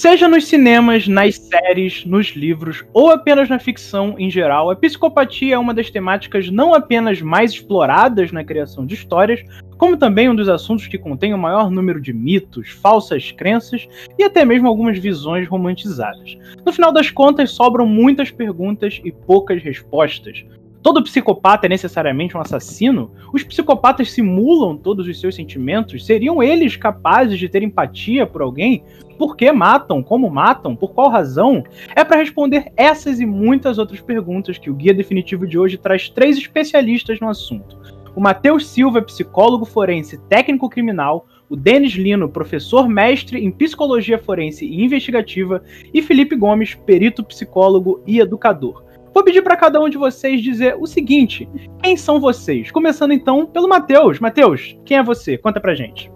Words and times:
Seja 0.00 0.26
nos 0.26 0.46
cinemas, 0.46 1.06
nas 1.06 1.36
séries, 1.36 2.06
nos 2.06 2.28
livros 2.28 2.82
ou 2.94 3.10
apenas 3.10 3.50
na 3.50 3.58
ficção 3.58 4.14
em 4.18 4.30
geral, 4.30 4.70
a 4.70 4.74
psicopatia 4.74 5.56
é 5.56 5.58
uma 5.58 5.74
das 5.74 5.90
temáticas 5.90 6.50
não 6.50 6.72
apenas 6.72 7.20
mais 7.20 7.50
exploradas 7.50 8.32
na 8.32 8.42
criação 8.42 8.86
de 8.86 8.94
histórias, 8.94 9.42
como 9.76 9.98
também 9.98 10.30
um 10.30 10.34
dos 10.34 10.48
assuntos 10.48 10.86
que 10.86 10.96
contém 10.96 11.34
o 11.34 11.38
maior 11.38 11.70
número 11.70 12.00
de 12.00 12.14
mitos, 12.14 12.70
falsas 12.70 13.30
crenças 13.32 13.86
e 14.18 14.24
até 14.24 14.42
mesmo 14.42 14.68
algumas 14.68 14.98
visões 14.98 15.46
romantizadas. 15.46 16.34
No 16.64 16.72
final 16.72 16.92
das 16.92 17.10
contas, 17.10 17.50
sobram 17.50 17.84
muitas 17.84 18.30
perguntas 18.30 19.02
e 19.04 19.12
poucas 19.12 19.62
respostas. 19.62 20.46
Todo 20.82 21.02
psicopata 21.02 21.66
é 21.66 21.68
necessariamente 21.68 22.34
um 22.36 22.40
assassino? 22.40 23.10
Os 23.34 23.44
psicopatas 23.44 24.10
simulam 24.12 24.78
todos 24.78 25.06
os 25.06 25.20
seus 25.20 25.34
sentimentos? 25.34 26.06
Seriam 26.06 26.42
eles 26.42 26.74
capazes 26.74 27.38
de 27.38 27.50
ter 27.50 27.62
empatia 27.62 28.26
por 28.26 28.40
alguém? 28.40 28.82
Por 29.18 29.36
que 29.36 29.52
matam? 29.52 30.02
Como 30.02 30.30
matam? 30.30 30.74
Por 30.74 30.94
qual 30.94 31.10
razão? 31.10 31.62
É 31.94 32.02
para 32.02 32.16
responder 32.16 32.72
essas 32.76 33.20
e 33.20 33.26
muitas 33.26 33.76
outras 33.76 34.00
perguntas 34.00 34.56
que 34.56 34.70
o 34.70 34.74
Guia 34.74 34.94
Definitivo 34.94 35.46
de 35.46 35.58
hoje 35.58 35.76
traz 35.76 36.08
três 36.08 36.38
especialistas 36.38 37.20
no 37.20 37.28
assunto. 37.28 37.78
O 38.16 38.20
Matheus 38.20 38.66
Silva, 38.66 39.02
psicólogo 39.02 39.66
forense 39.66 40.16
técnico 40.28 40.70
criminal, 40.70 41.26
o 41.50 41.56
Denis 41.56 41.92
Lino, 41.92 42.28
professor 42.28 42.88
mestre 42.88 43.44
em 43.44 43.50
psicologia 43.50 44.18
forense 44.18 44.64
e 44.64 44.82
investigativa, 44.82 45.62
e 45.92 46.00
Felipe 46.00 46.34
Gomes, 46.34 46.74
perito 46.74 47.22
psicólogo 47.22 48.02
e 48.06 48.18
educador. 48.18 48.89
Vou 49.12 49.24
pedir 49.24 49.42
para 49.42 49.56
cada 49.56 49.80
um 49.80 49.88
de 49.88 49.98
vocês 49.98 50.42
dizer 50.42 50.76
o 50.78 50.86
seguinte: 50.86 51.48
quem 51.82 51.96
são 51.96 52.20
vocês? 52.20 52.70
Começando 52.70 53.12
então 53.12 53.46
pelo 53.46 53.68
Matheus. 53.68 54.20
Matheus, 54.20 54.76
quem 54.84 54.98
é 54.98 55.02
você? 55.02 55.36
Conta 55.36 55.60
pra 55.60 55.74
gente. 55.74 56.10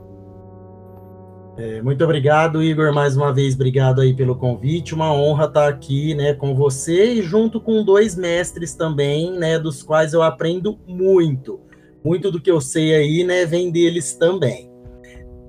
É, 1.56 1.80
muito 1.80 2.02
obrigado, 2.02 2.60
Igor, 2.60 2.92
mais 2.92 3.16
uma 3.16 3.32
vez, 3.32 3.54
obrigado 3.54 4.00
aí 4.00 4.12
pelo 4.12 4.34
convite, 4.34 4.92
uma 4.92 5.14
honra 5.14 5.44
estar 5.44 5.68
aqui, 5.68 6.12
né, 6.12 6.34
com 6.34 6.52
você 6.52 7.12
e 7.12 7.22
junto 7.22 7.60
com 7.60 7.84
dois 7.84 8.16
mestres 8.16 8.74
também, 8.74 9.30
né, 9.30 9.56
dos 9.56 9.80
quais 9.80 10.12
eu 10.12 10.20
aprendo 10.20 10.76
muito, 10.84 11.60
muito 12.04 12.28
do 12.32 12.40
que 12.40 12.50
eu 12.50 12.60
sei 12.60 12.96
aí, 12.96 13.22
né, 13.22 13.46
vem 13.46 13.70
deles 13.70 14.14
também. 14.14 14.73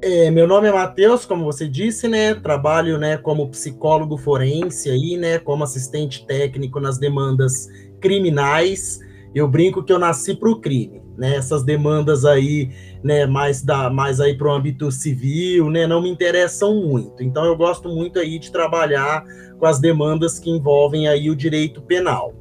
É, 0.02 0.30
meu 0.30 0.48
nome 0.48 0.68
é 0.68 0.72
Matheus, 0.72 1.26
como 1.26 1.46
você 1.46 1.68
disse, 1.68 2.08
né, 2.08 2.36
trabalho, 2.36 2.98
né, 2.98 3.18
como 3.18 3.50
psicólogo 3.50 4.18
forense 4.18 4.90
aí, 4.90 5.18
né, 5.18 5.40
como 5.40 5.64
assistente 5.64 6.26
técnico 6.28 6.80
nas 6.80 6.98
demandas 6.98 7.68
criminais, 8.00 9.00
eu 9.34 9.48
brinco 9.48 9.84
que 9.84 9.92
eu 9.92 10.00
nasci 10.00 10.36
para 10.36 10.50
o 10.50 10.62
crime, 10.62 11.02
né? 11.18 11.36
Essas 11.36 11.62
demandas 11.62 12.24
aí, 12.24 12.70
né, 13.04 13.26
mais 13.26 13.62
da 13.62 13.90
mais 13.90 14.22
aí 14.22 14.38
para 14.38 14.48
o 14.48 14.52
âmbito 14.52 14.90
civil, 14.92 15.70
né, 15.70 15.86
não 15.86 16.02
me 16.02 16.10
interessam 16.10 16.76
muito. 16.76 17.22
Então 17.22 17.44
eu 17.44 17.56
gosto 17.58 17.90
muito 17.90 18.18
aí 18.18 18.40
de 18.40 18.50
trabalhar 18.50 19.26
com 19.60 19.66
as 19.66 19.80
demandas 19.80 20.40
que 20.40 20.50
envolvem 20.50 21.08
aí 21.08 21.30
o 21.30 21.36
direito 21.36 21.82
penal. 21.82 22.34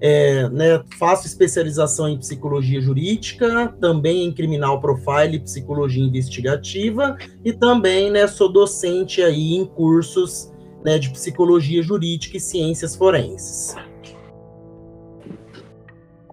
É, 0.00 0.48
né, 0.50 0.80
faço 0.98 1.26
especialização 1.26 2.08
em 2.08 2.18
psicologia 2.18 2.80
jurídica, 2.80 3.74
também 3.80 4.24
em 4.24 4.32
criminal 4.32 4.80
profile, 4.80 5.40
psicologia 5.40 6.04
investigativa 6.04 7.16
e 7.44 7.52
também, 7.52 8.10
né, 8.10 8.26
sou 8.28 8.52
docente 8.52 9.20
aí 9.22 9.56
em 9.56 9.64
cursos 9.64 10.52
né, 10.84 10.98
de 10.98 11.10
psicologia 11.10 11.82
jurídica 11.82 12.36
e 12.36 12.40
ciências 12.40 12.94
forenses. 12.94 13.74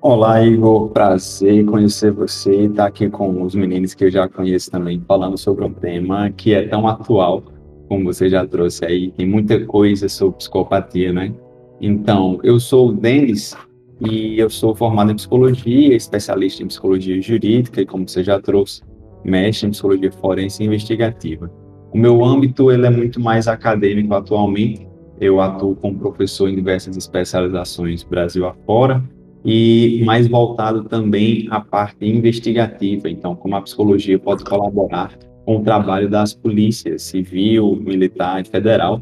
Olá, 0.07 0.39
Igor. 0.43 0.89
Prazer 0.89 1.65
conhecer 1.65 2.11
você 2.11 2.51
e 2.51 2.65
estar 2.65 2.85
aqui 2.85 3.09
com 3.09 3.41
os 3.41 3.55
meninos 3.55 3.95
que 3.95 4.05
eu 4.05 4.11
já 4.11 4.29
conheço 4.29 4.69
também, 4.69 5.01
falando 5.07 5.35
sobre 5.35 5.65
um 5.65 5.73
tema 5.73 6.29
que 6.29 6.53
é 6.53 6.67
tão 6.67 6.87
atual, 6.87 7.41
como 7.87 8.05
você 8.05 8.29
já 8.29 8.45
trouxe 8.45 8.85
aí. 8.85 9.09
Tem 9.09 9.27
muita 9.27 9.65
coisa 9.65 10.07
sobre 10.07 10.37
psicopatia, 10.37 11.11
né? 11.11 11.33
Então, 11.79 12.39
eu 12.43 12.59
sou 12.59 12.89
o 12.89 12.93
Denis 12.93 13.55
e 14.01 14.39
eu 14.39 14.49
sou 14.49 14.75
formado 14.75 15.11
em 15.11 15.15
psicologia, 15.15 15.95
especialista 15.95 16.63
em 16.63 16.67
psicologia 16.67 17.21
jurídica 17.21 17.81
e, 17.81 17.85
como 17.85 18.07
você 18.07 18.23
já 18.23 18.39
trouxe, 18.39 18.81
mestre 19.23 19.67
em 19.67 19.71
psicologia 19.71 20.11
forense 20.11 20.63
e 20.63 20.65
investigativa. 20.65 21.51
O 21.93 21.97
meu 21.97 22.23
âmbito 22.23 22.71
ele 22.71 22.85
é 22.85 22.89
muito 22.89 23.19
mais 23.19 23.47
acadêmico 23.47 24.13
atualmente. 24.13 24.87
Eu 25.19 25.39
atuo 25.39 25.75
como 25.75 25.97
professor 25.97 26.49
em 26.49 26.55
diversas 26.55 26.97
especializações 26.97 28.03
Brasil 28.03 28.45
afora 28.45 29.01
e 29.45 30.01
mais 30.05 30.27
voltado 30.27 30.83
também 30.83 31.47
à 31.49 31.61
parte 31.61 32.05
investigativa. 32.05 33.09
Então, 33.09 33.35
como 33.35 33.55
a 33.55 33.61
psicologia 33.61 34.19
pode 34.19 34.43
colaborar 34.43 35.17
com 35.45 35.57
o 35.57 35.63
trabalho 35.63 36.09
das 36.09 36.33
polícias 36.33 37.03
civil, 37.03 37.75
militar 37.75 38.41
e 38.41 38.45
federal, 38.45 38.99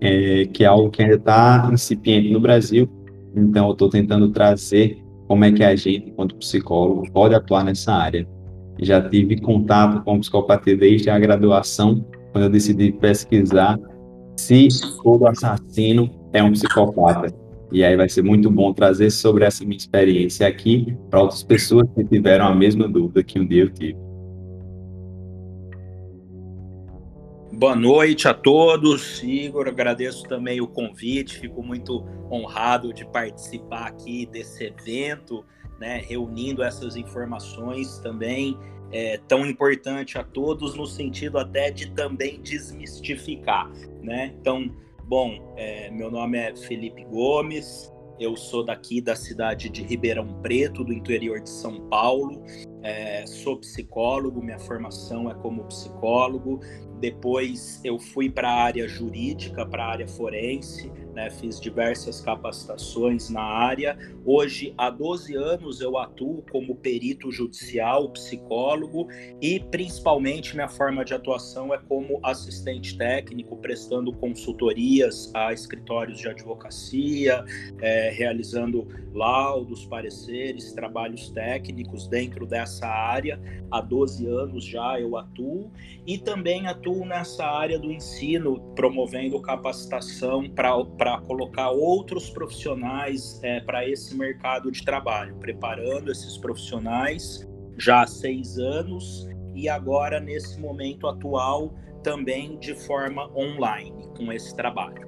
é, 0.00 0.46
que 0.46 0.64
é 0.64 0.66
algo 0.66 0.90
que 0.90 1.02
ainda 1.02 1.16
está 1.16 1.68
incipiente 1.72 2.30
no 2.30 2.40
Brasil. 2.40 2.88
Então, 3.34 3.66
eu 3.66 3.72
estou 3.72 3.88
tentando 3.88 4.30
trazer 4.30 5.02
como 5.26 5.44
é 5.44 5.52
que 5.52 5.62
a 5.62 5.74
gente, 5.74 6.10
enquanto 6.10 6.36
psicólogo, 6.36 7.10
pode 7.12 7.34
atuar 7.34 7.64
nessa 7.64 7.92
área. 7.92 8.26
Já 8.80 9.00
tive 9.00 9.40
contato 9.40 10.04
com 10.04 10.20
psicopatia 10.20 10.76
desde 10.76 11.10
a 11.10 11.18
graduação, 11.18 12.04
quando 12.32 12.44
eu 12.44 12.50
decidi 12.50 12.92
pesquisar 12.92 13.78
se 14.36 14.68
todo 15.02 15.26
assassino 15.26 16.10
é 16.32 16.42
um 16.42 16.52
psicopata. 16.52 17.34
E 17.72 17.82
aí 17.82 17.96
vai 17.96 18.08
ser 18.08 18.22
muito 18.22 18.50
bom 18.50 18.72
trazer 18.72 19.10
sobre 19.10 19.44
essa 19.44 19.64
minha 19.64 19.76
experiência 19.76 20.46
aqui 20.46 20.96
para 21.10 21.20
outras 21.20 21.42
pessoas 21.42 21.88
que 21.94 22.04
tiveram 22.04 22.46
a 22.46 22.54
mesma 22.54 22.88
dúvida 22.88 23.24
que 23.24 23.40
um 23.40 23.46
dia 23.46 23.64
eu 23.64 23.70
tive. 23.70 24.05
Boa 27.56 27.74
noite 27.74 28.28
a 28.28 28.34
todos. 28.34 29.22
Igor, 29.22 29.66
agradeço 29.66 30.24
também 30.24 30.60
o 30.60 30.68
convite, 30.68 31.38
fico 31.38 31.62
muito 31.62 32.04
honrado 32.30 32.92
de 32.92 33.04
participar 33.06 33.86
aqui 33.86 34.26
desse 34.26 34.64
evento, 34.64 35.42
né, 35.80 36.02
reunindo 36.06 36.62
essas 36.62 36.96
informações 36.96 37.98
também 38.00 38.58
é, 38.92 39.18
tão 39.26 39.46
importante 39.46 40.18
a 40.18 40.22
todos 40.22 40.74
no 40.74 40.86
sentido 40.86 41.38
até 41.38 41.70
de 41.70 41.90
também 41.92 42.40
desmistificar, 42.42 43.70
né? 44.02 44.34
Então, 44.38 44.70
Bom, 45.08 45.54
é, 45.56 45.88
meu 45.88 46.10
nome 46.10 46.36
é 46.36 46.56
Felipe 46.56 47.04
Gomes, 47.04 47.92
eu 48.18 48.36
sou 48.36 48.64
daqui 48.64 49.00
da 49.00 49.14
cidade 49.14 49.68
de 49.68 49.84
Ribeirão 49.84 50.26
Preto, 50.42 50.82
do 50.82 50.92
interior 50.92 51.40
de 51.40 51.48
São 51.48 51.88
Paulo. 51.88 52.42
É, 52.82 53.26
sou 53.26 53.58
psicólogo, 53.58 54.42
minha 54.42 54.58
formação 54.58 55.30
é 55.30 55.34
como 55.34 55.64
psicólogo. 55.64 56.60
Depois 57.00 57.80
eu 57.84 57.98
fui 57.98 58.30
para 58.30 58.48
a 58.48 58.62
área 58.62 58.88
jurídica, 58.88 59.66
para 59.66 59.84
a 59.84 59.88
área 59.88 60.08
forense, 60.08 60.90
né, 61.16 61.30
fiz 61.30 61.60
diversas 61.60 62.20
capacitações 62.20 63.28
na 63.30 63.42
área. 63.42 63.98
Hoje, 64.24 64.74
há 64.76 64.90
12 64.90 65.34
anos, 65.34 65.80
eu 65.80 65.96
atuo 65.98 66.42
como 66.50 66.74
perito 66.76 67.30
judicial, 67.30 68.10
psicólogo 68.10 69.08
e, 69.40 69.60
principalmente, 69.60 70.54
minha 70.54 70.68
forma 70.68 71.04
de 71.04 71.14
atuação 71.14 71.72
é 71.72 71.78
como 71.78 72.20
assistente 72.22 72.96
técnico, 72.96 73.56
prestando 73.56 74.12
consultorias 74.12 75.30
a 75.34 75.52
escritórios 75.52 76.18
de 76.18 76.28
advocacia, 76.28 77.44
é, 77.80 78.10
realizando 78.10 78.86
laudos, 79.14 79.84
pareceres, 79.86 80.72
trabalhos 80.72 81.30
técnicos 81.30 82.06
dentro 82.08 82.46
dessa 82.46 82.65
área. 82.86 83.38
Há 83.70 83.80
12 83.80 84.26
anos 84.26 84.64
já 84.64 84.98
eu 84.98 85.16
atuo 85.16 85.70
e 86.06 86.18
também 86.18 86.66
atuo 86.66 87.04
nessa 87.04 87.44
área 87.44 87.78
do 87.78 87.92
ensino, 87.92 88.60
promovendo 88.74 89.40
capacitação 89.40 90.48
para 90.50 90.84
para 90.84 91.20
colocar 91.20 91.70
outros 91.70 92.30
profissionais 92.30 93.40
é, 93.42 93.60
para 93.60 93.88
esse 93.88 94.16
mercado 94.16 94.70
de 94.70 94.84
trabalho, 94.84 95.36
preparando 95.36 96.10
esses 96.10 96.36
profissionais 96.36 97.46
já 97.78 98.02
há 98.02 98.06
seis 98.06 98.58
anos 98.58 99.28
e 99.54 99.68
agora, 99.68 100.20
nesse 100.20 100.60
momento 100.60 101.06
atual, 101.06 101.74
também 102.02 102.58
de 102.58 102.74
forma 102.74 103.30
online 103.34 104.06
com 104.16 104.30
esse 104.30 104.54
trabalho. 104.54 105.06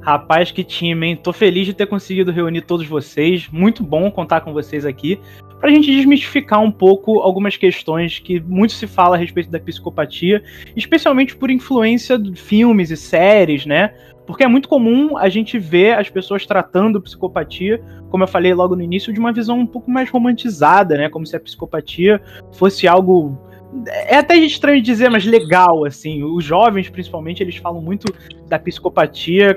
Rapaz, 0.00 0.52
que 0.52 0.62
time, 0.62 1.08
hein? 1.08 1.16
Tô 1.16 1.32
feliz 1.32 1.66
de 1.66 1.74
ter 1.74 1.86
conseguido 1.86 2.30
reunir 2.30 2.62
todos 2.62 2.86
vocês. 2.86 3.48
Muito 3.48 3.82
bom 3.82 4.10
contar 4.10 4.42
com 4.42 4.52
vocês 4.52 4.84
aqui 4.84 5.20
para 5.60 5.70
a 5.70 5.72
gente 5.72 5.90
desmistificar 5.90 6.60
um 6.60 6.70
pouco 6.70 7.18
algumas 7.20 7.56
questões 7.56 8.18
que 8.18 8.40
muito 8.40 8.72
se 8.72 8.86
fala 8.86 9.16
a 9.16 9.18
respeito 9.18 9.50
da 9.50 9.58
psicopatia, 9.58 10.42
especialmente 10.76 11.36
por 11.36 11.50
influência 11.50 12.18
de 12.18 12.34
filmes 12.34 12.90
e 12.90 12.96
séries, 12.96 13.66
né? 13.66 13.92
Porque 14.26 14.44
é 14.44 14.48
muito 14.48 14.68
comum 14.68 15.16
a 15.16 15.28
gente 15.28 15.58
ver 15.58 15.98
as 15.98 16.10
pessoas 16.10 16.46
tratando 16.46 17.00
psicopatia, 17.00 17.82
como 18.10 18.24
eu 18.24 18.28
falei 18.28 18.52
logo 18.52 18.76
no 18.76 18.82
início, 18.82 19.12
de 19.12 19.18
uma 19.18 19.32
visão 19.32 19.58
um 19.58 19.66
pouco 19.66 19.90
mais 19.90 20.10
romantizada, 20.10 20.96
né? 20.96 21.08
Como 21.08 21.26
se 21.26 21.34
a 21.34 21.40
psicopatia 21.40 22.20
fosse 22.52 22.86
algo 22.86 23.38
é 23.86 24.16
até 24.16 24.34
estranho 24.36 24.80
dizer, 24.80 25.10
mas 25.10 25.24
legal, 25.24 25.84
assim. 25.84 26.22
Os 26.22 26.44
jovens, 26.44 26.88
principalmente, 26.88 27.42
eles 27.42 27.56
falam 27.56 27.82
muito 27.82 28.12
da 28.48 28.58
psicopatia 28.58 29.54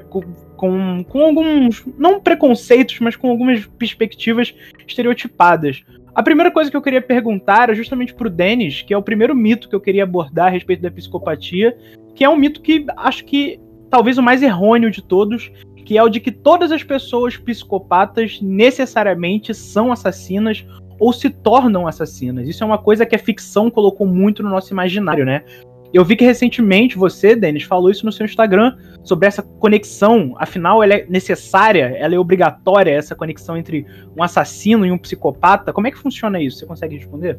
com, 0.62 1.04
com 1.10 1.25
alguns, 1.25 1.84
não 1.98 2.19
preconceitos, 2.19 3.00
mas 3.00 3.16
com 3.16 3.31
algumas 3.31 3.66
perspectivas 3.80 4.54
estereotipadas. 4.88 5.84
A 6.13 6.22
primeira 6.22 6.52
coisa 6.52 6.69
que 6.69 6.78
eu 6.78 6.84
queria 6.84 7.02
perguntar 7.02 7.63
era 7.63 7.74
justamente 7.74 8.13
pro 8.13 8.30
Denis, 8.30 8.84
que 8.84 8.94
é 8.94 8.98
o 8.98 9.02
primeiro 9.02 9.36
mito 9.36 9.68
que 9.68 9.74
eu 9.74 9.81
queria 9.81 10.04
abordar 10.04 10.46
a 10.46 10.50
respeito 10.52 10.84
da 10.84 10.92
psicopatia, 10.92 11.75
que 12.13 12.24
é 12.24 12.30
um 12.30 12.36
mito 12.36 12.62
que 12.62 12.86
acho 12.96 13.25
que 13.25 13.60
talvez 13.90 14.19
o 14.19 14.22
mais 14.22 14.44
errôneo 14.44 14.92
de 14.92 15.02
todos, 15.02 15.52
que 15.84 15.98
é 15.98 16.04
o 16.04 16.10
de 16.10 16.19
que 16.19 16.31
todas 16.31 16.72
as 16.72 16.84
pessoas 16.84 17.36
psicopatas 17.38 18.40
necessariamente 18.40 19.56
são 19.56 19.92
assassinas 19.92 20.63
ou 21.00 21.12
se 21.12 21.31
tornam 21.31 21.88
assassinas. 21.88 22.48
Isso 22.48 22.63
é 22.63 22.68
uma 22.68 22.78
coisa 22.78 23.04
que 23.04 23.16
a 23.16 23.19
ficção 23.19 23.72
colocou 23.72 24.06
muito 24.06 24.44
no 24.44 24.50
nosso 24.52 24.72
imaginário, 24.72 25.25
né? 25.25 25.44
Eu 25.93 26.05
vi 26.05 26.15
que 26.15 26.23
recentemente 26.23 26.97
você, 26.97 27.35
Denis, 27.35 27.63
falou 27.63 27.89
isso 27.89 28.05
no 28.05 28.11
seu 28.11 28.25
Instagram 28.25 28.77
sobre 29.03 29.27
essa 29.27 29.41
conexão. 29.41 30.33
Afinal, 30.38 30.81
ela 30.81 30.93
é 30.93 31.05
necessária, 31.09 31.93
ela 31.97 32.15
é 32.15 32.19
obrigatória, 32.19 32.91
essa 32.91 33.13
conexão 33.13 33.57
entre 33.57 33.85
um 34.17 34.23
assassino 34.23 34.85
e 34.85 34.91
um 34.91 34.97
psicopata. 34.97 35.73
Como 35.73 35.88
é 35.88 35.91
que 35.91 35.97
funciona 35.97 36.41
isso? 36.41 36.59
Você 36.59 36.65
consegue 36.65 36.95
responder? 36.95 37.38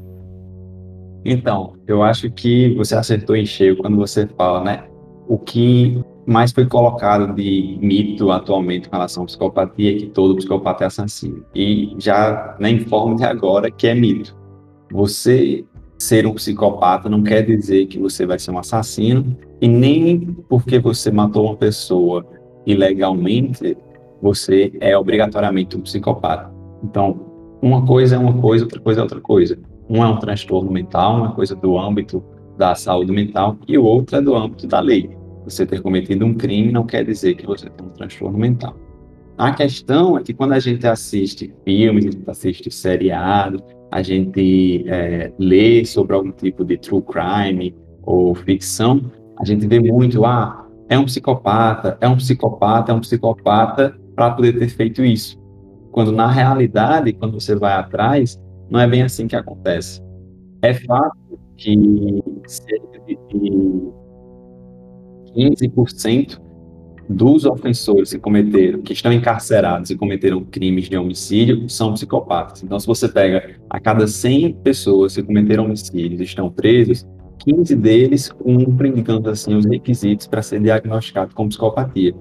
Então, 1.25 1.75
eu 1.87 2.03
acho 2.03 2.31
que 2.31 2.75
você 2.75 2.95
acertou 2.95 3.37
em 3.37 3.47
cheio 3.47 3.77
quando 3.77 3.97
você 3.97 4.27
fala, 4.27 4.63
né? 4.63 4.85
O 5.27 5.39
que 5.39 6.03
mais 6.27 6.53
foi 6.53 6.67
colocado 6.67 7.35
de 7.35 7.79
mito 7.81 8.31
atualmente 8.31 8.89
com 8.89 8.97
relação 8.97 9.23
à 9.23 9.27
psicopatia 9.27 9.93
é 9.93 9.99
que 9.99 10.07
todo 10.07 10.37
psicopata 10.37 10.85
é 10.85 10.87
assassino. 10.89 11.45
E 11.55 11.95
já 11.99 12.57
nem 12.59 12.77
informo 12.77 13.17
de 13.17 13.25
agora 13.25 13.71
que 13.71 13.87
é 13.87 13.95
mito. 13.95 14.37
Você 14.91 15.65
ser 16.03 16.27
um 16.27 16.35
psicopata 16.35 17.09
não 17.09 17.23
quer 17.23 17.43
dizer 17.43 17.87
que 17.87 17.99
você 17.99 18.27
vai 18.27 18.39
ser 18.39 18.51
um 18.51 18.59
assassino 18.59 19.37
e 19.61 19.69
nem 19.69 20.21
porque 20.49 20.79
você 20.79 21.11
matou 21.11 21.47
uma 21.47 21.57
pessoa 21.57 22.27
ilegalmente 22.67 23.77
você 24.21 24.73
é 24.81 24.97
obrigatoriamente 24.97 25.77
um 25.77 25.81
psicopata. 25.81 26.53
Então, 26.83 27.21
uma 27.61 27.85
coisa 27.85 28.17
é 28.17 28.19
uma 28.19 28.33
coisa, 28.41 28.65
outra 28.65 28.81
coisa 28.81 29.01
é 29.01 29.03
outra 29.03 29.21
coisa. 29.21 29.59
Um 29.89 30.03
é 30.03 30.07
um 30.07 30.17
transtorno 30.17 30.71
mental, 30.71 31.17
uma 31.17 31.33
coisa 31.33 31.55
do 31.55 31.79
âmbito 31.79 32.23
da 32.57 32.75
saúde 32.75 33.13
mental 33.13 33.57
e 33.67 33.77
o 33.77 33.85
outro 33.85 34.17
é 34.17 34.21
do 34.21 34.35
âmbito 34.35 34.67
da 34.67 34.81
lei. 34.81 35.11
Você 35.45 35.67
ter 35.67 35.83
cometido 35.83 36.25
um 36.25 36.35
crime 36.35 36.71
não 36.71 36.85
quer 36.85 37.05
dizer 37.05 37.35
que 37.35 37.47
você 37.47 37.69
tem 37.69 37.87
um 37.87 37.91
transtorno 37.91 38.39
mental. 38.39 38.77
A 39.37 39.53
questão 39.53 40.17
é 40.17 40.23
que 40.23 40.33
quando 40.33 40.53
a 40.53 40.61
gente 40.61 40.87
assiste 40.87 41.53
filmes, 41.65 42.07
a 42.07 42.11
gente 42.11 42.31
assiste 42.31 42.71
seriado, 42.71 43.63
a 43.93 44.03
gente 44.03 44.89
é, 44.89 45.31
lê 45.39 45.85
sobre 45.85 46.17
algum 46.17 46.33
tipo 46.33 46.65
de 46.65 46.79
true 46.79 47.03
crime 47.03 47.77
ou 48.03 48.35
ficção, 48.35 49.03
a 49.39 49.45
gente 49.45 49.67
vê 49.67 49.79
muito, 49.79 50.25
ah, 50.25 50.67
é 50.89 50.99
um 50.99 51.05
psicopata, 51.05 51.99
é 52.01 52.09
um 52.09 52.17
psicopata, 52.17 52.91
é 52.91 52.95
um 52.95 53.01
psicopata 53.01 53.95
para 54.17 54.31
poder 54.31 54.59
ter 54.59 54.69
feito 54.69 55.05
isso. 55.05 55.39
Quando 55.91 56.11
na 56.11 56.27
realidade, 56.27 57.13
quando 57.13 57.39
você 57.39 57.55
vai 57.55 57.75
atrás, 57.75 58.41
não 58.71 58.81
é 58.81 58.89
bem 58.89 59.03
assim 59.03 59.27
que 59.27 59.37
acontece. 59.37 60.01
É 60.63 60.73
fato 60.73 61.39
que 61.59 61.77
cerca 62.47 62.99
de 63.07 63.19
15% 65.37 66.41
dos 67.09 67.45
ofensores 67.45 68.13
que 68.13 68.19
cometeram, 68.19 68.81
que 68.81 68.93
estão 68.93 69.13
encarcerados 69.13 69.91
e 69.91 69.97
cometeram 69.97 70.45
crimes 70.45 70.89
de 70.89 70.97
homicídio, 70.97 71.69
são 71.69 71.93
psicopatas. 71.95 72.63
Então, 72.63 72.79
se 72.79 72.87
você 72.87 73.09
pega 73.09 73.57
a 73.69 73.81
cada 73.81 74.07
100 74.07 74.55
pessoas 74.63 75.15
que 75.15 75.23
cometeram 75.23 75.65
homicídios 75.65 76.21
e 76.21 76.25
estão 76.25 76.51
presos, 76.51 77.07
15 77.45 77.75
deles 77.77 78.29
cumprem, 78.31 78.93
digamos 78.93 79.27
assim, 79.27 79.55
os 79.55 79.65
requisitos 79.65 80.27
para 80.27 80.43
ser 80.43 80.61
diagnosticado 80.61 81.35
com 81.35 81.49
psicopatia. 81.49 82.15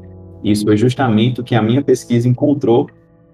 Isso 0.43 0.65
foi 0.65 0.75
justamente 0.75 1.39
o 1.39 1.43
que 1.43 1.53
a 1.53 1.61
minha 1.61 1.83
pesquisa 1.83 2.27
encontrou, 2.27 2.87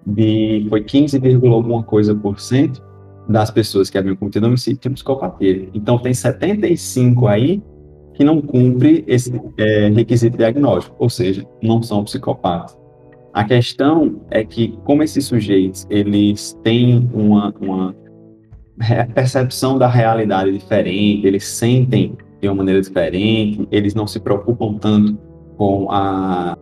de, 0.06 0.66
foi 0.68 0.84
15, 0.84 1.20
alguma 1.46 1.82
coisa 1.82 2.14
por 2.14 2.38
cento 2.38 2.82
das 3.28 3.50
pessoas 3.50 3.90
que 3.90 3.98
haviam 3.98 4.16
cometido 4.16 4.46
homicídio 4.46 4.80
tinham 4.80 4.94
psicopatia. 4.94 5.68
Então, 5.74 5.98
tem 5.98 6.12
75 6.12 7.26
aí 7.26 7.62
que 8.18 8.24
não 8.24 8.42
cumpre 8.42 9.04
esse 9.06 9.32
é, 9.56 9.88
requisito 9.90 10.36
diagnóstico, 10.36 10.96
ou 10.98 11.08
seja, 11.08 11.46
não 11.62 11.80
são 11.80 12.02
psicopatas. 12.02 12.76
A 13.32 13.44
questão 13.44 14.22
é 14.28 14.44
que, 14.44 14.76
como 14.82 15.04
esses 15.04 15.24
sujeitos 15.24 15.86
eles 15.88 16.58
têm 16.64 17.08
uma, 17.14 17.54
uma 17.60 17.94
percepção 19.14 19.78
da 19.78 19.86
realidade 19.86 20.50
diferente, 20.50 21.28
eles 21.28 21.44
sentem 21.44 22.18
de 22.42 22.48
uma 22.48 22.56
maneira 22.56 22.82
diferente, 22.82 23.68
eles 23.70 23.94
não 23.94 24.08
se 24.08 24.18
preocupam 24.18 24.74
tanto 24.74 25.16
com 25.56 25.88
a, 25.88 26.58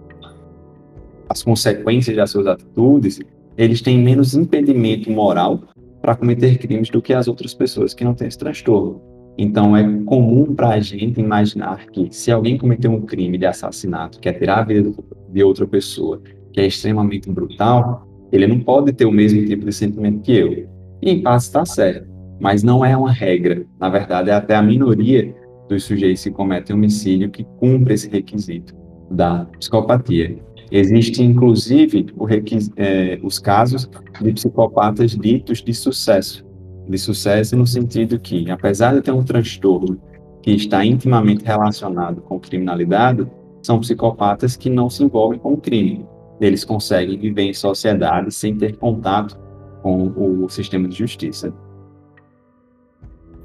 as 1.31 1.43
consequências 1.43 2.15
das 2.15 2.31
suas 2.31 2.47
atitudes, 2.47 3.19
eles 3.57 3.81
têm 3.81 3.99
menos 3.99 4.35
impedimento 4.35 5.11
moral 5.11 5.63
para 6.03 6.15
cometer 6.15 6.59
crimes 6.59 6.91
do 6.91 7.01
que 7.01 7.15
as 7.15 7.27
outras 7.29 7.55
pessoas 7.55 7.95
que 7.95 8.05
não 8.05 8.13
têm 8.13 8.29
esse 8.29 8.37
transtorno. 8.37 9.01
Então, 9.39 9.77
é 9.77 9.83
comum 10.05 10.55
para 10.55 10.71
a 10.71 10.81
gente 10.81 11.21
imaginar 11.21 11.87
que 11.87 12.09
se 12.11 12.31
alguém 12.33 12.57
cometeu 12.57 12.91
um 12.91 13.03
crime 13.03 13.37
de 13.37 13.47
assassinato, 13.47 14.19
que 14.19 14.29
é 14.29 14.33
tirar 14.33 14.61
a 14.61 14.65
vida 14.65 14.93
de 15.31 15.43
outra 15.43 15.67
pessoa, 15.67 16.23
que 16.53 16.61
é 16.61 16.67
extremamente 16.67 17.31
brutal, 17.31 18.07
ele 18.33 18.47
não 18.47 18.61
pode 18.61 18.93
ter 18.93 19.05
o 19.05 19.13
mesmo 19.13 19.45
tipo 19.45 19.67
de 19.67 19.73
sentimento 19.73 20.23
que 20.23 20.33
eu. 20.33 20.69
E 21.03 21.11
em 21.11 21.23
parte 21.23 21.43
está 21.43 21.65
certo, 21.67 22.09
mas 22.41 22.63
não 22.63 22.85
é 22.85 22.97
uma 22.97 23.13
regra. 23.13 23.67
Na 23.79 23.91
verdade, 23.91 24.31
é 24.31 24.33
até 24.33 24.55
a 24.55 24.63
minoria 24.63 25.35
dos 25.69 25.85
sujeitos 25.85 26.23
que 26.23 26.31
cometem 26.31 26.75
homicídio 26.75 27.31
que 27.31 27.45
cumpre 27.59 27.93
esse 27.93 28.09
requisito 28.09 28.75
da 29.11 29.45
psicopatia. 29.59 30.39
Existe, 30.71 31.23
inclusive, 31.23 32.07
requis... 32.27 32.71
é, 32.77 33.19
os 33.23 33.39
casos 33.39 33.89
de 34.21 34.33
psicopatas 34.33 35.13
ditos 35.13 35.63
de 35.63 35.75
sucesso, 35.75 36.45
de 36.89 36.99
sucesso 36.99 37.57
no 37.57 37.67
sentido 37.67 38.19
que, 38.19 38.51
apesar 38.51 38.95
de 38.95 39.03
ter 39.03 39.13
um 39.13 39.25
transtorno 39.25 40.01
que 40.43 40.53
está 40.53 40.85
intimamente 40.85 41.45
relacionado 41.45 42.21
com 42.21 42.39
criminalidade, 42.39 43.27
são 43.63 43.81
psicopatas 43.81 44.57
que 44.57 44.71
não 44.71 44.89
se 44.89 45.03
envolvem 45.03 45.39
com 45.39 45.55
o 45.55 45.61
crime. 45.61 46.07
Eles 46.41 46.65
conseguem 46.65 47.19
viver 47.19 47.43
em 47.43 47.55
sociedade 47.55 48.33
sem 48.33 48.57
ter 48.57 48.77
contato 48.77 49.39
com 49.83 50.13
o 50.45 50.49
sistema 50.49 50.87
de 50.87 50.97
justiça. 50.97 51.53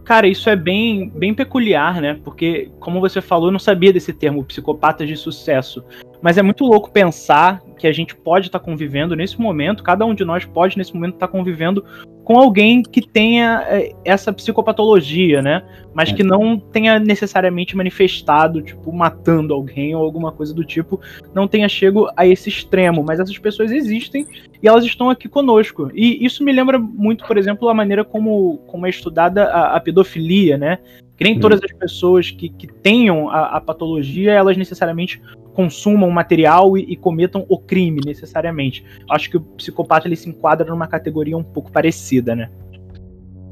Cara, 0.03 0.27
isso 0.27 0.49
é 0.49 0.55
bem, 0.55 1.09
bem 1.09 1.33
peculiar, 1.33 2.01
né? 2.01 2.19
Porque, 2.23 2.71
como 2.79 2.99
você 2.99 3.21
falou, 3.21 3.47
eu 3.47 3.51
não 3.51 3.59
sabia 3.59 3.93
desse 3.93 4.11
termo, 4.11 4.43
psicopatas 4.43 5.07
de 5.07 5.15
sucesso. 5.15 5.83
Mas 6.21 6.37
é 6.37 6.41
muito 6.41 6.65
louco 6.65 6.91
pensar 6.91 7.61
que 7.77 7.87
a 7.87 7.91
gente 7.91 8.15
pode 8.15 8.47
estar 8.47 8.59
tá 8.59 8.65
convivendo 8.65 9.15
nesse 9.15 9.39
momento, 9.39 9.83
cada 9.83 10.05
um 10.05 10.13
de 10.13 10.25
nós 10.25 10.43
pode 10.43 10.77
nesse 10.77 10.93
momento 10.93 11.13
estar 11.13 11.27
tá 11.27 11.31
convivendo 11.31 11.85
com 12.31 12.39
alguém 12.39 12.81
que 12.81 13.01
tenha 13.01 13.65
é, 13.67 13.93
essa 14.05 14.31
psicopatologia, 14.31 15.41
né? 15.41 15.63
Mas 15.93 16.13
que 16.13 16.23
não 16.23 16.57
tenha 16.57 16.97
necessariamente 16.97 17.75
manifestado, 17.75 18.61
tipo, 18.61 18.89
matando 18.93 19.53
alguém 19.53 19.93
ou 19.93 20.01
alguma 20.01 20.31
coisa 20.31 20.53
do 20.53 20.63
tipo, 20.63 21.01
não 21.33 21.45
tenha 21.45 21.67
chego 21.67 22.09
a 22.15 22.25
esse 22.25 22.47
extremo. 22.47 23.03
Mas 23.03 23.19
essas 23.19 23.37
pessoas 23.37 23.69
existem 23.69 24.25
e 24.63 24.67
elas 24.67 24.85
estão 24.85 25.09
aqui 25.09 25.27
conosco. 25.27 25.91
E 25.93 26.25
isso 26.25 26.41
me 26.41 26.53
lembra 26.53 26.79
muito, 26.79 27.25
por 27.25 27.37
exemplo, 27.37 27.67
a 27.67 27.73
maneira 27.73 28.05
como, 28.05 28.59
como 28.67 28.87
é 28.87 28.89
estudada 28.89 29.47
a, 29.47 29.75
a 29.75 29.79
pedofilia, 29.81 30.57
né? 30.57 30.79
Que 31.17 31.25
nem 31.25 31.37
todas 31.37 31.59
as 31.61 31.71
pessoas 31.73 32.31
que, 32.31 32.47
que 32.47 32.65
tenham 32.65 33.29
a, 33.29 33.57
a 33.57 33.61
patologia, 33.61 34.31
elas 34.31 34.55
necessariamente 34.55 35.21
consumam 35.53 36.09
material 36.09 36.77
e, 36.77 36.81
e, 36.93 36.95
cometam 36.95 37.45
o 37.49 37.57
crime, 37.57 38.01
necessariamente. 38.05 38.83
Acho 39.09 39.29
que 39.29 39.37
o 39.37 39.41
psicopata 39.41 40.07
ele 40.07 40.15
se 40.15 40.29
enquadra 40.29 40.69
numa 40.69 40.87
categoria 40.87 41.37
um 41.37 41.43
pouco 41.43 41.71
parecida, 41.71 42.35
né? 42.35 42.49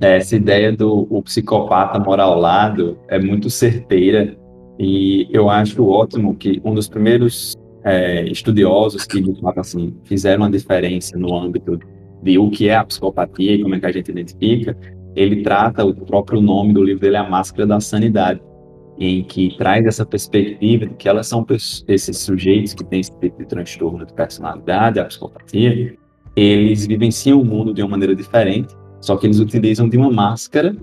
É, 0.01 0.17
essa 0.17 0.35
ideia 0.35 0.71
do 0.71 1.07
o 1.09 1.21
psicopata 1.21 1.99
mora 1.99 2.23
ao 2.23 2.39
lado 2.39 2.97
é 3.09 3.19
muito 3.19 3.49
certeira 3.49 4.37
e 4.79 5.27
eu 5.29 5.49
acho 5.49 5.85
ótimo 5.85 6.35
que 6.35 6.61
um 6.63 6.73
dos 6.73 6.87
primeiros 6.87 7.53
é, 7.83 8.23
estudiosos 8.23 9.05
que 9.05 9.21
assim, 9.57 9.93
fizeram 10.05 10.43
uma 10.43 10.49
diferença 10.49 11.17
no 11.17 11.35
âmbito 11.35 11.77
de 12.23 12.37
o 12.37 12.49
que 12.49 12.69
é 12.69 12.75
a 12.75 12.85
psicopatia 12.85 13.55
e 13.55 13.61
como 13.61 13.75
é 13.75 13.79
que 13.79 13.85
a 13.85 13.91
gente 13.91 14.09
identifica, 14.09 14.77
ele 15.15 15.41
trata 15.41 15.83
o 15.83 15.93
próprio 15.93 16.39
nome 16.39 16.73
do 16.73 16.83
livro 16.83 17.01
dele, 17.01 17.17
A 17.17 17.29
Máscara 17.29 17.67
da 17.67 17.81
Sanidade 17.81 18.39
em 18.99 19.23
que 19.23 19.55
traz 19.57 19.85
essa 19.85 20.05
perspectiva 20.05 20.85
de 20.85 20.93
que 20.95 21.07
elas 21.07 21.27
são 21.27 21.45
esses 21.87 22.17
sujeitos 22.17 22.73
que 22.73 22.83
têm 22.83 22.99
esse 22.99 23.17
tipo 23.19 23.37
de 23.39 23.45
transtorno 23.45 24.05
de 24.05 24.13
personalidade, 24.13 24.99
a 24.99 25.05
psicopatia, 25.05 25.97
eles 26.35 26.85
vivenciam 26.85 27.41
o 27.41 27.45
mundo 27.45 27.73
de 27.73 27.81
uma 27.81 27.91
maneira 27.91 28.13
diferente, 28.13 28.75
só 28.99 29.15
que 29.15 29.25
eles 29.25 29.39
utilizam 29.39 29.87
de 29.87 29.97
uma 29.97 30.11
máscara 30.11 30.75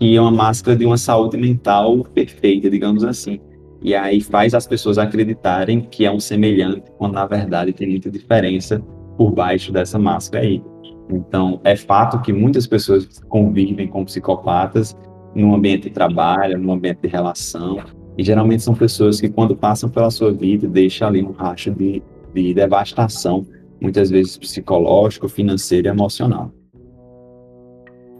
que 0.00 0.16
é 0.16 0.20
uma 0.20 0.30
máscara 0.30 0.74
de 0.74 0.86
uma 0.86 0.96
saúde 0.96 1.36
mental 1.36 2.02
perfeita, 2.14 2.70
digamos 2.70 3.04
assim. 3.04 3.38
E 3.82 3.94
aí 3.94 4.20
faz 4.22 4.54
as 4.54 4.66
pessoas 4.66 4.96
acreditarem 4.96 5.82
que 5.82 6.06
é 6.06 6.10
um 6.10 6.18
semelhante, 6.18 6.90
quando 6.96 7.14
na 7.14 7.26
verdade 7.26 7.72
tem 7.74 7.88
muita 7.88 8.10
diferença 8.10 8.80
por 9.18 9.30
baixo 9.30 9.70
dessa 9.70 9.98
máscara 9.98 10.44
aí. 10.44 10.62
Então, 11.10 11.60
é 11.64 11.76
fato 11.76 12.20
que 12.22 12.32
muitas 12.32 12.66
pessoas 12.66 13.20
convivem 13.28 13.88
com 13.88 14.04
psicopatas 14.04 14.96
no 15.34 15.54
ambiente 15.54 15.84
de 15.84 15.90
trabalho, 15.90 16.58
no 16.58 16.72
ambiente 16.72 17.00
de 17.02 17.08
relação. 17.08 17.78
E 18.18 18.24
geralmente 18.24 18.62
são 18.62 18.74
pessoas 18.74 19.20
que, 19.20 19.28
quando 19.28 19.56
passam 19.56 19.88
pela 19.88 20.10
sua 20.10 20.32
vida, 20.32 20.68
deixam 20.68 21.08
ali 21.08 21.22
um 21.22 21.32
racho 21.32 21.70
de 21.70 22.02
de 22.34 22.54
devastação, 22.54 23.46
muitas 23.80 24.10
vezes 24.10 24.38
psicológico, 24.38 25.28
financeiro 25.28 25.88
e 25.88 25.90
emocional. 25.90 26.52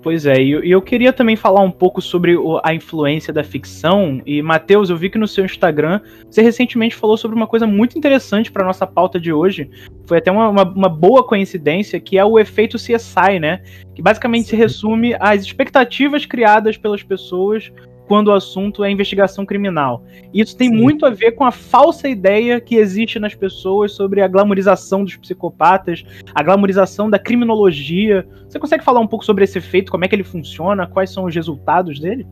Pois 0.03 0.25
é, 0.25 0.43
e 0.43 0.71
eu 0.71 0.81
queria 0.81 1.13
também 1.13 1.37
falar 1.37 1.61
um 1.61 1.71
pouco 1.71 2.01
sobre 2.01 2.35
a 2.65 2.73
influência 2.73 3.33
da 3.33 3.45
ficção. 3.45 4.23
E, 4.25 4.41
Matheus, 4.41 4.89
eu 4.89 4.97
vi 4.97 5.11
que 5.11 5.19
no 5.19 5.29
seu 5.29 5.45
Instagram 5.45 6.01
você 6.29 6.41
recentemente 6.41 6.97
falou 6.97 7.19
sobre 7.19 7.37
uma 7.37 7.47
coisa 7.47 7.67
muito 7.67 7.99
interessante 7.99 8.51
para 8.51 8.65
nossa 8.65 8.87
pauta 8.87 9.21
de 9.21 9.31
hoje. 9.31 9.69
Foi 10.07 10.17
até 10.17 10.31
uma, 10.31 10.49
uma, 10.49 10.63
uma, 10.63 10.89
boa 10.89 11.23
coincidência, 11.23 12.01
que 12.01 12.17
é 12.17 12.25
o 12.25 12.39
efeito 12.39 12.79
CSI, 12.79 13.39
né? 13.39 13.63
Que 13.95 14.01
basicamente 14.01 14.45
Sim. 14.45 14.51
se 14.51 14.57
resume 14.57 15.15
às 15.21 15.43
expectativas 15.43 16.25
criadas 16.25 16.79
pelas 16.79 17.03
pessoas 17.03 17.71
quando 18.11 18.27
o 18.27 18.33
assunto 18.33 18.83
é 18.83 18.91
investigação 18.91 19.47
criminal. 19.47 20.03
E 20.35 20.41
isso 20.41 20.57
tem 20.57 20.69
Sim. 20.69 20.75
muito 20.75 21.07
a 21.07 21.11
ver 21.11 21.31
com 21.31 21.45
a 21.45 21.53
falsa 21.53 22.09
ideia 22.09 22.61
que 22.61 22.75
existe 22.75 23.21
nas 23.21 23.37
pessoas 23.37 23.93
sobre 23.93 24.21
a 24.21 24.27
glamorização 24.27 25.05
dos 25.05 25.15
psicopatas, 25.15 26.05
a 26.35 26.43
glamorização 26.43 27.09
da 27.09 27.21
criminologia. 27.21 28.27
Você 28.49 28.59
consegue 28.59 28.83
falar 28.83 28.99
um 28.99 29.07
pouco 29.07 29.25
sobre 29.25 29.45
esse 29.45 29.59
efeito, 29.59 29.93
como 29.93 30.05
é 30.05 30.09
que 30.09 30.15
ele 30.17 30.25
funciona, 30.25 30.89
quais 30.89 31.13
são 31.13 31.27
os 31.27 31.33
resultados 31.33 32.01
dele? 32.01 32.27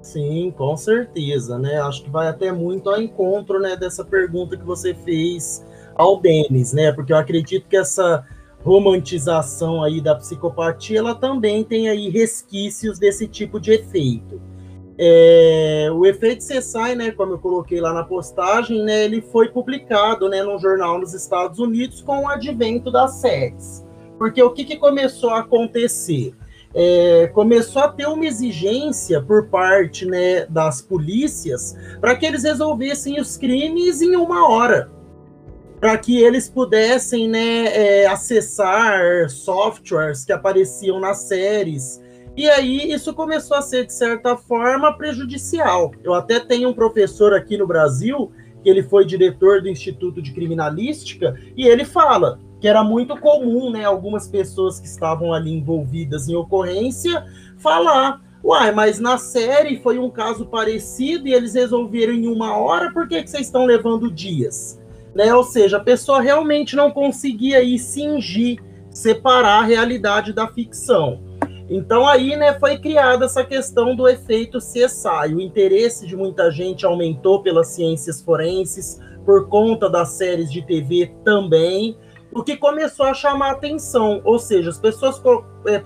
Sim, 0.00 0.50
com 0.56 0.74
certeza, 0.78 1.58
né? 1.58 1.78
Acho 1.82 2.04
que 2.04 2.10
vai 2.10 2.28
até 2.28 2.50
muito 2.50 2.88
ao 2.88 2.98
encontro, 2.98 3.60
né, 3.60 3.76
dessa 3.76 4.02
pergunta 4.02 4.56
que 4.56 4.64
você 4.64 4.94
fez 4.94 5.62
ao 5.94 6.22
Denis, 6.22 6.72
né? 6.72 6.90
Porque 6.90 7.12
eu 7.12 7.18
acredito 7.18 7.68
que 7.68 7.76
essa 7.76 8.26
romantização 8.64 9.84
aí 9.84 10.00
da 10.00 10.14
psicopatia, 10.14 11.00
ela 11.00 11.14
também 11.14 11.62
tem 11.62 11.90
aí 11.90 12.08
resquícios 12.08 12.98
desse 12.98 13.28
tipo 13.28 13.60
de 13.60 13.72
efeito. 13.72 14.40
É, 14.98 15.88
o 15.92 16.04
efeito 16.04 16.44
CSI, 16.44 16.94
né, 16.94 17.10
como 17.12 17.32
eu 17.32 17.38
coloquei 17.38 17.80
lá 17.80 17.92
na 17.92 18.04
postagem, 18.04 18.82
né, 18.82 19.04
ele 19.04 19.22
foi 19.22 19.48
publicado 19.48 20.28
né, 20.28 20.42
num 20.42 20.58
jornal 20.58 20.98
nos 20.98 21.14
Estados 21.14 21.58
Unidos 21.58 22.02
com 22.02 22.24
o 22.24 22.28
advento 22.28 22.90
das 22.90 23.14
séries. 23.14 23.84
Porque 24.18 24.42
o 24.42 24.50
que, 24.50 24.64
que 24.64 24.76
começou 24.76 25.30
a 25.30 25.40
acontecer? 25.40 26.34
É, 26.74 27.26
começou 27.34 27.82
a 27.82 27.88
ter 27.88 28.06
uma 28.06 28.24
exigência 28.24 29.20
por 29.20 29.48
parte 29.48 30.06
né, 30.06 30.46
das 30.46 30.80
polícias 30.80 31.76
para 32.00 32.16
que 32.16 32.24
eles 32.24 32.44
resolvessem 32.44 33.20
os 33.20 33.36
crimes 33.36 34.00
em 34.00 34.16
uma 34.16 34.48
hora. 34.48 34.90
Para 35.80 35.98
que 35.98 36.16
eles 36.16 36.48
pudessem 36.48 37.28
né, 37.28 37.66
é, 37.66 38.06
acessar 38.06 39.28
softwares 39.28 40.24
que 40.24 40.32
apareciam 40.32 41.00
nas 41.00 41.22
séries 41.22 42.01
e 42.36 42.48
aí 42.48 42.92
isso 42.92 43.12
começou 43.12 43.56
a 43.56 43.62
ser, 43.62 43.86
de 43.86 43.92
certa 43.92 44.36
forma, 44.36 44.96
prejudicial. 44.96 45.92
Eu 46.02 46.14
até 46.14 46.40
tenho 46.40 46.68
um 46.68 46.74
professor 46.74 47.34
aqui 47.34 47.56
no 47.56 47.66
Brasil, 47.66 48.32
que 48.62 48.70
ele 48.70 48.82
foi 48.82 49.04
diretor 49.04 49.60
do 49.60 49.68
Instituto 49.68 50.22
de 50.22 50.32
Criminalística, 50.32 51.38
e 51.56 51.66
ele 51.66 51.84
fala 51.84 52.40
que 52.60 52.68
era 52.68 52.84
muito 52.84 53.16
comum, 53.16 53.70
né, 53.70 53.84
algumas 53.84 54.28
pessoas 54.28 54.78
que 54.78 54.86
estavam 54.86 55.32
ali 55.34 55.52
envolvidas 55.52 56.28
em 56.28 56.36
ocorrência 56.36 57.24
falar 57.58 58.20
Uai, 58.44 58.72
mas 58.72 58.98
na 58.98 59.18
série 59.18 59.78
foi 59.78 59.98
um 59.98 60.10
caso 60.10 60.46
parecido 60.46 61.28
e 61.28 61.32
eles 61.32 61.54
resolveram 61.54 62.12
em 62.12 62.26
uma 62.26 62.56
hora, 62.56 62.92
por 62.92 63.06
que, 63.06 63.22
que 63.22 63.30
vocês 63.30 63.46
estão 63.46 63.64
levando 63.64 64.10
dias? 64.10 64.80
Né? 65.14 65.32
Ou 65.32 65.44
seja, 65.44 65.76
a 65.76 65.80
pessoa 65.80 66.20
realmente 66.20 66.74
não 66.74 66.90
conseguia 66.90 67.58
aí 67.58 67.78
cingir, 67.78 68.60
separar 68.90 69.60
a 69.60 69.64
realidade 69.64 70.32
da 70.32 70.48
ficção. 70.48 71.20
Então 71.68 72.06
aí, 72.06 72.36
né, 72.36 72.58
foi 72.58 72.78
criada 72.78 73.24
essa 73.24 73.44
questão 73.44 73.94
do 73.94 74.08
efeito 74.08 74.58
CSI. 74.58 75.34
O 75.34 75.40
interesse 75.40 76.06
de 76.06 76.16
muita 76.16 76.50
gente 76.50 76.84
aumentou 76.84 77.42
pelas 77.42 77.68
ciências 77.68 78.20
forenses, 78.20 79.00
por 79.24 79.48
conta 79.48 79.88
das 79.88 80.10
séries 80.10 80.50
de 80.50 80.62
TV 80.66 81.14
também, 81.24 81.96
o 82.34 82.42
que 82.42 82.56
começou 82.56 83.06
a 83.06 83.14
chamar 83.14 83.52
atenção. 83.52 84.20
Ou 84.24 84.38
seja, 84.38 84.70
as 84.70 84.78
pessoas 84.78 85.20
é, 85.66 85.80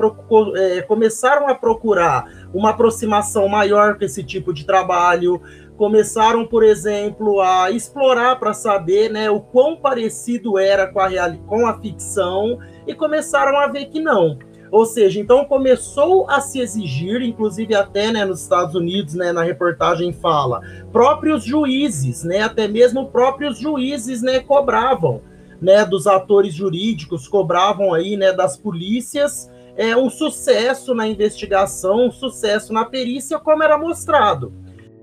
é, 0.78 0.82
começaram 0.82 1.48
a 1.48 1.54
procurar 1.54 2.24
uma 2.54 2.70
aproximação 2.70 3.48
maior 3.48 3.98
com 3.98 4.04
esse 4.04 4.22
tipo 4.22 4.54
de 4.54 4.64
trabalho, 4.64 5.40
começaram, 5.76 6.46
por 6.46 6.62
exemplo, 6.64 7.40
a 7.40 7.70
explorar 7.70 8.36
para 8.36 8.54
saber 8.54 9.10
né, 9.10 9.28
o 9.30 9.40
quão 9.40 9.76
parecido 9.76 10.58
era 10.58 10.86
com 10.86 11.00
a, 11.00 11.08
real, 11.08 11.32
com 11.46 11.66
a 11.66 11.78
ficção, 11.78 12.58
e 12.86 12.94
começaram 12.94 13.58
a 13.58 13.66
ver 13.66 13.86
que 13.86 14.00
não 14.00 14.38
ou 14.70 14.84
seja, 14.84 15.20
então 15.20 15.44
começou 15.44 16.28
a 16.28 16.40
se 16.40 16.60
exigir, 16.60 17.22
inclusive 17.22 17.74
até 17.74 18.10
né, 18.10 18.24
nos 18.24 18.42
Estados 18.42 18.74
Unidos, 18.74 19.14
né, 19.14 19.32
na 19.32 19.42
reportagem 19.42 20.12
fala, 20.12 20.60
próprios 20.92 21.44
juízes, 21.44 22.24
né, 22.24 22.42
até 22.42 22.66
mesmo 22.66 23.06
próprios 23.08 23.58
juízes, 23.58 24.22
né, 24.22 24.40
cobravam, 24.40 25.22
né, 25.60 25.84
dos 25.84 26.06
atores 26.06 26.54
jurídicos, 26.54 27.28
cobravam 27.28 27.94
aí, 27.94 28.16
né, 28.16 28.32
das 28.32 28.56
polícias, 28.56 29.50
é 29.76 29.96
um 29.96 30.08
sucesso 30.08 30.94
na 30.94 31.06
investigação, 31.06 32.06
um 32.06 32.10
sucesso 32.10 32.72
na 32.72 32.84
perícia, 32.84 33.38
como 33.38 33.62
era 33.62 33.76
mostrado. 33.76 34.52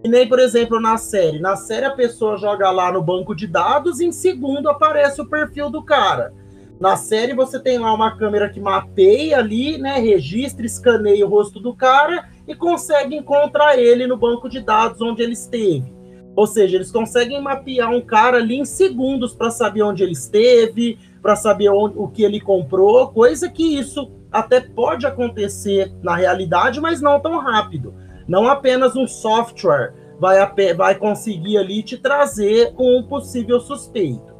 E 0.04 0.10
nem, 0.10 0.28
por 0.28 0.40
exemplo, 0.40 0.82
na 0.82 0.98
série. 0.98 1.40
Na 1.40 1.56
série 1.56 1.86
a 1.86 1.92
pessoa 1.92 2.38
joga 2.38 2.70
lá 2.72 2.92
no 2.92 3.02
banco 3.02 3.34
de 3.34 3.48
dados 3.48 4.02
e 4.02 4.06
em 4.06 4.12
segundo 4.12 4.68
aparece 4.68 5.22
o 5.22 5.30
perfil 5.30 5.70
do 5.70 5.82
cara. 5.82 6.34
Na 6.80 6.98
série 6.98 7.34
você 7.34 7.60
tem 7.60 7.78
lá 7.78 7.94
uma 7.94 8.18
câmera 8.18 8.50
que 8.50 8.60
mapeia 8.60 9.38
ali, 9.38 9.78
né, 9.78 10.00
registra, 10.00 10.66
escaneia 10.66 11.26
o 11.26 11.30
rosto 11.30 11.60
do 11.60 11.74
cara 11.74 12.30
e 12.48 12.56
consegue 12.56 13.16
encontrar 13.16 13.78
ele 13.78 14.08
no 14.08 14.18
banco 14.18 14.50
de 14.50 14.60
dados 14.60 15.02
onde 15.02 15.22
ele 15.22 15.34
esteve. 15.34 15.94
Ou 16.36 16.48
seja, 16.48 16.76
eles 16.78 16.92
conseguem 16.92 17.42
mapear 17.42 17.92
um 17.92 18.02
cara 18.02 18.38
ali 18.38 18.58
em 18.58 18.66
segundos 18.66 19.34
para 19.34 19.52
saber 19.52 19.84
onde 19.84 20.04
ele 20.04 20.14
esteve, 20.14 20.98
para 21.22 21.36
saber 21.36 21.70
onde, 21.70 21.98
o 21.98 22.08
que 22.08 22.24
ele 22.24 22.42
comprou, 22.42 23.08
coisa 23.10 23.50
que 23.50 23.78
isso 23.78 24.12
até 24.32 24.60
pode 24.60 25.06
acontecer 25.06 25.94
na 26.02 26.16
realidade, 26.16 26.82
mas 26.82 27.02
não 27.02 27.20
tão 27.20 27.38
rápido. 27.40 27.94
Não 28.28 28.48
apenas 28.48 28.96
um 28.96 29.08
software 29.08 29.94
vai, 30.20 30.74
vai 30.74 30.96
conseguir 30.96 31.58
ali 31.58 31.84
te 31.84 31.98
trazer 31.98 32.74
um 32.78 33.04
possível 33.04 33.60
suspeito. 33.60 34.33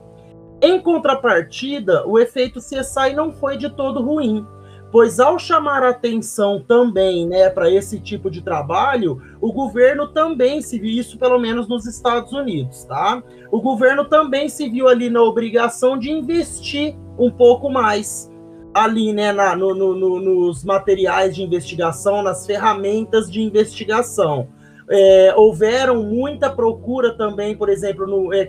Em 0.64 0.80
contrapartida, 0.80 2.08
o 2.08 2.18
efeito 2.18 2.62
CSI 2.62 3.14
não 3.14 3.34
foi 3.34 3.58
de 3.58 3.70
todo 3.70 4.02
ruim, 4.02 4.48
pois 4.94 5.20
ao 5.20 5.38
chamar 5.38 5.84
atenção 5.84 6.64
também 6.66 7.28
né, 7.28 7.50
para 7.50 7.70
esse 7.70 8.00
tipo 8.00 8.32
de 8.32 8.42
trabalho, 8.42 9.22
o 9.42 9.52
governo 9.52 10.08
também 10.08 10.62
se 10.62 10.80
viu, 10.80 10.90
isso 10.90 11.20
pelo 11.20 11.38
menos 11.38 11.68
nos 11.68 11.86
Estados 11.86 12.32
Unidos, 12.32 12.86
tá? 12.86 13.22
O 13.52 13.60
governo 13.60 14.06
também 14.06 14.48
se 14.48 14.70
viu 14.70 14.88
ali 14.88 15.10
na 15.10 15.22
obrigação 15.22 16.00
de 16.00 16.10
investir 16.10 16.96
um 17.20 17.30
pouco 17.30 17.70
mais 17.70 18.32
ali, 18.74 19.12
né, 19.12 19.34
na, 19.34 19.58
no, 19.58 19.76
no, 19.76 19.94
no, 19.94 20.20
nos 20.22 20.64
materiais 20.64 21.36
de 21.36 21.44
investigação, 21.44 22.24
nas 22.24 22.46
ferramentas 22.46 23.30
de 23.30 23.42
investigação. 23.42 24.48
É, 24.90 25.34
houveram 25.36 26.04
muita 26.04 26.50
procura 26.50 27.18
também, 27.18 27.54
por 27.54 27.68
exemplo, 27.68 28.08
no, 28.08 28.34
é, 28.34 28.48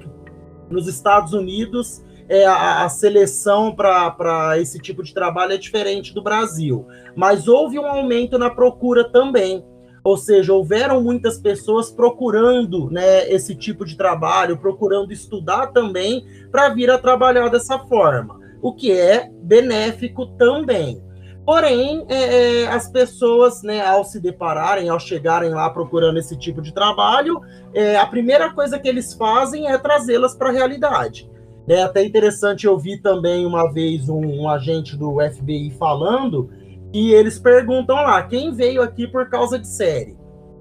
nos 0.70 0.86
Estados 0.88 1.32
Unidos, 1.32 2.03
é, 2.28 2.44
a, 2.44 2.84
a 2.84 2.88
seleção 2.88 3.74
para 3.74 4.58
esse 4.58 4.78
tipo 4.78 5.02
de 5.02 5.12
trabalho 5.12 5.52
é 5.52 5.58
diferente 5.58 6.14
do 6.14 6.22
Brasil. 6.22 6.86
Mas 7.14 7.48
houve 7.48 7.78
um 7.78 7.86
aumento 7.86 8.38
na 8.38 8.50
procura 8.50 9.04
também. 9.04 9.64
Ou 10.02 10.18
seja, 10.18 10.52
houveram 10.52 11.02
muitas 11.02 11.38
pessoas 11.38 11.90
procurando 11.90 12.90
né, 12.90 13.26
esse 13.30 13.54
tipo 13.54 13.86
de 13.86 13.96
trabalho, 13.96 14.58
procurando 14.58 15.12
estudar 15.12 15.68
também 15.68 16.26
para 16.50 16.68
vir 16.68 16.90
a 16.90 16.98
trabalhar 16.98 17.48
dessa 17.48 17.78
forma, 17.78 18.38
o 18.60 18.74
que 18.74 18.92
é 18.92 19.30
benéfico 19.42 20.26
também. 20.36 21.02
Porém, 21.46 22.04
é, 22.08 22.62
é, 22.62 22.68
as 22.68 22.88
pessoas, 22.88 23.62
né, 23.62 23.84
ao 23.84 24.04
se 24.04 24.18
depararem, 24.18 24.88
ao 24.88 24.98
chegarem 24.98 25.50
lá 25.50 25.68
procurando 25.68 26.18
esse 26.18 26.38
tipo 26.38 26.62
de 26.62 26.72
trabalho, 26.72 27.40
é, 27.74 27.96
a 27.96 28.06
primeira 28.06 28.52
coisa 28.52 28.78
que 28.78 28.88
eles 28.88 29.12
fazem 29.14 29.70
é 29.70 29.76
trazê-las 29.76 30.34
para 30.34 30.48
a 30.48 30.52
realidade. 30.52 31.30
É 31.66 31.82
até 31.82 32.04
interessante 32.04 32.66
eu 32.66 32.78
vi 32.78 32.98
também 32.98 33.46
uma 33.46 33.72
vez 33.72 34.08
um, 34.08 34.20
um, 34.20 34.48
agente 34.48 34.96
do 34.96 35.16
FBI 35.18 35.70
falando 35.78 36.50
e 36.92 37.12
eles 37.12 37.38
perguntam 37.38 37.96
lá 37.96 38.22
quem 38.22 38.52
veio 38.52 38.82
aqui 38.82 39.06
por 39.06 39.28
causa 39.30 39.58
de 39.58 39.66
série. 39.66 40.16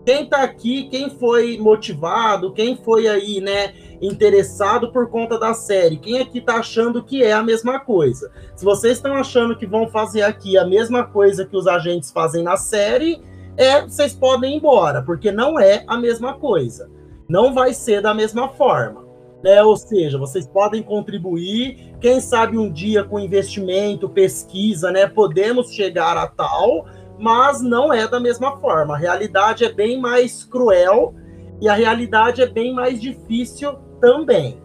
Quem 0.05 0.25
tá 0.25 0.43
aqui, 0.43 0.89
quem 0.89 1.09
foi 1.09 1.57
motivado, 1.57 2.53
quem 2.53 2.75
foi 2.75 3.07
aí, 3.07 3.39
né, 3.39 3.73
interessado 4.01 4.91
por 4.91 5.09
conta 5.09 5.39
da 5.39 5.53
série, 5.53 5.97
quem 5.97 6.19
aqui 6.19 6.41
tá 6.41 6.55
achando 6.55 7.03
que 7.03 7.23
é 7.23 7.31
a 7.31 7.43
mesma 7.43 7.79
coisa. 7.79 8.31
Se 8.55 8.65
vocês 8.65 8.97
estão 8.97 9.15
achando 9.15 9.55
que 9.57 9.65
vão 9.65 9.87
fazer 9.87 10.23
aqui 10.23 10.57
a 10.57 10.65
mesma 10.65 11.05
coisa 11.05 11.45
que 11.45 11.55
os 11.55 11.67
agentes 11.67 12.11
fazem 12.11 12.43
na 12.43 12.57
série, 12.57 13.21
é, 13.55 13.81
vocês 13.81 14.13
podem 14.13 14.53
ir 14.53 14.57
embora, 14.57 15.01
porque 15.01 15.31
não 15.31 15.57
é 15.59 15.83
a 15.87 15.97
mesma 15.97 16.33
coisa. 16.33 16.89
Não 17.29 17.53
vai 17.53 17.73
ser 17.73 18.01
da 18.01 18.13
mesma 18.13 18.49
forma 18.49 19.02
né? 19.43 19.61
Ou 19.61 19.75
seja, 19.75 20.17
vocês 20.17 20.47
podem 20.47 20.81
contribuir, 20.81 21.93
quem 21.99 22.21
sabe 22.21 22.57
um 22.57 22.71
dia 22.71 23.03
com 23.03 23.19
investimento, 23.19 24.07
pesquisa, 24.07 24.89
né? 24.89 25.05
Podemos 25.05 25.73
chegar 25.73 26.15
a 26.15 26.25
tal, 26.25 26.85
mas 27.19 27.61
não 27.61 27.91
é 27.91 28.07
da 28.07 28.19
mesma 28.19 28.57
forma. 28.57 28.95
A 28.95 28.97
realidade 28.97 29.65
é 29.65 29.71
bem 29.71 29.99
mais 29.99 30.45
cruel 30.45 31.13
e 31.61 31.67
a 31.67 31.73
realidade 31.73 32.41
é 32.41 32.47
bem 32.47 32.73
mais 32.73 33.01
difícil 33.01 33.75
também. 33.99 34.63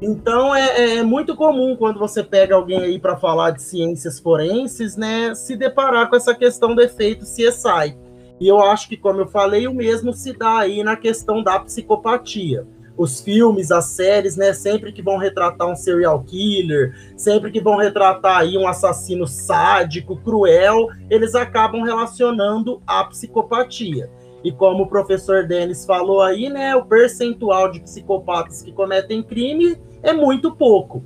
Então 0.00 0.54
é, 0.54 0.98
é, 0.98 1.02
muito 1.02 1.34
comum 1.34 1.76
quando 1.76 1.98
você 1.98 2.22
pega 2.22 2.54
alguém 2.54 2.82
aí 2.82 2.98
para 3.00 3.16
falar 3.16 3.50
de 3.50 3.62
ciências 3.62 4.20
forenses, 4.20 4.96
né, 4.96 5.34
se 5.34 5.56
deparar 5.56 6.08
com 6.08 6.14
essa 6.14 6.34
questão 6.34 6.74
do 6.74 6.80
efeito 6.80 7.24
CSI. 7.24 7.96
E 8.40 8.46
eu 8.46 8.60
acho 8.60 8.88
que, 8.88 8.96
como 8.96 9.20
eu 9.20 9.26
falei, 9.26 9.66
o 9.66 9.74
mesmo 9.74 10.12
se 10.12 10.32
dá 10.32 10.58
aí 10.58 10.84
na 10.84 10.94
questão 10.94 11.42
da 11.42 11.58
psicopatia. 11.58 12.64
Os 12.98 13.20
filmes, 13.20 13.70
as 13.70 13.84
séries, 13.84 14.36
né, 14.36 14.52
sempre 14.52 14.92
que 14.92 15.00
vão 15.00 15.16
retratar 15.16 15.68
um 15.68 15.76
serial 15.76 16.20
killer, 16.24 16.94
sempre 17.16 17.52
que 17.52 17.60
vão 17.60 17.76
retratar 17.76 18.38
aí 18.38 18.58
um 18.58 18.66
assassino 18.66 19.26
sádico, 19.26 20.16
cruel, 20.16 20.88
eles 21.08 21.36
acabam 21.36 21.82
relacionando 21.82 22.82
a 22.84 23.04
psicopatia. 23.04 24.10
E 24.42 24.50
como 24.50 24.84
o 24.84 24.88
professor 24.88 25.46
Denis 25.46 25.86
falou 25.86 26.20
aí, 26.20 26.50
né, 26.50 26.74
o 26.74 26.84
percentual 26.84 27.70
de 27.70 27.80
psicopatas 27.80 28.62
que 28.62 28.72
cometem 28.72 29.22
crime 29.22 29.76
é 30.02 30.12
muito 30.12 30.54
pouco. 30.54 31.04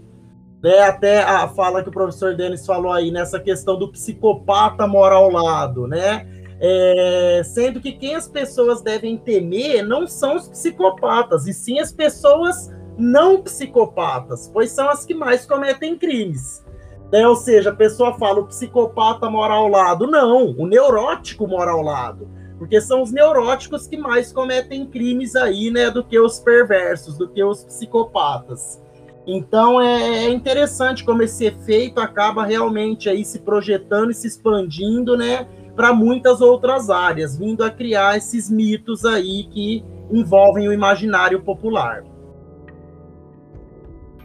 Né? 0.63 0.79
Até 0.81 1.23
a 1.23 1.49
fala 1.49 1.83
que 1.83 1.89
o 1.89 1.93
professor 1.93 2.37
Denis 2.37 2.65
falou 2.65 2.93
aí 2.93 3.11
nessa 3.11 3.41
questão 3.41 3.79
do 3.79 3.89
psicopata 3.89 4.87
mora 4.87 5.17
ao 5.17 5.31
lado, 5.31 5.89
né? 5.89 6.27
É, 6.65 7.43
sendo 7.45 7.81
que 7.81 7.91
quem 7.91 8.15
as 8.15 8.29
pessoas 8.29 8.81
devem 8.81 9.19
temer 9.19 9.85
não 9.85 10.07
são 10.07 10.37
os 10.37 10.49
psicopatas, 10.49 11.49
e 11.49 11.53
sim 11.53 11.81
as 11.81 11.91
pessoas 11.93 12.73
não 12.97 13.43
psicopatas, 13.43 14.49
pois 14.53 14.71
são 14.71 14.89
as 14.89 15.05
que 15.05 15.13
mais 15.13 15.45
cometem 15.45 15.99
crimes. 15.99 16.65
Né? 17.13 17.27
Ou 17.27 17.35
seja, 17.35 17.71
a 17.71 17.75
pessoa 17.75 18.15
fala 18.15 18.41
o 18.41 18.47
psicopata 18.47 19.29
mora 19.29 19.55
ao 19.55 19.67
lado. 19.67 20.07
Não, 20.07 20.55
o 20.57 20.67
neurótico 20.67 21.49
mora 21.49 21.73
ao 21.73 21.83
lado. 21.83 22.29
Porque 22.59 22.81
são 22.81 23.03
os 23.03 23.11
neuróticos 23.11 23.89
que 23.89 23.99
mais 23.99 24.33
cometem 24.33 24.87
crimes 24.87 25.35
aí, 25.35 25.69
né, 25.69 25.91
do 25.91 26.05
que 26.05 26.19
os 26.19 26.39
perversos, 26.39 27.19
do 27.19 27.29
que 27.29 27.43
os 27.43 27.65
psicopatas. 27.65 28.81
Então 29.27 29.81
é, 29.81 30.27
é 30.27 30.31
interessante 30.31 31.05
como 31.05 31.23
esse 31.23 31.45
efeito 31.45 32.01
acaba 32.01 32.45
realmente 32.45 33.09
aí 33.09 33.25
se 33.25 33.41
projetando 33.41 34.11
e 34.11 34.15
se 34.15 34.29
expandindo, 34.29 35.17
né, 35.17 35.47
para 35.75 35.93
muitas 35.93 36.41
outras 36.41 36.91
áreas, 36.91 37.37
vindo 37.37 37.65
a 37.65 37.71
criar 37.71 38.17
esses 38.17 38.51
mitos 38.51 39.05
aí 39.05 39.45
que 39.45 39.85
envolvem 40.11 40.69
o 40.69 40.73
imaginário 40.73 41.41
popular. 41.41 42.05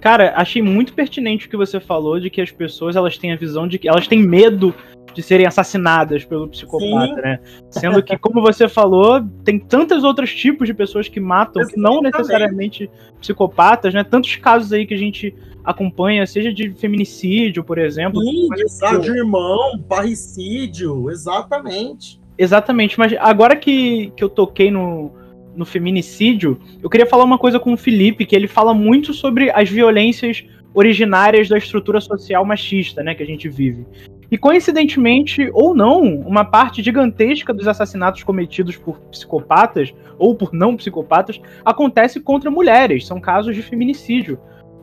Cara, 0.02 0.34
achei 0.36 0.62
muito 0.62 0.94
pertinente 0.94 1.48
o 1.48 1.50
que 1.50 1.58
você 1.58 1.80
falou 1.80 2.20
de 2.20 2.30
que 2.30 2.42
as 2.42 2.52
pessoas 2.52 2.96
elas 2.96 3.18
têm 3.18 3.34
a 3.34 3.38
visão 3.38 3.68
de 3.68 3.80
que 3.80 3.90
elas 3.90 4.08
têm 4.08 4.22
medo 4.22 4.74
de 5.18 5.24
serem 5.24 5.48
assassinadas 5.48 6.24
pelo 6.24 6.48
psicopata, 6.48 7.16
Sim. 7.16 7.22
né? 7.22 7.40
Sendo 7.72 8.04
que, 8.04 8.16
como 8.20 8.40
você 8.40 8.70
falou, 8.70 9.20
tem 9.44 9.58
tantos 9.58 10.04
outros 10.04 10.32
tipos 10.32 10.68
de 10.68 10.76
pessoas 10.76 11.10
que 11.10 11.20
matam, 11.20 11.64
Exatamente. 11.64 11.74
que 11.74 11.82
não 11.82 12.02
necessariamente 12.04 12.92
psicopatas, 13.20 13.96
né? 13.96 14.04
Tantos 14.04 14.36
casos 14.36 14.72
aí 14.72 14.86
que 14.86 14.94
a 14.94 14.98
gente 14.98 15.34
acompanha, 15.64 16.28
seja 16.28 16.54
de 16.54 16.70
feminicídio, 16.70 17.64
por 17.64 17.80
exemplo. 17.80 18.22
Sim, 18.22 18.48
exato, 18.60 19.02
de 19.02 19.10
irmão, 19.10 19.80
parricídio, 19.90 21.10
exatamente. 21.10 22.22
Exatamente, 22.38 23.00
mas 23.00 23.16
agora 23.20 23.56
que, 23.56 24.14
que 24.16 24.24
eu 24.24 24.30
toquei 24.30 24.70
no, 24.70 25.12
no 25.56 25.66
feminicídio, 25.66 26.60
eu 26.84 26.92
queria 26.92 27.08
falar 27.08 27.24
uma 27.24 27.40
coisa 27.40 27.60
com 27.60 27.74
o 27.74 27.78
Felipe, 27.78 28.24
que 28.24 28.36
ele 28.36 28.48
fala 28.48 28.72
muito 28.72 29.16
sobre 29.16 29.50
as 29.50 29.68
violências 29.68 30.46
originárias 30.76 31.50
da 31.50 31.58
estrutura 31.58 32.00
social 32.00 32.46
machista, 32.46 33.02
né, 33.02 33.16
que 33.16 33.24
a 33.24 33.26
gente 33.26 33.50
vive. 33.50 33.84
E 34.30 34.38
coincidentemente 34.38 35.50
ou 35.54 35.74
não, 35.74 36.02
uma 36.02 36.44
parte 36.44 36.84
gigantesca 36.84 37.54
dos 37.54 37.68
assassinatos 37.68 38.24
cometidos 38.24 38.76
por 38.76 39.00
psicopatas 39.00 39.94
ou 40.20 40.36
por 40.36 40.52
não 40.52 40.76
psicopatas 40.76 41.40
acontece 41.64 42.20
contra 42.20 42.52
mulheres, 42.52 43.08
são 43.08 43.22
casos 43.22 43.56
de 43.56 43.62
feminicídio. 43.62 44.38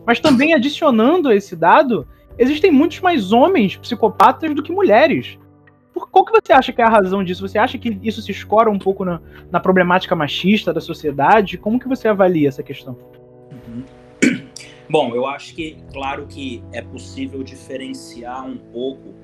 Mas 0.07 0.19
também 0.19 0.55
adicionando 0.55 1.31
esse 1.31 1.55
dado, 1.55 2.07
existem 2.39 2.71
muitos 2.71 3.01
mais 3.01 3.33
homens 3.33 3.77
psicopatas 3.77 4.55
do 4.55 4.63
que 4.63 4.73
mulheres. 4.73 5.39
Por, 5.93 6.09
qual 6.09 6.25
que 6.25 6.33
você 6.33 6.53
acha 6.53 6.73
que 6.73 6.81
é 6.81 6.85
a 6.85 6.91
razão 6.91 7.23
disso? 7.23 7.47
Você 7.47 7.59
acha 7.59 7.79
que 7.79 7.99
isso 8.03 8.23
se 8.23 8.33
escora 8.33 8.71
um 8.71 8.79
pouco 8.79 9.05
na, 9.05 9.21
na 9.51 9.61
problemática 9.61 10.17
machista 10.17 10.73
da 10.73 10.81
sociedade? 10.81 11.59
Como 11.59 11.79
que 11.79 11.89
você 11.89 12.09
avalia 12.09 12.49
essa 12.49 12.63
questão? 12.63 12.97
Uhum. 13.53 13.85
Bom, 14.91 15.15
eu 15.15 15.27
acho 15.27 15.55
que, 15.55 15.79
claro 15.93 16.27
que 16.27 16.63
é 16.73 16.83
possível 16.83 17.43
diferenciar 17.43 18.45
um 18.45 18.57
pouco 18.57 19.15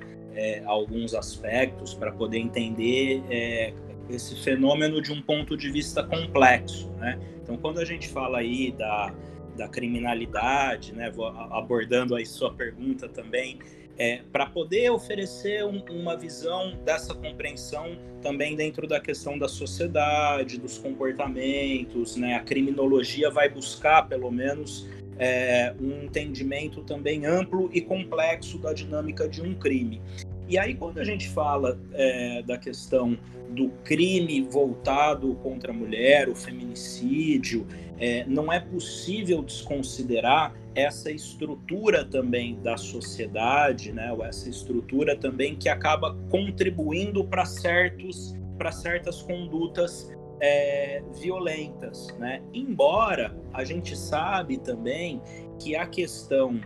é, 0.41 0.63
alguns 0.65 1.15
aspectos 1.15 1.93
para 1.93 2.11
poder 2.11 2.39
entender 2.39 3.23
é, 3.29 3.75
esse 4.09 4.35
fenômeno 4.37 5.03
de 5.03 5.13
um 5.13 5.21
ponto 5.21 5.55
de 5.55 5.71
vista 5.71 6.03
complexo. 6.03 6.91
Né? 6.97 7.21
Então, 7.43 7.59
quando 7.59 7.79
a 7.79 7.85
gente 7.85 8.09
fala 8.09 8.39
aí 8.39 8.73
da, 8.73 9.15
da 9.55 9.69
criminalidade, 9.69 10.95
né, 10.95 11.11
vou 11.11 11.27
abordando 11.27 12.17
aí 12.17 12.25
sua 12.25 12.55
pergunta 12.55 13.07
também, 13.07 13.59
é, 13.99 14.23
para 14.33 14.47
poder 14.47 14.91
oferecer 14.91 15.63
um, 15.63 15.85
uma 15.91 16.17
visão 16.17 16.75
dessa 16.87 17.15
compreensão 17.15 17.99
também 18.23 18.57
dentro 18.57 18.87
da 18.87 18.99
questão 18.99 19.39
da 19.39 19.47
sociedade, 19.47 20.59
dos 20.59 20.79
comportamentos, 20.79 22.17
né? 22.17 22.35
A 22.35 22.41
criminologia 22.41 23.31
vai 23.31 23.51
buscar, 23.51 24.09
pelo 24.09 24.31
menos, 24.31 24.89
é, 25.21 25.75
um 25.79 26.05
entendimento 26.05 26.83
também 26.83 27.27
amplo 27.27 27.69
e 27.73 27.81
complexo 27.83 28.59
da 28.59 28.73
dinâmica 28.73 29.29
de 29.29 29.43
um 29.43 29.55
crime. 29.55 30.01
E 30.49 30.59
aí, 30.59 30.75
quando 30.75 30.99
a 30.99 31.05
gente 31.05 31.29
fala 31.29 31.79
é, 31.93 32.43
da 32.43 32.57
questão 32.57 33.17
do 33.51 33.69
crime 33.85 34.43
voltado 34.43 35.35
contra 35.43 35.71
a 35.71 35.75
mulher, 35.75 36.29
o 36.29 36.35
feminicídio, 36.35 37.67
é, 37.99 38.25
não 38.27 38.53
é 38.53 38.59
possível 38.59 39.43
desconsiderar 39.43 40.55
essa 40.75 41.11
estrutura 41.11 42.05
também 42.05 42.59
da 42.63 42.77
sociedade, 42.77 43.93
né? 43.93 44.13
Ou 44.13 44.25
essa 44.25 44.49
estrutura 44.49 45.15
também 45.15 45.55
que 45.55 45.69
acaba 45.69 46.17
contribuindo 46.31 47.25
para 47.25 47.45
certos 47.45 48.35
para 48.57 48.73
certas 48.73 49.23
condutas 49.23 50.13
é, 50.41 51.03
violentas, 51.21 52.09
né? 52.19 52.43
Embora 52.53 53.37
a 53.53 53.65
gente 53.65 53.97
sabe 53.97 54.59
também 54.59 55.21
que 55.59 55.77
a 55.77 55.87
questão 55.87 56.61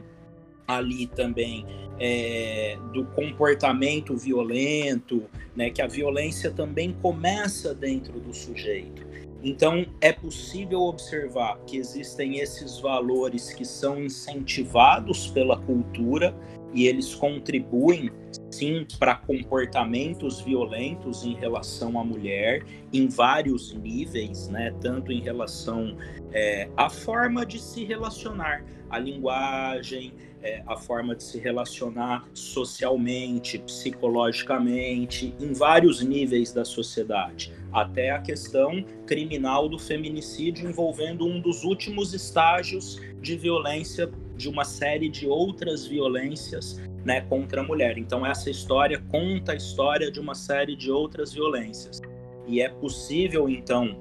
ali 0.67 1.07
também 1.09 1.67
é, 1.99 2.79
do 2.93 3.05
comportamento 3.07 4.17
violento, 4.17 5.25
né, 5.55 5.71
que 5.71 5.83
a 5.83 5.87
violência 5.87 6.51
também 6.51 6.93
começa 7.03 7.75
dentro 7.75 8.19
do 8.19 8.33
sujeito. 8.33 9.05
Então, 9.43 9.85
é 10.01 10.11
possível 10.11 10.81
observar 10.81 11.59
que 11.67 11.77
existem 11.77 12.39
esses 12.39 12.81
valores 12.81 13.53
que 13.53 13.65
são 13.65 14.03
incentivados 14.03 15.27
pela 15.29 15.61
cultura 15.61 16.35
e 16.75 16.87
eles 16.87 17.15
contribuem 17.15 18.11
sim 18.51 18.87
para 18.99 19.15
comportamentos 19.15 20.41
violentos 20.41 21.25
em 21.25 21.35
relação 21.35 21.99
à 21.99 22.05
mulher 22.05 22.65
em 22.93 23.09
vários 23.09 23.73
níveis, 23.73 24.49
né? 24.49 24.75
Tanto 24.81 25.13
em 25.13 25.21
relação 25.21 25.97
é, 26.33 26.69
à 26.77 26.91
forma 26.91 27.47
de 27.47 27.59
se 27.61 27.85
relacionar, 27.85 28.65
a 28.91 28.99
linguagem, 28.99 30.13
é, 30.43 30.63
a 30.67 30.77
forma 30.77 31.17
de 31.17 31.25
se 31.25 31.39
relacionar 31.39 32.29
socialmente, 32.33 33.59
psicologicamente, 33.59 35.35
em 35.41 35.53
vários 35.53 36.03
níveis 36.03 36.53
da 36.53 36.65
sociedade, 36.65 37.53
até 37.73 38.11
a 38.11 38.21
questão 38.21 38.85
criminal 39.07 39.69
do 39.69 39.79
feminicídio 39.79 40.69
envolvendo 40.69 41.27
um 41.27 41.41
dos 41.41 41.65
últimos 41.65 42.15
estágios 42.15 43.01
de 43.21 43.37
violência 43.37 44.11
de 44.37 44.49
uma 44.49 44.65
série 44.65 45.09
de 45.09 45.27
outras 45.27 45.87
violências 45.87 46.81
né, 47.05 47.21
contra 47.23 47.61
a 47.61 47.65
mulher. 47.65 47.99
Então 47.99 48.27
essa 48.27 48.51
história 48.51 49.03
conta 49.09 49.53
a 49.53 49.55
história 49.55 50.11
de 50.11 50.21
uma 50.21 50.35
série 50.35 50.75
de 50.77 50.91
outras 50.91 51.33
violências. 51.33 52.01
E 52.47 52.61
é 52.61 52.69
possível 52.69 53.49
então 53.49 53.97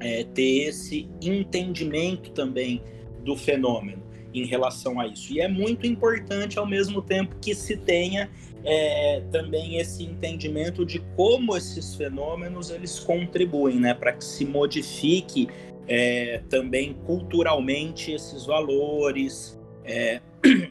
é, 0.00 0.24
ter 0.24 0.68
esse 0.68 1.08
entendimento 1.20 2.30
também 2.30 2.82
do 3.24 3.36
fenômeno 3.36 4.02
em 4.32 4.44
relação 4.44 5.00
a 5.00 5.06
isso. 5.06 5.32
E 5.32 5.40
é 5.40 5.48
muito 5.48 5.86
importante, 5.86 6.58
ao 6.58 6.66
mesmo 6.66 7.02
tempo, 7.02 7.36
que 7.40 7.54
se 7.54 7.76
tenha 7.76 8.30
é, 8.64 9.22
também 9.32 9.78
esse 9.78 10.04
entendimento 10.04 10.84
de 10.84 11.00
como 11.16 11.56
esses 11.56 11.94
fenômenos 11.94 12.70
eles 12.70 12.98
contribuem, 13.00 13.80
né, 13.80 13.94
para 13.94 14.12
que 14.12 14.24
se 14.24 14.44
modifique 14.44 15.48
é, 15.86 16.42
também 16.50 16.94
culturalmente 17.06 18.12
esses 18.12 18.44
valores 18.44 19.57
é, 19.88 20.20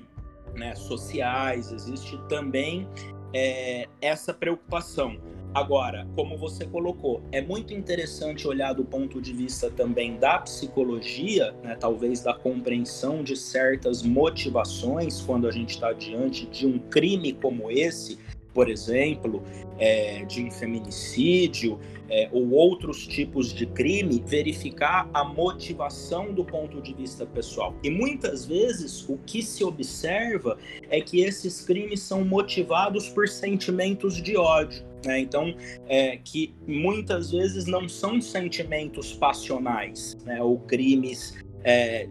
né, 0.55 0.75
sociais. 0.75 1.71
Existe 1.71 2.17
também 2.29 2.87
é, 3.33 3.87
essa 4.01 4.33
preocupação. 4.33 5.17
Agora, 5.53 6.07
como 6.15 6.37
você 6.37 6.65
colocou, 6.65 7.23
é 7.31 7.41
muito 7.41 7.73
interessante 7.73 8.47
olhar 8.47 8.73
do 8.73 8.85
ponto 8.85 9.19
de 9.19 9.33
vista 9.33 9.71
também 9.71 10.17
da 10.17 10.37
psicologia, 10.39 11.51
né, 11.63 11.75
talvez 11.75 12.21
da 12.21 12.33
compreensão 12.33 13.23
de 13.23 13.35
certas 13.35 14.03
motivações 14.03 15.19
quando 15.21 15.47
a 15.47 15.51
gente 15.51 15.71
está 15.71 15.93
diante 15.93 16.45
de 16.45 16.67
um 16.67 16.77
crime 16.77 17.33
como 17.33 17.71
esse, 17.71 18.19
por 18.57 18.71
exemplo, 18.71 19.43
é, 19.77 20.25
de 20.25 20.49
feminicídio 20.49 21.79
é, 22.09 22.27
ou 22.31 22.49
outros 22.49 23.05
tipos 23.05 23.53
de 23.53 23.67
crime, 23.67 24.19
verificar 24.25 25.07
a 25.13 25.23
motivação 25.23 26.33
do 26.33 26.43
ponto 26.43 26.81
de 26.81 26.91
vista 26.91 27.23
pessoal. 27.23 27.75
E 27.83 27.91
muitas 27.91 28.47
vezes 28.47 29.07
o 29.07 29.15
que 29.27 29.43
se 29.43 29.63
observa 29.63 30.57
é 30.89 30.99
que 30.99 31.21
esses 31.21 31.63
crimes 31.63 31.99
são 31.99 32.25
motivados 32.25 33.07
por 33.09 33.29
sentimentos 33.29 34.15
de 34.15 34.35
ódio. 34.35 34.83
Né? 35.05 35.19
Então, 35.19 35.53
é, 35.87 36.17
que 36.17 36.55
muitas 36.67 37.29
vezes 37.29 37.67
não 37.67 37.87
são 37.87 38.19
sentimentos 38.19 39.13
passionais, 39.13 40.17
né? 40.25 40.41
ou 40.41 40.57
crimes 40.61 41.35
é, 41.63 42.09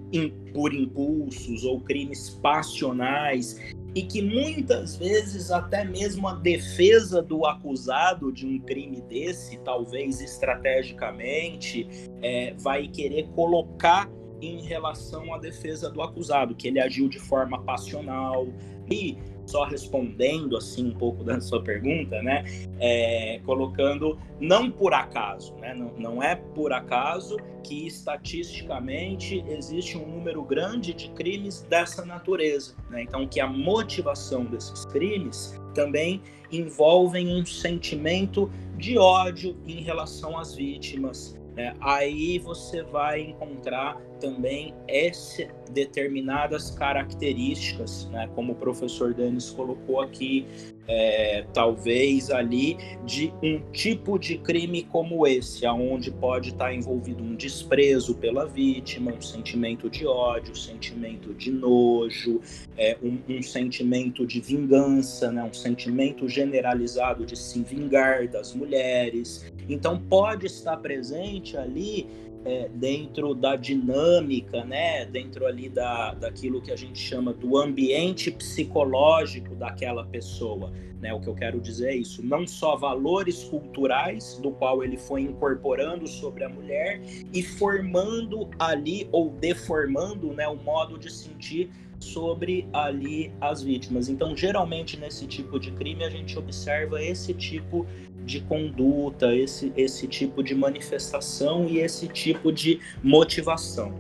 por 0.55 0.73
impulsos 0.73 1.65
ou 1.65 1.81
crimes 1.81 2.39
passionais 2.41 3.75
e 3.97 4.03
que 4.03 4.21
muitas 4.21 4.95
vezes 4.95 5.51
até 5.51 5.83
mesmo 5.83 6.29
a 6.29 6.35
defesa 6.35 7.23
do 7.23 7.47
acusado 7.47 8.31
de 8.31 8.47
um 8.47 8.59
crime 8.59 9.01
desse, 9.01 9.57
talvez 9.61 10.21
estrategicamente, 10.21 11.89
é, 12.21 12.53
vai 12.59 12.89
querer 12.89 13.27
colocar 13.29 14.07
em 14.43 14.61
relação 14.61 15.33
à 15.33 15.39
defesa 15.39 15.89
do 15.89 16.03
acusado, 16.03 16.55
que 16.55 16.69
ele 16.69 16.79
agiu 16.79 17.09
de 17.09 17.19
forma 17.19 17.63
passional 17.63 18.47
e 18.91 19.17
só 19.47 19.65
respondendo 19.65 20.57
assim 20.57 20.89
um 20.89 20.95
pouco 20.95 21.23
da 21.25 21.41
sua 21.41 21.63
pergunta, 21.63 22.23
né? 22.23 22.45
É, 22.79 23.41
colocando 23.45 24.19
não 24.41 24.71
por 24.71 24.93
acaso, 24.93 25.55
né? 25.57 25.75
Não, 25.75 25.93
não 25.97 26.23
é 26.23 26.35
por 26.35 26.73
acaso 26.73 27.37
que 27.63 27.87
estatisticamente 27.87 29.45
existe 29.49 29.97
um 29.97 30.07
número 30.07 30.43
grande 30.43 30.93
de 30.93 31.11
crimes 31.11 31.63
dessa 31.63 32.05
natureza, 32.05 32.75
né? 32.91 33.03
Então 33.03 33.27
que 33.27 33.41
a 33.41 33.47
motivação 33.47 34.45
desses 34.45 34.85
crimes 34.87 35.61
também 35.75 36.23
envolvem 36.51 37.35
um 37.35 37.45
sentimento 37.45 38.51
de 38.77 38.99
ódio 38.99 39.57
em 39.67 39.81
relação 39.83 40.39
às 40.39 40.55
vítimas, 40.55 41.36
né? 41.57 41.75
Aí 41.81 42.39
você 42.39 42.83
vai 42.83 43.23
encontrar 43.23 43.99
também 44.21 44.75
esse, 44.87 45.49
determinadas 45.71 46.71
características, 46.71 48.09
né? 48.11 48.29
como 48.35 48.53
o 48.53 48.57
professor 48.57 49.15
Denis 49.15 49.51
colocou 49.51 50.01
aqui, 50.01 50.47
é, 50.89 51.45
talvez 51.53 52.31
ali 52.31 52.77
de 53.05 53.33
um 53.43 53.61
tipo 53.73 54.19
de 54.19 54.39
crime 54.39 54.85
como 54.85 55.27
esse, 55.27 55.67
aonde 55.67 56.11
pode 56.11 56.51
estar 56.51 56.73
envolvido 56.73 57.23
um 57.23 57.35
desprezo 57.35 58.15
pela 58.15 58.47
vítima, 58.47 59.13
um 59.13 59.21
sentimento 59.21 59.91
de 59.91 60.07
ódio, 60.07 60.53
um 60.53 60.57
sentimento 60.57 61.35
de 61.35 61.51
nojo, 61.51 62.41
é, 62.77 62.97
um, 63.03 63.19
um, 63.29 63.43
sentimento 63.43 64.27
de 64.27 64.41
vingança, 64.41 65.33
né? 65.33 65.43
um 65.43 65.53
sentimento 65.53 66.29
generalizado 66.29 67.27
de 67.27 67.37
se 67.37 67.63
vingar 67.63 68.29
das 68.29 68.55
mulheres. 68.55 69.53
Então 69.69 69.99
pode 69.99 70.47
estar 70.47 70.77
presente 70.79 71.57
ali 71.57 72.07
é, 72.47 72.69
dentro 72.73 73.35
da 73.35 73.57
dinâmica, 73.57 74.65
né, 74.65 75.05
dentro 75.05 75.47
ali 75.47 75.69
da, 75.69 76.15
daquilo 76.15 76.63
que 76.63 76.71
a 76.71 76.77
gente 76.77 76.99
chama 76.99 77.33
do 77.33 77.59
ambiente 77.59 78.31
psicológico 78.31 79.55
daquela 79.57 80.05
pessoa. 80.05 80.73
Né, 81.01 81.13
o 81.13 81.21
que 81.21 81.29
eu 81.29 81.35
quero 81.35 81.61
dizer 81.61 81.91
é 81.91 81.97
isso, 81.97 82.25
não 82.25 82.47
só 82.47 82.75
valores 82.75 83.45
culturais 83.45 84.39
do 84.43 84.51
qual 84.51 84.83
ele 84.83 84.97
foi 84.97 85.23
incorporando 85.23 86.07
sobre 86.07 86.43
a 86.43 86.49
mulher 86.49 87.03
e 87.35 87.43
formando 87.43 88.49
ali 88.59 89.07
ou 89.13 89.29
deformando 89.29 90.33
né, 90.33 90.49
o 90.49 90.57
modo 90.57 90.99
de 90.99 91.13
sentir 91.13 91.71
sobre 91.99 92.69
ali 92.73 93.33
as 93.41 93.63
vítimas. 93.63 94.09
Então, 94.09 94.37
geralmente 94.37 94.99
nesse 94.99 95.27
tipo 95.27 95.59
de 95.59 95.71
crime 95.73 96.05
a 96.05 96.11
gente 96.11 96.39
observa 96.39 97.03
esse 97.03 97.35
tipo 97.35 97.85
de 97.85 98.06
conduta, 98.41 99.35
esse, 99.35 99.73
esse 99.77 100.07
tipo 100.09 100.43
de 100.43 100.55
manifestação 100.55 101.65
e 101.65 101.79
esse 101.79 102.09
tipo 102.09 102.53
de 102.53 102.81
motivação. 103.03 103.93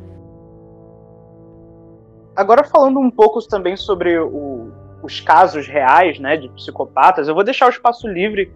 Agora 2.35 2.65
falando 2.65 2.99
um 2.99 3.11
pouco 3.11 3.41
também 3.47 3.77
sobre 3.77 4.19
o, 4.19 4.71
os 5.03 5.21
casos 5.21 5.67
reais, 5.67 6.19
né, 6.19 6.37
de 6.37 6.49
psicopatas, 6.51 7.29
eu 7.29 7.35
vou 7.35 7.45
deixar 7.45 7.67
o 7.67 7.71
espaço 7.71 8.07
livre 8.09 8.53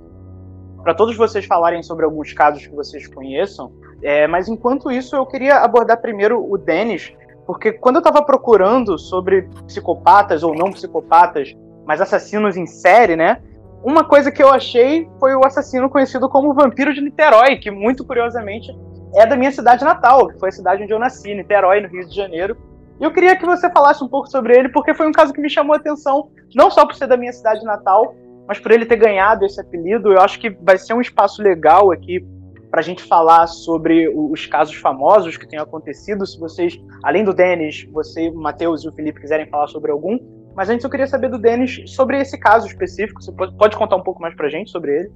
para 0.83 0.95
todos 0.95 1.17
vocês 1.17 1.45
falarem 1.45 1.83
sobre 1.83 2.05
alguns 2.05 2.33
casos 2.33 2.67
que 2.67 2.75
vocês 2.75 3.07
conheçam. 3.07 3.73
É, 4.03 4.27
mas 4.27 4.49
enquanto 4.49 4.91
isso, 4.91 5.15
eu 5.15 5.27
queria 5.27 5.59
abordar 5.59 6.01
primeiro 6.01 6.43
o 6.51 6.57
Denis, 6.57 7.13
porque 7.47 7.73
quando 7.73 7.97
eu 7.97 8.01
estava 8.01 8.23
procurando 8.23 8.99
sobre 8.99 9.49
psicopatas 9.67 10.43
ou 10.43 10.55
não 10.55 10.71
psicopatas, 10.71 11.55
mas 11.87 12.01
assassinos 12.01 12.57
em 12.57 12.67
série, 12.67 13.17
né? 13.17 13.43
Uma 13.83 14.05
coisa 14.05 14.31
que 14.31 14.43
eu 14.43 14.51
achei 14.51 15.09
foi 15.19 15.35
o 15.35 15.45
assassino 15.45 15.89
conhecido 15.89 16.29
como 16.29 16.53
Vampiro 16.53 16.93
de 16.93 17.01
Niterói, 17.01 17.57
que 17.57 17.71
muito 17.71 18.05
curiosamente 18.05 18.71
é 19.15 19.27
da 19.27 19.37
minha 19.37 19.51
cidade 19.51 19.83
natal, 19.83 20.29
que 20.29 20.39
foi 20.39 20.51
a 20.51 20.53
cidade 20.53 20.83
onde 20.83 20.93
eu 20.93 20.99
nasci, 20.99 21.35
Niterói, 21.35 21.81
no 21.81 21.89
Rio 21.89 22.07
de 22.07 22.15
Janeiro. 22.15 22.57
E 23.01 23.05
eu 23.05 23.11
queria 23.11 23.35
que 23.35 23.47
você 23.47 23.71
falasse 23.71 24.05
um 24.05 24.09
pouco 24.09 24.29
sobre 24.29 24.55
ele, 24.57 24.69
porque 24.69 24.93
foi 24.93 25.09
um 25.09 25.13
caso 25.13 25.33
que 25.33 25.41
me 25.41 25.49
chamou 25.49 25.73
a 25.73 25.79
atenção, 25.79 26.31
não 26.55 26.71
só 26.71 26.85
por 26.85 26.95
ser 26.95 27.07
da 27.07 27.17
minha 27.17 27.33
cidade 27.33 27.65
natal, 27.65 28.15
mas 28.47 28.59
por 28.59 28.71
ele 28.71 28.85
ter 28.85 28.97
ganhado 28.97 29.47
esse 29.47 29.59
apelido. 29.59 30.13
Eu 30.13 30.21
acho 30.21 30.39
que 30.39 30.51
vai 30.51 30.77
ser 30.77 30.93
um 30.93 31.01
espaço 31.01 31.43
legal 31.43 31.91
aqui 31.91 32.23
para 32.71 32.81
a 32.81 32.83
gente 32.83 33.03
falar 33.03 33.47
sobre 33.47 34.09
os 34.09 34.45
casos 34.45 34.75
famosos 34.75 35.39
que 35.39 35.49
têm 35.49 35.59
acontecido. 35.59 36.27
Se 36.27 36.39
vocês, 36.39 36.79
além 37.03 37.25
do 37.25 37.33
Denis, 37.33 37.89
você, 37.91 38.29
o 38.29 38.35
Matheus 38.35 38.85
e 38.85 38.89
o 38.89 38.93
Felipe 38.93 39.21
quiserem 39.21 39.47
falar 39.47 39.69
sobre 39.69 39.91
algum, 39.91 40.19
mas 40.61 40.69
antes 40.69 40.85
eu 40.85 40.91
queria 40.91 41.07
saber 41.07 41.31
do 41.31 41.39
Denis 41.39 41.81
sobre 41.87 42.21
esse 42.21 42.37
caso 42.39 42.67
específico. 42.67 43.23
Você 43.23 43.33
pode, 43.33 43.57
pode 43.57 43.77
contar 43.79 43.97
um 43.97 44.03
pouco 44.03 44.21
mais 44.21 44.37
pra 44.37 44.51
gente 44.51 44.71
sobre 44.71 44.95
ele? 44.95 45.11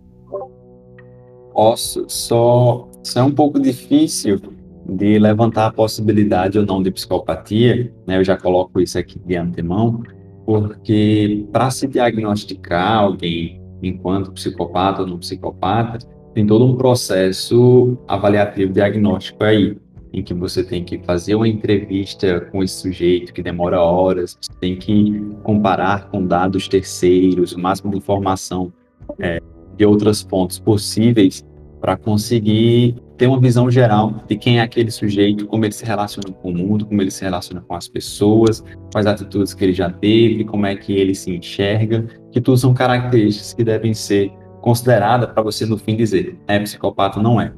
Posso, 1.53 2.07
só, 2.09 2.89
só 3.03 3.21
é 3.21 3.23
um 3.23 3.31
pouco 3.31 3.61
difícil 3.61 4.41
de 4.89 5.19
levantar 5.19 5.67
a 5.67 5.71
possibilidade 5.71 6.59
ou 6.59 6.65
não 6.65 6.83
de 6.83 6.91
psicopatia, 6.91 7.93
né? 8.07 8.17
Eu 8.17 8.25
já 8.25 8.39
coloco 8.39 8.81
isso 8.81 8.99
aqui 8.99 9.19
de 9.19 9.37
antemão, 9.37 10.03
porque 10.47 11.47
para 11.53 11.71
se 11.71 11.89
diagnosticar 11.89 13.01
alguém 13.01 13.61
enquanto 13.83 14.33
psicopata 14.33 15.03
ou 15.03 15.07
não 15.07 15.19
psicopata, 15.19 15.99
tem 16.33 16.47
todo 16.47 16.65
um 16.65 16.75
processo 16.75 17.99
avaliativo 18.09 18.73
diagnóstico 18.73 19.45
aí 19.45 19.77
em 20.15 20.23
que 20.23 20.33
você 20.33 20.63
tem 20.63 20.85
que 20.85 20.99
fazer 20.99 21.35
uma 21.35 21.49
entrevista 21.49 22.41
com 22.53 22.63
esse 22.63 22.75
sujeito 22.75 23.33
que 23.35 23.43
demora 23.43 23.81
horas, 23.81 24.39
você 24.41 24.53
tem 24.61 24.77
que 24.77 25.21
comparar 25.43 26.09
com 26.09 26.25
dados 26.25 26.69
terceiros, 26.69 27.53
o 27.53 27.61
máximo 27.61 27.91
de 27.91 27.99
informação 27.99 28.73
é, 29.19 29.43
de 29.77 29.85
outras 29.85 30.23
fontes 30.23 30.59
possíveis 30.59 31.45
para 31.81 31.97
conseguir 31.97 32.95
ter 33.19 33.27
uma 33.27 33.41
visão 33.41 33.71
geral 33.71 34.25
de 34.29 34.37
quem 34.37 34.59
é 34.59 34.63
aquele 34.63 34.91
sujeito, 34.91 35.47
como 35.47 35.65
ele 35.65 35.73
se 35.73 35.85
relaciona 35.85 36.33
com 36.33 36.51
o 36.51 36.55
mundo, 36.55 36.87
como 36.87 37.03
ele 37.03 37.11
se 37.11 37.23
relaciona 37.23 37.61
com 37.61 37.75
as 37.75 37.89
pessoas, 37.89 38.65
quais 38.93 39.07
atitudes 39.07 39.53
que 39.53 39.65
ele 39.65 39.73
já 39.73 39.91
teve, 39.91 40.45
como 40.45 40.65
é 40.65 40.77
que 40.77 40.93
ele 40.93 41.15
se 41.15 41.31
enxerga, 41.31 42.07
que 42.31 42.41
tudo 42.41 42.57
são 42.57 42.73
características 42.73 43.53
que 43.53 43.65
devem 43.65 43.93
ser 43.93 44.33
consideradas 44.61 45.31
para 45.31 45.43
você 45.43 45.67
no 45.67 45.77
fim 45.77 45.95
dizer 45.95 46.39
é 46.47 46.59
psicopata 46.59 47.19
ou 47.19 47.23
não 47.23 47.41
é. 47.41 47.53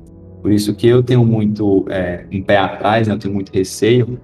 Por 0.46 0.52
isso 0.52 0.72
que 0.76 0.86
eu 0.86 1.02
tenho 1.02 1.24
muito 1.24 1.84
é, 1.88 2.24
um 2.32 2.40
pé 2.40 2.56
atrás, 2.56 3.08
né, 3.08 3.14
eu 3.14 3.18
tenho 3.18 3.34
muito 3.34 3.50
receio 3.52 4.16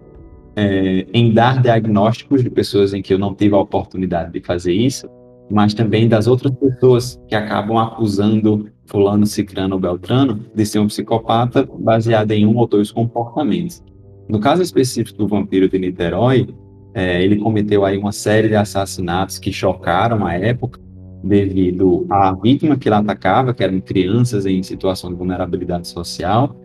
é, 0.54 1.04
em 1.12 1.34
dar 1.34 1.60
diagnósticos 1.60 2.44
de 2.44 2.48
pessoas 2.48 2.94
em 2.94 3.02
que 3.02 3.12
eu 3.12 3.18
não 3.18 3.34
tive 3.34 3.56
a 3.56 3.58
oportunidade 3.58 4.32
de 4.32 4.40
fazer 4.40 4.72
isso, 4.72 5.08
mas 5.50 5.74
também 5.74 6.08
das 6.08 6.28
outras 6.28 6.52
pessoas 6.54 7.20
que 7.26 7.34
acabam 7.34 7.76
acusando 7.76 8.68
fulano, 8.86 9.26
ciclano 9.26 9.74
ou 9.74 9.80
beltrano 9.80 10.46
de 10.54 10.64
ser 10.64 10.78
um 10.78 10.86
psicopata 10.86 11.68
baseado 11.80 12.30
em 12.30 12.46
um 12.46 12.56
ou 12.56 12.68
dois 12.68 12.92
comportamentos. 12.92 13.82
No 14.28 14.38
caso 14.38 14.62
específico 14.62 15.18
do 15.18 15.26
vampiro 15.26 15.68
de 15.68 15.76
Niterói, 15.76 16.54
é, 16.94 17.20
ele 17.20 17.34
cometeu 17.38 17.84
aí 17.84 17.98
uma 17.98 18.12
série 18.12 18.46
de 18.46 18.54
assassinatos 18.54 19.40
que 19.40 19.52
chocaram 19.52 20.24
a 20.24 20.34
época, 20.34 20.78
devido 21.22 22.06
à 22.10 22.32
vítima 22.32 22.76
que 22.76 22.88
ele 22.88 22.96
atacava, 22.96 23.54
que 23.54 23.62
eram 23.62 23.80
crianças 23.80 24.46
em 24.46 24.62
situação 24.62 25.10
de 25.10 25.16
vulnerabilidade 25.16 25.88
social, 25.88 26.56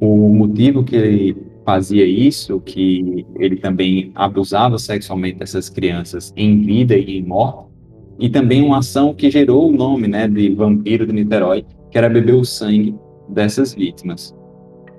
o 0.00 0.28
motivo 0.28 0.82
que 0.82 0.96
ele 0.96 1.36
fazia 1.64 2.04
isso, 2.04 2.60
que 2.60 3.24
ele 3.36 3.56
também 3.56 4.10
abusava 4.14 4.78
sexualmente 4.78 5.38
dessas 5.38 5.68
crianças 5.68 6.32
em 6.36 6.60
vida 6.62 6.96
e 6.96 7.18
em 7.18 7.22
morte, 7.22 7.70
e 8.18 8.28
também 8.28 8.62
uma 8.62 8.78
ação 8.78 9.14
que 9.14 9.30
gerou 9.30 9.68
o 9.68 9.72
nome 9.72 10.08
né, 10.08 10.26
de 10.26 10.54
Vampiro 10.54 11.06
de 11.06 11.12
Niterói, 11.12 11.64
que 11.90 11.98
era 11.98 12.08
beber 12.08 12.34
o 12.34 12.44
sangue 12.44 12.94
dessas 13.28 13.74
vítimas. 13.74 14.34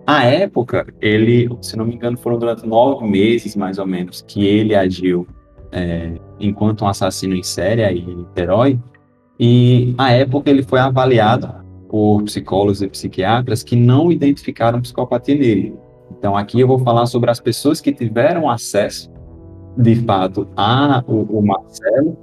À 0.06 0.26
época, 0.26 0.88
ele, 1.00 1.50
se 1.62 1.78
não 1.78 1.86
me 1.86 1.94
engano, 1.94 2.18
foram 2.18 2.40
durante 2.40 2.66
nove 2.66 3.06
meses, 3.08 3.56
mais 3.56 3.78
ou 3.78 3.86
menos, 3.86 4.24
que 4.28 4.46
ele 4.46 4.74
agiu 4.74 5.28
é, 5.72 6.14
enquanto 6.40 6.84
um 6.84 6.88
assassino 6.88 7.36
em 7.36 7.44
série 7.44 7.84
aí 7.84 8.00
em 8.00 8.16
Niterói, 8.16 8.80
e, 9.44 9.96
à 9.98 10.12
época, 10.12 10.52
ele 10.52 10.62
foi 10.62 10.80
avaliado 10.80 11.52
por 11.90 12.22
psicólogos 12.22 12.84
e 12.84 12.88
psiquiatras 12.88 13.64
que 13.64 13.76
não 13.76 14.12
identificaram 14.12 14.80
psicopatia 14.80 15.34
nele. 15.34 15.74
Então, 16.16 16.38
aqui 16.38 16.60
eu 16.60 16.68
vou 16.68 16.78
falar 16.78 17.08
sobre 17.08 17.32
as 17.32 17.40
pessoas 17.40 17.82
que 17.82 17.92
tiveram 17.92 18.48
acesso, 18.48 19.10
de 19.76 19.96
fato, 19.96 20.48
a 20.56 21.04
o, 21.08 21.40
o 21.40 21.42
Marcelo 21.44 22.16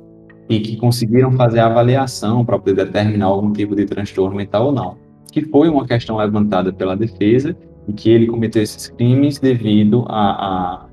e 0.49 0.61
que 0.61 0.77
conseguiram 0.77 1.33
fazer 1.33 1.59
a 1.59 1.67
avaliação 1.67 2.45
para 2.45 2.57
poder 2.57 2.85
determinar 2.87 3.27
algum 3.27 3.53
tipo 3.53 3.75
de 3.75 3.85
transtorno 3.85 4.37
mental 4.37 4.67
ou 4.67 4.73
não, 4.73 4.97
que 5.33 5.43
foi 5.43 5.69
uma 5.69 5.85
questão 5.85 6.19
levantada 6.19 6.73
pela 6.73 6.97
defesa 6.97 7.57
e 7.89 7.93
que 7.93 8.09
ele 8.09 8.29
cometeu 8.29 8.63
esses 8.63 8.89
crimes 8.91 9.41
devido 9.41 10.05
a, 10.09 10.31
a 10.31 10.87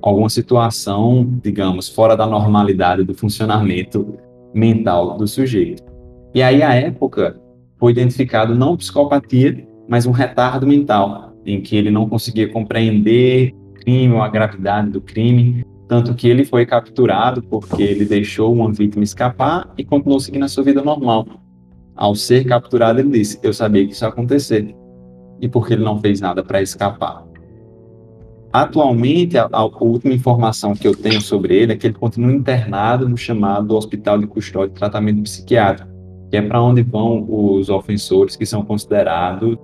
alguma 0.00 0.30
situação, 0.30 1.28
digamos, 1.42 1.88
fora 1.88 2.16
da 2.16 2.26
normalidade 2.26 3.02
do 3.02 3.12
funcionamento 3.12 4.16
mental 4.54 5.16
do 5.16 5.26
sujeito. 5.26 5.82
E 6.34 6.42
aí, 6.42 6.62
à 6.62 6.74
época, 6.74 7.38
foi 7.78 7.92
identificado 7.92 8.54
não 8.54 8.76
psicopatia, 8.76 9.66
mas 9.88 10.06
um 10.06 10.10
retardo 10.10 10.66
mental, 10.66 11.34
em 11.44 11.60
que 11.60 11.76
ele 11.76 11.90
não 11.90 12.08
conseguia 12.08 12.50
compreender 12.50 13.52
o 13.52 13.72
crime 13.74 14.14
ou 14.14 14.22
a 14.22 14.28
gravidade 14.28 14.90
do 14.90 15.00
crime, 15.00 15.64
tanto 15.88 16.14
que 16.14 16.28
ele 16.28 16.44
foi 16.44 16.64
capturado 16.64 17.42
porque 17.42 17.82
ele 17.82 18.04
deixou 18.04 18.52
uma 18.54 18.72
vítima 18.72 19.04
escapar 19.04 19.72
e 19.76 19.84
continuou 19.84 20.18
seguindo 20.18 20.44
a 20.44 20.48
sua 20.48 20.64
vida 20.64 20.82
normal. 20.82 21.26
Ao 21.94 22.14
ser 22.14 22.44
capturado, 22.44 22.98
ele 23.00 23.10
disse: 23.10 23.38
Eu 23.42 23.52
sabia 23.52 23.86
que 23.86 23.92
isso 23.92 24.04
ia 24.04 24.08
acontecer. 24.08 24.74
E 25.40 25.48
porque 25.48 25.74
ele 25.74 25.84
não 25.84 26.00
fez 26.00 26.20
nada 26.20 26.42
para 26.42 26.62
escapar. 26.62 27.24
Atualmente, 28.54 29.36
a, 29.36 29.48
a, 29.50 29.64
última 29.64 30.14
informação 30.14 30.74
que 30.74 30.86
eu 30.86 30.94
tenho 30.94 31.20
sobre 31.20 31.56
ele 31.56 31.72
é 31.72 31.76
que 31.76 31.88
ele 31.88 31.94
continua 31.94 32.30
internado 32.30 33.08
no 33.08 33.16
chamado 33.16 33.74
Hospital 33.74 34.16
de 34.16 34.28
Custódia 34.28 34.70
e 34.70 34.78
Tratamento 34.78 35.24
Psiquiátrico, 35.24 35.90
que 36.30 36.36
é 36.36 36.40
para 36.40 36.62
onde 36.62 36.80
vão 36.80 37.26
os 37.28 37.68
ofensores 37.68 38.36
que 38.36 38.46
são 38.46 38.64
considerados 38.64 39.56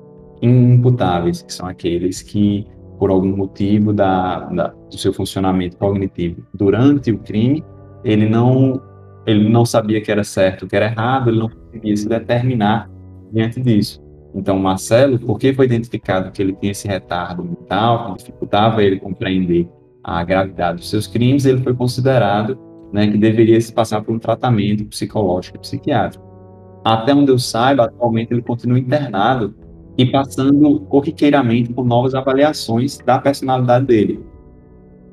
imputáveis, 0.42 1.40
que 1.40 1.52
são 1.52 1.68
aqueles 1.68 2.20
que 2.20 2.66
por 2.98 3.10
algum 3.10 3.36
motivo 3.36 3.92
da, 3.92 4.40
da, 4.46 4.66
do 4.90 4.98
seu 4.98 5.12
funcionamento 5.12 5.76
cognitivo 5.76 6.44
durante 6.52 7.12
o 7.12 7.18
crime, 7.18 7.64
ele 8.02 8.28
não 8.28 8.82
ele 9.24 9.48
não 9.48 9.64
sabia 9.64 10.00
que 10.00 10.10
era 10.10 10.24
certo, 10.24 10.66
que 10.66 10.74
era 10.74 10.86
errado, 10.86 11.30
ele 11.30 11.38
não 11.38 11.48
conseguia 11.48 11.96
se 11.96 12.08
determinar 12.08 12.90
diante 13.32 13.60
disso. 13.60 14.02
Então, 14.34 14.58
Marcelo, 14.58 15.18
porque 15.18 15.52
foi 15.52 15.66
identificado 15.66 16.30
que 16.30 16.40
ele 16.40 16.52
tinha 16.52 16.72
esse 16.72 16.86
retardo 16.86 17.42
mental, 17.42 18.12
que 18.12 18.18
dificultava 18.18 18.82
ele 18.82 19.00
compreender 19.00 19.68
a 20.02 20.22
gravidade 20.24 20.78
dos 20.78 20.88
seus 20.88 21.06
crimes, 21.06 21.44
ele 21.44 21.62
foi 21.62 21.74
considerado 21.74 22.58
né, 22.92 23.10
que 23.10 23.18
deveria 23.18 23.60
se 23.60 23.72
passar 23.72 24.02
por 24.02 24.14
um 24.14 24.18
tratamento 24.18 24.84
psicológico 24.84 25.56
e 25.56 25.60
psiquiátrico. 25.60 26.24
Até 26.84 27.14
onde 27.14 27.30
eu 27.30 27.38
saiba, 27.38 27.84
atualmente 27.84 28.32
ele 28.32 28.42
continua 28.42 28.78
internado 28.78 29.54
e 29.98 30.06
passando 30.06 30.80
corriqueiramente 30.80 31.72
por 31.72 31.84
novas 31.84 32.14
avaliações 32.14 32.98
da 32.98 33.18
personalidade 33.18 33.86
dele. 33.86 34.20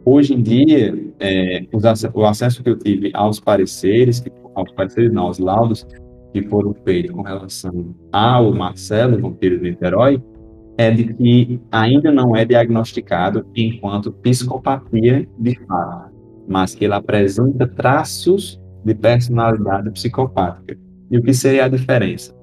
Hoje 0.06 0.34
em 0.34 0.42
dia, 0.42 0.98
é, 1.20 1.66
o 2.14 2.26
acesso 2.26 2.64
que 2.64 2.70
eu 2.70 2.78
tive 2.78 3.12
aos 3.14 3.42
pareceres, 3.42 4.24
aos 4.56 4.72
pareceres 4.72 5.12
não, 5.12 5.24
aos 5.24 5.40
laudos 5.40 5.86
que 6.34 6.44
foram 6.44 6.76
feitos 6.84 7.12
com 7.12 7.22
relação 7.22 7.96
ao 8.12 8.54
Marcelo, 8.54 9.20
vampiro 9.20 9.58
de 9.60 9.72
Niterói, 9.72 10.22
é 10.78 10.92
de 10.92 11.14
que 11.14 11.60
ainda 11.72 12.12
não 12.12 12.36
é 12.36 12.46
diagnosticado 12.46 13.46
enquanto 13.56 14.12
psicopatia 14.12 15.28
de 15.40 15.60
fato, 15.66 16.12
mas 16.48 16.76
que 16.76 16.86
ele 16.86 16.94
apresenta 16.94 17.68
traços 17.68 18.62
de 18.86 18.94
personalidade 18.94 19.90
psicopática. 19.92 20.78
E 21.10 21.18
o 21.18 21.24
que 21.24 21.34
seria 21.34 21.66
a 21.66 21.68
diferença? 21.68 22.36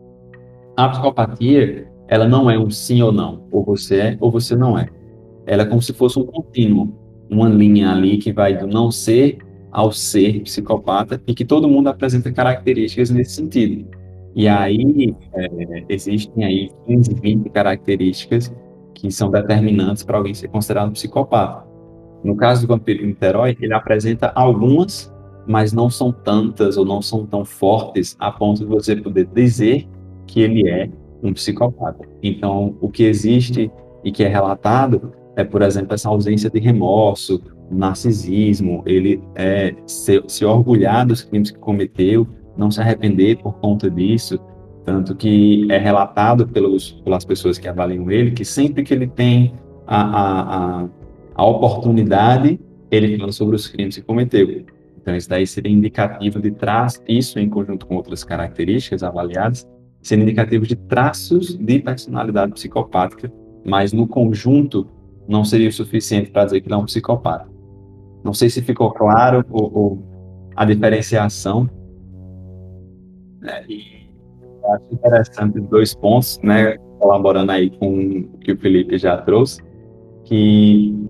A 0.77 0.89
psicopatia 0.89 1.87
ela 2.09 2.29
não 2.29 2.51
é 2.51 2.59
um 2.59 2.71
sim 2.71 3.03
ou 3.03 3.13
não, 3.13 3.47
ou 3.51 3.65
você 3.65 3.97
é 3.97 4.17
ou 4.21 4.31
você 4.31 4.55
não 4.57 4.79
é. 4.79 4.89
Ela 5.47 5.63
é 5.63 5.67
como 5.67 5.81
se 5.81 5.93
fosse 5.93 6.19
um 6.19 6.27
contínuo, 6.27 6.93
uma 7.31 7.49
linha 7.49 7.91
ali 7.91 8.19
que 8.19 8.33
vai 8.33 8.57
do 8.57 8.67
não 8.67 8.91
ser 8.91 9.39
ao 9.75 9.91
ser 9.91 10.43
psicopata 10.43 11.21
e 11.27 11.35
que 11.35 11.45
todo 11.45 11.69
mundo 11.69 11.89
apresenta 11.89 12.33
características 12.33 13.11
nesse 13.11 13.33
sentido. 13.33 13.91
E 14.35 14.47
aí 14.47 15.15
é, 15.35 15.85
existem 15.89 16.45
aí 16.45 16.71
15, 16.87 17.15
20 17.15 17.51
características 17.51 18.55
que 18.95 19.11
são 19.11 19.31
determinantes 19.31 20.05
para 20.05 20.17
alguém 20.17 20.33
ser 20.33 20.49
considerado 20.49 20.93
psicopata. 20.93 21.67
No 22.23 22.37
caso 22.37 22.63
do 22.63 22.69
vampiro 22.69 23.01
de 23.01 23.07
Niterói, 23.07 23.57
ele 23.61 23.75
apresenta 23.75 24.33
algumas, 24.35 25.13
mas 25.47 25.73
não 25.73 25.91
são 25.91 26.13
tantas 26.13 26.77
ou 26.77 26.85
não 26.85 27.03
são 27.03 27.27
tão 27.27 27.45
fortes 27.45 28.17
a 28.21 28.31
ponto 28.31 28.61
de 28.61 28.67
você 28.67 28.95
poder 28.97 29.27
dizer 29.27 29.89
que 30.27 30.41
ele 30.41 30.69
é 30.69 30.89
um 31.23 31.33
psicopata. 31.33 32.07
Então, 32.23 32.77
o 32.81 32.89
que 32.89 33.03
existe 33.03 33.71
e 34.05 34.13
que 34.13 34.23
é 34.23 34.29
relatado 34.29 35.13
é, 35.37 35.43
por 35.43 35.63
exemplo, 35.63 35.95
essa 35.95 36.09
ausência 36.09 36.49
de 36.49 36.61
remorso, 36.61 37.43
narcisismo, 37.71 38.83
ele 38.87 39.23
é 39.35 39.75
se, 39.87 40.23
se 40.27 40.45
orgulhar 40.45 41.07
dos 41.07 41.23
crimes 41.23 41.51
que 41.51 41.59
cometeu, 41.59 42.27
não 42.57 42.71
se 42.71 42.81
arrepender 42.81 43.39
por 43.39 43.55
conta 43.55 43.91
disso, 43.91 44.39
tanto 44.85 45.15
que 45.15 45.67
é 45.71 45.79
relatado 45.79 46.47
pelos, 46.47 46.93
pelas 47.05 47.25
pessoas 47.25 47.59
que 47.59 47.67
avaliam 47.67 48.11
ele 48.11 48.33
que 48.33 48.45
sempre 48.45 48.83
que 48.83 48.93
ele 48.93 49.07
tem 49.07 49.55
a, 49.87 50.03
a, 50.03 50.83
a, 50.83 50.89
a 51.35 51.45
oportunidade, 51.45 52.61
ele 52.91 53.19
fala 53.19 53.33
sobre 53.33 53.57
os 53.57 53.67
crimes 53.67 53.97
que 53.97 54.03
cometeu. 54.03 54.65
Então, 55.01 55.15
isso 55.15 55.29
daí 55.29 55.47
seria 55.47 55.71
indicativo 55.73 56.41
de 56.41 56.51
trás, 56.51 57.03
isso 57.07 57.39
em 57.39 57.49
conjunto 57.49 57.87
com 57.87 57.97
outras 57.97 58.25
características 58.25 59.03
avaliadas, 59.03 59.69
sendo 60.01 60.23
indicativo 60.23 60.67
de 60.67 60.77
traços 60.77 61.57
de 61.59 61.79
personalidade 61.81 62.53
psicopática, 62.53 63.33
mas 63.65 63.93
no 63.93 64.07
conjunto 64.07 64.87
não 65.27 65.45
seria 65.45 65.69
o 65.69 65.73
suficiente 65.73 66.31
para 66.31 66.45
dizer 66.45 66.61
que 66.61 66.69
ele 66.69 66.75
é 66.75 66.79
um 66.79 66.85
psicopata. 66.85 67.54
Não 68.25 68.33
sei 68.33 68.49
se 68.49 68.63
ficou 68.63 68.91
claro 68.91 69.45
ou 69.51 70.03
a 70.57 70.65
diferenciação. 70.65 71.69
É, 73.45 73.65
e 73.69 74.09
acho 74.73 74.95
interessante 74.95 75.61
dois 75.61 75.95
pontos, 75.95 76.41
né, 76.43 76.79
colaborando 76.99 77.53
aí 77.53 77.69
com 77.71 78.21
o 78.33 78.39
que 78.39 78.53
o 78.53 78.59
Felipe 78.59 78.97
já 78.97 79.19
trouxe, 79.19 79.63
que 80.25 81.07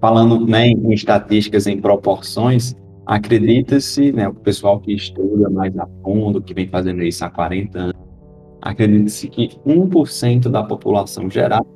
falando 0.00 0.46
né, 0.46 0.68
em 0.68 0.92
estatísticas, 0.92 1.66
em 1.66 1.80
proporções, 1.80 2.76
acredita-se, 3.04 4.12
né, 4.12 4.28
o 4.28 4.34
pessoal 4.34 4.78
que 4.78 4.92
estuda 4.92 5.50
mais 5.50 5.76
a 5.76 5.88
fundo, 6.04 6.40
que 6.40 6.54
vem 6.54 6.68
fazendo 6.68 7.02
isso 7.02 7.24
há 7.24 7.30
40 7.30 7.78
anos, 7.78 7.96
acredita-se 8.62 9.28
que 9.28 9.58
1% 9.66 10.48
da 10.48 10.62
população 10.62 11.28
geral 11.28 11.66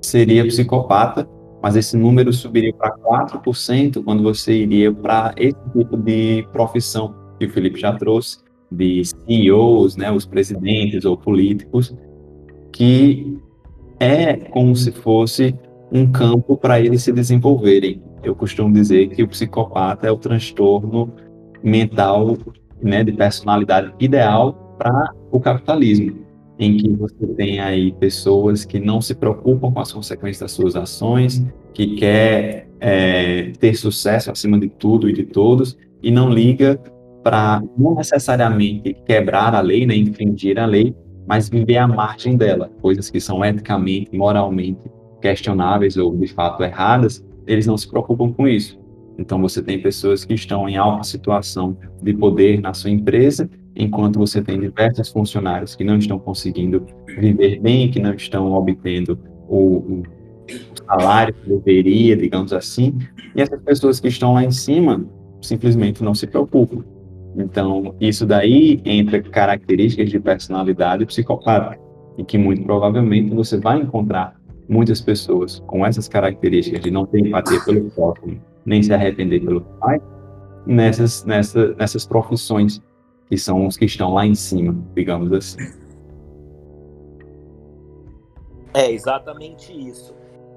seria 0.00 0.44
psicopata, 0.44 1.28
mas 1.62 1.76
esse 1.76 1.96
número 1.96 2.32
subiria 2.32 2.72
para 2.72 2.96
4% 2.98 4.02
quando 4.04 4.22
você 4.22 4.52
iria 4.62 4.92
para 4.92 5.34
esse 5.36 5.58
tipo 5.76 5.96
de 5.96 6.46
profissão 6.52 7.14
que 7.38 7.46
o 7.46 7.50
Felipe 7.50 7.80
já 7.80 7.92
trouxe, 7.92 8.38
de 8.70 9.02
CEOs, 9.04 9.96
né, 9.96 10.12
os 10.12 10.26
presidentes 10.26 11.04
ou 11.04 11.16
políticos, 11.16 11.94
que 12.72 13.38
é 13.98 14.36
como 14.36 14.76
se 14.76 14.92
fosse 14.92 15.54
um 15.90 16.10
campo 16.10 16.56
para 16.56 16.78
eles 16.80 17.02
se 17.02 17.12
desenvolverem. 17.12 18.02
Eu 18.22 18.34
costumo 18.34 18.72
dizer 18.72 19.08
que 19.08 19.22
o 19.22 19.28
psicopata 19.28 20.06
é 20.06 20.12
o 20.12 20.18
transtorno 20.18 21.12
mental, 21.62 22.36
né, 22.82 23.02
de 23.02 23.12
personalidade 23.12 23.92
ideal 23.98 24.76
para 24.78 25.12
o 25.30 25.40
capitalismo, 25.40 26.27
em 26.58 26.76
que 26.76 26.88
você 26.92 27.26
tem 27.36 27.60
aí 27.60 27.92
pessoas 27.92 28.64
que 28.64 28.80
não 28.80 29.00
se 29.00 29.14
preocupam 29.14 29.70
com 29.70 29.80
as 29.80 29.92
consequências 29.92 30.40
das 30.40 30.52
suas 30.52 30.74
ações, 30.74 31.44
que 31.72 31.94
quer 31.94 32.68
é, 32.80 33.52
ter 33.60 33.74
sucesso 33.74 34.30
acima 34.30 34.58
de 34.58 34.68
tudo 34.68 35.08
e 35.08 35.12
de 35.12 35.24
todos, 35.24 35.76
e 36.02 36.10
não 36.10 36.28
liga 36.28 36.80
para 37.22 37.62
não 37.76 37.94
necessariamente 37.94 38.96
quebrar 39.06 39.54
a 39.54 39.60
lei, 39.60 39.86
né, 39.86 39.94
infringir 39.94 40.58
a 40.58 40.66
lei, 40.66 40.94
mas 41.26 41.48
viver 41.48 41.76
à 41.76 41.86
margem 41.86 42.36
dela, 42.36 42.70
coisas 42.80 43.10
que 43.10 43.20
são 43.20 43.44
eticamente, 43.44 44.16
moralmente 44.16 44.80
questionáveis 45.20 45.96
ou 45.96 46.16
de 46.16 46.26
fato 46.28 46.62
erradas, 46.62 47.24
eles 47.46 47.66
não 47.66 47.76
se 47.76 47.88
preocupam 47.88 48.32
com 48.32 48.48
isso. 48.48 48.78
Então 49.18 49.40
você 49.40 49.62
tem 49.62 49.80
pessoas 49.80 50.24
que 50.24 50.34
estão 50.34 50.68
em 50.68 50.76
alta 50.76 51.02
situação 51.02 51.76
de 52.02 52.14
poder 52.14 52.60
na 52.60 52.72
sua 52.72 52.90
empresa 52.90 53.50
enquanto 53.78 54.18
você 54.18 54.42
tem 54.42 54.58
diversos 54.58 55.08
funcionários 55.08 55.76
que 55.76 55.84
não 55.84 55.96
estão 55.96 56.18
conseguindo 56.18 56.84
viver 57.06 57.60
bem, 57.60 57.90
que 57.90 58.00
não 58.00 58.12
estão 58.12 58.52
obtendo 58.52 59.18
o, 59.48 59.76
o 59.76 60.02
salário 60.84 61.32
que 61.32 61.48
deveria, 61.48 62.16
digamos 62.16 62.52
assim, 62.52 62.98
e 63.34 63.40
essas 63.40 63.62
pessoas 63.62 64.00
que 64.00 64.08
estão 64.08 64.34
lá 64.34 64.44
em 64.44 64.50
cima 64.50 65.06
simplesmente 65.40 66.02
não 66.02 66.14
se 66.14 66.26
preocupam. 66.26 66.84
Então, 67.36 67.94
isso 68.00 68.26
daí 68.26 68.80
entra 68.84 69.22
características 69.22 70.10
de 70.10 70.18
personalidade 70.18 71.06
psicopática, 71.06 71.78
e 72.16 72.24
que 72.24 72.36
muito 72.36 72.64
provavelmente 72.64 73.32
você 73.32 73.58
vai 73.58 73.80
encontrar 73.80 74.34
muitas 74.68 75.00
pessoas 75.00 75.62
com 75.66 75.86
essas 75.86 76.08
características 76.08 76.80
de 76.80 76.90
não 76.90 77.06
ter 77.06 77.20
empatia 77.20 77.60
pelo 77.64 77.88
próximo, 77.90 78.40
nem 78.66 78.82
se 78.82 78.92
arrepender 78.92 79.40
pelo 79.40 79.60
pai, 79.60 80.00
nessas, 80.66 81.24
nessa, 81.24 81.74
nessas 81.74 82.04
profissões 82.04 82.82
que 83.28 83.36
são 83.36 83.66
os 83.66 83.76
que 83.76 83.84
estão 83.84 84.12
lá 84.12 84.26
em 84.26 84.34
cima, 84.34 84.74
digamos 84.94 85.32
assim. 85.32 85.58
É 88.74 88.90
exatamente 88.90 89.72
isso. 89.72 90.14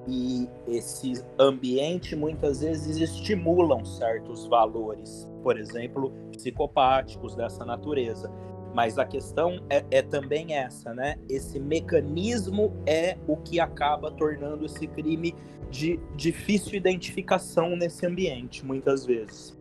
e 0.07 0.47
esse 0.67 1.23
ambiente 1.38 2.15
muitas 2.15 2.62
vezes 2.62 2.97
estimulam 2.97 3.86
certos 3.86 4.47
valores, 4.47 5.29
por 5.43 5.60
exemplo, 5.60 6.12
psicopáticos 6.31 7.36
dessa 7.36 7.63
natureza. 7.63 8.31
Mas 8.73 8.97
a 8.97 9.05
questão 9.05 9.62
é, 9.69 9.84
é, 9.91 10.01
também 10.01 10.55
essa, 10.55 10.93
né? 10.93 11.17
Esse 11.29 11.60
mecanismo 11.60 12.73
é 12.86 13.17
o 13.27 13.36
que 13.36 13.60
acaba 13.60 14.10
tornando 14.10 14.65
esse 14.65 14.88
crime 14.88 15.36
de 15.69 15.99
difícil 16.15 16.75
identificação 16.75 17.75
nesse 17.75 18.05
ambiente, 18.05 18.65
muitas 18.65 19.05
vezes. 19.05 19.61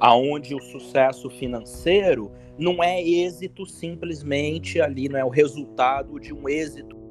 Aonde 0.00 0.54
o 0.54 0.60
sucesso 0.60 1.30
financeiro 1.30 2.30
não 2.58 2.82
é 2.82 3.02
êxito 3.02 3.66
simplesmente 3.66 4.80
ali, 4.80 5.08
não 5.08 5.18
é 5.18 5.24
o 5.24 5.28
resultado 5.28 6.20
de 6.20 6.32
um 6.32 6.48
êxito 6.48 7.04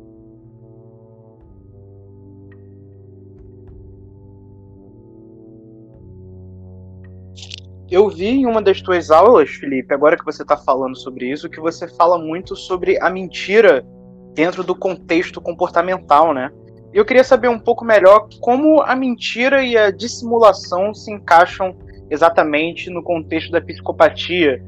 Eu 7.93 8.09
vi 8.09 8.25
em 8.25 8.47
uma 8.47 8.59
das 8.59 8.81
tuas 8.81 9.11
aulas, 9.11 9.51
Felipe, 9.51 9.93
agora 9.93 10.17
que 10.17 10.25
você 10.25 10.41
está 10.41 10.57
falando 10.57 10.97
sobre 10.97 11.29
isso, 11.29 11.47
que 11.47 11.59
você 11.59 11.87
fala 11.87 12.17
muito 12.17 12.55
sobre 12.55 12.99
a 12.99 13.07
mentira 13.07 13.85
dentro 14.33 14.63
do 14.63 14.73
contexto 14.73 15.39
comportamental, 15.39 16.33
né? 16.33 16.51
Eu 16.91 17.05
queria 17.05 17.23
saber 17.23 17.49
um 17.49 17.59
pouco 17.59 17.85
melhor 17.85 18.27
como 18.41 18.81
a 18.81 18.95
mentira 18.95 19.63
e 19.63 19.77
a 19.77 19.91
dissimulação 19.91 20.91
se 20.91 21.11
encaixam 21.11 21.75
exatamente 22.09 22.89
no 22.89 23.01
contexto 23.01 23.51
da 23.51 23.61
psicopatia. 23.61 24.63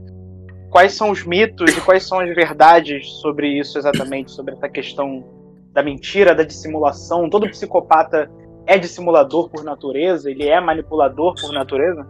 Quais 0.69 0.93
são 0.93 1.09
os 1.09 1.25
mitos 1.25 1.75
e 1.75 1.81
quais 1.81 2.03
são 2.03 2.19
as 2.19 2.33
verdades 2.35 3.09
sobre 3.21 3.47
isso 3.47 3.77
exatamente, 3.77 4.31
sobre 4.31 4.53
essa 4.53 4.67
questão 4.67 5.23
da 5.71 5.81
mentira, 5.81 6.35
da 6.35 6.43
dissimulação? 6.43 7.29
Todo 7.29 7.49
psicopata 7.49 8.29
é 8.65 8.77
dissimulador 8.77 9.49
por 9.49 9.63
natureza? 9.63 10.29
Ele 10.29 10.47
é 10.47 10.59
manipulador 10.59 11.35
por 11.39 11.53
natureza? 11.53 12.05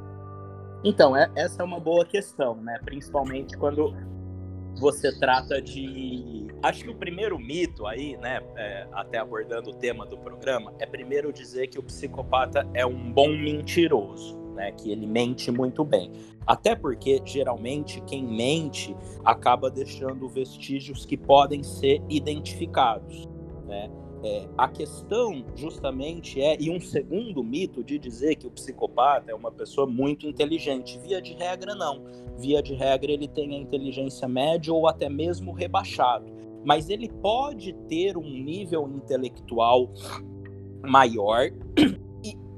Então, 0.83 1.15
é, 1.17 1.29
essa 1.35 1.63
é 1.63 1.65
uma 1.65 1.79
boa 1.79 2.05
questão, 2.05 2.55
né? 2.55 2.79
Principalmente 2.85 3.57
quando 3.57 3.93
você 4.79 5.17
trata 5.17 5.61
de. 5.61 6.47
Acho 6.61 6.83
que 6.83 6.89
o 6.89 6.95
primeiro 6.95 7.39
mito 7.39 7.85
aí, 7.87 8.17
né? 8.17 8.41
É, 8.55 8.87
até 8.93 9.17
abordando 9.17 9.71
o 9.71 9.73
tema 9.73 10.05
do 10.05 10.17
programa, 10.17 10.73
é 10.79 10.85
primeiro 10.85 11.33
dizer 11.33 11.67
que 11.67 11.79
o 11.79 11.83
psicopata 11.83 12.67
é 12.73 12.85
um 12.85 13.11
bom 13.11 13.29
mentiroso, 13.29 14.37
né? 14.55 14.71
Que 14.71 14.91
ele 14.91 15.05
mente 15.05 15.51
muito 15.51 15.83
bem. 15.83 16.11
Até 16.47 16.75
porque, 16.75 17.21
geralmente, 17.23 18.01
quem 18.01 18.25
mente 18.25 18.95
acaba 19.23 19.69
deixando 19.69 20.27
vestígios 20.27 21.05
que 21.05 21.17
podem 21.17 21.61
ser 21.61 22.01
identificados, 22.09 23.27
né? 23.67 23.91
É, 24.23 24.47
a 24.57 24.67
questão, 24.67 25.45
justamente, 25.55 26.41
é, 26.41 26.57
e 26.59 26.71
um 26.71 26.79
segundo 26.79 27.43
mito 27.43 27.83
de 27.83 27.99
dizer 27.99 28.35
que 28.35 28.47
o 28.47 28.49
psicopata 28.49 29.29
é 29.29 29.35
uma 29.35 29.51
pessoa 29.51 29.85
muito 29.85 30.25
inteligente. 30.25 30.97
Via 30.99 31.21
de 31.21 31.33
regra, 31.33 31.75
não. 31.75 32.01
Via 32.35 32.63
de 32.63 32.73
regra, 32.73 33.11
ele 33.11 33.27
tem 33.27 33.55
a 33.55 33.59
inteligência 33.59 34.27
média 34.27 34.73
ou 34.73 34.87
até 34.87 35.07
mesmo 35.09 35.51
rebaixado. 35.51 36.25
Mas 36.63 36.89
ele 36.89 37.07
pode 37.07 37.73
ter 37.87 38.17
um 38.17 38.27
nível 38.27 38.89
intelectual 38.95 39.91
maior, 40.81 41.51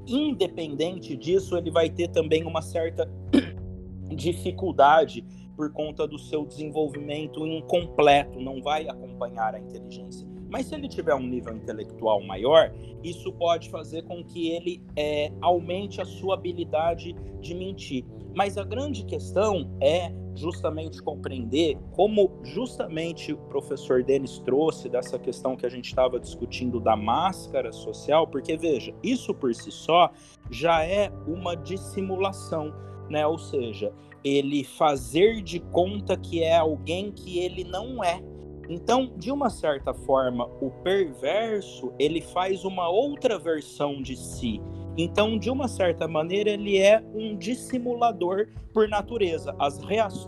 independente 0.08 1.16
disso, 1.16 1.56
ele 1.56 1.70
vai 1.70 1.90
ter 1.90 2.08
também 2.08 2.44
uma 2.44 2.62
certa 2.62 3.08
dificuldade 4.14 5.24
por 5.56 5.72
conta 5.72 6.06
do 6.06 6.18
seu 6.18 6.46
desenvolvimento 6.46 7.46
incompleto, 7.46 8.40
não 8.40 8.62
vai 8.62 8.88
acompanhar 8.88 9.54
a 9.54 9.58
inteligência. 9.58 10.26
Mas 10.48 10.66
se 10.66 10.74
ele 10.74 10.88
tiver 10.88 11.14
um 11.14 11.26
nível 11.26 11.54
intelectual 11.54 12.22
maior, 12.22 12.72
isso 13.02 13.32
pode 13.32 13.68
fazer 13.68 14.02
com 14.04 14.24
que 14.24 14.50
ele 14.50 14.82
é, 14.96 15.30
aumente 15.40 16.00
a 16.00 16.04
sua 16.04 16.34
habilidade 16.34 17.14
de 17.40 17.54
mentir. 17.54 18.04
Mas 18.38 18.56
a 18.56 18.62
grande 18.62 19.04
questão 19.04 19.68
é 19.82 20.12
justamente 20.36 21.02
compreender 21.02 21.76
como 21.90 22.38
justamente 22.44 23.32
o 23.32 23.36
professor 23.36 24.04
Denis 24.04 24.38
trouxe 24.38 24.88
dessa 24.88 25.18
questão 25.18 25.56
que 25.56 25.66
a 25.66 25.68
gente 25.68 25.86
estava 25.86 26.20
discutindo 26.20 26.78
da 26.78 26.94
máscara 26.94 27.72
social, 27.72 28.28
porque 28.28 28.56
veja, 28.56 28.94
isso 29.02 29.34
por 29.34 29.52
si 29.52 29.72
só 29.72 30.12
já 30.48 30.84
é 30.84 31.10
uma 31.26 31.56
dissimulação, 31.56 32.72
né? 33.10 33.26
Ou 33.26 33.38
seja, 33.38 33.92
ele 34.22 34.62
fazer 34.62 35.42
de 35.42 35.58
conta 35.58 36.16
que 36.16 36.40
é 36.40 36.58
alguém 36.58 37.10
que 37.10 37.40
ele 37.40 37.64
não 37.64 38.04
é. 38.04 38.22
Então, 38.68 39.10
de 39.16 39.32
uma 39.32 39.50
certa 39.50 39.92
forma, 39.92 40.44
o 40.60 40.70
perverso 40.84 41.92
ele 41.98 42.20
faz 42.20 42.64
uma 42.64 42.88
outra 42.88 43.36
versão 43.36 44.00
de 44.00 44.14
si. 44.14 44.60
Então, 44.98 45.38
de 45.38 45.48
uma 45.48 45.68
certa 45.68 46.08
maneira, 46.08 46.50
ele 46.50 46.76
é 46.76 47.00
um 47.14 47.36
dissimulador 47.36 48.48
por 48.74 48.88
natureza. 48.88 49.54
As, 49.56 49.80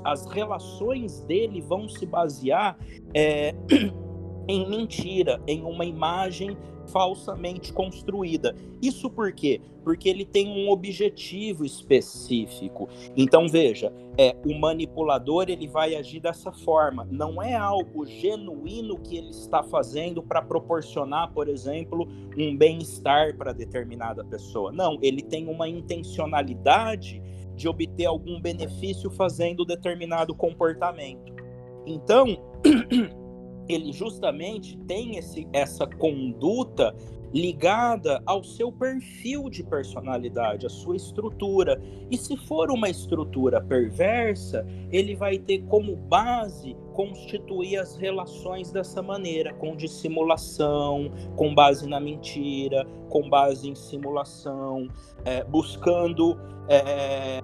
as 0.04 0.26
relações 0.26 1.22
dele 1.22 1.60
vão 1.60 1.88
se 1.88 2.06
basear 2.06 2.78
é, 3.12 3.52
em 4.46 4.70
mentira, 4.70 5.42
em 5.44 5.64
uma 5.64 5.84
imagem 5.84 6.56
falsamente 6.88 7.72
construída. 7.72 8.54
Isso 8.82 9.10
por 9.10 9.32
quê? 9.32 9.60
Porque 9.84 10.08
ele 10.08 10.24
tem 10.24 10.48
um 10.48 10.70
objetivo 10.70 11.64
específico. 11.64 12.88
Então 13.16 13.48
veja, 13.48 13.92
é 14.18 14.36
o 14.44 14.58
manipulador 14.58 15.46
ele 15.48 15.68
vai 15.68 15.94
agir 15.94 16.20
dessa 16.20 16.52
forma. 16.52 17.06
Não 17.10 17.42
é 17.42 17.54
algo 17.54 18.04
genuíno 18.06 18.98
que 18.98 19.16
ele 19.16 19.30
está 19.30 19.62
fazendo 19.62 20.22
para 20.22 20.42
proporcionar, 20.42 21.32
por 21.32 21.48
exemplo, 21.48 22.08
um 22.36 22.56
bem-estar 22.56 23.36
para 23.36 23.52
determinada 23.52 24.24
pessoa. 24.24 24.72
Não, 24.72 24.98
ele 25.02 25.22
tem 25.22 25.48
uma 25.48 25.68
intencionalidade 25.68 27.22
de 27.54 27.68
obter 27.68 28.06
algum 28.06 28.40
benefício 28.40 29.10
fazendo 29.10 29.64
determinado 29.64 30.34
comportamento. 30.34 31.34
Então 31.86 32.38
ele 33.72 33.92
justamente 33.92 34.76
tem 34.78 35.16
esse, 35.16 35.46
essa 35.52 35.86
conduta 35.86 36.94
ligada 37.32 38.20
ao 38.26 38.42
seu 38.42 38.72
perfil 38.72 39.48
de 39.48 39.62
personalidade, 39.62 40.66
à 40.66 40.68
sua 40.68 40.96
estrutura. 40.96 41.80
E 42.10 42.16
se 42.16 42.36
for 42.36 42.70
uma 42.70 42.88
estrutura 42.88 43.60
perversa, 43.60 44.66
ele 44.90 45.14
vai 45.14 45.38
ter 45.38 45.62
como 45.66 45.94
base 45.96 46.76
constituir 46.92 47.76
as 47.76 47.96
relações 47.96 48.72
dessa 48.72 49.00
maneira, 49.00 49.54
com 49.54 49.76
dissimulação, 49.76 51.10
com 51.36 51.54
base 51.54 51.88
na 51.88 52.00
mentira, 52.00 52.84
com 53.08 53.28
base 53.28 53.70
em 53.70 53.74
simulação, 53.74 54.88
é, 55.24 55.44
buscando 55.44 56.36
é, 56.68 57.40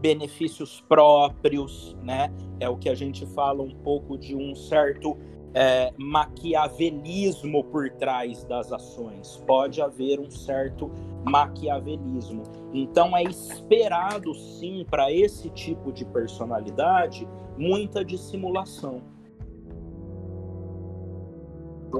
benefícios 0.00 0.80
próprios, 0.88 1.96
né? 2.02 2.32
É 2.60 2.68
o 2.68 2.76
que 2.76 2.88
a 2.88 2.94
gente 2.94 3.26
fala 3.26 3.62
um 3.62 3.74
pouco 3.82 4.16
de 4.16 4.34
um 4.34 4.54
certo 4.54 5.16
é, 5.54 5.92
maquiavelismo 5.96 7.64
por 7.64 7.90
trás 7.90 8.44
das 8.44 8.72
ações. 8.72 9.42
Pode 9.46 9.80
haver 9.80 10.20
um 10.20 10.30
certo 10.30 10.90
maquiavelismo. 11.24 12.42
Então 12.72 13.16
é 13.16 13.22
esperado 13.22 14.34
sim 14.34 14.84
para 14.88 15.12
esse 15.12 15.50
tipo 15.50 15.92
de 15.92 16.04
personalidade 16.04 17.26
muita 17.56 18.04
dissimulação. 18.04 19.02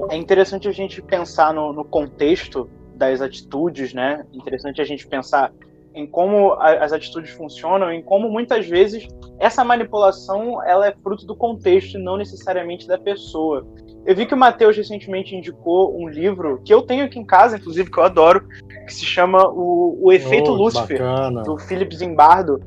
É 0.09 0.15
interessante 0.15 0.67
a 0.67 0.71
gente 0.71 1.01
pensar 1.01 1.53
no, 1.53 1.73
no 1.73 1.83
contexto 1.83 2.69
das 2.95 3.21
atitudes, 3.21 3.93
né? 3.93 4.25
Interessante 4.31 4.81
a 4.81 4.83
gente 4.83 5.07
pensar 5.07 5.51
em 5.93 6.05
como 6.05 6.53
as 6.53 6.93
atitudes 6.93 7.31
funcionam, 7.31 7.91
em 7.91 8.01
como 8.01 8.29
muitas 8.29 8.67
vezes 8.67 9.07
essa 9.39 9.63
manipulação 9.63 10.63
ela 10.63 10.87
é 10.87 10.93
fruto 11.03 11.25
do 11.25 11.35
contexto 11.35 11.97
e 11.97 12.03
não 12.03 12.17
necessariamente 12.17 12.87
da 12.87 12.97
pessoa. 12.97 13.65
Eu 14.05 14.15
vi 14.15 14.25
que 14.25 14.33
o 14.33 14.37
Matheus 14.37 14.77
recentemente 14.77 15.35
indicou 15.35 15.95
um 15.99 16.07
livro 16.07 16.61
que 16.63 16.73
eu 16.73 16.81
tenho 16.81 17.05
aqui 17.05 17.19
em 17.19 17.25
casa, 17.25 17.57
inclusive, 17.57 17.91
que 17.91 17.99
eu 17.99 18.03
adoro, 18.03 18.47
que 18.85 18.93
se 18.93 19.05
chama 19.05 19.47
O, 19.49 19.99
o 20.01 20.11
Efeito 20.11 20.51
oh, 20.51 20.55
Lúcifer, 20.55 20.99
bacana. 20.99 21.43
do 21.43 21.57
Philip 21.57 21.95
Zimbardo, 21.95 22.59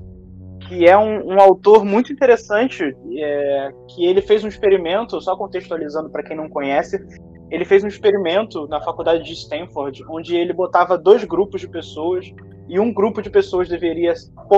que 0.69 0.87
é 0.87 0.97
um, 0.97 1.35
um 1.35 1.41
autor 1.41 1.85
muito 1.85 2.13
interessante, 2.13 2.95
é, 3.17 3.73
que 3.89 4.05
ele 4.05 4.21
fez 4.21 4.45
um 4.45 4.49
experimento, 4.49 5.21
só 5.21 5.37
contextualizando 5.37 6.11
para 6.11 6.23
quem 6.23 6.37
não 6.37 6.49
conhece, 6.49 7.03
ele 7.51 7.65
fez 7.65 7.85
um 7.85 7.89
experimento 7.89 8.67
na 8.69 8.81
faculdade 8.81 9.25
de 9.25 9.33
Stanford, 9.35 10.03
onde 10.09 10.35
ele 10.35 10.55
botava 10.55 10.97
dois 10.97 11.23
grupos 11.25 11.61
de 11.61 11.69
pessoas 11.69 12.33
e 12.73 12.81
um 12.81 12.91
grupo 12.91 13.21
de 13.21 13.29
pessoas 13.29 13.69
deveria 13.69 14.15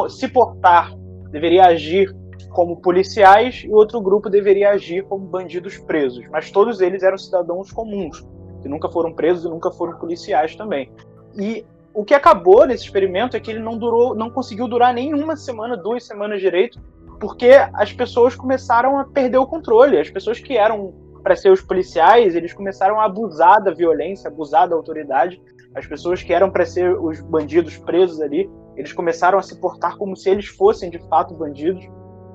se 0.08 0.28
portar, 0.28 0.94
deveria 1.32 1.66
agir 1.66 2.14
como 2.50 2.80
policiais 2.80 3.64
e 3.66 3.72
outro 3.72 4.00
grupo 4.00 4.30
deveria 4.30 4.70
agir 4.70 5.02
como 5.02 5.26
bandidos 5.26 5.76
presos. 5.78 6.24
Mas 6.30 6.48
todos 6.48 6.80
eles 6.80 7.02
eram 7.02 7.18
cidadãos 7.18 7.72
comuns, 7.72 8.24
que 8.62 8.68
nunca 8.68 8.88
foram 8.88 9.12
presos 9.12 9.44
e 9.44 9.48
nunca 9.48 9.72
foram 9.72 9.98
policiais 9.98 10.54
também. 10.54 10.92
E 11.36 11.66
o 11.92 12.04
que 12.04 12.14
acabou 12.14 12.64
nesse 12.64 12.84
experimento 12.84 13.36
é 13.36 13.40
que 13.40 13.50
ele 13.50 13.58
não 13.58 13.76
durou, 13.76 14.14
não 14.14 14.30
conseguiu 14.30 14.68
durar 14.68 14.94
nem 14.94 15.12
uma 15.12 15.34
semana, 15.34 15.76
duas 15.76 16.06
semanas 16.06 16.40
direito, 16.40 16.80
porque 17.18 17.50
as 17.72 17.92
pessoas 17.92 18.36
começaram 18.36 18.96
a 18.96 19.06
perder 19.06 19.38
o 19.38 19.46
controle. 19.46 19.98
As 19.98 20.08
pessoas 20.08 20.38
que 20.38 20.56
eram 20.56 20.94
para 21.20 21.34
ser 21.34 21.50
os 21.50 21.62
policiais, 21.62 22.36
eles 22.36 22.52
começaram 22.52 23.00
a 23.00 23.06
abusar 23.06 23.60
da 23.60 23.72
violência, 23.72 24.28
abusar 24.28 24.68
da 24.68 24.76
autoridade. 24.76 25.42
As 25.74 25.86
pessoas 25.86 26.22
que 26.22 26.32
eram 26.32 26.50
para 26.50 26.64
ser 26.64 26.96
os 26.98 27.20
bandidos 27.20 27.76
presos 27.78 28.20
ali, 28.20 28.50
eles 28.76 28.92
começaram 28.92 29.38
a 29.38 29.42
se 29.42 29.60
portar 29.60 29.96
como 29.96 30.16
se 30.16 30.30
eles 30.30 30.46
fossem 30.46 30.90
de 30.90 30.98
fato 31.08 31.34
bandidos. 31.34 31.84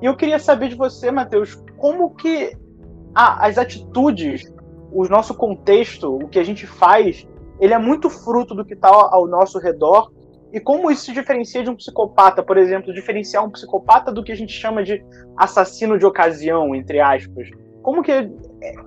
E 0.02 0.06
eu 0.06 0.16
queria 0.16 0.40
saber 0.40 0.70
de 0.70 0.76
você, 0.76 1.12
Matheus, 1.12 1.56
como 1.78 2.16
que 2.16 2.56
ah, 3.14 3.46
as 3.46 3.58
atitudes, 3.58 4.52
o 4.92 5.06
nosso 5.08 5.34
contexto, 5.34 6.16
o 6.16 6.28
que 6.28 6.40
a 6.40 6.44
gente 6.44 6.66
faz, 6.66 7.28
ele 7.60 7.74
é 7.74 7.78
muito 7.78 8.10
fruto 8.10 8.56
do 8.56 8.66
que 8.66 8.74
está 8.74 8.90
ao 8.90 9.28
nosso 9.28 9.60
redor 9.60 10.12
e 10.52 10.60
como 10.60 10.90
isso 10.90 11.06
se 11.06 11.14
diferencia 11.14 11.64
de 11.64 11.70
um 11.70 11.76
psicopata, 11.76 12.42
por 12.42 12.58
exemplo, 12.58 12.94
diferenciar 12.94 13.46
um 13.46 13.52
psicopata 13.52 14.12
do 14.12 14.24
que 14.24 14.32
a 14.32 14.36
gente 14.36 14.54
chama 14.54 14.84
de 14.84 15.04
assassino 15.38 15.98
de 15.98 16.06
ocasião, 16.06 16.74
entre 16.74 17.00
aspas. 17.00 17.50
Como 17.84 18.02
que 18.02 18.30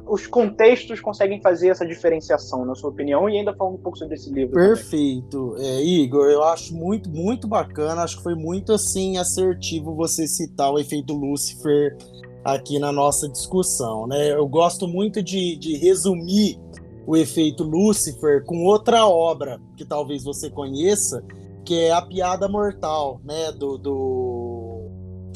os 0.07 0.27
contextos 0.27 1.01
conseguem 1.01 1.41
fazer 1.41 1.68
essa 1.68 1.87
diferenciação, 1.87 2.64
na 2.64 2.75
sua 2.75 2.91
opinião? 2.91 3.29
E 3.29 3.39
ainda 3.39 3.55
falando 3.55 3.75
um 3.75 3.83
pouco 3.83 3.99
sobre 3.99 4.14
esse 4.14 4.31
livro. 4.31 4.55
Perfeito. 4.55 5.57
É, 5.59 5.83
Igor, 5.83 6.27
eu 6.27 6.43
acho 6.43 6.75
muito, 6.75 7.11
muito 7.11 7.49
bacana. 7.49 8.03
Acho 8.03 8.18
que 8.18 8.23
foi 8.23 8.35
muito 8.35 8.73
assim 8.73 9.16
assertivo 9.16 9.95
você 9.95 10.27
citar 10.27 10.73
o 10.73 10.79
efeito 10.79 11.14
Lúcifer 11.14 11.97
aqui 12.45 12.79
na 12.79 12.93
nossa 12.93 13.29
discussão. 13.29 14.07
Né? 14.07 14.33
Eu 14.33 14.47
gosto 14.47 14.87
muito 14.87 15.23
de, 15.23 15.57
de 15.57 15.77
resumir 15.77 16.59
o 17.07 17.16
efeito 17.16 17.64
Lúcifer 17.64 18.45
com 18.45 18.64
outra 18.64 19.07
obra 19.07 19.61
que 19.77 19.85
talvez 19.85 20.23
você 20.23 20.51
conheça, 20.51 21.25
que 21.64 21.79
é 21.79 21.93
A 21.93 22.03
Piada 22.03 22.49
Mortal, 22.49 23.20
né, 23.25 23.51
do, 23.53 23.77
do 23.77 24.89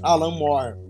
Alan 0.03 0.32
Moore, 0.32 0.86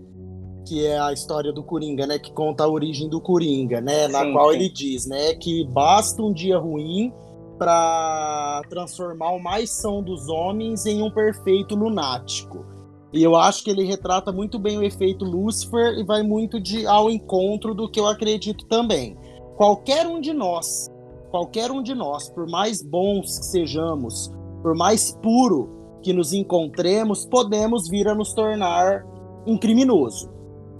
que 0.67 0.85
é 0.85 0.99
a 0.99 1.13
história 1.13 1.53
do 1.53 1.63
Coringa, 1.63 2.05
né, 2.05 2.19
que 2.19 2.31
conta 2.31 2.65
a 2.65 2.67
origem 2.67 3.07
do 3.07 3.21
Coringa, 3.21 3.79
né, 3.79 4.07
na 4.07 4.25
sim, 4.25 4.33
qual 4.33 4.49
sim. 4.49 4.55
ele 4.55 4.69
diz, 4.69 5.05
né, 5.07 5.33
que 5.35 5.63
basta 5.65 6.21
um 6.21 6.33
dia 6.33 6.57
ruim 6.57 7.13
para 7.57 8.61
transformar 8.69 9.31
o 9.31 9.39
mais 9.39 9.71
são 9.71 10.03
dos 10.03 10.27
homens 10.27 10.85
em 10.85 11.01
um 11.01 11.09
perfeito 11.09 11.75
lunático. 11.75 12.65
E 13.13 13.23
eu 13.23 13.35
acho 13.35 13.63
que 13.63 13.71
ele 13.71 13.83
retrata 13.83 14.31
muito 14.31 14.59
bem 14.59 14.77
o 14.77 14.83
efeito 14.83 15.23
Lucifer 15.23 15.97
e 15.97 16.03
vai 16.03 16.21
muito 16.21 16.59
de, 16.59 16.85
ao 16.85 17.09
encontro 17.09 17.73
do 17.73 17.89
que 17.89 17.99
eu 17.99 18.05
acredito 18.05 18.65
também. 18.65 19.17
Qualquer 19.55 20.05
um 20.05 20.19
de 20.19 20.33
nós, 20.33 20.91
qualquer 21.31 21.71
um 21.71 21.81
de 21.81 21.95
nós, 21.95 22.29
por 22.29 22.47
mais 22.47 22.83
bons 22.83 23.39
que 23.39 23.45
sejamos, 23.45 24.29
por 24.61 24.75
mais 24.75 25.17
puro 25.23 25.99
que 26.03 26.13
nos 26.13 26.33
encontremos, 26.33 27.25
podemos 27.25 27.89
vir 27.89 28.07
a 28.07 28.13
nos 28.13 28.33
tornar 28.33 29.05
um 29.47 29.57
criminoso. 29.57 30.36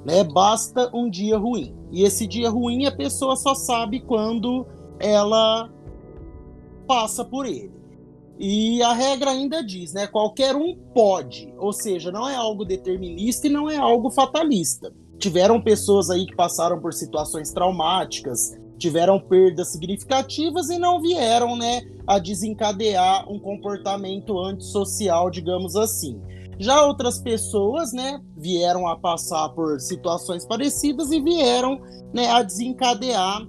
Né? 0.07 0.23
Basta 0.23 0.89
um 0.95 1.09
dia 1.09 1.37
ruim. 1.37 1.75
E 1.91 2.03
esse 2.03 2.25
dia 2.25 2.49
ruim 2.49 2.85
a 2.85 2.95
pessoa 2.95 3.35
só 3.35 3.53
sabe 3.53 3.99
quando 3.99 4.65
ela 4.97 5.69
passa 6.87 7.25
por 7.25 7.45
ele. 7.45 7.73
E 8.39 8.81
a 8.83 8.93
regra 8.93 9.31
ainda 9.31 9.61
diz, 9.61 9.91
né? 9.91 10.07
Qualquer 10.07 10.55
um 10.55 10.77
pode, 10.93 11.53
ou 11.57 11.73
seja, 11.73 12.09
não 12.09 12.29
é 12.29 12.35
algo 12.35 12.63
determinista 12.63 13.47
e 13.47 13.49
não 13.49 13.69
é 13.69 13.75
algo 13.75 14.09
fatalista. 14.09 14.93
Tiveram 15.17 15.59
pessoas 15.59 16.09
aí 16.09 16.25
que 16.25 16.35
passaram 16.35 16.79
por 16.79 16.93
situações 16.93 17.51
traumáticas, 17.51 18.55
tiveram 18.77 19.19
perdas 19.19 19.69
significativas 19.69 20.69
e 20.69 20.77
não 20.77 21.01
vieram, 21.01 21.57
né, 21.57 21.81
a 22.05 22.19
desencadear 22.19 23.29
um 23.29 23.39
comportamento 23.39 24.39
antissocial, 24.39 25.29
digamos 25.31 25.75
assim. 25.75 26.21
Já 26.59 26.85
outras 26.85 27.19
pessoas, 27.19 27.93
né, 27.93 28.19
vieram 28.35 28.87
a 28.87 28.97
passar 28.97 29.49
por 29.49 29.79
situações 29.79 30.45
parecidas 30.45 31.11
e 31.11 31.21
vieram, 31.21 31.79
né, 32.13 32.29
a 32.29 32.41
desencadear 32.41 33.47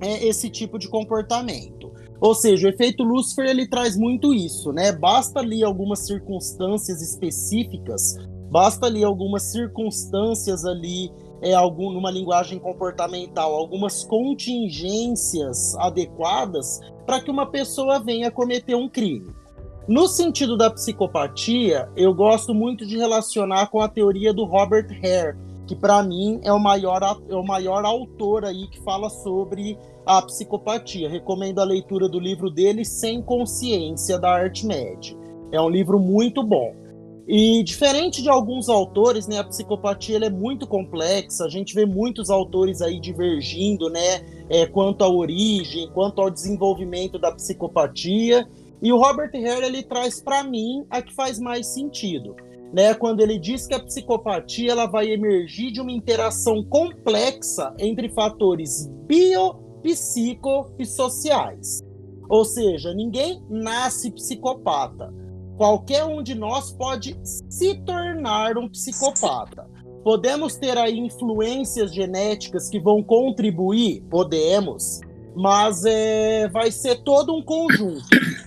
é, 0.00 0.26
esse 0.26 0.50
tipo 0.50 0.78
de 0.78 0.88
comportamento. 0.88 1.92
Ou 2.20 2.34
seja, 2.34 2.66
o 2.66 2.70
efeito 2.70 3.02
Lucifer 3.02 3.46
ele 3.46 3.68
traz 3.68 3.96
muito 3.96 4.32
isso, 4.32 4.72
né? 4.72 4.92
Basta 4.92 5.40
ali 5.40 5.62
algumas 5.62 6.06
circunstâncias 6.06 7.02
específicas, 7.02 8.16
basta 8.50 8.86
ali 8.86 9.04
algumas 9.04 9.42
circunstâncias 9.44 10.64
ali 10.64 11.10
é, 11.42 11.52
algum, 11.52 11.92
numa 11.92 12.10
linguagem 12.10 12.58
comportamental, 12.58 13.54
algumas 13.54 14.04
contingências 14.04 15.74
adequadas 15.76 16.80
para 17.04 17.20
que 17.20 17.30
uma 17.30 17.50
pessoa 17.50 17.98
venha 17.98 18.30
cometer 18.30 18.74
um 18.74 18.88
crime. 18.88 19.30
No 19.86 20.08
sentido 20.08 20.56
da 20.56 20.70
psicopatia, 20.70 21.90
eu 21.94 22.14
gosto 22.14 22.54
muito 22.54 22.86
de 22.86 22.96
relacionar 22.96 23.66
com 23.66 23.82
a 23.82 23.88
teoria 23.88 24.32
do 24.32 24.44
Robert 24.44 24.86
Hare, 24.90 25.36
que 25.66 25.76
para 25.76 26.02
mim 26.02 26.40
é 26.42 26.50
o 26.50 26.58
maior 26.58 27.02
é 27.28 27.34
o 27.34 27.44
maior 27.44 27.84
autor 27.84 28.46
aí 28.46 28.66
que 28.68 28.80
fala 28.80 29.10
sobre 29.10 29.78
a 30.06 30.22
psicopatia. 30.22 31.06
Recomendo 31.06 31.58
a 31.58 31.64
leitura 31.64 32.08
do 32.08 32.18
livro 32.18 32.48
dele 32.48 32.82
Sem 32.82 33.20
Consciência 33.20 34.18
da 34.18 34.30
Arte 34.30 34.66
Média. 34.66 35.14
É 35.52 35.60
um 35.60 35.68
livro 35.68 36.00
muito 36.00 36.42
bom. 36.42 36.74
E 37.28 37.62
diferente 37.62 38.22
de 38.22 38.28
alguns 38.30 38.70
autores, 38.70 39.26
né, 39.26 39.38
a 39.38 39.44
psicopatia 39.44 40.16
é 40.16 40.30
muito 40.30 40.66
complexa. 40.66 41.44
A 41.44 41.48
gente 41.48 41.74
vê 41.74 41.84
muitos 41.84 42.30
autores 42.30 42.80
aí 42.80 42.98
divergindo, 42.98 43.90
né, 43.90 44.24
é, 44.48 44.64
quanto 44.64 45.04
à 45.04 45.08
origem, 45.08 45.90
quanto 45.92 46.22
ao 46.22 46.30
desenvolvimento 46.30 47.18
da 47.18 47.30
psicopatia. 47.32 48.48
E 48.84 48.92
o 48.92 48.98
Robert 48.98 49.30
Hare 49.34 49.64
ele 49.64 49.82
traz 49.82 50.20
para 50.22 50.44
mim 50.44 50.84
a 50.90 51.02
que 51.02 51.14
faz 51.14 51.40
mais 51.40 51.66
sentido, 51.68 52.36
né, 52.72 52.94
quando 52.94 53.20
ele 53.20 53.38
diz 53.38 53.66
que 53.66 53.74
a 53.74 53.82
psicopatia 53.82 54.70
ela 54.70 54.86
vai 54.86 55.10
emergir 55.10 55.72
de 55.72 55.80
uma 55.80 55.90
interação 55.90 56.62
complexa 56.64 57.74
entre 57.78 58.10
fatores 58.10 58.88
bio, 59.06 59.54
psico 59.82 60.70
e 60.78 60.84
sociais. 60.84 61.80
Ou 62.28 62.44
seja, 62.44 62.94
ninguém 62.94 63.42
nasce 63.48 64.10
psicopata 64.10 65.12
Qualquer 65.56 66.04
um 66.04 66.20
de 66.20 66.34
nós 66.34 66.72
pode 66.72 67.16
se 67.22 67.74
tornar 67.84 68.58
um 68.58 68.68
psicopata. 68.68 69.70
Podemos 70.02 70.56
ter 70.56 70.76
aí 70.76 70.98
influências 70.98 71.94
genéticas 71.94 72.68
que 72.68 72.80
vão 72.80 73.02
contribuir? 73.02 74.02
Podemos. 74.10 75.00
Mas 75.34 75.84
é, 75.84 76.48
vai 76.48 76.70
ser 76.70 77.02
todo 77.02 77.34
um 77.34 77.42
conjunto. 77.42 78.04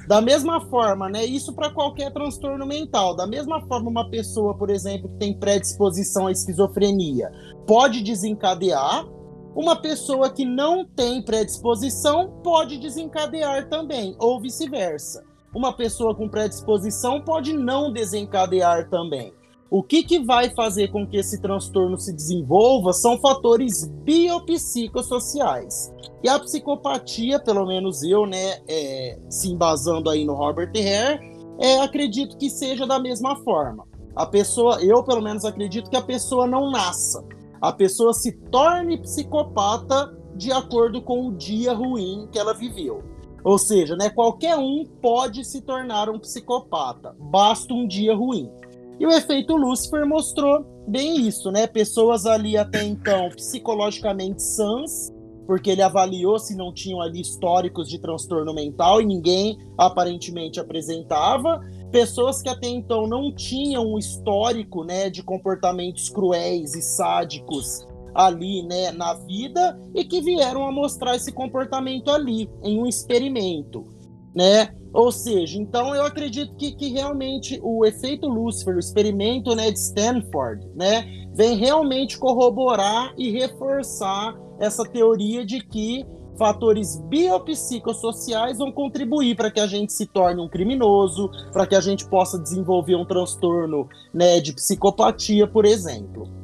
Da 0.07 0.21
mesma 0.21 0.61
forma, 0.69 1.09
né? 1.09 1.25
Isso 1.25 1.53
para 1.53 1.69
qualquer 1.69 2.13
transtorno 2.13 2.65
mental. 2.65 3.15
Da 3.15 3.27
mesma 3.27 3.61
forma, 3.67 3.89
uma 3.89 4.09
pessoa, 4.09 4.57
por 4.57 4.69
exemplo, 4.69 5.09
que 5.09 5.17
tem 5.17 5.37
predisposição 5.37 6.27
à 6.27 6.31
esquizofrenia, 6.31 7.29
pode 7.65 8.01
desencadear. 8.01 9.05
Uma 9.53 9.75
pessoa 9.75 10.29
que 10.29 10.45
não 10.45 10.85
tem 10.85 11.21
predisposição 11.21 12.39
pode 12.43 12.77
desencadear 12.77 13.67
também, 13.67 14.15
ou 14.19 14.39
vice-versa 14.39 15.27
uma 15.57 15.73
pessoa 15.73 16.13
com 16.13 16.29
predisposição 16.29 17.19
pode 17.21 17.51
não 17.53 17.91
desencadear 17.91 18.89
também. 18.89 19.33
O 19.69 19.83
que, 19.83 20.03
que 20.03 20.19
vai 20.19 20.53
fazer 20.53 20.89
com 20.89 21.05
que 21.05 21.17
esse 21.17 21.41
transtorno 21.41 21.97
se 21.97 22.13
desenvolva 22.13 22.93
são 22.93 23.19
fatores 23.19 23.85
biopsicossociais. 24.03 25.91
E 26.23 26.29
a 26.29 26.39
psicopatia, 26.39 27.39
pelo 27.39 27.65
menos 27.65 28.03
eu, 28.03 28.25
né, 28.25 28.59
é, 28.67 29.19
se 29.29 29.51
embasando 29.51 30.09
aí 30.09 30.25
no 30.25 30.33
Robert 30.33 30.71
Hare, 30.75 31.19
é, 31.59 31.79
acredito 31.79 32.37
que 32.37 32.49
seja 32.49 32.85
da 32.85 32.99
mesma 32.99 33.35
forma. 33.43 33.85
A 34.15 34.25
pessoa, 34.25 34.83
eu 34.83 35.03
pelo 35.03 35.21
menos 35.21 35.45
acredito 35.45 35.89
que 35.89 35.95
a 35.95 36.01
pessoa 36.01 36.47
não 36.47 36.71
nasça. 36.71 37.23
A 37.61 37.71
pessoa 37.71 38.13
se 38.13 38.31
torne 38.31 38.97
psicopata 39.01 40.15
de 40.35 40.51
acordo 40.51 41.01
com 41.01 41.27
o 41.27 41.33
dia 41.33 41.73
ruim 41.73 42.27
que 42.31 42.39
ela 42.39 42.53
viveu. 42.53 43.03
Ou 43.43 43.57
seja, 43.57 43.95
né, 43.95 44.09
qualquer 44.09 44.57
um 44.57 44.85
pode 45.01 45.45
se 45.45 45.61
tornar 45.61 46.09
um 46.09 46.19
psicopata, 46.19 47.15
basta 47.19 47.73
um 47.73 47.87
dia 47.87 48.15
ruim. 48.15 48.51
E 48.99 49.05
o 49.05 49.11
efeito 49.11 49.55
Lucifer 49.55 50.05
mostrou 50.07 50.65
bem 50.87 51.27
isso, 51.27 51.51
né? 51.51 51.67
Pessoas 51.67 52.25
ali 52.25 52.57
até 52.57 52.83
então 52.83 53.29
psicologicamente 53.29 54.41
sãs, 54.41 55.13
porque 55.47 55.71
ele 55.71 55.81
avaliou 55.81 56.37
se 56.37 56.55
não 56.55 56.73
tinham 56.73 57.01
ali 57.01 57.21
históricos 57.21 57.87
de 57.87 57.97
transtorno 57.97 58.53
mental 58.53 59.01
e 59.01 59.05
ninguém 59.05 59.57
aparentemente 59.77 60.59
apresentava. 60.59 61.61
Pessoas 61.89 62.41
que 62.41 62.49
até 62.49 62.67
então 62.67 63.07
não 63.07 63.33
tinham 63.33 63.93
um 63.93 63.97
histórico, 63.97 64.83
né, 64.83 65.09
de 65.09 65.23
comportamentos 65.23 66.09
cruéis 66.09 66.75
e 66.75 66.81
sádicos 66.81 67.87
ali, 68.13 68.61
né, 68.63 68.91
na 68.91 69.13
vida 69.13 69.79
e 69.95 70.03
que 70.03 70.19
vieram 70.19 70.67
a 70.67 70.71
mostrar 70.71 71.15
esse 71.15 71.31
comportamento 71.31 72.11
ali 72.11 72.49
em 72.61 72.77
um 72.77 72.85
experimento, 72.85 73.87
né? 74.35 74.75
Ou 74.93 75.11
seja, 75.11 75.61
então 75.61 75.95
eu 75.95 76.03
acredito 76.03 76.55
que, 76.55 76.71
que 76.73 76.89
realmente 76.89 77.59
o 77.63 77.85
efeito 77.85 78.27
Lucifer, 78.27 78.75
o 78.75 78.79
experimento, 78.79 79.55
né, 79.55 79.71
de 79.71 79.79
Stanford, 79.79 80.67
né, 80.75 81.05
vem 81.33 81.55
realmente 81.55 82.17
corroborar 82.17 83.13
e 83.17 83.29
reforçar 83.29 84.35
essa 84.59 84.83
teoria 84.83 85.45
de 85.45 85.59
que 85.61 86.05
fatores 86.37 86.99
biopsicossociais 87.09 88.59
vão 88.59 88.71
contribuir 88.71 89.35
para 89.35 89.49
que 89.49 89.59
a 89.59 89.65
gente 89.65 89.91
se 89.91 90.05
torne 90.05 90.39
um 90.39 90.47
criminoso, 90.47 91.31
para 91.51 91.65
que 91.65 91.75
a 91.75 91.81
gente 91.81 92.07
possa 92.07 92.37
desenvolver 92.37 92.95
um 92.95 93.05
transtorno 93.05 93.89
né, 94.13 94.39
de 94.39 94.53
psicopatia, 94.53 95.47
por 95.47 95.65
exemplo. 95.65 96.37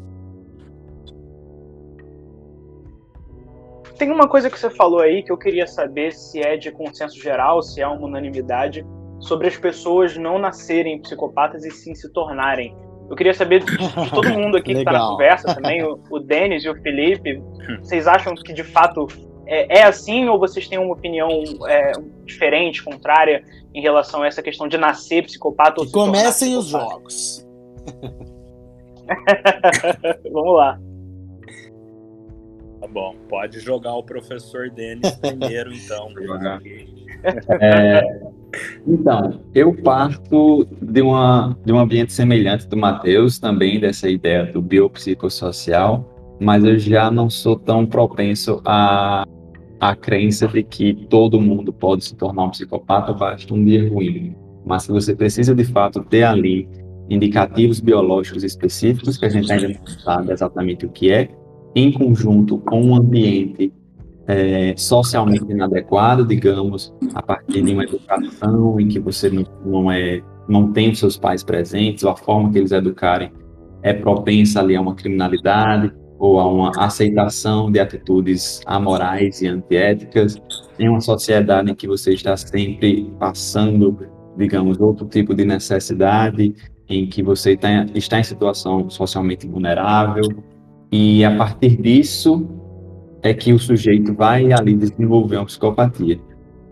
tem 4.03 4.11
uma 4.11 4.27
coisa 4.27 4.49
que 4.49 4.59
você 4.59 4.69
falou 4.69 4.99
aí 4.99 5.23
que 5.23 5.31
eu 5.31 5.37
queria 5.37 5.65
saber 5.65 6.11
se 6.11 6.41
é 6.41 6.57
de 6.57 6.69
consenso 6.71 7.17
geral, 7.17 7.61
se 7.61 7.79
é 7.79 7.87
uma 7.87 8.05
unanimidade, 8.05 8.85
sobre 9.19 9.47
as 9.47 9.55
pessoas 9.55 10.17
não 10.17 10.37
nascerem 10.37 11.01
psicopatas 11.01 11.63
e 11.63 11.71
sim 11.71 11.95
se 11.95 12.11
tornarem. 12.11 12.75
Eu 13.09 13.15
queria 13.15 13.33
saber 13.33 13.63
de, 13.63 13.77
de 13.77 14.11
todo 14.11 14.29
mundo 14.33 14.57
aqui 14.57 14.73
que 14.73 14.79
está 14.79 14.91
na 14.91 15.07
conversa 15.07 15.53
também, 15.53 15.83
o, 15.83 15.99
o 16.09 16.19
Denis 16.19 16.63
e 16.63 16.69
o 16.69 16.81
Felipe, 16.81 17.41
vocês 17.79 18.07
acham 18.07 18.33
que 18.35 18.53
de 18.53 18.63
fato 18.63 19.07
é, 19.45 19.79
é 19.79 19.83
assim 19.83 20.27
ou 20.27 20.39
vocês 20.39 20.67
têm 20.67 20.77
uma 20.77 20.93
opinião 20.93 21.29
é, 21.67 21.91
diferente, 22.25 22.83
contrária 22.83 23.43
em 23.73 23.81
relação 23.81 24.23
a 24.23 24.27
essa 24.27 24.41
questão 24.41 24.67
de 24.67 24.77
nascer 24.77 25.23
psicopata 25.23 25.81
ou 25.81 25.87
se 25.87 25.93
Comecem 25.93 26.57
os 26.57 26.67
jogos. 26.67 27.45
Vamos 30.31 30.55
lá. 30.55 30.79
Tá 32.79 32.87
bom, 32.87 33.15
pode 33.29 33.59
jogar 33.59 33.95
o 33.95 34.03
professor 34.03 34.69
Denis 34.69 35.11
primeiro, 35.15 35.73
então. 35.73 36.09
É, 37.61 38.01
então, 38.87 39.39
eu 39.53 39.73
parto 39.73 40.67
de, 40.81 41.01
uma, 41.01 41.57
de 41.65 41.71
um 41.71 41.79
ambiente 41.79 42.13
semelhante 42.13 42.67
do 42.67 42.77
Matheus, 42.77 43.39
também 43.39 43.79
dessa 43.79 44.09
ideia 44.09 44.45
do 44.45 44.61
biopsicossocial, 44.61 46.37
mas 46.39 46.63
eu 46.63 46.77
já 46.77 47.09
não 47.09 47.29
sou 47.29 47.57
tão 47.57 47.85
propenso 47.85 48.61
à, 48.65 49.25
crença 49.99 50.47
de 50.47 50.63
que 50.63 50.93
todo 51.09 51.41
mundo 51.41 51.73
pode 51.73 52.05
se 52.05 52.15
tornar 52.15 52.45
um 52.45 52.49
psicopata 52.49 53.11
basta 53.11 53.53
um 53.53 53.65
dia 53.65 53.89
ruim. 53.89 54.33
Mas 54.65 54.87
você 54.87 55.13
precisa, 55.13 55.53
de 55.53 55.65
fato, 55.65 56.01
ter 56.03 56.23
ali 56.23 56.69
indicativos 57.09 57.81
biológicos 57.81 58.45
específicos, 58.45 59.17
que 59.17 59.25
a 59.25 59.29
gente 59.29 59.51
ainda 59.51 59.67
não 59.67 59.85
sabe 59.85 60.31
exatamente 60.31 60.85
o 60.85 60.89
que 60.89 61.11
é, 61.11 61.29
em 61.75 61.91
conjunto 61.91 62.57
com 62.59 62.81
um 62.81 62.95
ambiente 62.95 63.73
é, 64.27 64.73
socialmente 64.77 65.45
inadequado, 65.49 66.25
digamos, 66.25 66.93
a 67.13 67.21
partir 67.21 67.61
de 67.61 67.73
uma 67.73 67.83
educação 67.83 68.79
em 68.79 68.87
que 68.87 68.99
você 68.99 69.29
não, 69.29 69.45
não, 69.65 69.91
é, 69.91 70.21
não 70.47 70.71
tem 70.71 70.91
os 70.91 70.99
seus 70.99 71.17
pais 71.17 71.43
presentes, 71.43 72.03
ou 72.03 72.11
a 72.11 72.15
forma 72.15 72.51
que 72.51 72.57
eles 72.57 72.71
educarem 72.71 73.31
é 73.81 73.93
propensa 73.93 74.61
ali 74.61 74.75
a 74.75 74.81
uma 74.81 74.95
criminalidade 74.95 75.93
ou 76.17 76.39
a 76.39 76.47
uma 76.47 76.71
aceitação 76.77 77.69
de 77.69 77.79
atitudes 77.79 78.61
amorais 78.65 79.41
e 79.41 79.47
antiéticas, 79.47 80.41
em 80.79 80.87
uma 80.87 81.01
sociedade 81.01 81.69
em 81.69 81.75
que 81.75 81.85
você 81.85 82.13
está 82.13 82.37
sempre 82.37 83.11
passando, 83.19 83.99
digamos, 84.37 84.79
outro 84.79 85.05
tipo 85.05 85.35
de 85.35 85.43
necessidade, 85.43 86.55
em 86.87 87.07
que 87.07 87.21
você 87.21 87.53
está, 87.53 87.85
está 87.93 88.19
em 88.19 88.23
situação 88.23 88.89
socialmente 88.89 89.45
vulnerável, 89.45 90.23
e 90.89 91.25
a 91.25 91.35
partir 91.35 91.75
disso 91.81 92.47
é 93.23 93.33
que 93.33 93.53
o 93.53 93.59
sujeito 93.59 94.13
vai 94.13 94.51
ali 94.51 94.75
desenvolver 94.75 95.37
uma 95.37 95.45
psicopatia. 95.45 96.19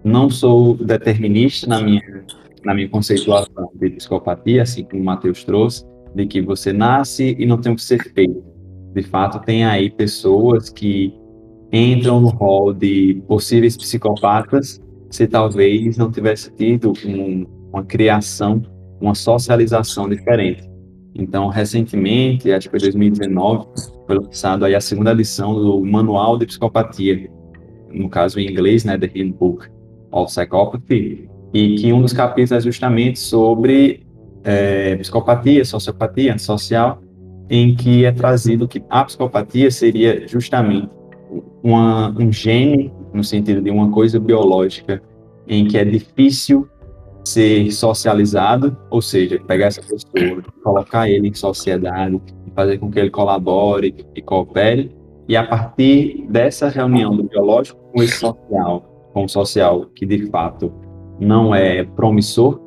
Não 0.03 0.29
sou 0.29 0.75
determinista 0.75 1.65
na 1.67 1.81
minha, 1.81 2.01
na 2.63 2.73
minha 2.73 2.89
conceituação 2.89 3.71
de 3.75 3.89
psicopatia, 3.91 4.63
assim 4.63 4.83
como 4.83 5.01
o 5.01 5.05
Matheus 5.05 5.43
trouxe, 5.43 5.85
de 6.13 6.25
que 6.25 6.41
você 6.41 6.73
nasce 6.73 7.35
e 7.39 7.45
não 7.45 7.57
tem 7.57 7.71
o 7.71 7.75
que 7.75 7.83
ser 7.83 8.03
feito. 8.13 8.43
De 8.93 9.01
fato, 9.01 9.39
tem 9.45 9.63
aí 9.63 9.89
pessoas 9.89 10.69
que 10.69 11.13
entram 11.71 12.19
no 12.19 12.27
rol 12.27 12.73
de 12.73 13.23
possíveis 13.27 13.77
psicopatas 13.77 14.81
se 15.09 15.27
talvez 15.27 15.97
não 15.97 16.11
tivesse 16.11 16.51
tido 16.53 16.91
um, 17.05 17.45
uma 17.71 17.83
criação, 17.83 18.61
uma 18.99 19.15
socialização 19.15 20.09
diferente. 20.09 20.70
Então, 21.13 21.47
recentemente, 21.47 22.51
acho 22.51 22.69
que 22.69 22.71
foi 22.71 22.79
2019, 22.79 23.67
foi 24.07 24.15
lançado 24.15 24.65
aí 24.65 24.75
a 24.75 24.81
segunda 24.81 25.11
lição 25.11 25.53
do 25.53 25.83
Manual 25.83 26.37
de 26.37 26.45
Psicopatia, 26.45 27.29
no 27.91 28.09
caso 28.09 28.39
em 28.39 28.49
inglês, 28.49 28.85
né, 28.85 28.97
The 28.97 29.11
Handbook 29.13 29.67
of 30.11 30.33
Psychopathy, 30.33 31.29
e 31.53 31.75
que 31.75 31.91
um 31.91 32.01
dos 32.01 32.13
capítulos 32.13 32.51
é 32.51 32.61
justamente 32.61 33.19
sobre 33.19 34.05
é, 34.43 34.95
psicopatia, 34.95 35.65
sociopatia, 35.65 36.37
social, 36.37 37.01
em 37.49 37.75
que 37.75 38.05
é 38.05 38.11
trazido 38.11 38.67
que 38.67 38.81
a 38.89 39.03
psicopatia 39.03 39.69
seria 39.69 40.25
justamente 40.27 40.89
uma, 41.61 42.09
um 42.17 42.31
gene, 42.31 42.91
no 43.13 43.23
sentido 43.23 43.61
de 43.61 43.69
uma 43.69 43.91
coisa 43.91 44.17
biológica, 44.19 45.01
em 45.47 45.67
que 45.67 45.77
é 45.77 45.83
difícil 45.83 46.67
ser 47.23 47.71
socializado, 47.71 48.75
ou 48.89 49.01
seja, 49.01 49.39
pegar 49.47 49.67
essa 49.67 49.81
pessoa, 49.81 50.43
colocar 50.63 51.09
ele 51.09 51.27
em 51.27 51.33
sociedade, 51.33 52.21
fazer 52.55 52.77
com 52.77 52.91
que 52.91 52.99
ele 52.99 53.09
colabore 53.09 53.95
e 54.15 54.21
coopere, 54.21 54.91
e 55.27 55.37
a 55.37 55.45
partir 55.45 56.25
dessa 56.29 56.67
reunião 56.67 57.15
do 57.15 57.23
biológico 57.23 57.79
com 57.93 58.03
esse 58.03 58.17
social, 58.17 59.09
com 59.13 59.25
o 59.25 59.29
social 59.29 59.85
que 59.95 60.05
de 60.05 60.25
fato 60.27 60.73
não 61.19 61.53
é 61.53 61.83
promissor, 61.83 62.59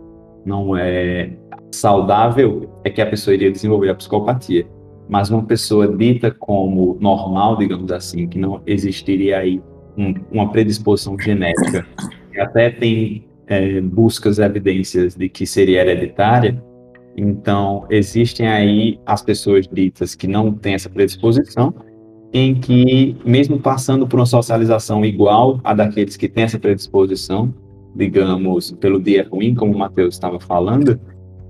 não 0.44 0.76
é 0.76 1.36
saudável, 1.72 2.70
é 2.84 2.90
que 2.90 3.02
a 3.02 3.07
pessoa 3.07 3.34
iria 3.34 3.50
desenvolver 3.50 3.90
a 3.90 3.94
psicopatia. 3.94 4.66
Mas 5.09 5.28
uma 5.28 5.42
pessoa 5.42 5.86
dita 5.86 6.30
como 6.30 6.96
normal, 7.00 7.57
digamos 7.59 7.92
assim, 7.92 8.26
que 8.26 8.38
não 8.38 8.62
existiria 8.66 9.38
aí 9.38 9.61
um, 9.98 10.14
uma 10.30 10.50
predisposição 10.50 11.18
genética, 11.18 11.86
que 12.32 12.40
até 12.40 12.70
tem 12.70 13.26
é, 13.47 13.80
buscas 13.80 14.38
evidências 14.38 15.14
de 15.14 15.28
que 15.28 15.47
seria 15.47 15.80
hereditária, 15.80 16.62
então 17.16 17.86
existem 17.90 18.49
aí 18.49 18.99
as 19.07 19.22
pessoas 19.22 19.66
ditas 19.66 20.14
que 20.14 20.26
não 20.26 20.53
têm 20.53 20.74
essa 20.74 20.90
predisposição, 20.90 21.74
em 22.32 22.55
que, 22.55 23.16
mesmo 23.24 23.61
passando 23.61 24.07
por 24.07 24.18
uma 24.18 24.26
socialização 24.26 25.05
igual 25.05 25.61
a 25.62 25.72
daqueles 25.72 26.16
que 26.16 26.28
têm 26.28 26.45
essa 26.45 26.59
predisposição, 26.59 27.55
digamos, 27.95 28.72
pelo 28.72 29.01
dia 29.01 29.26
ruim, 29.30 29.55
como 29.55 29.72
o 29.72 29.78
Matheus 29.78 30.14
estava 30.14 30.40
falando, 30.40 30.99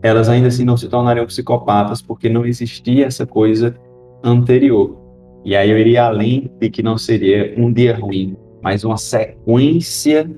elas 0.02 0.28
ainda 0.28 0.48
assim 0.48 0.64
não 0.64 0.76
se 0.76 0.86
tornariam 0.86 1.24
psicopatas 1.24 2.02
porque 2.02 2.28
não 2.28 2.44
existia 2.44 3.06
essa 3.06 3.26
coisa 3.26 3.74
anterior. 4.22 4.98
E 5.42 5.56
aí 5.56 5.70
eu 5.70 5.78
iria 5.78 6.04
além 6.04 6.50
de 6.60 6.68
que 6.68 6.82
não 6.82 6.98
seria 6.98 7.54
um 7.56 7.72
dia 7.72 7.96
ruim, 7.96 8.36
mas 8.62 8.84
uma 8.84 8.98
sequência 8.98 10.30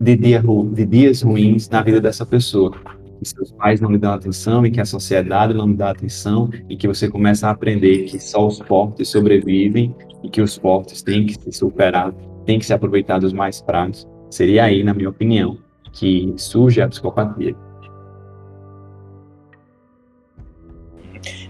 de, 0.00 0.16
dia, 0.16 0.42
de 0.72 0.86
dias 0.86 1.22
ruins 1.22 1.68
na 1.68 1.82
vida 1.82 2.00
dessa 2.00 2.26
pessoa. 2.26 2.72
Que 3.18 3.28
seus 3.28 3.52
pais 3.52 3.80
não 3.80 3.90
lhe 3.90 3.98
dão 3.98 4.12
atenção 4.12 4.66
e 4.66 4.70
que 4.70 4.80
a 4.80 4.84
sociedade 4.84 5.54
não 5.54 5.68
lhe 5.68 5.74
dá 5.74 5.90
atenção 5.90 6.50
e 6.68 6.76
que 6.76 6.86
você 6.86 7.08
começa 7.08 7.48
a 7.48 7.50
aprender 7.50 8.04
que 8.04 8.18
só 8.18 8.46
os 8.46 8.58
fortes 8.58 9.08
sobrevivem 9.08 9.94
e 10.22 10.28
que 10.28 10.42
os 10.42 10.56
fortes 10.56 11.02
têm 11.02 11.26
que 11.26 11.40
se 11.40 11.52
superar, 11.52 12.12
têm 12.44 12.58
que 12.58 12.66
se 12.66 12.72
aproveitar 12.72 13.18
dos 13.18 13.32
mais 13.32 13.60
fracos. 13.60 14.06
Seria 14.30 14.64
aí, 14.64 14.82
na 14.82 14.92
minha 14.92 15.08
opinião, 15.08 15.58
que 15.92 16.34
surge 16.36 16.82
a 16.82 16.88
psicopatia. 16.88 17.54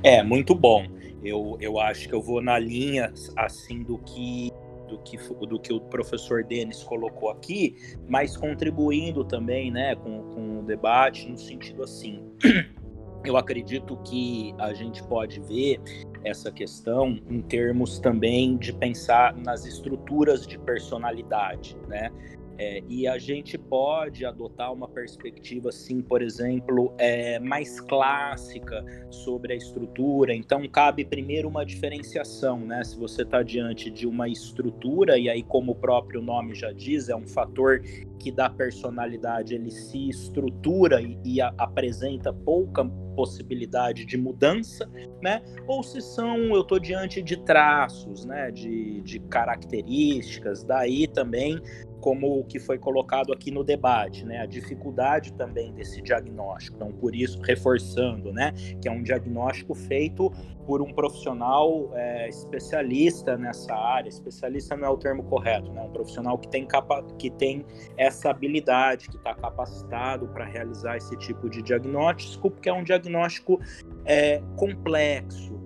É, 0.03 0.23
muito 0.23 0.55
bom. 0.55 0.87
Eu, 1.25 1.57
eu 1.59 1.81
acho 1.81 2.07
que 2.07 2.15
eu 2.15 2.21
vou 2.21 2.43
na 2.43 2.59
linha 2.59 3.11
assim 3.37 3.83
do 3.83 3.97
que 3.99 4.53
do 4.87 4.99
que, 4.99 5.17
do 5.47 5.59
que 5.59 5.73
o 5.73 5.81
professor 5.81 6.45
Denis 6.45 6.83
colocou 6.83 7.31
aqui, 7.31 7.77
mas 8.09 8.37
contribuindo 8.37 9.25
também 9.25 9.71
né, 9.71 9.95
com, 9.97 10.23
com 10.35 10.61
o 10.61 10.63
debate 10.63 11.29
no 11.29 11.39
sentido 11.39 11.83
assim. 11.83 12.23
Eu 13.25 13.39
acredito 13.39 13.97
que 14.05 14.55
a 14.59 14.75
gente 14.75 15.03
pode 15.05 15.41
ver 15.41 15.81
essa 16.23 16.53
questão 16.53 17.19
em 17.31 17.41
termos 17.41 17.99
também 17.99 18.59
de 18.59 18.71
pensar 18.71 19.35
nas 19.35 19.65
estruturas 19.65 20.47
de 20.47 20.59
personalidade, 20.59 21.75
né? 21.89 22.11
É, 22.59 22.83
e 22.89 23.07
a 23.07 23.19
gente 23.19 23.59
pode 23.59 24.25
adotar 24.25 24.73
uma 24.73 24.89
perspectiva, 24.89 25.71
assim, 25.71 26.01
por 26.01 26.23
exemplo, 26.23 26.95
é, 26.99 27.39
mais 27.41 27.81
clássica 27.81 28.85
sobre 29.11 29.53
a 29.53 29.57
estrutura. 29.57 30.35
Então, 30.35 30.67
cabe 30.69 31.05
primeiro 31.05 31.49
uma 31.49 31.65
diferenciação, 31.65 32.61
né? 32.61 32.85
Se 32.85 32.97
você 32.97 33.23
está 33.23 33.43
diante 33.43 33.91
de 33.91 34.07
uma 34.07 34.29
estrutura, 34.29 35.19
e 35.19 35.29
aí, 35.29 35.43
como 35.43 35.73
o 35.73 35.75
próprio 35.75 36.23
nome 36.23 36.55
já 36.55 36.73
diz, 36.73 37.09
é 37.09 37.17
um 37.17 37.27
fator 37.27 37.81
que 38.21 38.31
dá 38.31 38.49
personalidade, 38.49 39.55
ele 39.55 39.71
se 39.71 40.09
estrutura 40.09 41.03
e, 41.03 41.19
e 41.25 41.41
a, 41.41 41.53
apresenta 41.59 42.33
pouca 42.33 42.85
possibilidade 43.15 44.05
de 44.05 44.17
mudança, 44.17 44.89
né? 45.23 45.43
Ou 45.67 45.83
se 45.83 46.01
são, 46.01 46.37
eu 46.55 46.63
estou 46.63 46.79
diante 46.79 47.23
de 47.23 47.37
traços, 47.37 48.25
né? 48.25 48.51
De, 48.51 49.01
de 49.03 49.19
características, 49.21 50.65
daí 50.65 51.07
também 51.07 51.61
como 52.05 52.41
o 52.41 52.45
que 52.45 52.59
foi 52.59 52.77
colocado 52.77 53.33
aqui 53.33 53.51
no 53.51 53.65
debate, 53.65 54.27
né? 54.27 54.41
A 54.41 54.45
dificuldade 54.45 55.33
também 55.33 55.73
desse 55.73 56.03
diagnóstico. 56.03 56.77
Então, 56.77 56.93
por 56.93 57.15
isso, 57.15 57.41
reforçando, 57.41 58.31
né? 58.31 58.53
Que 58.79 58.89
é 58.89 58.93
um 58.93 59.03
diagnóstico 59.03 59.75
feito 59.75 60.31
por 60.67 60.83
um 60.83 60.93
profissional 60.93 61.91
é, 61.95 62.29
especialista 62.29 63.39
nessa 63.39 63.75
área. 63.75 64.11
Especialista 64.11 64.77
não 64.77 64.89
é 64.89 64.91
o 64.91 64.99
termo 64.99 65.23
correto, 65.23 65.73
né? 65.73 65.81
Um 65.81 65.93
profissional 65.93 66.37
que 66.37 66.47
tem, 66.47 66.67
capa 66.67 67.03
que 67.19 67.31
tem 67.31 67.65
essa 67.97 68.29
habilidade, 68.29 69.09
que 69.09 69.17
está 69.17 69.35
capacitado 69.35 70.29
para 70.29 70.45
realizar 70.45 70.99
esse 70.99 71.17
tipo 71.17 71.49
de 71.49 71.63
diagnóstico, 71.63 72.51
porque 72.51 72.69
é 72.69 72.73
um 72.75 72.85
diagnóstico 72.85 73.59
é, 74.05 74.43
complexo, 74.57 75.59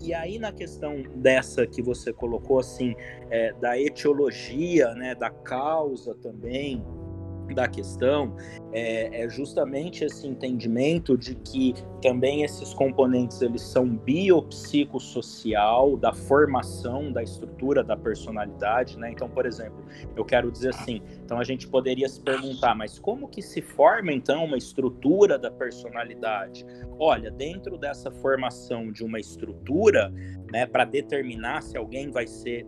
E 0.00 0.12
aí, 0.12 0.38
na 0.38 0.52
questão 0.52 1.02
dessa 1.14 1.66
que 1.66 1.80
você 1.80 2.12
colocou, 2.12 2.58
assim, 2.58 2.94
é, 3.30 3.52
da 3.54 3.78
etiologia, 3.78 4.94
né, 4.94 5.14
da 5.14 5.30
causa 5.30 6.14
também, 6.16 6.84
da 7.54 7.68
questão 7.68 8.34
é, 8.72 9.24
é, 9.24 9.28
justamente 9.28 10.04
esse 10.04 10.26
entendimento 10.26 11.16
de 11.16 11.34
que 11.34 11.74
também 12.00 12.42
esses 12.42 12.72
componentes 12.72 13.42
eles 13.42 13.62
são 13.62 13.88
biopsicossocial 13.88 15.96
da 15.96 16.12
formação 16.12 17.12
da 17.12 17.22
estrutura 17.22 17.84
da 17.84 17.96
personalidade, 17.96 18.98
né? 18.98 19.10
Então, 19.10 19.28
por 19.28 19.46
exemplo, 19.46 19.84
eu 20.16 20.24
quero 20.24 20.50
dizer 20.50 20.70
assim, 20.70 21.02
então 21.24 21.38
a 21.38 21.44
gente 21.44 21.68
poderia 21.68 22.08
se 22.08 22.20
perguntar, 22.20 22.74
mas 22.74 22.98
como 22.98 23.28
que 23.28 23.42
se 23.42 23.60
forma 23.60 24.12
então 24.12 24.44
uma 24.44 24.56
estrutura 24.56 25.38
da 25.38 25.50
personalidade? 25.50 26.64
Olha, 26.98 27.30
dentro 27.30 27.76
dessa 27.76 28.10
formação 28.10 28.90
de 28.90 29.04
uma 29.04 29.20
estrutura, 29.20 30.12
né, 30.50 30.66
para 30.66 30.84
determinar 30.84 31.62
se 31.62 31.76
alguém 31.76 32.10
vai 32.10 32.26
ser 32.26 32.66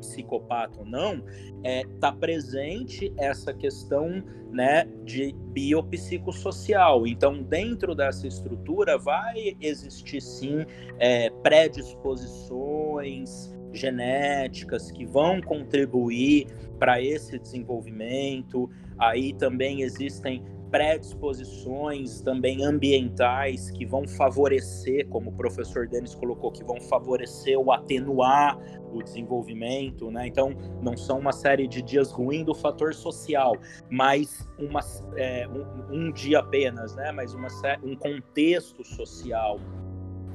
psicopata 0.00 0.80
ou 0.80 0.86
não, 0.86 1.22
é, 1.62 1.84
tá 2.00 2.12
presente 2.12 3.12
essa 3.18 3.52
questão 3.52 4.22
né, 4.50 4.88
de 5.04 5.34
biopsicossocial. 5.52 7.06
Então, 7.06 7.42
dentro 7.42 7.94
dessa 7.94 8.26
estrutura 8.26 8.96
vai 8.96 9.56
existir 9.60 10.20
sim 10.20 10.64
é, 10.98 11.28
predisposições 11.42 13.52
genéticas 13.72 14.92
que 14.92 15.04
vão 15.04 15.40
contribuir 15.40 16.46
para 16.78 17.02
esse 17.02 17.38
desenvolvimento. 17.38 18.70
Aí 18.96 19.34
também 19.34 19.82
existem 19.82 20.44
predisposições 20.70 22.20
também 22.20 22.64
ambientais 22.64 23.70
que 23.70 23.86
vão 23.86 24.06
favorecer, 24.06 25.06
como 25.08 25.30
o 25.30 25.32
professor 25.32 25.86
Denis 25.86 26.14
colocou, 26.14 26.50
que 26.50 26.64
vão 26.64 26.80
favorecer 26.80 27.58
ou 27.58 27.72
atenuar 27.72 28.58
o 28.92 29.02
desenvolvimento, 29.02 30.10
né? 30.10 30.26
Então, 30.26 30.54
não 30.82 30.96
são 30.96 31.18
uma 31.18 31.32
série 31.32 31.66
de 31.66 31.82
dias 31.82 32.10
ruins 32.12 32.44
do 32.44 32.54
fator 32.54 32.94
social, 32.94 33.56
mas 33.90 34.48
uma, 34.58 34.80
é, 35.16 35.48
um, 35.48 35.96
um, 35.96 36.12
dia 36.12 36.38
apenas, 36.40 36.94
né? 36.94 37.10
Mas 37.12 37.34
uma, 37.34 37.48
um 37.82 37.96
contexto 37.96 38.84
social. 38.84 39.58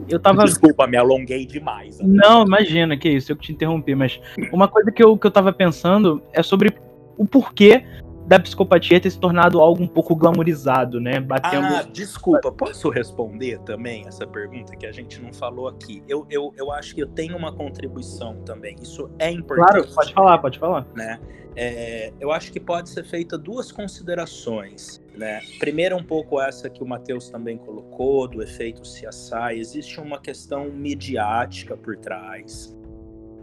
Eu 0.07 0.19
tava... 0.19 0.43
Desculpa, 0.45 0.87
me 0.87 0.97
alonguei 0.97 1.45
demais. 1.45 1.99
Não, 1.99 2.45
imagina, 2.45 2.97
que 2.97 3.09
isso, 3.09 3.31
eu 3.31 3.35
que 3.35 3.47
te 3.47 3.51
interrompi, 3.51 3.95
mas 3.95 4.19
uma 4.51 4.67
coisa 4.67 4.91
que 4.91 5.03
eu, 5.03 5.17
que 5.17 5.27
eu 5.27 5.31
tava 5.31 5.51
pensando 5.51 6.21
é 6.33 6.41
sobre 6.41 6.73
o 7.17 7.25
porquê 7.25 7.85
da 8.29 8.39
psicopatia 8.39 9.01
ter 9.01 9.09
se 9.09 9.19
tornado 9.19 9.59
algo 9.59 9.81
um 9.81 9.87
pouco 9.87 10.15
glamorizado, 10.15 11.01
né? 11.01 11.19
Batendo... 11.19 11.65
Ah, 11.65 11.81
desculpa, 11.81 12.51
posso 12.51 12.87
responder 12.87 13.57
também 13.61 14.07
essa 14.07 14.27
pergunta 14.27 14.75
que 14.75 14.85
a 14.85 14.91
gente 14.91 15.19
não 15.19 15.33
falou 15.33 15.67
aqui? 15.67 16.03
Eu, 16.07 16.27
eu, 16.29 16.53
eu 16.55 16.71
acho 16.71 16.93
que 16.93 17.01
eu 17.01 17.07
tenho 17.07 17.35
uma 17.35 17.51
contribuição 17.51 18.35
também. 18.43 18.75
Isso 18.79 19.09
é 19.17 19.31
importante. 19.31 19.71
Claro, 19.71 19.95
pode 19.95 20.13
falar, 20.13 20.37
pode 20.37 20.59
falar. 20.59 20.87
Né? 20.95 21.19
É, 21.55 22.13
eu 22.19 22.31
acho 22.31 22.51
que 22.51 22.59
pode 22.59 22.89
ser 22.89 23.03
feita 23.03 23.35
duas 23.35 23.71
considerações. 23.71 25.01
Né? 25.17 25.41
Primeiro, 25.57 25.97
um 25.97 26.03
pouco 26.03 26.39
essa 26.39 26.69
que 26.69 26.83
o 26.83 26.85
Matheus 26.85 27.31
também 27.31 27.57
colocou, 27.57 28.27
do 28.27 28.43
efeito 28.43 28.83
CSI. 28.83 29.57
Existe 29.57 29.99
uma 29.99 30.19
questão 30.19 30.69
midiática 30.69 31.75
por 31.75 31.97
trás. 31.97 32.77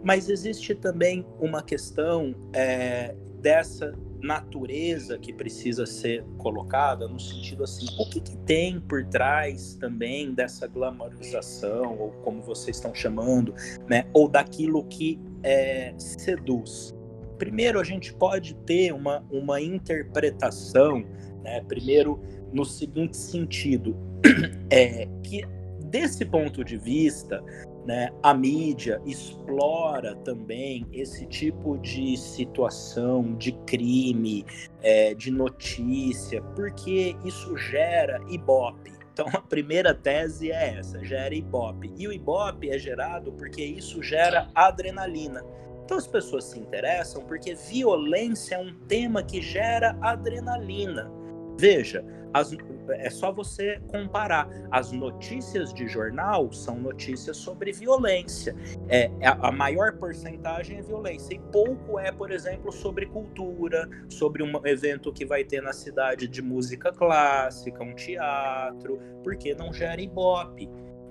Mas 0.01 0.29
existe 0.29 0.73
também 0.75 1.25
uma 1.41 1.61
questão 1.61 2.33
é, 2.53 3.13
dessa 3.41 3.93
natureza 4.21 5.17
que 5.17 5.31
precisa 5.31 5.85
ser 5.85 6.23
colocada, 6.37 7.07
no 7.07 7.19
sentido 7.19 7.63
assim, 7.63 7.85
o 7.99 8.09
que, 8.09 8.19
que, 8.19 8.37
tem 8.37 8.79
por 8.79 9.05
trás 9.05 9.75
também 9.75 10.33
dessa 10.33 10.67
glamorização, 10.67 11.97
ou 11.99 12.11
como 12.23 12.41
vocês 12.41 12.77
estão 12.77 12.93
chamando, 12.93 13.53
né, 13.87 14.05
ou 14.13 14.27
daquilo 14.27 14.83
que 14.85 15.19
é, 15.43 15.93
seduz. 15.97 16.95
Primeiro, 17.37 17.79
a 17.79 17.83
gente 17.83 18.13
pode 18.13 18.55
ter 18.65 18.93
uma, 18.93 19.23
uma 19.29 19.61
interpretação, 19.61 21.05
né, 21.43 21.61
primeiro, 21.67 22.19
no 22.51 22.65
seguinte 22.65 23.17
sentido, 23.17 23.95
é 24.71 25.07
que 25.23 25.45
desse 25.87 26.25
ponto 26.25 26.63
de 26.63 26.77
vista, 26.77 27.43
né, 27.87 28.09
a 28.21 28.33
mídia 28.33 29.01
explora 29.05 30.13
também 30.17 30.85
esse 30.91 31.25
tipo 31.25 31.77
de 31.77 32.17
situação 32.17 33.33
de 33.35 33.53
crime, 33.65 34.45
é, 34.83 35.13
de 35.13 35.31
notícia, 35.31 36.41
porque 36.53 37.15
isso 37.23 37.55
gera 37.55 38.19
ibope. 38.27 38.91
Então 39.13 39.25
a 39.33 39.41
primeira 39.41 39.93
tese 39.93 40.51
é 40.51 40.77
essa, 40.77 41.03
gera 41.03 41.33
ibope. 41.33 41.93
E 41.97 42.05
o 42.09 42.11
ibope 42.11 42.69
é 42.69 42.77
gerado 42.77 43.31
porque 43.31 43.63
isso 43.63 44.03
gera 44.03 44.49
adrenalina. 44.53 45.41
Então 45.85 45.97
as 45.97 46.05
pessoas 46.05 46.43
se 46.43 46.59
interessam 46.59 47.23
porque 47.23 47.55
violência 47.55 48.55
é 48.55 48.59
um 48.59 48.73
tema 48.85 49.23
que 49.23 49.41
gera 49.41 49.97
adrenalina. 50.01 51.09
Veja, 51.57 52.03
as, 52.33 52.51
é 52.95 53.09
só 53.09 53.31
você 53.31 53.79
comparar. 53.87 54.47
As 54.71 54.91
notícias 54.91 55.73
de 55.73 55.87
jornal 55.87 56.51
são 56.51 56.79
notícias 56.79 57.37
sobre 57.37 57.71
violência. 57.71 58.55
É, 58.87 59.11
a, 59.23 59.49
a 59.49 59.51
maior 59.51 59.93
porcentagem 59.93 60.77
é 60.77 60.81
violência. 60.81 61.35
E 61.35 61.39
pouco 61.51 61.99
é, 61.99 62.11
por 62.11 62.31
exemplo, 62.31 62.71
sobre 62.71 63.05
cultura, 63.05 63.89
sobre 64.09 64.43
um 64.43 64.65
evento 64.65 65.11
que 65.11 65.25
vai 65.25 65.43
ter 65.43 65.61
na 65.61 65.73
cidade 65.73 66.27
de 66.27 66.41
música 66.41 66.91
clássica, 66.91 67.83
um 67.83 67.95
teatro, 67.95 68.99
porque 69.23 69.53
não 69.53 69.73
gera 69.73 70.01
ibope. 70.01 70.69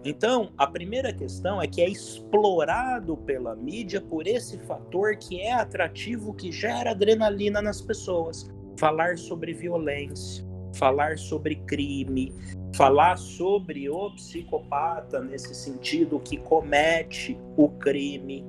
Então, 0.09 0.53
a 0.57 0.69
primeira 0.69 1.13
questão 1.13 1.61
é 1.61 1.67
que 1.67 1.83
é 1.83 1.89
explorado 1.89 3.17
pela 3.17 3.57
mídia 3.57 4.01
por 4.01 4.25
esse 4.29 4.57
fator 4.59 5.17
que 5.17 5.41
é 5.41 5.53
atrativo, 5.53 6.33
que 6.33 6.53
gera 6.53 6.93
adrenalina 6.93 7.61
nas 7.61 7.81
pessoas. 7.81 8.49
Falar 8.79 9.19
sobre 9.19 9.53
violência, 9.53 10.46
falar 10.77 11.19
sobre 11.19 11.57
crime, 11.57 12.33
falar 12.75 13.17
sobre 13.17 13.89
o 13.89 14.11
psicopata 14.13 15.21
nesse 15.21 15.55
sentido 15.55 16.21
que 16.21 16.37
comete 16.37 17.39
o 17.57 17.69
crime. 17.69 18.45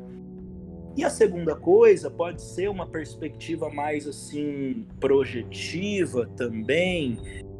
E 0.95 1.03
a 1.03 1.09
segunda 1.09 1.55
coisa 1.55 2.09
pode 2.09 2.41
ser 2.41 2.69
uma 2.69 2.87
perspectiva 2.87 3.69
mais 3.69 4.07
assim 4.07 4.87
projetiva 4.99 6.27
também, 6.35 7.17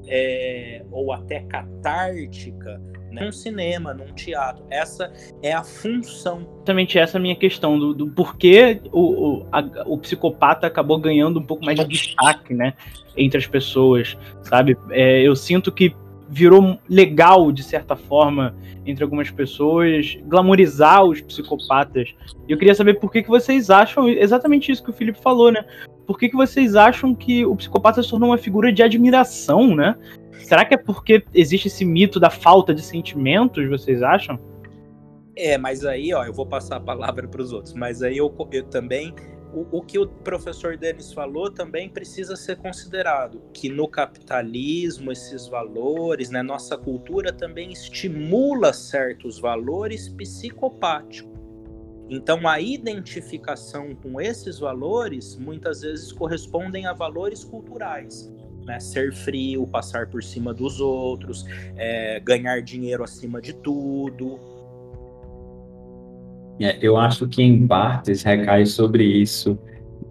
é, 0.07 0.83
ou 0.91 1.11
até 1.11 1.41
catártica? 1.41 2.81
Num 3.25 3.31
cinema, 3.31 3.93
num 3.93 4.13
teatro. 4.13 4.65
Essa 4.69 5.11
é 5.41 5.53
a 5.53 5.63
função. 5.63 6.47
Exatamente 6.57 6.99
essa 6.99 7.17
é 7.17 7.19
a 7.19 7.21
minha 7.21 7.35
questão, 7.35 7.77
do, 7.77 7.93
do 7.93 8.07
porquê 8.07 8.81
o, 8.91 9.01
o, 9.01 9.47
a, 9.51 9.59
o 9.85 9.97
psicopata 9.97 10.67
acabou 10.67 10.99
ganhando 10.99 11.39
um 11.39 11.43
pouco 11.43 11.65
mais 11.65 11.79
de 11.79 11.85
destaque, 11.87 12.53
né? 12.53 12.73
Entre 13.15 13.37
as 13.37 13.47
pessoas, 13.47 14.17
sabe? 14.43 14.77
É, 14.91 15.21
eu 15.21 15.35
sinto 15.35 15.71
que 15.71 15.95
virou 16.29 16.77
legal, 16.89 17.51
de 17.51 17.63
certa 17.63 17.95
forma, 17.95 18.55
entre 18.85 19.03
algumas 19.03 19.31
pessoas, 19.31 20.17
glamorizar 20.25 21.03
os 21.03 21.21
psicopatas. 21.21 22.13
E 22.47 22.51
eu 22.51 22.57
queria 22.57 22.75
saber 22.75 22.95
por 22.95 23.11
que, 23.11 23.23
que 23.23 23.29
vocês 23.29 23.69
acham 23.69 24.09
exatamente 24.09 24.71
isso 24.71 24.83
que 24.83 24.89
o 24.89 24.93
Felipe 24.93 25.19
falou, 25.21 25.51
né? 25.51 25.63
Por 26.05 26.17
que, 26.17 26.29
que 26.29 26.35
vocês 26.35 26.75
acham 26.75 27.13
que 27.13 27.45
o 27.45 27.55
psicopata 27.55 28.01
se 28.01 28.09
tornou 28.09 28.29
uma 28.29 28.37
figura 28.37 28.71
de 28.71 28.83
admiração, 28.83 29.75
né? 29.75 29.95
Será 30.43 30.65
que 30.65 30.73
é 30.73 30.77
porque 30.77 31.23
existe 31.33 31.67
esse 31.67 31.83
mito 31.83 32.19
da 32.19 32.29
falta 32.29 32.73
de 32.73 32.81
sentimentos, 32.81 33.67
vocês 33.67 34.01
acham? 34.01 34.39
É, 35.35 35.57
mas 35.57 35.85
aí, 35.85 36.13
ó, 36.13 36.23
eu 36.25 36.33
vou 36.33 36.45
passar 36.45 36.77
a 36.77 36.79
palavra 36.79 37.27
para 37.27 37.41
os 37.41 37.53
outros, 37.53 37.73
mas 37.73 38.01
aí 38.01 38.17
eu, 38.17 38.33
eu 38.51 38.63
também 38.63 39.13
o, 39.53 39.77
o, 39.77 39.81
que 39.81 39.97
o 39.97 40.07
professor 40.07 40.77
Denis 40.77 41.13
falou 41.13 41.49
também 41.49 41.89
precisa 41.89 42.35
ser 42.35 42.57
considerado, 42.57 43.41
que 43.53 43.69
no 43.69 43.87
capitalismo 43.87 45.11
esses 45.11 45.47
valores, 45.47 46.29
né, 46.29 46.43
nossa 46.43 46.77
cultura 46.77 47.31
também 47.31 47.71
estimula 47.71 48.73
certos 48.73 49.39
valores 49.39 50.09
psicopáticos. 50.09 51.37
Então 52.09 52.47
a 52.47 52.59
identificação 52.61 53.93
com 53.95 54.19
esses 54.21 54.59
valores 54.59 55.35
muitas 55.35 55.81
vezes 55.81 56.11
correspondem 56.11 56.85
a 56.85 56.93
valores 56.93 57.43
culturais. 57.43 58.31
Né? 58.67 58.79
Ser 58.79 59.13
frio, 59.13 59.65
passar 59.65 60.07
por 60.07 60.21
cima 60.21 60.53
dos 60.53 60.79
outros, 60.79 61.45
é, 61.75 62.19
ganhar 62.19 62.61
dinheiro 62.61 63.03
acima 63.03 63.41
de 63.41 63.53
tudo, 63.53 64.37
é, 66.59 66.77
eu 66.81 66.97
acho 66.97 67.27
que 67.27 67.41
em 67.43 67.67
partes 67.67 68.23
recai 68.23 68.65
sobre 68.65 69.03
isso 69.03 69.57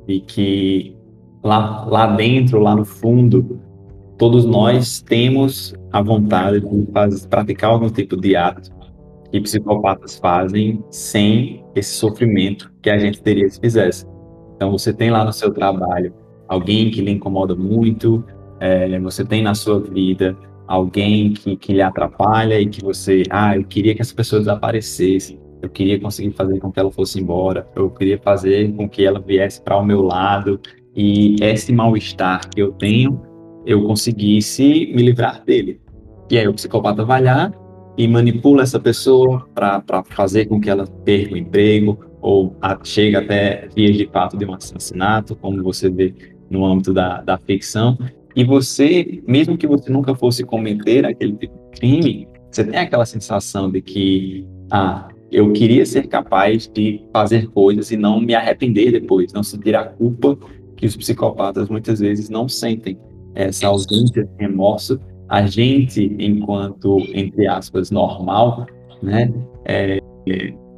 e 0.07 0.21
que 0.21 0.97
lá, 1.43 1.85
lá 1.85 2.07
dentro, 2.07 2.61
lá 2.61 2.75
no 2.75 2.85
fundo, 2.85 3.61
todos 4.17 4.45
nós 4.45 5.03
temos 5.03 5.75
a 5.93 6.01
vontade 6.01 6.61
de 6.61 6.93
fazer, 6.93 7.29
praticar 7.29 7.71
algum 7.71 7.89
tipo 7.89 8.17
de 8.17 8.37
ato 8.37 8.71
que 9.31 9.41
psicopatas 9.41 10.19
fazem 10.19 10.83
sem 10.89 11.65
esse 11.75 11.95
sofrimento 11.95 12.73
que 12.81 12.91
a 12.91 12.99
gente 12.99 13.21
teria 13.21 13.49
se 13.51 13.59
fizesse. 13.59 14.07
Então 14.55 14.71
você 14.71 14.93
tem 14.93 15.11
lá 15.11 15.25
no 15.25 15.33
seu 15.33 15.53
trabalho 15.53 16.15
alguém 16.47 16.91
que 16.93 17.01
lhe 17.01 17.11
incomoda 17.11 17.57
muito, 17.57 18.25
é, 18.61 18.99
você 19.01 19.25
tem 19.25 19.43
na 19.43 19.55
sua 19.55 19.81
vida 19.81 20.37
alguém 20.67 21.33
que, 21.33 21.57
que 21.57 21.73
lhe 21.73 21.83
atrapalha 21.83 22.61
e 22.61 22.67
que 22.67 22.83
você, 22.83 23.23
ah, 23.31 23.57
eu 23.57 23.65
queria 23.65 23.95
que 23.95 24.03
essa 24.03 24.15
pessoa 24.15 24.41
desaparecesse, 24.41 25.39
eu 25.63 25.69
queria 25.69 25.99
conseguir 25.99 26.33
fazer 26.33 26.59
com 26.59 26.71
que 26.71 26.81
ela 26.81 26.91
fosse 26.91 27.21
embora, 27.21 27.67
eu 27.75 27.91
queria 27.91 28.19
fazer 28.19 28.73
com 28.75 28.89
que 28.89 29.05
ela 29.05 29.21
viesse 29.21 29.61
para 29.61 29.77
o 29.77 29.85
meu 29.85 30.03
lado 30.03 30.61
e 30.95 31.37
esse 31.41 31.73
mal-estar 31.73 32.49
que 32.51 32.61
eu 32.61 32.73
tenho, 32.73 33.21
eu 33.65 33.83
conseguisse 33.85 34.93
me 34.95 35.03
livrar 35.03 35.45
dele. 35.45 35.81
E 36.31 36.39
aí 36.39 36.49
o 36.49 36.55
psicopata 36.55 37.05
vai 37.05 37.23
lá 37.23 37.53
e 37.97 38.07
manipula 38.07 38.63
essa 38.63 38.79
pessoa 38.79 39.49
para 39.55 40.03
fazer 40.11 40.47
com 40.47 40.61
que 40.61 40.69
ela 40.69 40.87
perca 41.05 41.35
o 41.35 41.39
emprego 41.39 41.99
ou 42.21 42.57
a, 42.61 42.79
chega 42.83 43.21
até 43.21 43.69
vias 43.75 43.97
de 43.97 44.07
fato 44.07 44.37
de 44.37 44.45
um 44.45 44.55
assassinato, 44.55 45.37
como 45.37 45.63
você 45.63 45.89
vê 45.89 46.15
no 46.51 46.65
âmbito 46.65 46.93
da, 46.93 47.21
da 47.23 47.39
ficção. 47.39 47.97
E 48.37 48.45
você, 48.45 49.23
mesmo 49.27 49.57
que 49.57 49.67
você 49.67 49.91
nunca 49.91 50.15
fosse 50.15 50.45
cometer 50.45 51.07
aquele 51.07 51.33
tipo 51.33 51.55
de 51.55 51.81
crime, 51.81 52.29
você 52.51 52.65
tem 52.65 52.79
aquela 52.79 53.07
sensação 53.07 53.71
de 53.71 53.81
que, 53.81 54.47
ah, 54.71 55.09
eu 55.33 55.53
queria 55.53 55.87
ser 55.87 56.07
capaz 56.07 56.69
de 56.69 57.03
fazer 57.13 57.49
coisas 57.49 57.91
e 57.91 57.97
não 57.97 58.21
me 58.21 58.35
arrepender 58.35 58.93
depois, 58.93 59.33
não 59.33 59.43
sentir 59.43 59.75
a 59.75 59.85
culpa 59.85 60.39
que 60.77 60.85
os 60.85 60.95
psicopatas 60.95 61.71
muitas 61.71 61.99
vezes 61.99 62.29
não 62.29 62.47
sentem. 62.47 62.99
Essa 63.35 63.69
ausência 63.69 64.25
de 64.25 64.31
remorso, 64.39 65.01
a 65.29 65.47
gente, 65.47 66.15
enquanto, 66.19 66.99
entre 67.15 67.47
aspas, 67.47 67.91
normal, 67.91 68.67
né, 69.03 69.33
é, 69.65 69.99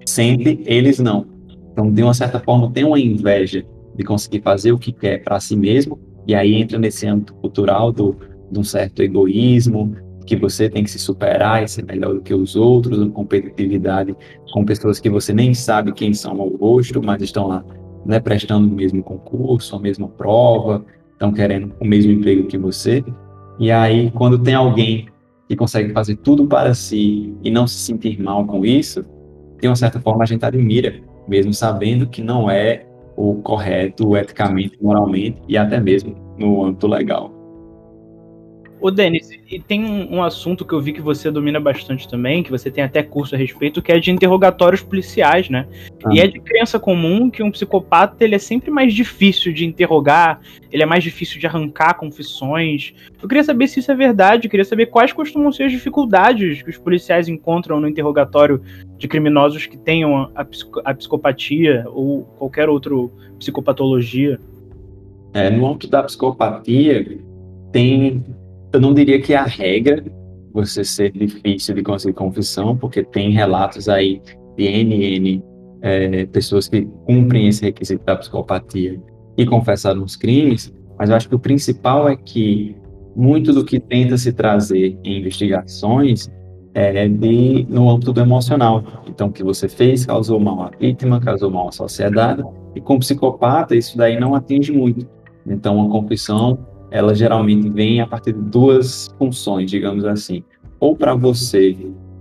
sente, 0.07 0.61
eles 0.65 0.99
não. 0.99 1.27
Então, 1.73 1.91
de 1.91 2.03
uma 2.03 2.15
certa 2.15 2.39
forma, 2.41 2.71
tem 2.71 2.85
uma 2.85 2.99
inveja 2.99 3.65
de 3.97 4.05
conseguir 4.05 4.43
fazer 4.43 4.73
o 4.73 4.79
que 4.79 4.93
quer 4.93 5.23
para 5.23 5.39
si 5.41 5.57
mesmo, 5.57 5.99
e 6.29 6.35
aí 6.35 6.55
entra 6.55 6.79
nesse 6.79 7.07
âmbito 7.07 7.33
cultural 7.35 7.91
do, 7.91 8.15
de 8.53 8.59
um 8.59 8.63
certo 8.63 9.03
egoísmo, 9.03 9.97
que 10.27 10.37
você 10.37 10.69
tem 10.69 10.85
que 10.85 10.91
se 10.91 10.99
superar 10.99 11.65
e 11.65 11.69
ser 11.69 11.87
melhor 11.87 12.15
do 12.15 12.21
que 12.21 12.35
os 12.35 12.55
outros, 12.55 12.99
uma 12.99 13.11
competitividade 13.11 14.15
com 14.53 14.63
pessoas 14.63 15.01
que 15.01 15.09
você 15.09 15.33
nem 15.33 15.55
sabe 15.55 15.91
quem 15.91 16.13
são 16.13 16.39
ao 16.39 16.49
rosto, 16.49 17.03
mas 17.03 17.23
estão 17.23 17.49
lá 17.49 17.65
né, 18.05 18.21
prestando 18.21 18.69
o 18.69 18.71
mesmo 18.71 19.03
concurso, 19.03 19.75
a 19.75 19.81
mesma 19.81 20.07
prova, 20.07 20.85
estão 21.13 21.33
querendo 21.33 21.73
o 21.81 21.85
mesmo 21.87 22.13
emprego 22.13 22.47
que 22.47 22.59
você. 22.59 23.03
E 23.59 23.73
aí, 23.73 24.11
quando 24.11 24.39
tem 24.39 24.55
alguém 24.55 25.09
que 25.49 25.57
consegue 25.57 25.95
fazer 25.95 26.17
tudo 26.17 26.47
para 26.47 26.75
si 26.75 27.35
e 27.43 27.51
não 27.51 27.67
se 27.67 27.79
sentir 27.79 28.23
mal 28.23 28.47
com 28.47 28.67
isso, 28.67 29.03
de 29.61 29.67
uma 29.67 29.77
certa 29.77 29.99
forma 29.99 30.25
a 30.25 30.27
gente 30.27 30.45
admira, 30.45 31.01
mesmo 31.27 31.55
sabendo 31.55 32.07
que 32.07 32.23
não 32.23 32.51
é 32.51 32.87
o 33.19 33.35
correto 33.43 34.17
eticamente, 34.17 34.79
moralmente 34.81 35.43
e 35.49 35.57
até 35.57 35.81
mesmo 35.81 36.15
no 36.39 36.65
âmbito 36.65 36.87
legal. 36.87 37.38
O 38.81 38.91
Denis, 38.91 39.31
e 39.51 39.59
tem 39.59 39.85
um, 39.85 40.23
assunto 40.23 40.65
que 40.65 40.73
eu 40.73 40.81
vi 40.81 40.93
que 40.93 41.01
você 41.01 41.31
domina 41.31 41.59
bastante 41.59 42.09
também, 42.09 42.43
que 42.43 42.51
você 42.51 42.71
tem 42.71 42.85
até 42.85 43.03
curso 43.03 43.35
a 43.35 43.39
respeito, 43.39 43.83
que 43.83 43.91
é 43.91 43.99
de 43.99 44.11
interrogatórios 44.11 44.83
policiais, 44.83 45.49
né? 45.49 45.67
Ah. 46.05 46.11
E 46.13 46.21
é 46.21 46.27
de 46.29 46.39
crença 46.39 46.79
comum 46.79 47.29
que 47.29 47.43
um 47.43 47.51
psicopata 47.51 48.25
ele 48.25 48.37
é 48.37 48.39
sempre 48.39 48.71
mais 48.71 48.95
difícil 48.95 49.53
de 49.53 49.67
interrogar, 49.67 50.41
ele 50.71 50.83
é 50.83 50.87
mais 50.87 51.03
difícil 51.03 51.41
de 51.41 51.47
arrancar 51.47 51.95
confissões. 51.95 52.95
Eu 53.21 53.29
queria 53.29 53.43
saber 53.43 53.67
se 53.67 53.81
isso 53.81 53.91
é 53.91 53.97
verdade, 53.97 54.47
eu 54.47 54.51
queria 54.51 54.65
saber 54.65 54.87
quais 54.87 55.13
costumam 55.13 55.51
ser 55.51 55.65
as 55.65 55.73
dificuldades 55.73 56.63
que 56.63 56.71
os 56.71 56.79
policiais 56.79 57.29
encontram 57.29 57.81
no 57.81 57.89
interrogatório 57.89 58.63
de 58.97 59.09
criminosos 59.09 59.67
que 59.67 59.77
tenham 59.77 60.31
a, 60.35 60.47
a 60.85 60.95
psicopatia 60.95 61.85
ou 61.89 62.23
qualquer 62.39 62.69
outra 62.69 62.95
psicopatologia. 63.39 64.39
É, 65.35 65.51
no 65.51 65.67
âmbito 65.67 65.89
da 65.89 66.03
psicopatia, 66.03 67.19
tem 67.73 68.25
eu 68.73 68.81
não 68.81 68.93
diria 68.93 69.21
que 69.21 69.33
é 69.33 69.37
a 69.37 69.45
regra 69.45 70.05
você 70.53 70.85
ser 70.85 71.13
difícil 71.13 71.75
de 71.75 71.83
conseguir 71.83 72.15
confissão, 72.15 72.77
porque 72.77 73.03
tem 73.03 73.31
relatos 73.31 73.89
aí 73.89 74.21
de 74.57 74.69
NN 74.69 75.43
é, 75.83 76.27
pessoas 76.27 76.69
que 76.69 76.87
cumprem 77.07 77.49
esse 77.49 77.65
requisito 77.65 78.05
da 78.05 78.17
psicopatia 78.17 79.01
e 79.37 79.47
confessaram 79.47 80.03
os 80.03 80.17
crimes, 80.17 80.73
mas 80.99 81.11
eu 81.11 81.17
acho 81.17 81.29
que 81.29 81.35
o 81.35 81.39
principal 81.39 82.09
é 82.09 82.17
que 82.17 82.77
muito 83.15 83.53
do 83.53 83.65
que 83.65 83.79
tenta 83.79 84.17
se 84.17 84.33
trazer 84.33 84.99
em 85.05 85.19
investigações 85.19 86.29
é 86.75 87.09
de, 87.09 87.67
no 87.69 87.91
âmbito 87.91 88.13
do 88.13 88.21
emocional. 88.21 88.85
Então, 89.09 89.29
o 89.29 89.33
que 89.33 89.43
você 89.43 89.69
fez 89.69 90.07
causou 90.07 90.39
mal 90.39 90.63
à 90.63 90.71
vítima, 90.79 91.21
causou 91.21 91.51
mal 91.51 91.69
à 91.69 91.73
sociedade, 91.73 92.45
e 92.75 92.81
com 92.81 92.99
psicopata 92.99 93.75
isso 93.75 93.97
daí 93.97 94.21
não 94.21 94.35
atinge 94.35 94.73
muito. 94.73 95.09
Então, 95.47 95.85
a 95.85 95.91
confissão 95.91 96.59
ela 96.91 97.15
geralmente 97.15 97.69
vem 97.69 98.01
a 98.01 98.07
partir 98.07 98.33
de 98.33 98.41
duas 98.41 99.15
funções, 99.19 99.71
digamos 99.71 100.05
assim. 100.05 100.43
Ou 100.81 100.97
para 100.97 101.15
você, 101.15 101.77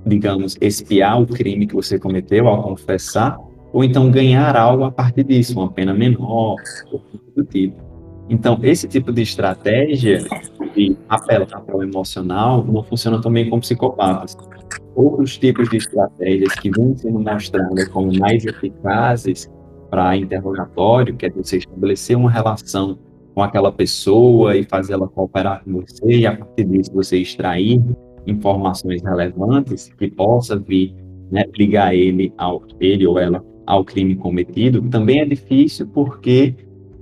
digamos, 0.06 0.58
espiar 0.60 1.22
o 1.22 1.28
crime 1.28 1.68
que 1.68 1.76
você 1.76 2.00
cometeu 2.00 2.48
ao 2.48 2.64
confessar, 2.64 3.38
ou 3.72 3.84
então 3.84 4.10
ganhar 4.10 4.56
algo 4.56 4.84
a 4.84 4.92
partir 4.92 5.24
disso, 5.24 5.60
uma 5.60 5.72
pena 5.72 5.94
menor, 5.94 6.56
ou 6.92 7.02
do 7.36 7.44
tipo. 7.44 7.88
Então, 8.30 8.60
esse 8.62 8.88
tipo 8.88 9.14
de 9.14 9.22
estratégia 9.22 10.26
de 10.76 10.98
apelar 11.08 11.62
para 11.62 11.78
o 11.78 11.82
emocional 11.82 12.64
não 12.64 12.84
funciona 12.84 13.22
também 13.22 13.50
com 13.50 13.60
psicopatas. 13.60 14.36
Outros 14.96 15.38
tipos 15.38 15.70
de 15.70 15.78
estratégias 15.78 16.54
que 16.56 16.70
vêm 16.72 16.98
sendo 16.98 17.20
mostradas 17.20 17.88
como 17.88 18.12
mais 18.18 18.46
eficazes 18.46 19.50
para 19.90 20.18
interrogatório, 20.18 21.16
que 21.16 21.26
é 21.26 21.30
você 21.30 21.58
estabelecer 21.58 22.18
uma 22.18 22.30
relação 22.30 22.98
com 23.38 23.44
aquela 23.44 23.72
pessoa 23.72 24.58
e 24.58 24.64
fazer 24.64 24.94
ela 24.94 25.08
cooperar 25.08 25.64
com 25.64 25.74
você 25.74 26.08
e 26.08 26.26
a 26.26 26.36
partir 26.36 26.66
disso 26.66 26.92
você 26.92 27.20
extrair 27.20 27.80
informações 28.26 29.04
relevantes 29.04 29.94
que 29.96 30.10
possa 30.10 30.58
vir 30.58 30.96
né, 31.30 31.44
ligar 31.56 31.94
ele 31.94 32.34
ao 32.36 32.64
ele 32.80 33.06
ou 33.06 33.20
ela 33.20 33.46
ao 33.68 33.86
crime 33.86 34.16
cometido. 34.16 34.82
Também 34.90 35.20
é 35.20 35.26
difícil 35.26 35.86
porque 35.86 36.56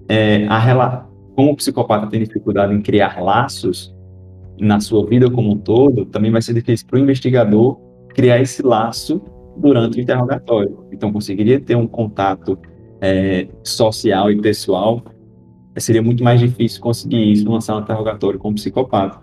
é, 0.09 0.45
a 0.47 1.07
como 1.37 1.53
o 1.53 1.55
psicopata 1.55 2.07
tem 2.07 2.21
dificuldade 2.21 2.73
em 2.73 2.81
criar 2.81 3.23
laços 3.23 3.95
na 4.59 4.81
sua 4.81 5.05
vida 5.05 5.31
como 5.31 5.53
um 5.53 5.57
todo 5.57 6.03
também 6.03 6.31
vai 6.31 6.41
ser 6.41 6.53
difícil 6.53 6.85
para 6.85 6.99
o 6.99 7.01
investigador 7.01 7.79
criar 8.09 8.41
esse 8.41 8.61
laço 8.61 9.21
durante 9.55 9.99
o 9.99 10.01
interrogatório. 10.01 10.79
Então 10.91 11.13
conseguiria 11.13 11.61
ter 11.61 11.77
um 11.77 11.87
contato 11.87 12.59
é, 12.99 13.47
social 13.63 14.29
e 14.29 14.41
pessoal 14.41 15.01
seria 15.81 16.01
muito 16.01 16.23
mais 16.23 16.39
difícil 16.39 16.81
conseguir 16.81 17.31
isso 17.31 17.61
sala 17.61 17.81
de 17.81 17.85
interrogatório 17.85 18.39
com 18.39 18.49
um 18.49 18.53
psicopata. 18.53 19.19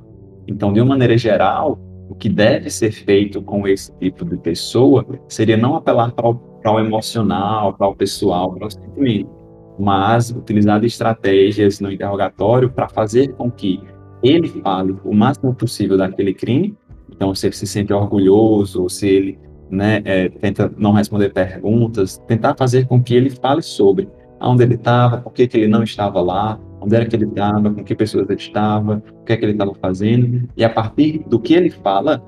Então, 0.46 0.72
de 0.72 0.80
uma 0.80 0.90
maneira 0.90 1.16
geral, 1.16 1.78
o 2.08 2.14
que 2.14 2.28
deve 2.28 2.68
ser 2.68 2.92
feito 2.92 3.40
com 3.40 3.66
esse 3.66 3.92
tipo 3.98 4.24
de 4.24 4.36
pessoa 4.36 5.06
seria 5.28 5.56
não 5.56 5.76
apelar 5.76 6.12
para 6.12 6.28
o, 6.28 6.78
emocional, 6.78 7.72
para 7.72 7.88
o 7.88 7.94
pessoal, 7.94 8.52
para 8.52 8.66
o 8.66 8.70
sentimento, 8.70 9.30
mas 9.78 10.30
utilizar 10.30 10.84
estratégias 10.84 11.80
no 11.80 11.90
interrogatório 11.90 12.70
para 12.70 12.88
fazer 12.88 13.32
com 13.34 13.50
que 13.50 13.80
ele 14.22 14.48
fale 14.48 14.94
o 15.04 15.14
máximo 15.14 15.54
possível 15.54 15.96
daquele 15.96 16.34
crime. 16.34 16.76
Então, 17.10 17.34
se 17.34 17.46
ele 17.46 17.54
se 17.54 17.66
sente 17.66 17.92
orgulhoso, 17.92 18.88
se 18.88 19.08
ele 19.08 19.38
né, 19.70 20.02
é, 20.04 20.28
tenta 20.28 20.70
não 20.76 20.92
responder 20.92 21.32
perguntas, 21.32 22.18
tentar 22.28 22.54
fazer 22.56 22.86
com 22.86 23.02
que 23.02 23.14
ele 23.14 23.30
fale 23.30 23.62
sobre 23.62 24.06
onde 24.42 24.62
ele 24.62 24.74
estava, 24.74 25.18
por 25.18 25.32
que, 25.32 25.46
que 25.46 25.56
ele 25.58 25.68
não 25.68 25.82
estava 25.82 26.20
lá, 26.20 26.58
onde 26.80 26.96
era 26.96 27.06
que 27.06 27.14
ele 27.14 27.26
estava, 27.26 27.70
com 27.70 27.84
que 27.84 27.94
pessoas 27.94 28.28
ele 28.28 28.38
estava, 28.38 29.02
o 29.20 29.24
que 29.24 29.32
é 29.32 29.36
que 29.36 29.44
ele 29.44 29.52
estava 29.52 29.74
fazendo, 29.74 30.48
e 30.56 30.64
a 30.64 30.70
partir 30.70 31.24
do 31.28 31.38
que 31.38 31.54
ele 31.54 31.70
fala, 31.70 32.22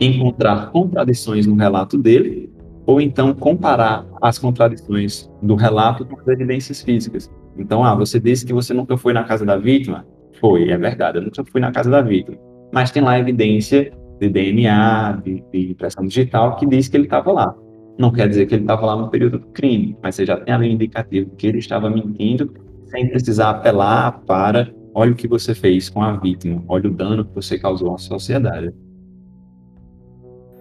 encontrar 0.00 0.70
contradições 0.70 1.46
no 1.46 1.54
relato 1.54 1.96
dele, 1.96 2.50
ou 2.86 3.00
então 3.00 3.32
comparar 3.34 4.04
as 4.20 4.38
contradições 4.38 5.30
do 5.42 5.54
relato 5.54 6.04
com 6.04 6.18
as 6.18 6.26
evidências 6.26 6.82
físicas. 6.82 7.30
Então, 7.56 7.84
ah, 7.84 7.94
você 7.94 8.18
disse 8.18 8.46
que 8.46 8.52
você 8.52 8.72
nunca 8.72 8.96
foi 8.96 9.12
na 9.12 9.24
casa 9.24 9.44
da 9.44 9.56
vítima? 9.56 10.06
Foi, 10.40 10.70
é 10.70 10.76
verdade, 10.76 11.18
eu 11.18 11.22
nunca 11.22 11.44
fui 11.44 11.60
na 11.60 11.70
casa 11.70 11.90
da 11.90 12.00
vítima. 12.00 12.36
Mas 12.72 12.90
tem 12.90 13.02
lá 13.02 13.18
evidência 13.18 13.92
de 14.18 14.28
DNA, 14.28 15.20
de, 15.24 15.44
de 15.52 15.70
impressão 15.72 16.04
digital, 16.04 16.56
que 16.56 16.66
diz 16.66 16.88
que 16.88 16.96
ele 16.96 17.04
estava 17.04 17.30
lá. 17.32 17.54
Não 18.00 18.10
quer 18.10 18.26
dizer 18.26 18.46
que 18.46 18.54
ele 18.54 18.62
estava 18.62 18.86
lá 18.86 18.96
no 18.96 19.10
período 19.10 19.38
do 19.38 19.46
crime, 19.48 19.94
mas 20.02 20.14
você 20.14 20.24
já 20.24 20.34
tem 20.38 20.54
ali 20.54 20.70
um 20.70 20.72
indicativo 20.72 21.36
que 21.36 21.46
ele 21.46 21.58
estava 21.58 21.90
mentindo 21.90 22.50
sem 22.86 23.06
precisar 23.10 23.50
apelar 23.50 24.22
para 24.22 24.72
olha 24.94 25.12
o 25.12 25.14
que 25.14 25.28
você 25.28 25.54
fez 25.54 25.90
com 25.90 26.02
a 26.02 26.16
vítima, 26.16 26.64
olha 26.66 26.88
o 26.88 26.94
dano 26.94 27.26
que 27.26 27.34
você 27.34 27.58
causou 27.58 27.94
à 27.94 27.98
sociedade. 27.98 28.72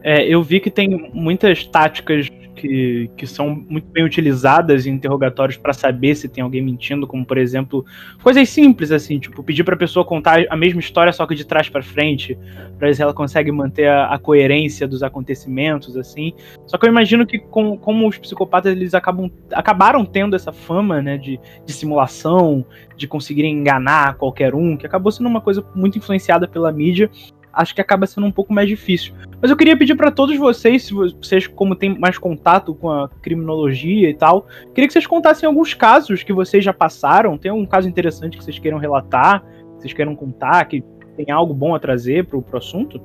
É, 0.03 0.27
eu 0.27 0.43
vi 0.43 0.59
que 0.59 0.69
tem 0.69 1.09
muitas 1.13 1.65
táticas 1.65 2.29
que, 2.59 3.09
que 3.15 3.25
são 3.25 3.49
muito 3.49 3.87
bem 3.87 4.03
utilizadas 4.03 4.85
em 4.85 4.91
interrogatórios 4.91 5.57
para 5.57 5.71
saber 5.71 6.15
se 6.15 6.27
tem 6.27 6.43
alguém 6.43 6.61
mentindo, 6.61 7.07
como 7.07 7.25
por 7.25 7.37
exemplo, 7.37 7.85
coisas 8.21 8.49
simples 8.49 8.91
assim, 8.91 9.17
tipo 9.17 9.41
pedir 9.41 9.63
para 9.63 9.75
a 9.75 9.77
pessoa 9.77 10.05
contar 10.05 10.45
a 10.49 10.57
mesma 10.57 10.81
história 10.81 11.13
só 11.13 11.25
que 11.25 11.33
de 11.33 11.45
trás 11.45 11.69
para 11.69 11.81
frente, 11.81 12.37
para 12.77 12.89
ver 12.89 12.95
se 12.95 13.01
ela 13.01 13.13
consegue 13.13 13.51
manter 13.51 13.87
a, 13.87 14.13
a, 14.13 14.19
coerência 14.19 14.87
dos 14.87 15.01
acontecimentos 15.01 15.95
assim. 15.95 16.33
Só 16.67 16.77
que 16.77 16.85
eu 16.85 16.89
imagino 16.89 17.25
que 17.25 17.39
com, 17.39 17.77
como 17.77 18.07
os 18.07 18.17
psicopatas 18.17 18.73
eles 18.73 18.93
acabam 18.93 19.31
acabaram 19.53 20.03
tendo 20.03 20.35
essa 20.35 20.51
fama, 20.51 21.01
né, 21.01 21.17
de, 21.17 21.39
de 21.65 21.73
simulação, 21.73 22.65
de 22.97 23.07
conseguirem 23.07 23.53
enganar 23.53 24.15
qualquer 24.15 24.53
um, 24.53 24.75
que 24.75 24.85
acabou 24.85 25.11
sendo 25.11 25.29
uma 25.29 25.39
coisa 25.39 25.65
muito 25.73 25.97
influenciada 25.97 26.47
pela 26.47 26.71
mídia 26.71 27.09
acho 27.53 27.73
que 27.73 27.81
acaba 27.81 28.05
sendo 28.05 28.27
um 28.27 28.31
pouco 28.31 28.53
mais 28.53 28.67
difícil. 28.67 29.13
Mas 29.41 29.49
eu 29.51 29.57
queria 29.57 29.77
pedir 29.77 29.95
para 29.95 30.11
todos 30.11 30.37
vocês, 30.37 30.83
se 30.83 30.93
vocês, 30.93 31.47
como 31.47 31.75
têm 31.75 31.97
mais 31.97 32.17
contato 32.17 32.73
com 32.73 32.89
a 32.89 33.09
criminologia 33.21 34.09
e 34.09 34.13
tal, 34.13 34.47
queria 34.73 34.87
que 34.87 34.93
vocês 34.93 35.07
contassem 35.07 35.47
alguns 35.47 35.73
casos 35.73 36.23
que 36.23 36.33
vocês 36.33 36.63
já 36.63 36.73
passaram. 36.73 37.37
Tem 37.37 37.51
algum 37.51 37.65
caso 37.65 37.87
interessante 37.87 38.37
que 38.37 38.43
vocês 38.43 38.59
queiram 38.59 38.77
relatar, 38.77 39.41
que 39.41 39.81
vocês 39.81 39.93
queiram 39.93 40.15
contar, 40.15 40.65
que 40.65 40.83
tem 41.15 41.31
algo 41.31 41.53
bom 41.53 41.75
a 41.75 41.79
trazer 41.79 42.25
para 42.25 42.37
o 42.37 42.57
assunto? 42.57 43.01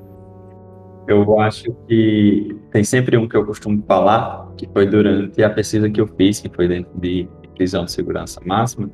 Eu 1.07 1.39
acho 1.39 1.75
que 1.87 2.57
tem 2.71 2.83
sempre 2.83 3.17
um 3.17 3.29
que 3.29 3.37
eu 3.37 3.45
costumo 3.45 3.83
falar, 3.87 4.49
que 4.57 4.67
foi 4.73 4.87
durante 4.87 5.43
a 5.43 5.51
pesquisa 5.51 5.91
que 5.91 6.01
eu 6.01 6.07
fiz, 6.07 6.41
que 6.41 6.49
foi 6.49 6.67
dentro 6.67 6.99
de 6.99 7.29
prisão 7.55 7.85
de 7.85 7.93
segurança 7.93 8.41
máxima, 8.45 8.91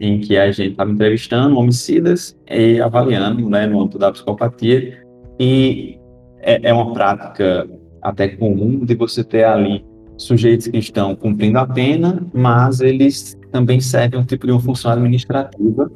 em 0.00 0.18
que 0.18 0.36
a 0.38 0.50
gente 0.50 0.70
estava 0.70 0.90
entrevistando 0.90 1.58
homicidas 1.58 2.36
e 2.50 2.80
avaliando 2.80 3.48
né, 3.50 3.66
no 3.66 3.80
âmbito 3.80 3.98
da 3.98 4.10
psicopatia. 4.10 5.04
E 5.38 5.98
é, 6.40 6.70
é 6.70 6.72
uma 6.72 6.92
prática 6.92 7.68
até 8.00 8.28
comum 8.28 8.84
de 8.84 8.94
você 8.94 9.22
ter 9.22 9.44
ali 9.44 9.84
sujeitos 10.16 10.68
que 10.68 10.78
estão 10.78 11.14
cumprindo 11.14 11.58
a 11.58 11.66
pena, 11.66 12.26
mas 12.32 12.80
eles 12.80 13.38
também 13.52 13.80
servem 13.80 14.20
um 14.20 14.24
tipo 14.24 14.46
de 14.46 14.52
uma 14.52 14.60
função 14.60 14.90
administrativa 14.92 15.90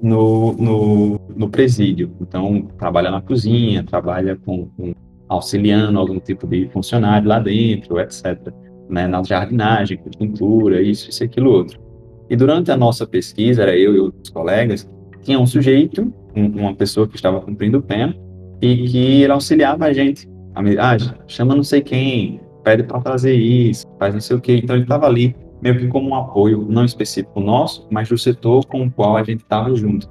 no, 0.00 0.52
no, 0.52 1.20
no 1.36 1.48
presídio. 1.48 2.12
Então, 2.20 2.68
trabalha 2.78 3.10
na 3.10 3.20
cozinha, 3.20 3.82
trabalha 3.82 4.36
com, 4.36 4.66
com 4.76 4.94
auxiliando 5.28 5.98
algum 5.98 6.18
tipo 6.18 6.46
de 6.46 6.68
funcionário 6.68 7.28
lá 7.28 7.38
dentro, 7.38 7.98
etc. 8.00 8.52
Né, 8.88 9.06
na 9.06 9.22
jardinagem, 9.22 10.00
pintura, 10.18 10.80
isso, 10.80 11.10
isso, 11.10 11.22
aquilo, 11.22 11.50
outro. 11.50 11.87
E 12.30 12.36
durante 12.36 12.70
a 12.70 12.76
nossa 12.76 13.06
pesquisa, 13.06 13.62
era 13.62 13.76
eu 13.76 13.94
e 13.94 13.98
outros 13.98 14.30
colegas, 14.30 14.88
tinha 15.22 15.38
um 15.38 15.46
sujeito, 15.46 16.12
um, 16.34 16.46
uma 16.46 16.74
pessoa 16.74 17.08
que 17.08 17.16
estava 17.16 17.40
cumprindo 17.40 17.80
pena, 17.82 18.14
e 18.60 18.88
que 18.88 19.22
ele 19.22 19.32
auxiliava 19.32 19.86
a 19.86 19.92
gente. 19.92 20.28
Ah, 20.54 20.96
chama 21.26 21.54
não 21.54 21.62
sei 21.62 21.80
quem, 21.80 22.40
pede 22.64 22.82
para 22.82 23.00
fazer 23.00 23.34
isso, 23.34 23.86
faz 23.98 24.12
não 24.12 24.20
sei 24.20 24.36
o 24.36 24.40
quê. 24.40 24.60
Então 24.62 24.76
ele 24.76 24.84
estava 24.84 25.06
ali 25.06 25.34
meio 25.62 25.78
que 25.78 25.86
como 25.88 26.10
um 26.10 26.14
apoio, 26.14 26.66
não 26.68 26.84
específico 26.84 27.40
nosso, 27.40 27.86
mas 27.90 28.08
do 28.08 28.18
setor 28.18 28.64
com 28.66 28.84
o 28.84 28.90
qual 28.90 29.16
a 29.16 29.22
gente 29.22 29.42
estava 29.42 29.74
junto. 29.74 30.08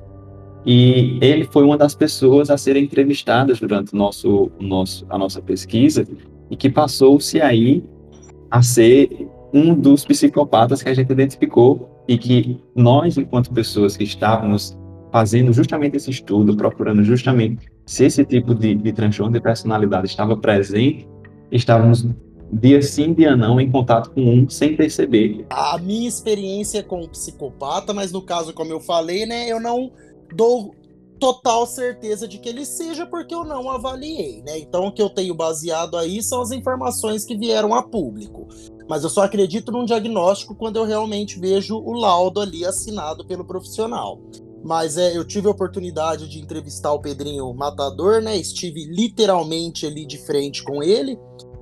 E 0.65 1.17
ele 1.21 1.45
foi 1.45 1.63
uma 1.63 1.77
das 1.77 1.95
pessoas 1.95 2.49
a 2.49 2.57
serem 2.57 2.83
entrevistadas 2.83 3.59
durante 3.59 3.93
o 3.93 3.97
nosso, 3.97 4.51
o 4.59 4.63
nosso, 4.63 5.05
a 5.09 5.17
nossa 5.17 5.41
pesquisa 5.41 6.05
e 6.49 6.55
que 6.55 6.69
passou-se 6.69 7.41
aí 7.41 7.83
a 8.51 8.61
ser 8.61 9.27
um 9.53 9.73
dos 9.73 10.03
psicopatas 10.03 10.83
que 10.83 10.89
a 10.89 10.93
gente 10.93 11.11
identificou 11.11 11.96
e 12.07 12.17
que 12.17 12.59
nós, 12.75 13.17
enquanto 13.17 13.51
pessoas 13.51 13.97
que 13.97 14.03
estávamos 14.03 14.77
fazendo 15.11 15.51
justamente 15.53 15.97
esse 15.97 16.11
estudo, 16.11 16.55
procurando 16.55 17.03
justamente 17.03 17.67
se 17.85 18.05
esse 18.05 18.25
tipo 18.25 18.53
de, 18.53 18.75
de 18.75 18.93
transtorno 18.93 19.33
de 19.33 19.41
personalidade 19.41 20.07
estava 20.07 20.35
presente, 20.35 21.07
estávamos 21.51 22.05
dia 22.51 22.81
sim, 22.81 23.13
dia 23.13 23.35
não, 23.35 23.59
em 23.59 23.69
contato 23.69 24.11
com 24.11 24.21
um 24.21 24.49
sem 24.49 24.75
perceber. 24.75 25.45
A 25.49 25.77
minha 25.77 26.07
experiência 26.07 26.83
com 26.83 27.01
o 27.01 27.09
psicopata, 27.09 27.93
mas 27.93 28.11
no 28.11 28.21
caso, 28.21 28.53
como 28.53 28.71
eu 28.71 28.79
falei, 28.79 29.25
né, 29.25 29.49
eu 29.49 29.59
não 29.59 29.91
dou 30.33 30.75
total 31.19 31.65
certeza 31.65 32.27
de 32.27 32.37
que 32.37 32.47
ele 32.47 32.65
seja 32.65 33.05
porque 33.05 33.33
eu 33.33 33.43
não 33.43 33.69
avaliei, 33.69 34.41
né? 34.43 34.59
Então 34.59 34.87
o 34.87 34.91
que 34.91 35.01
eu 35.01 35.09
tenho 35.09 35.33
baseado 35.33 35.97
aí 35.97 36.21
são 36.21 36.41
as 36.41 36.51
informações 36.51 37.25
que 37.25 37.35
vieram 37.35 37.73
a 37.73 37.81
público. 37.81 38.47
Mas 38.89 39.03
eu 39.03 39.09
só 39.09 39.23
acredito 39.23 39.71
num 39.71 39.85
diagnóstico 39.85 40.55
quando 40.55 40.77
eu 40.77 40.85
realmente 40.85 41.39
vejo 41.39 41.77
o 41.77 41.93
laudo 41.93 42.39
ali 42.39 42.65
assinado 42.65 43.25
pelo 43.25 43.45
profissional. 43.45 44.19
Mas 44.63 44.97
é, 44.97 45.15
eu 45.15 45.25
tive 45.25 45.47
a 45.47 45.51
oportunidade 45.51 46.27
de 46.27 46.39
entrevistar 46.39 46.91
o 46.93 46.99
Pedrinho 46.99 47.53
Matador, 47.53 48.21
né? 48.21 48.35
Estive 48.35 48.85
literalmente 48.85 49.85
ali 49.85 50.05
de 50.05 50.17
frente 50.17 50.63
com 50.63 50.81
ele, 50.81 51.19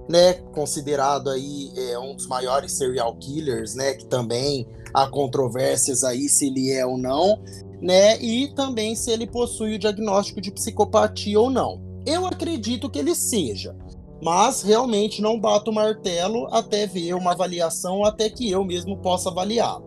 né? 0.09 0.33
Considerado 0.53 1.29
aí 1.29 1.71
é, 1.75 1.99
um 1.99 2.15
dos 2.15 2.27
maiores 2.27 2.77
serial 2.77 3.15
killers, 3.17 3.75
né? 3.75 3.93
Que 3.93 4.05
também 4.05 4.67
há 4.93 5.07
controvérsias 5.07 6.03
aí 6.03 6.29
se 6.29 6.47
ele 6.47 6.71
é 6.71 6.85
ou 6.85 6.97
não, 6.97 7.41
né? 7.81 8.19
E 8.21 8.47
também 8.55 8.95
se 8.95 9.11
ele 9.11 9.27
possui 9.27 9.75
o 9.75 9.79
diagnóstico 9.79 10.39
de 10.39 10.51
psicopatia 10.51 11.39
ou 11.39 11.49
não. 11.49 11.81
Eu 12.05 12.25
acredito 12.25 12.89
que 12.89 12.99
ele 12.99 13.15
seja, 13.15 13.75
mas 14.23 14.61
realmente 14.61 15.21
não 15.21 15.39
bato 15.39 15.71
o 15.71 15.73
martelo 15.73 16.47
até 16.51 16.87
ver 16.87 17.13
uma 17.13 17.31
avaliação, 17.31 18.03
até 18.03 18.29
que 18.29 18.49
eu 18.49 18.63
mesmo 18.63 18.97
possa 18.97 19.29
avaliar. 19.29 19.79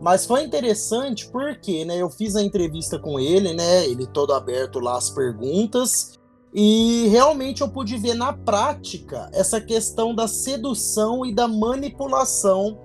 Mas 0.00 0.26
foi 0.26 0.42
interessante 0.42 1.28
porque, 1.28 1.84
né, 1.84 1.96
eu 1.96 2.10
fiz 2.10 2.36
a 2.36 2.42
entrevista 2.42 2.98
com 2.98 3.18
ele, 3.18 3.54
né, 3.54 3.86
ele 3.86 4.06
todo 4.06 4.34
aberto 4.34 4.78
lá 4.78 4.96
as 4.96 5.10
perguntas, 5.10 6.18
e 6.54 7.08
realmente 7.08 7.60
eu 7.60 7.68
pude 7.68 7.96
ver 7.96 8.14
na 8.14 8.32
prática 8.32 9.28
essa 9.32 9.60
questão 9.60 10.14
da 10.14 10.26
sedução 10.26 11.24
e 11.24 11.34
da 11.34 11.46
manipulação 11.46 12.78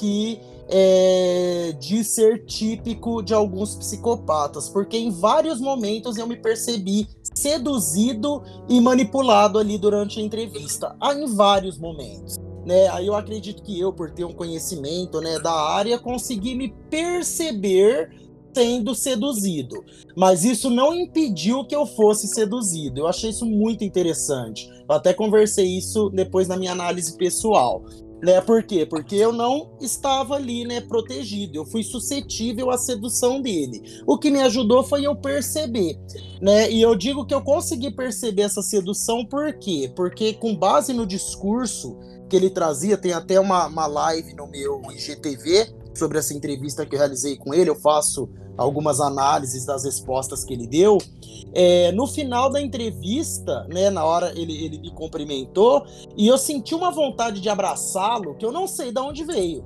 que 0.00 0.40
é, 0.66 1.76
de 1.78 2.02
ser 2.02 2.46
típico 2.46 3.22
de 3.22 3.34
alguns 3.34 3.74
psicopatas, 3.74 4.68
porque 4.68 4.96
em 4.96 5.10
vários 5.10 5.60
momentos 5.60 6.16
eu 6.16 6.26
me 6.26 6.36
percebi 6.36 7.06
seduzido 7.34 8.42
e 8.68 8.80
manipulado 8.80 9.58
ali 9.58 9.76
durante 9.76 10.18
a 10.18 10.22
entrevista, 10.22 10.96
em 11.14 11.26
vários 11.26 11.76
momentos. 11.76 12.36
Né? 12.64 12.88
Aí 12.88 13.06
eu 13.06 13.14
acredito 13.14 13.62
que 13.62 13.78
eu, 13.78 13.92
por 13.92 14.10
ter 14.10 14.24
um 14.24 14.32
conhecimento 14.32 15.20
né, 15.20 15.38
da 15.38 15.52
área, 15.52 15.98
consegui 15.98 16.54
me 16.54 16.72
perceber 16.88 18.10
sendo 18.54 18.94
seduzido. 18.94 19.84
Mas 20.16 20.44
isso 20.44 20.70
não 20.70 20.94
impediu 20.94 21.64
que 21.64 21.74
eu 21.74 21.86
fosse 21.86 22.26
seduzido. 22.26 23.00
Eu 23.00 23.06
achei 23.06 23.30
isso 23.30 23.46
muito 23.46 23.84
interessante. 23.84 24.68
Eu 24.88 24.94
até 24.94 25.14
conversei 25.14 25.66
isso 25.66 26.10
depois 26.10 26.48
na 26.48 26.56
minha 26.56 26.72
análise 26.72 27.16
pessoal. 27.16 27.84
Né? 28.22 28.40
Por 28.40 28.62
quê? 28.62 28.84
Porque 28.84 29.16
eu 29.16 29.32
não 29.32 29.70
estava 29.80 30.34
ali, 30.34 30.64
né, 30.64 30.80
protegido. 30.80 31.56
Eu 31.56 31.64
fui 31.64 31.82
suscetível 31.82 32.70
à 32.70 32.76
sedução 32.76 33.40
dele. 33.40 33.82
O 34.06 34.18
que 34.18 34.30
me 34.30 34.40
ajudou 34.40 34.82
foi 34.82 35.06
eu 35.06 35.16
perceber, 35.16 35.98
né? 36.40 36.70
E 36.70 36.82
eu 36.82 36.94
digo 36.94 37.24
que 37.24 37.34
eu 37.34 37.40
consegui 37.40 37.90
perceber 37.90 38.42
essa 38.42 38.62
sedução 38.62 39.24
por 39.24 39.52
quê? 39.54 39.90
Porque 39.96 40.34
com 40.34 40.54
base 40.54 40.92
no 40.92 41.06
discurso 41.06 41.96
que 42.28 42.36
ele 42.36 42.50
trazia, 42.50 42.96
tem 42.96 43.12
até 43.12 43.40
uma, 43.40 43.66
uma 43.66 43.86
live 43.86 44.34
no 44.34 44.46
meu 44.46 44.80
IGTV 44.92 45.79
sobre 46.00 46.18
essa 46.18 46.34
entrevista 46.34 46.84
que 46.86 46.94
eu 46.94 46.98
realizei 46.98 47.36
com 47.36 47.52
ele, 47.54 47.68
eu 47.68 47.76
faço 47.76 48.28
algumas 48.56 49.00
análises 49.00 49.66
das 49.66 49.84
respostas 49.84 50.42
que 50.42 50.54
ele 50.54 50.66
deu. 50.66 50.98
É, 51.54 51.92
no 51.92 52.06
final 52.06 52.50
da 52.50 52.60
entrevista, 52.60 53.66
né, 53.68 53.90
na 53.90 54.04
hora 54.04 54.32
ele, 54.34 54.64
ele 54.64 54.78
me 54.78 54.90
cumprimentou 54.92 55.84
e 56.16 56.26
eu 56.26 56.38
senti 56.38 56.74
uma 56.74 56.90
vontade 56.90 57.40
de 57.40 57.48
abraçá-lo 57.48 58.34
que 58.36 58.46
eu 58.46 58.52
não 58.52 58.66
sei 58.66 58.90
de 58.90 59.00
onde 59.00 59.24
veio. 59.24 59.64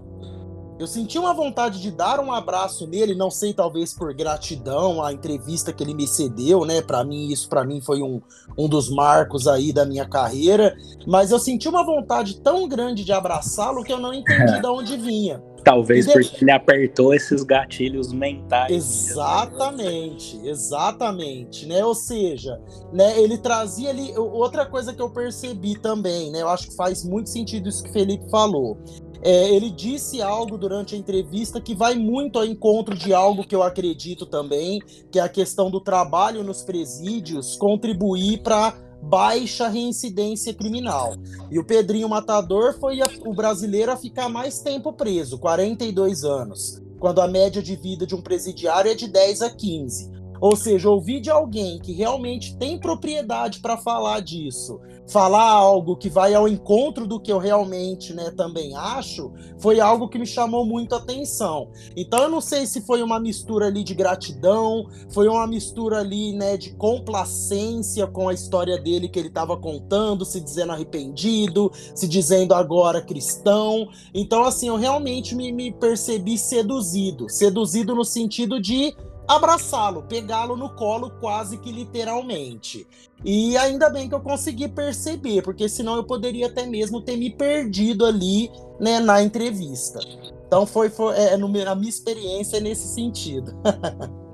Eu 0.76 0.88
senti 0.88 1.16
uma 1.16 1.32
vontade 1.32 1.80
de 1.80 1.92
dar 1.92 2.18
um 2.18 2.32
abraço 2.32 2.84
nele, 2.84 3.14
não 3.14 3.30
sei, 3.30 3.54
talvez 3.54 3.94
por 3.94 4.12
gratidão 4.12 5.00
à 5.04 5.12
entrevista 5.12 5.72
que 5.72 5.84
ele 5.84 5.94
me 5.94 6.06
cedeu, 6.06 6.64
né? 6.64 6.82
Para 6.82 7.04
mim, 7.04 7.28
isso 7.28 7.48
para 7.48 7.64
mim 7.64 7.80
foi 7.80 8.02
um, 8.02 8.20
um 8.58 8.68
dos 8.68 8.90
marcos 8.90 9.46
aí 9.46 9.72
da 9.72 9.84
minha 9.84 10.04
carreira. 10.04 10.76
Mas 11.06 11.30
eu 11.30 11.38
senti 11.38 11.68
uma 11.68 11.84
vontade 11.84 12.40
tão 12.40 12.66
grande 12.66 13.04
de 13.04 13.12
abraçá-lo 13.12 13.84
que 13.84 13.92
eu 13.92 14.00
não 14.00 14.12
entendi 14.12 14.58
de 14.60 14.66
onde 14.66 14.96
vinha. 14.96 15.40
Talvez 15.64 16.06
porque 16.06 16.44
ele 16.44 16.50
apertou 16.50 17.14
esses 17.14 17.42
gatilhos 17.42 18.12
mentais. 18.12 18.70
Exatamente, 18.70 20.38
exatamente, 20.44 21.66
né? 21.66 21.82
Ou 21.82 21.94
seja, 21.94 22.60
né, 22.92 23.18
ele 23.18 23.38
trazia 23.38 23.88
ali 23.88 24.16
outra 24.16 24.66
coisa 24.66 24.92
que 24.92 25.00
eu 25.00 25.08
percebi 25.08 25.78
também, 25.78 26.30
né? 26.30 26.42
Eu 26.42 26.48
acho 26.48 26.68
que 26.68 26.76
faz 26.76 27.02
muito 27.02 27.30
sentido 27.30 27.68
isso 27.68 27.82
que 27.82 27.88
o 27.88 27.92
Felipe 27.92 28.28
falou. 28.30 28.78
É, 29.22 29.48
ele 29.54 29.70
disse 29.70 30.20
algo 30.20 30.58
durante 30.58 30.94
a 30.94 30.98
entrevista 30.98 31.58
que 31.58 31.74
vai 31.74 31.94
muito 31.94 32.38
ao 32.38 32.44
encontro 32.44 32.94
de 32.94 33.14
algo 33.14 33.42
que 33.42 33.54
eu 33.54 33.62
acredito 33.62 34.26
também, 34.26 34.80
que 35.10 35.18
é 35.18 35.22
a 35.22 35.30
questão 35.30 35.70
do 35.70 35.80
trabalho 35.80 36.44
nos 36.44 36.62
presídios 36.62 37.56
contribuir 37.56 38.42
para 38.42 38.74
baixa 39.08 39.68
reincidência 39.68 40.52
criminal. 40.54 41.14
E 41.50 41.58
o 41.58 41.64
Pedrinho 41.64 42.08
Matador 42.08 42.78
foi 42.78 43.00
a, 43.00 43.08
o 43.24 43.34
brasileiro 43.34 43.92
a 43.92 43.96
ficar 43.96 44.28
mais 44.28 44.60
tempo 44.60 44.92
preso, 44.92 45.38
42 45.38 46.24
anos, 46.24 46.82
quando 46.98 47.20
a 47.20 47.28
média 47.28 47.62
de 47.62 47.76
vida 47.76 48.06
de 48.06 48.14
um 48.14 48.22
presidiário 48.22 48.90
é 48.90 48.94
de 48.94 49.06
10 49.08 49.42
a 49.42 49.50
15. 49.50 50.12
Ou 50.40 50.56
seja, 50.56 50.90
ouvir 50.90 51.20
de 51.20 51.30
alguém 51.30 51.78
que 51.78 51.92
realmente 51.92 52.56
tem 52.56 52.78
propriedade 52.78 53.60
para 53.60 53.78
falar 53.78 54.20
disso, 54.20 54.80
falar 55.08 55.50
algo 55.50 55.96
que 55.96 56.08
vai 56.08 56.34
ao 56.34 56.48
encontro 56.48 57.06
do 57.06 57.20
que 57.20 57.30
eu 57.30 57.38
realmente 57.38 58.14
né, 58.14 58.30
também 58.30 58.74
acho, 58.74 59.32
foi 59.58 59.80
algo 59.80 60.08
que 60.08 60.18
me 60.18 60.26
chamou 60.26 60.64
muito 60.64 60.94
a 60.94 60.98
atenção. 60.98 61.70
Então 61.96 62.22
eu 62.22 62.28
não 62.28 62.40
sei 62.40 62.66
se 62.66 62.80
foi 62.80 63.02
uma 63.02 63.20
mistura 63.20 63.66
ali 63.66 63.84
de 63.84 63.94
gratidão, 63.94 64.88
foi 65.10 65.28
uma 65.28 65.46
mistura 65.46 65.98
ali 65.98 66.32
né, 66.32 66.56
de 66.56 66.74
complacência 66.74 68.06
com 68.06 68.28
a 68.28 68.34
história 68.34 68.78
dele 68.78 69.08
que 69.08 69.18
ele 69.18 69.28
estava 69.28 69.56
contando, 69.56 70.24
se 70.24 70.40
dizendo 70.40 70.72
arrependido, 70.72 71.70
se 71.94 72.08
dizendo 72.08 72.54
agora 72.54 73.02
cristão. 73.02 73.88
Então, 74.14 74.44
assim, 74.44 74.68
eu 74.68 74.76
realmente 74.76 75.34
me, 75.34 75.52
me 75.52 75.72
percebi 75.72 76.38
seduzido 76.38 77.28
seduzido 77.28 77.94
no 77.94 78.04
sentido 78.04 78.60
de 78.60 78.94
abraçá-lo, 79.26 80.02
pegá-lo 80.02 80.56
no 80.56 80.70
colo 80.70 81.10
quase 81.20 81.58
que 81.58 81.72
literalmente. 81.72 82.86
E 83.24 83.56
ainda 83.56 83.88
bem 83.88 84.08
que 84.08 84.14
eu 84.14 84.20
consegui 84.20 84.68
perceber, 84.68 85.42
porque 85.42 85.68
senão 85.68 85.96
eu 85.96 86.04
poderia 86.04 86.46
até 86.46 86.66
mesmo 86.66 87.00
ter 87.00 87.16
me 87.16 87.30
perdido 87.30 88.04
ali, 88.04 88.50
né, 88.78 89.00
na 89.00 89.22
entrevista. 89.22 89.98
Então 90.46 90.66
foi, 90.66 90.90
foi 90.90 91.16
é, 91.16 91.36
no, 91.36 91.46
a 91.46 91.74
minha 91.74 91.88
experiência 91.88 92.60
nesse 92.60 92.88
sentido. 92.88 93.52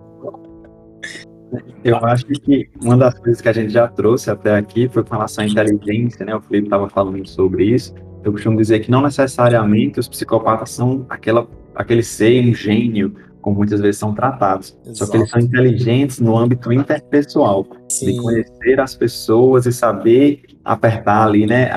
Eu 1.82 1.96
acho 1.96 2.26
que 2.26 2.68
uma 2.80 2.96
das 2.96 3.18
coisas 3.18 3.40
que 3.40 3.48
a 3.48 3.52
gente 3.52 3.72
já 3.72 3.88
trouxe 3.88 4.30
até 4.30 4.56
aqui 4.56 4.88
foi 4.88 5.02
com 5.02 5.14
relação 5.14 5.44
à 5.44 5.46
inteligência, 5.48 6.24
né? 6.24 6.34
O 6.34 6.40
Felipe 6.40 6.66
estava 6.66 6.88
falando 6.88 7.26
sobre 7.26 7.64
isso. 7.64 7.94
Eu 8.22 8.32
costumo 8.32 8.56
dizer 8.56 8.80
que 8.80 8.90
não 8.90 9.00
necessariamente 9.02 9.98
os 9.98 10.08
psicopatas 10.08 10.70
são 10.70 11.06
aquela, 11.08 11.48
aquele 11.74 12.02
ser, 12.02 12.46
um 12.46 12.54
gênio, 12.54 13.14
como 13.40 13.56
muitas 13.56 13.80
vezes 13.80 13.98
são 13.98 14.14
tratados. 14.14 14.76
Exato. 14.84 14.96
Só 14.96 15.06
que 15.06 15.16
eles 15.16 15.30
são 15.30 15.40
inteligentes 15.40 16.20
no 16.20 16.36
âmbito 16.36 16.72
interpessoal, 16.72 17.66
Sim. 17.88 18.06
de 18.06 18.20
conhecer 18.20 18.80
as 18.80 18.94
pessoas 18.94 19.66
e 19.66 19.72
saber 19.72 20.42
apertar 20.64 21.26
ali, 21.26 21.46
né? 21.46 21.70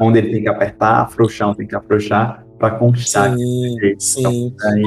Onde 0.00 0.18
ele 0.18 0.32
tem 0.32 0.42
que 0.42 0.48
apertar, 0.48 1.02
afrouxar 1.02 1.48
onde 1.48 1.58
tem 1.58 1.66
que 1.66 1.76
afrouxar, 1.76 2.44
para 2.58 2.72
conquistar. 2.72 3.36
Sim, 3.36 3.76
sim. 3.98 4.20
Então, 4.20 4.70
aí, 4.70 4.82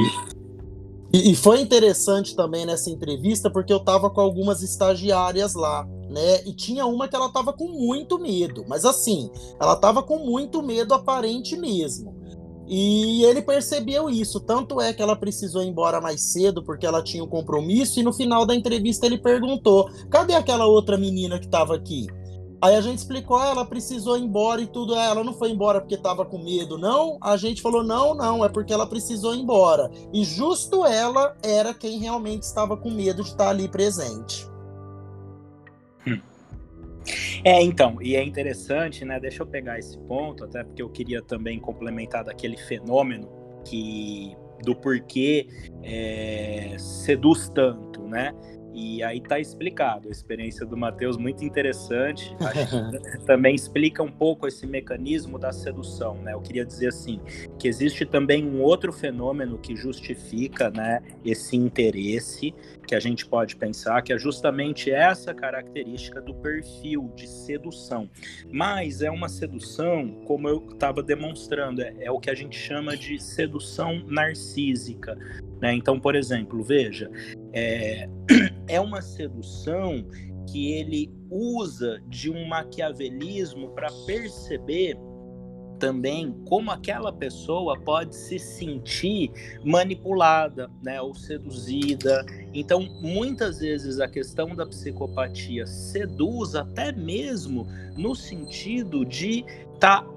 e, 1.14 1.30
e, 1.30 1.36
foi 1.36 1.60
interessante 1.60 2.34
também 2.34 2.66
nessa 2.66 2.90
entrevista, 2.90 3.48
porque 3.48 3.72
eu 3.72 3.78
tava 3.78 4.10
com 4.10 4.20
algumas 4.20 4.62
estagiárias 4.62 5.54
lá, 5.54 5.86
né? 6.10 6.42
E 6.44 6.52
tinha 6.52 6.86
uma 6.86 7.06
que 7.06 7.14
ela 7.14 7.28
tava 7.28 7.52
com 7.52 7.68
muito 7.68 8.18
medo, 8.18 8.64
mas 8.66 8.84
assim, 8.84 9.30
ela 9.60 9.76
tava 9.76 10.02
com 10.02 10.18
muito 10.18 10.60
medo 10.60 10.92
aparente 10.92 11.56
mesmo. 11.56 12.16
E 12.66 13.22
ele 13.24 13.42
percebeu 13.42 14.08
isso, 14.08 14.40
tanto 14.40 14.80
é 14.80 14.92
que 14.92 15.02
ela 15.02 15.14
precisou 15.14 15.62
ir 15.62 15.68
embora 15.68 16.00
mais 16.00 16.22
cedo 16.22 16.62
porque 16.62 16.86
ela 16.86 17.02
tinha 17.02 17.22
um 17.22 17.28
compromisso, 17.28 18.00
e 18.00 18.02
no 18.02 18.12
final 18.12 18.46
da 18.46 18.54
entrevista 18.54 19.06
ele 19.06 19.18
perguntou: 19.18 19.90
cadê 20.10 20.34
aquela 20.34 20.66
outra 20.66 20.96
menina 20.96 21.38
que 21.38 21.48
tava 21.48 21.74
aqui? 21.74 22.06
Aí 22.64 22.76
a 22.76 22.80
gente 22.80 22.96
explicou, 22.96 23.36
ah, 23.36 23.48
ela 23.48 23.64
precisou 23.66 24.16
ir 24.16 24.22
embora 24.22 24.62
e 24.62 24.66
tudo. 24.66 24.94
Ah, 24.94 25.04
ela 25.04 25.22
não 25.22 25.34
foi 25.34 25.50
embora 25.50 25.82
porque 25.82 25.96
estava 25.96 26.24
com 26.24 26.38
medo, 26.38 26.78
não. 26.78 27.18
A 27.20 27.36
gente 27.36 27.60
falou, 27.60 27.82
não, 27.82 28.14
não, 28.14 28.42
é 28.42 28.48
porque 28.48 28.72
ela 28.72 28.86
precisou 28.86 29.34
ir 29.34 29.40
embora. 29.40 29.90
E 30.14 30.24
justo 30.24 30.82
ela 30.86 31.36
era 31.42 31.74
quem 31.74 31.98
realmente 31.98 32.44
estava 32.44 32.74
com 32.74 32.90
medo 32.90 33.22
de 33.22 33.28
estar 33.28 33.50
ali 33.50 33.68
presente. 33.68 34.48
Hum. 36.06 36.18
É, 37.44 37.62
então, 37.62 38.00
e 38.00 38.16
é 38.16 38.22
interessante, 38.22 39.04
né? 39.04 39.20
Deixa 39.20 39.42
eu 39.42 39.46
pegar 39.46 39.78
esse 39.78 39.98
ponto, 39.98 40.44
até 40.44 40.64
porque 40.64 40.82
eu 40.82 40.88
queria 40.88 41.22
também 41.22 41.58
complementar 41.60 42.24
daquele 42.24 42.56
fenômeno 42.56 43.28
que 43.64 44.36
do 44.62 44.74
porquê 44.74 45.46
é, 45.82 46.74
seduz 46.78 47.48
tanto, 47.48 48.02
né? 48.02 48.32
E 48.74 49.02
aí 49.04 49.20
tá 49.20 49.38
explicado. 49.38 50.08
A 50.08 50.10
experiência 50.10 50.66
do 50.66 50.76
Matheus 50.76 51.16
muito 51.16 51.44
interessante. 51.44 52.36
também 53.24 53.54
explica 53.54 54.02
um 54.02 54.10
pouco 54.10 54.48
esse 54.48 54.66
mecanismo 54.66 55.38
da 55.38 55.52
sedução, 55.52 56.16
né? 56.16 56.34
Eu 56.34 56.40
queria 56.40 56.64
dizer 56.64 56.88
assim, 56.88 57.20
que 57.58 57.68
existe 57.68 58.04
também 58.04 58.44
um 58.44 58.60
outro 58.60 58.92
fenômeno 58.92 59.58
que 59.58 59.76
justifica, 59.76 60.70
né, 60.70 61.00
esse 61.24 61.56
interesse 61.56 62.52
que 62.86 62.94
a 62.94 63.00
gente 63.00 63.24
pode 63.24 63.56
pensar 63.56 64.02
que 64.02 64.12
é 64.12 64.18
justamente 64.18 64.90
essa 64.90 65.32
característica 65.32 66.20
do 66.20 66.34
perfil 66.34 67.10
de 67.14 67.26
sedução. 67.26 68.10
Mas 68.50 69.00
é 69.00 69.10
uma 69.10 69.28
sedução, 69.28 70.22
como 70.26 70.48
eu 70.48 70.66
estava 70.72 71.02
demonstrando, 71.02 71.80
é, 71.80 71.94
é 72.00 72.10
o 72.10 72.18
que 72.18 72.30
a 72.30 72.34
gente 72.34 72.58
chama 72.58 72.96
de 72.96 73.18
sedução 73.18 74.04
narcísica. 74.06 75.16
Né? 75.60 75.74
Então, 75.74 75.98
por 75.98 76.14
exemplo, 76.14 76.62
veja, 76.62 77.10
é, 77.54 78.08
é 78.68 78.80
uma 78.80 79.00
sedução 79.00 80.04
que 80.50 80.72
ele 80.72 81.10
usa 81.30 82.02
de 82.08 82.30
um 82.30 82.46
maquiavelismo 82.46 83.70
para 83.70 83.90
perceber 84.06 84.96
também 85.78 86.32
como 86.46 86.70
aquela 86.70 87.12
pessoa 87.12 87.78
pode 87.78 88.14
se 88.14 88.38
sentir 88.38 89.30
manipulada, 89.64 90.70
né, 90.82 91.00
ou 91.00 91.14
seduzida. 91.14 92.24
Então, 92.52 92.88
muitas 93.00 93.58
vezes 93.58 94.00
a 94.00 94.08
questão 94.08 94.54
da 94.54 94.64
psicopatia 94.66 95.66
seduz 95.66 96.54
até 96.54 96.92
mesmo 96.92 97.66
no 97.96 98.14
sentido 98.14 99.04
de 99.04 99.44
estar 99.74 100.02
tá 100.02 100.14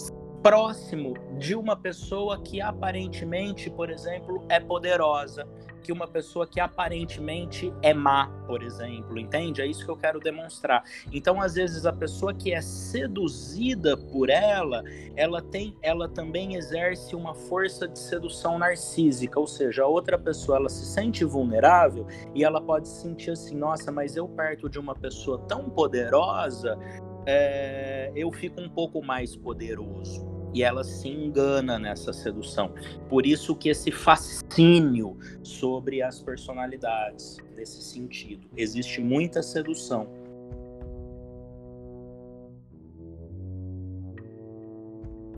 próximo 0.47 1.13
de 1.37 1.55
uma 1.55 1.75
pessoa 1.75 2.41
que 2.41 2.61
aparentemente, 2.61 3.69
por 3.69 3.89
exemplo, 3.89 4.45
é 4.47 4.61
poderosa, 4.61 5.45
que 5.83 5.91
uma 5.91 6.07
pessoa 6.07 6.47
que 6.47 6.57
aparentemente 6.57 7.73
é 7.81 7.93
má, 7.93 8.29
por 8.47 8.63
exemplo, 8.63 9.19
entende? 9.19 9.61
É 9.61 9.67
isso 9.67 9.83
que 9.83 9.91
eu 9.91 9.97
quero 9.97 10.21
demonstrar. 10.21 10.85
Então, 11.11 11.41
às 11.41 11.55
vezes 11.55 11.85
a 11.85 11.91
pessoa 11.91 12.33
que 12.33 12.53
é 12.53 12.61
seduzida 12.61 13.97
por 13.97 14.29
ela, 14.29 14.85
ela 15.17 15.41
tem, 15.41 15.75
ela 15.81 16.07
também 16.07 16.55
exerce 16.55 17.13
uma 17.13 17.35
força 17.35 17.85
de 17.85 17.99
sedução 17.99 18.57
narcísica, 18.57 19.37
ou 19.37 19.47
seja, 19.47 19.83
a 19.83 19.87
outra 19.87 20.17
pessoa 20.17 20.59
ela 20.59 20.69
se 20.69 20.85
sente 20.85 21.25
vulnerável 21.25 22.07
e 22.33 22.45
ela 22.45 22.61
pode 22.61 22.87
se 22.87 23.01
sentir 23.01 23.31
assim, 23.31 23.57
nossa, 23.57 23.91
mas 23.91 24.15
eu 24.15 24.29
perto 24.29 24.69
de 24.69 24.79
uma 24.79 24.95
pessoa 24.95 25.39
tão 25.39 25.69
poderosa, 25.69 26.79
é, 27.25 28.13
eu 28.15 28.31
fico 28.31 28.61
um 28.61 28.69
pouco 28.69 29.03
mais 29.03 29.35
poderoso 29.35 30.26
e 30.53 30.63
ela 30.63 30.83
se 30.83 31.07
engana 31.07 31.77
nessa 31.77 32.13
sedução. 32.13 32.71
Por 33.09 33.25
isso 33.25 33.55
que 33.55 33.69
esse 33.69 33.91
fascínio 33.91 35.17
sobre 35.43 36.01
as 36.01 36.21
personalidades 36.21 37.37
nesse 37.55 37.81
sentido. 37.81 38.47
Existe 38.55 39.01
muita 39.01 39.41
sedução. 39.41 40.07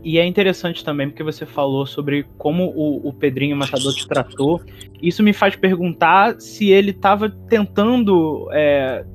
E 0.01 0.17
é 0.17 0.25
interessante 0.25 0.83
também 0.83 1.09
porque 1.09 1.23
você 1.23 1.45
falou 1.45 1.85
sobre 1.85 2.23
como 2.37 2.71
o, 2.75 3.09
o 3.09 3.13
Pedrinho 3.13 3.57
Matador 3.57 3.93
te 3.93 4.07
tratou. 4.07 4.61
Isso 5.01 5.21
me 5.21 5.33
faz 5.33 5.55
perguntar 5.55 6.39
se 6.39 6.69
ele 6.69 6.91
estava 6.91 7.29
tentando 7.29 8.47
é, 8.53 9.05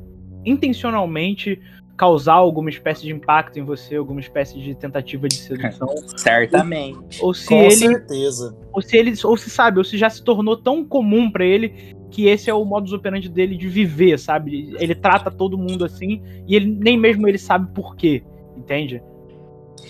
intencionalmente 0.45 1.59
causar 1.97 2.35
alguma 2.35 2.71
espécie 2.71 3.03
de 3.03 3.13
impacto 3.13 3.59
em 3.59 3.63
você, 3.63 3.97
alguma 3.97 4.21
espécie 4.21 4.61
de 4.61 4.75
tentativa 4.75 5.29
de 5.29 5.37
sedução. 5.37 5.89
Certamente. 6.17 7.21
Ou, 7.21 7.29
ou 7.29 7.35
se 7.35 7.49
Com 7.49 7.63
ele, 7.63 7.77
certeza. 7.77 8.57
Ou 8.73 8.83
se 8.83 8.97
ele, 8.97 9.15
ou 9.25 9.37
se 9.37 9.51
sabe, 9.51 9.79
ou 9.79 9.85
se 9.85 9.97
já 9.97 10.11
se 10.11 10.23
tornou 10.23 10.57
tão 10.57 10.85
comum 10.85 11.31
para 11.31 11.45
ele 11.45 11.95
que 12.11 12.27
esse 12.27 12.49
é 12.49 12.55
o 12.55 12.65
modus 12.65 12.93
operandi 12.93 13.29
dele 13.29 13.57
de 13.57 13.69
viver, 13.69 14.19
sabe? 14.19 14.73
Ele 14.79 14.95
trata 14.95 15.31
todo 15.31 15.59
mundo 15.59 15.85
assim 15.85 16.23
e 16.47 16.55
ele 16.55 16.67
nem 16.67 16.97
mesmo 16.97 17.27
ele 17.27 17.39
sabe 17.39 17.73
por 17.75 17.97
quê, 17.97 18.23
entende? 18.57 19.03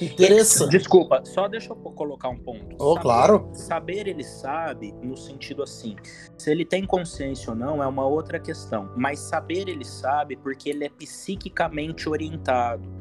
Interessante. 0.01 0.71
Desculpa, 0.71 1.23
só 1.25 1.49
deixa 1.49 1.73
eu 1.73 1.77
colocar 1.77 2.29
um 2.29 2.39
ponto. 2.39 2.77
Oh, 2.79 2.95
saber, 2.95 3.03
claro. 3.03 3.51
Saber 3.53 4.09
ele 4.09 4.25
sabe 4.25 4.93
no 5.03 5.17
sentido 5.17 5.63
assim, 5.63 5.97
se 6.37 6.51
ele 6.51 6.65
tem 6.65 6.87
consciência 6.87 7.51
ou 7.51 7.57
não 7.57 7.83
é 7.83 7.87
uma 7.87 8.07
outra 8.07 8.39
questão, 8.39 8.91
mas 8.97 9.19
saber 9.19 9.69
ele 9.69 9.85
sabe 9.85 10.37
porque 10.37 10.71
ele 10.71 10.85
é 10.85 10.89
psiquicamente 10.89 12.09
orientado. 12.09 12.93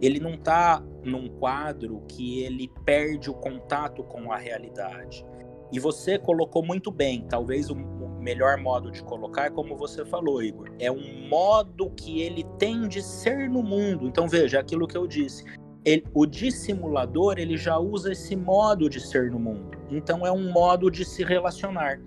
Ele 0.00 0.18
não 0.18 0.36
tá 0.36 0.82
num 1.04 1.28
quadro 1.28 2.02
que 2.08 2.42
ele 2.42 2.68
perde 2.84 3.30
o 3.30 3.34
contato 3.34 4.02
com 4.02 4.32
a 4.32 4.36
realidade. 4.36 5.24
E 5.70 5.78
você 5.78 6.18
colocou 6.18 6.62
muito 6.62 6.90
bem, 6.90 7.24
talvez 7.28 7.70
o 7.70 7.76
melhor 8.22 8.56
modo 8.58 8.90
de 8.90 9.02
colocar 9.02 9.46
é 9.46 9.50
como 9.50 9.76
você 9.76 10.04
falou, 10.04 10.42
Igor. 10.42 10.70
É 10.78 10.90
um 10.90 11.28
modo 11.28 11.90
que 11.90 12.20
ele 12.20 12.44
tem 12.58 12.86
de 12.88 13.02
ser 13.02 13.48
no 13.48 13.62
mundo. 13.62 14.06
Então 14.06 14.28
veja 14.28 14.60
aquilo 14.60 14.86
que 14.86 14.96
eu 14.96 15.06
disse 15.06 15.44
ele, 15.84 16.04
o 16.14 16.26
dissimulador 16.26 17.34
ele 17.38 17.56
já 17.56 17.78
usa 17.78 18.12
esse 18.12 18.36
modo 18.36 18.88
de 18.88 19.00
ser 19.00 19.30
no 19.30 19.38
mundo. 19.38 19.78
Então 19.90 20.26
é 20.26 20.32
um 20.32 20.50
modo 20.50 20.90
de 20.90 21.04
se 21.04 21.24
relacionar. 21.24 22.00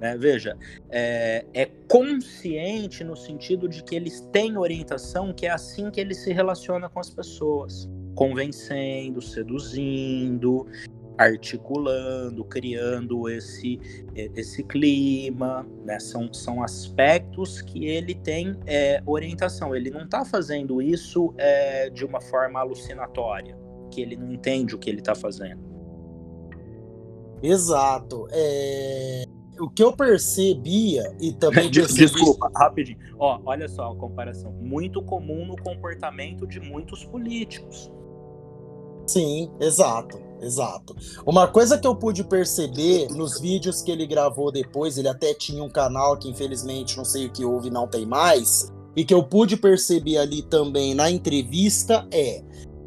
Né? 0.00 0.16
Veja, 0.16 0.56
é, 0.88 1.44
é, 1.52 1.66
consciente 1.88 3.02
no 3.02 3.16
sentido 3.16 3.68
de 3.68 3.82
que 3.82 3.94
eles 3.96 4.20
têm 4.32 4.56
orientação, 4.56 5.32
que 5.32 5.46
é 5.46 5.50
assim 5.50 5.90
que 5.90 6.00
ele 6.00 6.14
se 6.14 6.32
relaciona 6.32 6.88
com 6.88 7.00
as 7.00 7.10
pessoas, 7.10 7.88
convencendo, 8.14 9.20
seduzindo, 9.20 10.66
articulando, 11.18 12.44
criando 12.44 13.28
esse, 13.28 13.80
esse 14.14 14.62
clima, 14.62 15.66
né? 15.84 15.98
são, 15.98 16.32
são 16.32 16.62
aspectos 16.62 17.60
que 17.60 17.86
ele 17.86 18.14
tem 18.14 18.56
é, 18.64 19.02
orientação. 19.04 19.74
Ele 19.74 19.90
não 19.90 20.04
está 20.04 20.24
fazendo 20.24 20.80
isso 20.80 21.34
é, 21.36 21.90
de 21.90 22.04
uma 22.04 22.20
forma 22.20 22.60
alucinatória, 22.60 23.58
que 23.90 24.00
ele 24.00 24.16
não 24.16 24.32
entende 24.32 24.76
o 24.76 24.78
que 24.78 24.88
ele 24.88 25.00
está 25.00 25.14
fazendo. 25.14 25.60
Exato. 27.42 28.28
É... 28.30 29.24
O 29.60 29.68
que 29.68 29.82
eu 29.82 29.92
percebia 29.92 31.12
e 31.20 31.32
também 31.32 31.68
percebi... 31.72 32.12
Desculpa, 32.12 32.48
rapidinho. 32.54 32.98
Ó, 33.18 33.40
olha 33.44 33.68
só 33.68 33.90
a 33.90 33.96
comparação. 33.96 34.52
Muito 34.52 35.02
comum 35.02 35.46
no 35.46 35.56
comportamento 35.56 36.46
de 36.46 36.60
muitos 36.60 37.04
políticos 37.04 37.90
Sim, 39.08 39.50
exato, 39.58 40.20
exato. 40.42 40.94
Uma 41.24 41.48
coisa 41.48 41.78
que 41.78 41.86
eu 41.86 41.96
pude 41.96 42.22
perceber 42.22 43.08
nos 43.08 43.40
vídeos 43.40 43.80
que 43.80 43.90
ele 43.90 44.06
gravou 44.06 44.52
depois, 44.52 44.98
ele 44.98 45.08
até 45.08 45.32
tinha 45.32 45.64
um 45.64 45.70
canal 45.70 46.18
que 46.18 46.28
infelizmente 46.28 46.94
não 46.94 47.06
sei 47.06 47.24
o 47.26 47.32
que 47.32 47.42
houve, 47.42 47.70
não 47.70 47.88
tem 47.88 48.04
mais, 48.04 48.70
e 48.94 49.06
que 49.06 49.14
eu 49.14 49.22
pude 49.22 49.56
perceber 49.56 50.18
ali 50.18 50.42
também 50.42 50.94
na 50.94 51.10
entrevista 51.10 52.06
é, 52.12 52.44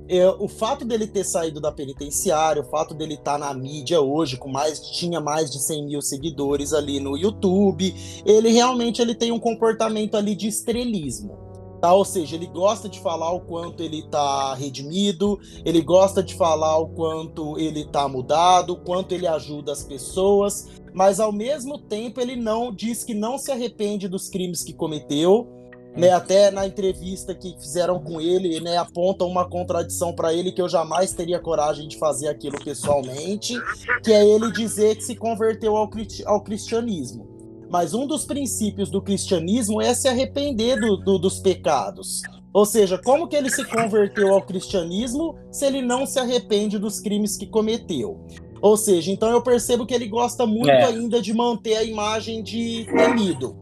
é 0.07 0.29
o 0.29 0.47
fato 0.47 0.85
dele 0.85 1.07
ter 1.07 1.23
saído 1.23 1.59
da 1.59 1.71
penitenciária, 1.71 2.61
o 2.61 2.69
fato 2.69 2.93
dele 2.93 3.15
estar 3.15 3.39
tá 3.39 3.47
na 3.47 3.53
mídia 3.55 3.99
hoje, 3.99 4.37
com 4.37 4.49
mais 4.49 4.79
tinha 4.79 5.19
mais 5.19 5.49
de 5.49 5.59
100 5.59 5.85
mil 5.87 6.01
seguidores 6.03 6.71
ali 6.71 6.99
no 6.99 7.17
YouTube, 7.17 7.95
ele 8.23 8.49
realmente 8.49 9.01
ele 9.01 9.15
tem 9.15 9.31
um 9.31 9.39
comportamento 9.39 10.15
ali 10.15 10.35
de 10.35 10.47
estrelismo. 10.47 11.50
Tá? 11.81 11.91
Ou 11.93 12.05
seja, 12.05 12.35
ele 12.35 12.45
gosta 12.45 12.87
de 12.87 12.99
falar 12.99 13.31
o 13.31 13.41
quanto 13.41 13.81
ele 13.81 14.03
tá 14.03 14.53
redimido, 14.53 15.39
ele 15.65 15.81
gosta 15.81 16.21
de 16.21 16.35
falar 16.35 16.77
o 16.77 16.89
quanto 16.89 17.57
ele 17.57 17.85
tá 17.85 18.07
mudado, 18.07 18.73
o 18.73 18.79
quanto 18.79 19.13
ele 19.13 19.25
ajuda 19.25 19.71
as 19.71 19.83
pessoas, 19.83 20.67
mas 20.93 21.19
ao 21.19 21.31
mesmo 21.31 21.79
tempo 21.79 22.21
ele 22.21 22.35
não 22.35 22.71
diz 22.71 23.03
que 23.03 23.15
não 23.15 23.39
se 23.39 23.51
arrepende 23.51 24.07
dos 24.07 24.29
crimes 24.29 24.63
que 24.63 24.73
cometeu. 24.73 25.47
Né, 25.93 26.09
até 26.09 26.49
na 26.51 26.65
entrevista 26.65 27.35
que 27.35 27.53
fizeram 27.59 27.99
com 27.99 28.21
ele, 28.21 28.61
né, 28.61 28.77
aponta 28.77 29.25
uma 29.25 29.43
contradição 29.49 30.13
para 30.15 30.33
ele 30.33 30.53
que 30.53 30.61
eu 30.61 30.69
jamais 30.69 31.11
teria 31.11 31.37
coragem 31.37 31.85
de 31.85 31.97
fazer 31.97 32.29
aquilo 32.29 32.57
pessoalmente, 32.63 33.55
que 34.01 34.13
é 34.13 34.25
ele 34.25 34.53
dizer 34.53 34.95
que 34.95 35.03
se 35.03 35.17
converteu 35.17 35.75
ao, 35.75 35.89
ao 36.27 36.41
cristianismo. 36.41 37.30
Mas 37.71 37.93
um 37.93 38.05
dos 38.05 38.25
princípios 38.25 38.89
do 38.89 39.01
cristianismo 39.01 39.81
é 39.81 39.93
se 39.93 40.09
arrepender 40.09 40.77
do, 40.77 40.97
do, 40.97 41.17
dos 41.17 41.39
pecados. 41.39 42.21
Ou 42.53 42.65
seja, 42.65 42.97
como 42.97 43.29
que 43.29 43.35
ele 43.35 43.49
se 43.49 43.63
converteu 43.63 44.33
ao 44.33 44.41
cristianismo 44.41 45.37
se 45.49 45.65
ele 45.65 45.81
não 45.81 46.05
se 46.05 46.19
arrepende 46.19 46.77
dos 46.77 46.99
crimes 46.99 47.37
que 47.37 47.47
cometeu? 47.47 48.19
Ou 48.61 48.75
seja, 48.75 49.09
então 49.09 49.31
eu 49.31 49.41
percebo 49.41 49.85
que 49.85 49.93
ele 49.93 50.07
gosta 50.07 50.45
muito 50.45 50.69
é. 50.69 50.83
ainda 50.83 51.21
de 51.21 51.33
manter 51.33 51.77
a 51.77 51.83
imagem 51.83 52.43
de 52.43 52.85
temido. 52.85 53.55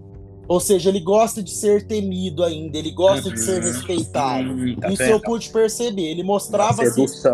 Ou 0.50 0.60
seja, 0.60 0.89
ele 0.89 1.00
gosta 1.00 1.43
de 1.43 1.52
ser 1.52 1.86
temido 1.86 2.43
ainda, 2.43 2.76
ele 2.76 2.89
gosta 2.89 3.30
uhum. 3.30 3.36
de 3.36 3.39
ser 3.39 3.62
uhum. 3.62 3.72
respeitado. 3.72 4.50
Hum, 4.50 4.76
tá 4.82 4.89
Isso 4.89 5.04
eu 5.04 5.22
pude 5.22 5.47
perceber. 5.52 6.10
Ele 6.10 6.24
mostrava, 6.24 6.82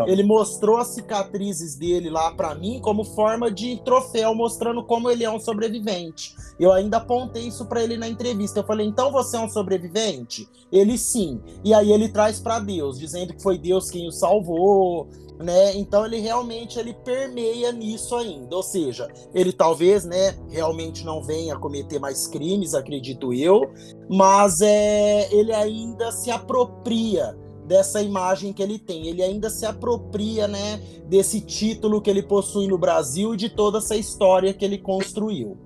ele 0.05 0.22
mostrou 0.22 0.76
as 0.76 0.89
cicatrizes 0.89 1.76
dele 1.76 2.09
lá 2.09 2.34
para 2.34 2.53
mim 2.53 2.82
como 2.82 3.05
forma 3.05 3.49
de 3.49 3.82
troféu, 3.86 4.36
mostrando 4.36 4.84
como 4.84 5.09
ele 5.09 5.24
é 5.24 5.32
um 5.32 5.39
sobrevivente. 5.39 6.36
Eu 6.59 6.74
ainda 6.74 6.97
apontei 6.97 7.47
isso 7.47 7.66
para 7.66 7.82
ele 7.82 7.95
na 7.95 8.09
entrevista. 8.09 8.59
Eu 8.59 8.66
falei: 8.66 8.86
"Então 8.86 9.13
você 9.13 9.38
é 9.38 9.39
um 9.39 9.49
sobrevivente?" 9.49 10.49
Ele 10.70 10.97
sim. 10.97 11.39
E 11.63 11.74
aí 11.74 11.93
ele 11.93 12.09
traz 12.09 12.41
para 12.41 12.59
Deus, 12.59 12.99
dizendo 12.99 13.34
que 13.34 13.41
foi 13.41 13.57
Deus 13.57 13.89
quem 13.89 14.09
o 14.09 14.11
salvou, 14.11 15.07
né? 15.39 15.75
Então 15.75 16.05
ele 16.05 16.19
realmente 16.19 16.79
ele 16.79 16.93
permeia 16.93 17.71
nisso 17.71 18.15
ainda, 18.15 18.55
ou 18.55 18.63
seja, 18.63 19.07
ele 19.33 19.51
talvez, 19.51 20.05
né, 20.05 20.38
realmente 20.49 21.03
não 21.03 21.21
venha 21.21 21.57
cometer 21.57 21.99
mais 21.99 22.27
crimes, 22.27 22.73
acredito 22.73 23.33
eu, 23.33 23.71
mas 24.09 24.61
é, 24.61 25.33
ele 25.33 25.53
ainda 25.53 26.11
se 26.11 26.31
apropria 26.31 27.38
dessa 27.65 28.01
imagem 28.01 28.53
que 28.53 28.61
ele 28.61 28.77
tem, 28.77 29.07
ele 29.07 29.23
ainda 29.23 29.49
se 29.49 29.65
apropria, 29.65 30.47
né, 30.47 30.77
desse 31.07 31.41
título 31.41 32.01
que 32.01 32.09
ele 32.09 32.23
possui 32.23 32.67
no 32.67 32.77
Brasil 32.77 33.33
e 33.33 33.38
de 33.38 33.49
toda 33.49 33.79
essa 33.79 33.95
história 33.95 34.53
que 34.53 34.63
ele 34.63 34.77
construiu. 34.77 35.57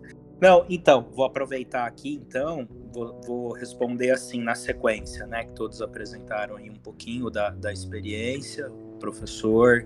Não, 0.42 0.66
então, 0.70 1.06
vou 1.14 1.26
aproveitar 1.26 1.86
aqui, 1.86 2.14
então, 2.14 2.66
vou, 2.94 3.20
vou, 3.28 3.52
responder 3.52 4.12
assim 4.12 4.42
na 4.42 4.56
sequência, 4.56 5.28
né? 5.28 5.44
Que 5.44 5.52
todos 5.52 5.82
apresentaram 5.82 6.56
aí 6.56 6.70
um 6.70 6.78
pouquinho 6.78 7.30
da, 7.30 7.50
da 7.50 7.74
experiência, 7.74 8.72
professor, 9.00 9.86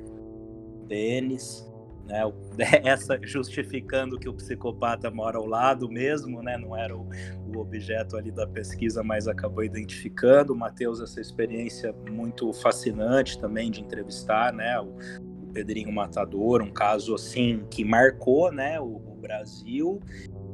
Denis, 0.87 1.65
né? 2.05 2.21
Essa 2.83 3.19
justificando 3.21 4.19
que 4.19 4.27
o 4.27 4.33
psicopata 4.33 5.09
mora 5.09 5.37
ao 5.37 5.45
lado 5.45 5.89
mesmo, 5.89 6.41
né? 6.41 6.57
Não 6.57 6.75
era 6.75 6.95
o, 6.95 7.07
o 7.53 7.59
objeto 7.59 8.17
ali 8.17 8.31
da 8.31 8.47
pesquisa, 8.47 9.03
mas 9.03 9.27
acabou 9.27 9.63
identificando. 9.63 10.53
O 10.53 10.55
Matheus, 10.55 10.99
essa 10.99 11.21
experiência 11.21 11.93
muito 12.09 12.51
fascinante 12.53 13.39
também 13.39 13.71
de 13.71 13.81
entrevistar, 13.81 14.51
né? 14.53 14.79
O, 14.79 14.97
o 15.43 15.53
Pedrinho 15.53 15.91
Matador, 15.91 16.61
um 16.61 16.71
caso 16.71 17.15
assim 17.15 17.63
que 17.69 17.85
marcou, 17.85 18.51
né? 18.51 18.79
O, 18.79 18.95
o 18.95 19.17
Brasil 19.21 20.01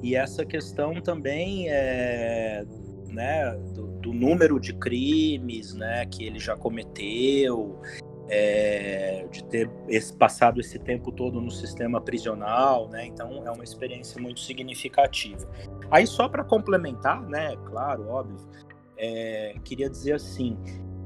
e 0.01 0.15
essa 0.15 0.45
questão 0.45 1.01
também 1.01 1.69
é, 1.69 2.63
né, 3.07 3.51
do, 3.73 3.87
do, 3.99 4.13
número 4.13 4.59
de 4.59 4.73
crimes 4.73 5.73
né, 5.73 6.05
que 6.05 6.23
ele 6.23 6.39
já 6.39 6.55
cometeu, 6.55 7.81
é, 8.29 9.25
de 9.31 9.43
ter 9.45 9.69
esse, 9.87 10.13
passado 10.13 10.59
esse 10.59 10.77
tempo 10.77 11.11
todo 11.11 11.41
no 11.41 11.49
sistema 11.49 11.99
prisional, 11.99 12.87
né? 12.89 13.05
Então 13.07 13.45
é 13.45 13.51
uma 13.51 13.63
experiência 13.63 14.21
muito 14.21 14.39
significativa. 14.39 15.49
Aí 15.89 16.05
só 16.05 16.29
para 16.29 16.43
complementar, 16.43 17.21
né? 17.27 17.55
Claro, 17.65 18.07
óbvio, 18.07 18.37
é, 18.97 19.55
queria 19.63 19.89
dizer 19.89 20.13
assim, 20.13 20.57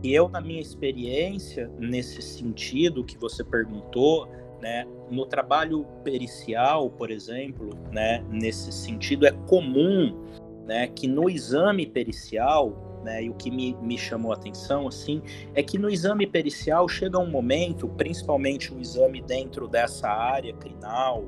eu 0.03 0.27
na 0.27 0.41
minha 0.41 0.61
experiência 0.61 1.71
nesse 1.79 2.21
sentido 2.21 3.03
que 3.03 3.17
você 3.17 3.43
perguntou, 3.43 4.27
né? 4.61 4.85
No 5.09 5.25
trabalho 5.25 5.85
pericial, 6.03 6.89
por 6.89 7.11
exemplo, 7.11 7.69
né, 7.91 8.25
nesse 8.29 8.71
sentido, 8.71 9.25
é 9.25 9.31
comum 9.31 10.17
né, 10.65 10.87
que 10.87 11.07
no 11.07 11.29
exame 11.29 11.85
pericial, 11.85 12.92
né, 13.03 13.23
e 13.23 13.29
o 13.29 13.33
que 13.33 13.51
me, 13.51 13.75
me 13.81 13.97
chamou 13.97 14.31
a 14.31 14.35
atenção 14.35 14.87
assim, 14.87 15.21
é 15.53 15.61
que 15.61 15.77
no 15.77 15.89
exame 15.89 16.25
pericial 16.25 16.87
chega 16.87 17.19
um 17.19 17.29
momento, 17.29 17.87
principalmente 17.89 18.73
o 18.73 18.79
exame 18.79 19.21
dentro 19.21 19.67
dessa 19.67 20.07
área 20.07 20.53
crinal, 20.53 21.25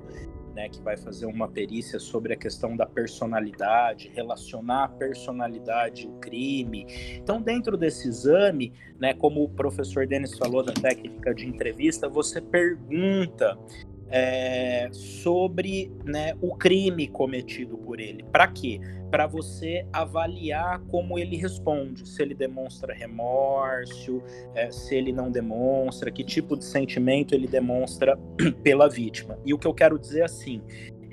né, 0.56 0.70
que 0.70 0.82
vai 0.82 0.96
fazer 0.96 1.26
uma 1.26 1.50
perícia 1.50 2.00
sobre 2.00 2.34
a 2.34 2.38
questão 2.38 2.78
da 2.78 2.86
personalidade, 2.86 4.10
relacionar 4.16 4.86
a 4.86 4.88
personalidade 4.88 6.06
e 6.06 6.08
o 6.08 6.14
crime. 6.14 6.88
Então, 7.18 7.42
dentro 7.42 7.76
desse 7.76 8.08
exame, 8.08 8.72
né, 8.98 9.14
como 9.14 9.44
o 9.44 9.50
professor 9.50 10.08
Denis 10.08 10.38
falou 10.38 10.64
da 10.64 10.72
técnica 10.72 11.36
de 11.36 11.46
entrevista, 11.46 12.08
você 12.08 12.40
pergunta 12.40 13.60
é, 14.10 14.89
sobre 14.91 15.91
né, 16.03 16.34
o 16.41 16.56
crime 16.56 17.08
cometido 17.08 17.78
por 17.78 17.99
ele. 17.99 18.24
Para 18.32 18.47
quê? 18.47 18.80
Para 19.10 19.28
você 19.28 19.86
avaliar 19.93 20.80
como 20.88 21.18
ele 21.18 21.38
responde, 21.38 22.08
se 22.08 22.22
ele 22.22 22.34
demonstra 22.34 22.93
remorso, 22.93 24.22
é, 24.53 24.72
se 24.72 24.95
ele 24.95 25.12
não 25.12 25.32
demonstra, 25.32 26.12
que 26.12 26.24
tipo 26.24 26.58
de 26.58 26.66
sentimento 26.66 27.34
ele 27.34 27.47
demonstra 27.47 28.18
pela 28.64 28.89
vítima. 28.89 29.39
E 29.45 29.53
o 29.53 29.58
que 29.58 29.68
eu 29.68 29.74
quero 29.74 29.97
dizer 29.97 30.24
assim 30.24 30.62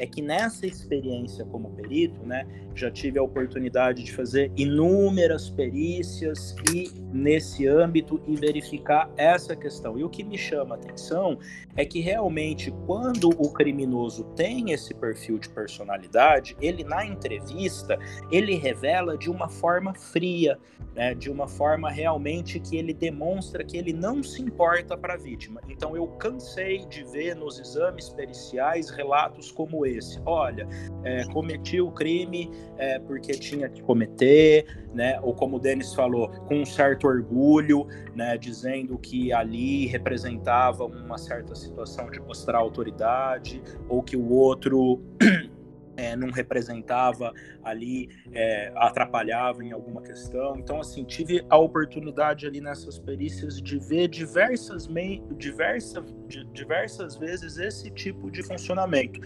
é 0.02 0.06
que 0.06 0.20
nessa 0.20 0.66
experiência 0.66 1.44
como 1.44 1.70
perito, 1.70 2.26
né, 2.26 2.44
já 2.74 2.90
tive 2.90 3.20
a 3.20 3.22
oportunidade 3.22 4.02
de 4.02 4.12
fazer 4.12 4.50
inúmeras 4.56 5.48
perícias 5.48 6.56
e 6.74 6.90
nesse 7.12 7.68
âmbito 7.68 8.20
e 8.26 8.34
verificar 8.34 9.08
essa 9.16 9.54
questão. 9.54 9.96
E 9.96 10.02
o 10.02 10.10
que 10.10 10.24
me 10.24 10.36
chama 10.36 10.74
a 10.74 10.78
atenção 10.78 11.38
é 11.76 11.84
que 11.84 12.00
realmente 12.00 12.72
quando 12.84 13.28
o 13.28 13.52
criminoso 13.52 14.24
tem 14.34 14.72
esse 14.72 14.92
perfil 14.92 15.38
de 15.38 15.48
personalidade, 15.48 16.56
ele 16.60 16.82
na 16.82 17.06
entrevista, 17.06 17.96
ele 18.28 18.56
revela 18.56 19.16
de 19.16 19.30
uma 19.30 19.48
forma 19.48 19.94
fria, 19.94 20.58
né, 20.96 21.14
de 21.14 21.30
uma 21.30 21.46
forma 21.46 21.88
realmente 21.88 22.58
que 22.58 22.76
ele 22.76 22.92
demonstra 22.92 23.62
que 23.62 23.76
ele 23.76 23.92
não 23.92 24.20
se 24.20 24.42
importa 24.42 24.96
para 24.96 25.14
a 25.14 25.16
vítima. 25.16 25.60
Então 25.68 25.96
eu 25.96 26.08
cansei 26.08 26.84
de 26.86 27.04
ver 27.04 27.36
nos 27.36 27.60
exames 27.60 28.08
periciais 28.08 28.90
relatos 28.90 29.52
como 29.52 29.86
esse. 29.86 29.91
Olha, 30.24 30.66
é, 31.04 31.24
cometi 31.26 31.80
o 31.80 31.90
crime 31.90 32.50
é, 32.76 32.98
porque 32.98 33.32
tinha 33.32 33.68
que 33.68 33.82
cometer, 33.82 34.86
né? 34.94 35.18
Ou 35.20 35.34
como 35.34 35.56
o 35.56 35.60
Denis 35.60 35.94
falou, 35.94 36.28
com 36.28 36.62
um 36.62 36.66
certo 36.66 37.06
orgulho, 37.06 37.86
né? 38.14 38.36
Dizendo 38.36 38.98
que 38.98 39.32
ali 39.32 39.86
representava 39.86 40.84
uma 40.84 41.18
certa 41.18 41.54
situação 41.54 42.10
de 42.10 42.20
mostrar 42.20 42.58
autoridade, 42.58 43.62
ou 43.88 44.02
que 44.02 44.16
o 44.16 44.30
outro 44.30 45.00
é, 45.96 46.16
não 46.16 46.30
representava 46.30 47.32
ali, 47.62 48.08
é, 48.32 48.72
atrapalhava 48.76 49.64
em 49.64 49.72
alguma 49.72 50.02
questão. 50.02 50.56
Então, 50.56 50.80
assim, 50.80 51.04
tive 51.04 51.44
a 51.48 51.56
oportunidade 51.56 52.46
ali 52.46 52.60
nessas 52.60 52.98
perícias 52.98 53.60
de 53.60 53.78
ver 53.78 54.08
diversas, 54.08 54.88
diversas, 55.36 56.04
diversas 56.52 57.16
vezes 57.16 57.58
esse 57.58 57.90
tipo 57.90 58.30
de 58.30 58.42
funcionamento. 58.42 59.20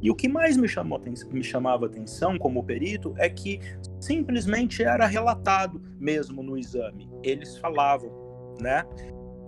E 0.00 0.10
o 0.10 0.14
que 0.14 0.28
mais 0.28 0.56
me, 0.56 0.68
chamou, 0.68 1.00
me 1.30 1.42
chamava 1.42 1.86
atenção 1.86 2.38
como 2.38 2.62
perito 2.62 3.14
é 3.18 3.28
que 3.28 3.60
simplesmente 4.00 4.82
era 4.82 5.06
relatado 5.06 5.80
mesmo 5.98 6.42
no 6.42 6.56
exame. 6.56 7.08
Eles 7.22 7.56
falavam, 7.58 8.10
né? 8.60 8.84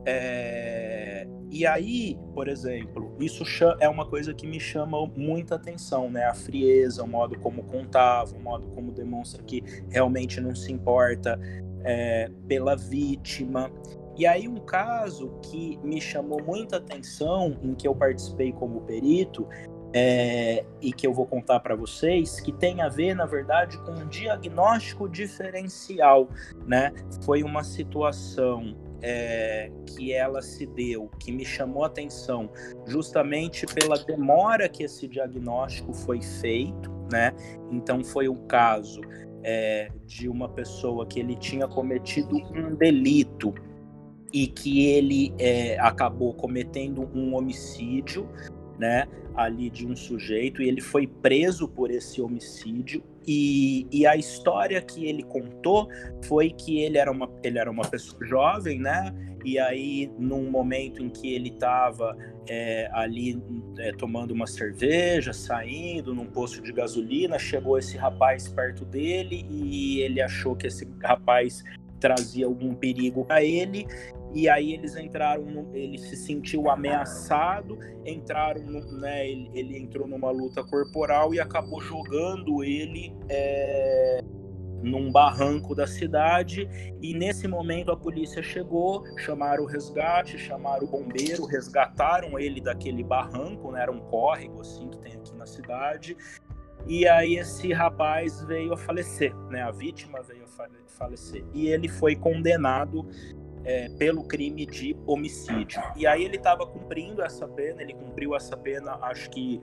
É... 0.06 1.26
E 1.52 1.66
aí, 1.66 2.16
por 2.32 2.46
exemplo, 2.46 3.16
isso 3.18 3.42
é 3.80 3.88
uma 3.88 4.06
coisa 4.06 4.32
que 4.32 4.46
me 4.46 4.60
chama 4.60 5.04
muita 5.16 5.56
atenção, 5.56 6.08
né? 6.08 6.24
A 6.24 6.34
frieza, 6.34 7.02
o 7.02 7.08
modo 7.08 7.38
como 7.40 7.64
contava, 7.64 8.36
o 8.36 8.40
modo 8.40 8.68
como 8.68 8.92
demonstra 8.92 9.42
que 9.42 9.62
realmente 9.90 10.40
não 10.40 10.54
se 10.54 10.72
importa 10.72 11.38
é, 11.82 12.30
pela 12.46 12.76
vítima. 12.76 13.70
E 14.16 14.26
aí 14.26 14.46
um 14.46 14.58
caso 14.58 15.32
que 15.42 15.78
me 15.82 16.00
chamou 16.00 16.40
muita 16.42 16.76
atenção, 16.76 17.56
em 17.62 17.74
que 17.74 17.88
eu 17.88 17.94
participei 17.94 18.52
como 18.52 18.82
perito, 18.82 19.48
é, 19.92 20.64
e 20.80 20.92
que 20.92 21.06
eu 21.06 21.12
vou 21.12 21.26
contar 21.26 21.60
para 21.60 21.74
vocês, 21.74 22.40
que 22.40 22.52
tem 22.52 22.80
a 22.80 22.88
ver, 22.88 23.14
na 23.14 23.26
verdade, 23.26 23.78
com 23.78 23.92
um 23.92 24.06
diagnóstico 24.06 25.08
diferencial, 25.08 26.28
né? 26.66 26.92
Foi 27.24 27.42
uma 27.42 27.64
situação 27.64 28.76
é, 29.02 29.70
que 29.86 30.12
ela 30.12 30.42
se 30.42 30.66
deu, 30.66 31.10
que 31.18 31.32
me 31.32 31.44
chamou 31.44 31.84
a 31.84 31.86
atenção, 31.86 32.50
justamente 32.86 33.66
pela 33.66 33.98
demora 33.98 34.68
que 34.68 34.84
esse 34.84 35.08
diagnóstico 35.08 35.92
foi 35.92 36.20
feito, 36.20 36.90
né? 37.10 37.32
Então 37.70 38.04
foi 38.04 38.28
o 38.28 38.36
caso 38.42 39.00
é, 39.42 39.90
de 40.06 40.28
uma 40.28 40.48
pessoa 40.48 41.06
que 41.06 41.18
ele 41.18 41.34
tinha 41.34 41.66
cometido 41.66 42.36
um 42.36 42.74
delito 42.74 43.54
e 44.32 44.46
que 44.46 44.86
ele 44.86 45.34
é, 45.38 45.78
acabou 45.80 46.32
cometendo 46.34 47.10
um 47.14 47.34
homicídio, 47.34 48.28
né, 48.80 49.06
ali 49.36 49.68
de 49.68 49.86
um 49.86 49.94
sujeito 49.94 50.62
e 50.62 50.68
ele 50.68 50.80
foi 50.80 51.06
preso 51.06 51.68
por 51.68 51.90
esse 51.90 52.20
homicídio 52.22 53.02
e, 53.26 53.86
e, 53.92 54.06
a 54.06 54.16
história 54.16 54.80
que 54.80 55.06
ele 55.06 55.22
contou 55.22 55.88
foi 56.24 56.50
que 56.50 56.80
ele 56.80 56.96
era 56.96 57.12
uma, 57.12 57.30
ele 57.44 57.58
era 57.58 57.70
uma 57.70 57.86
pessoa 57.86 58.24
jovem, 58.26 58.80
né? 58.80 59.14
E 59.44 59.58
aí, 59.58 60.10
num 60.18 60.50
momento 60.50 61.02
em 61.02 61.10
que 61.10 61.32
ele 61.32 61.50
estava 61.50 62.16
é, 62.48 62.88
ali 62.92 63.40
é, 63.78 63.92
tomando 63.92 64.32
uma 64.32 64.46
cerveja, 64.46 65.34
saindo 65.34 66.14
num 66.14 66.26
posto 66.26 66.62
de 66.62 66.72
gasolina, 66.72 67.38
chegou 67.38 67.78
esse 67.78 67.96
rapaz 67.96 68.48
perto 68.48 68.86
dele 68.86 69.46
e 69.50 70.00
ele 70.00 70.20
achou 70.20 70.56
que 70.56 70.66
esse 70.66 70.88
rapaz 71.02 71.62
trazia 72.00 72.46
algum 72.46 72.74
perigo 72.74 73.24
para 73.26 73.44
ele 73.44 73.86
e 74.32 74.48
aí 74.48 74.72
eles 74.72 74.96
entraram, 74.96 75.44
no, 75.44 75.74
ele 75.74 75.98
se 75.98 76.16
sentiu 76.16 76.70
ameaçado, 76.70 77.78
entraram, 78.06 78.62
no, 78.62 78.80
né, 79.00 79.28
ele, 79.28 79.50
ele, 79.54 79.78
entrou 79.78 80.06
numa 80.06 80.30
luta 80.30 80.62
corporal 80.62 81.34
e 81.34 81.40
acabou 81.40 81.80
jogando 81.80 82.62
ele 82.62 83.12
é, 83.28 84.20
num 84.82 85.10
barranco 85.10 85.74
da 85.74 85.86
cidade. 85.86 86.68
E 87.02 87.12
nesse 87.12 87.48
momento 87.48 87.90
a 87.90 87.96
polícia 87.96 88.42
chegou, 88.42 89.04
chamaram 89.18 89.64
o 89.64 89.66
resgate, 89.66 90.38
chamaram 90.38 90.86
o 90.86 90.90
bombeiro, 90.90 91.44
resgataram 91.44 92.38
ele 92.38 92.60
daquele 92.60 93.02
barranco, 93.02 93.72
né, 93.72 93.82
era 93.82 93.90
um 93.90 94.00
córrego 94.00 94.60
assim 94.60 94.88
que 94.88 94.98
tem 94.98 95.14
aqui 95.14 95.34
na 95.34 95.46
cidade. 95.46 96.16
E 96.86 97.06
aí 97.06 97.36
esse 97.36 97.72
rapaz 97.72 98.42
veio 98.44 98.72
a 98.72 98.76
falecer, 98.76 99.36
né? 99.50 99.62
A 99.62 99.70
vítima 99.70 100.22
veio 100.22 100.44
a 100.44 100.88
falecer. 100.88 101.44
E 101.52 101.68
ele 101.68 101.88
foi 101.88 102.16
condenado 102.16 103.06
é, 103.64 103.88
pelo 103.90 104.24
crime 104.24 104.66
de 104.66 104.96
homicídio. 105.06 105.82
E 105.96 106.06
aí 106.06 106.24
ele 106.24 106.36
estava 106.36 106.66
cumprindo 106.66 107.22
essa 107.22 107.46
pena, 107.46 107.82
ele 107.82 107.94
cumpriu 107.94 108.34
essa 108.34 108.56
pena, 108.56 108.98
acho 109.02 109.30
que 109.30 109.60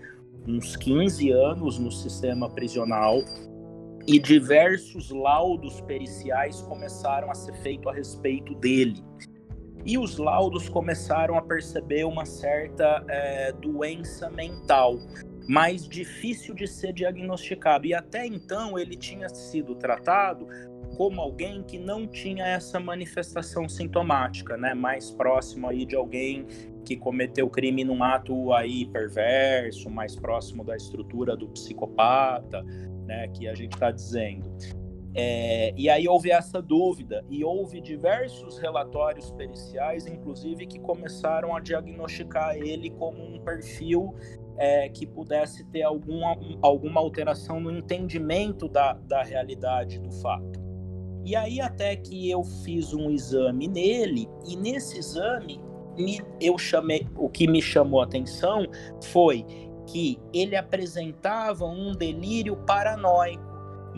uns 0.48 0.76
15 0.76 1.32
anos 1.32 1.78
no 1.78 1.92
sistema 1.92 2.50
prisional, 2.50 3.22
e 4.08 4.18
diversos 4.18 5.12
laudos 5.12 5.82
periciais 5.82 6.62
começaram 6.62 7.30
a 7.30 7.36
ser 7.36 7.54
feitos 7.56 7.88
a 7.88 7.94
respeito 7.94 8.56
dele. 8.56 9.04
E 9.86 9.98
os 9.98 10.18
laudos 10.18 10.70
começaram 10.70 11.38
a 11.38 11.42
perceber 11.42 12.06
uma 12.06 12.26
certa 12.26 13.04
é, 13.10 13.52
doença 13.52 14.30
mental, 14.30 14.98
mais 15.48 15.88
difícil 15.88 16.54
de 16.54 16.68
ser 16.68 16.94
diagnosticado. 16.94 17.86
E 17.86 17.94
até 17.94 18.26
então 18.26 18.78
ele 18.78 18.96
tinha 18.96 19.30
sido 19.30 19.76
tratado 19.76 20.48
como 20.96 21.22
alguém 21.22 21.64
que 21.64 21.78
não 21.78 22.08
tinha 22.08 22.46
essa 22.46 22.80
manifestação 22.80 23.68
sintomática, 23.70 24.58
né? 24.58 24.74
Mais 24.74 25.12
próximo 25.12 25.68
aí 25.70 25.86
de 25.86 25.96
alguém 25.96 26.46
que 26.84 26.96
cometeu 26.96 27.50
crime 27.50 27.84
num 27.84 28.04
ato 28.04 28.54
aí 28.54 28.86
perverso, 28.86 29.90
mais 29.90 30.16
próximo 30.16 30.64
da 30.64 30.76
estrutura 30.76 31.36
do 31.36 31.48
psicopata, 31.50 32.64
né? 33.06 33.28
Que 33.30 33.48
a 33.48 33.54
gente 33.54 33.74
está 33.74 33.92
dizendo. 33.92 34.52
É, 35.20 35.74
e 35.76 35.90
aí 35.90 36.08
houve 36.08 36.30
essa 36.30 36.62
dúvida, 36.62 37.26
e 37.28 37.44
houve 37.44 37.82
diversos 37.82 38.60
relatórios 38.60 39.32
periciais, 39.32 40.06
inclusive, 40.06 40.68
que 40.68 40.78
começaram 40.80 41.56
a 41.56 41.60
diagnosticar 41.60 42.56
ele 42.56 42.92
como 42.92 43.24
um 43.24 43.40
perfil 43.40 44.14
é, 44.58 44.90
que 44.90 45.06
pudesse 45.06 45.64
ter 45.66 45.84
alguma, 45.84 46.38
alguma 46.62 47.00
alteração 47.00 47.60
no 47.60 47.72
entendimento 47.72 48.68
da, 48.68 48.94
da 48.94 49.24
realidade 49.24 50.00
do 50.00 50.12
fato. 50.12 50.60
E 51.24 51.36
aí 51.36 51.60
até 51.60 51.96
que 51.96 52.30
eu 52.30 52.44
fiz 52.44 52.94
um 52.94 53.12
exame 53.12 53.68
nele, 53.68 54.28
e 54.48 54.56
nesse 54.56 54.98
exame 54.98 55.60
me, 55.98 56.22
eu 56.40 56.58
chamei, 56.58 57.08
o 57.16 57.30
que 57.30 57.48
me 57.48 57.62
chamou 57.62 58.02
a 58.02 58.06
atenção 58.06 58.66
foi 59.04 59.46
que 59.88 60.20
ele 60.34 60.56
apresentava 60.56 61.66
um 61.66 61.94
delírio 61.94 62.56
paranoico. 62.66 63.47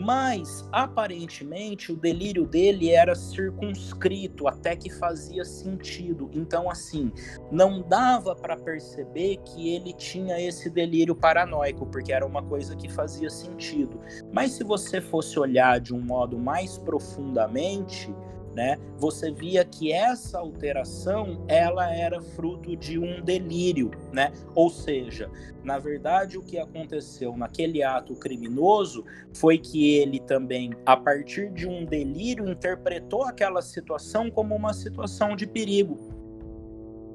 Mas 0.00 0.66
aparentemente 0.72 1.92
o 1.92 1.96
delírio 1.96 2.46
dele 2.46 2.90
era 2.90 3.14
circunscrito, 3.14 4.48
até 4.48 4.74
que 4.74 4.88
fazia 4.88 5.44
sentido. 5.44 6.30
Então, 6.32 6.70
assim, 6.70 7.12
não 7.52 7.82
dava 7.82 8.34
para 8.34 8.56
perceber 8.56 9.36
que 9.44 9.74
ele 9.74 9.92
tinha 9.92 10.40
esse 10.40 10.70
delírio 10.70 11.14
paranoico, 11.14 11.84
porque 11.84 12.14
era 12.14 12.24
uma 12.24 12.42
coisa 12.42 12.74
que 12.74 12.88
fazia 12.88 13.28
sentido. 13.28 14.00
Mas 14.32 14.52
se 14.52 14.64
você 14.64 15.02
fosse 15.02 15.38
olhar 15.38 15.78
de 15.78 15.94
um 15.94 16.00
modo 16.00 16.38
mais 16.38 16.78
profundamente, 16.78 18.10
né, 18.54 18.78
você 18.98 19.30
via 19.30 19.64
que 19.64 19.92
essa 19.92 20.38
alteração 20.38 21.44
ela 21.46 21.92
era 21.94 22.20
fruto 22.20 22.76
de 22.76 22.98
um 22.98 23.22
delírio, 23.22 23.90
né? 24.12 24.32
Ou 24.54 24.68
seja, 24.68 25.30
na 25.62 25.78
verdade 25.78 26.36
o 26.36 26.42
que 26.42 26.58
aconteceu 26.58 27.36
naquele 27.36 27.82
ato 27.82 28.14
criminoso 28.16 29.04
foi 29.34 29.58
que 29.58 29.94
ele 29.94 30.18
também, 30.20 30.72
a 30.84 30.96
partir 30.96 31.50
de 31.52 31.66
um 31.66 31.84
delírio, 31.84 32.48
interpretou 32.48 33.24
aquela 33.24 33.62
situação 33.62 34.30
como 34.30 34.54
uma 34.54 34.72
situação 34.72 35.36
de 35.36 35.46
perigo 35.46 35.98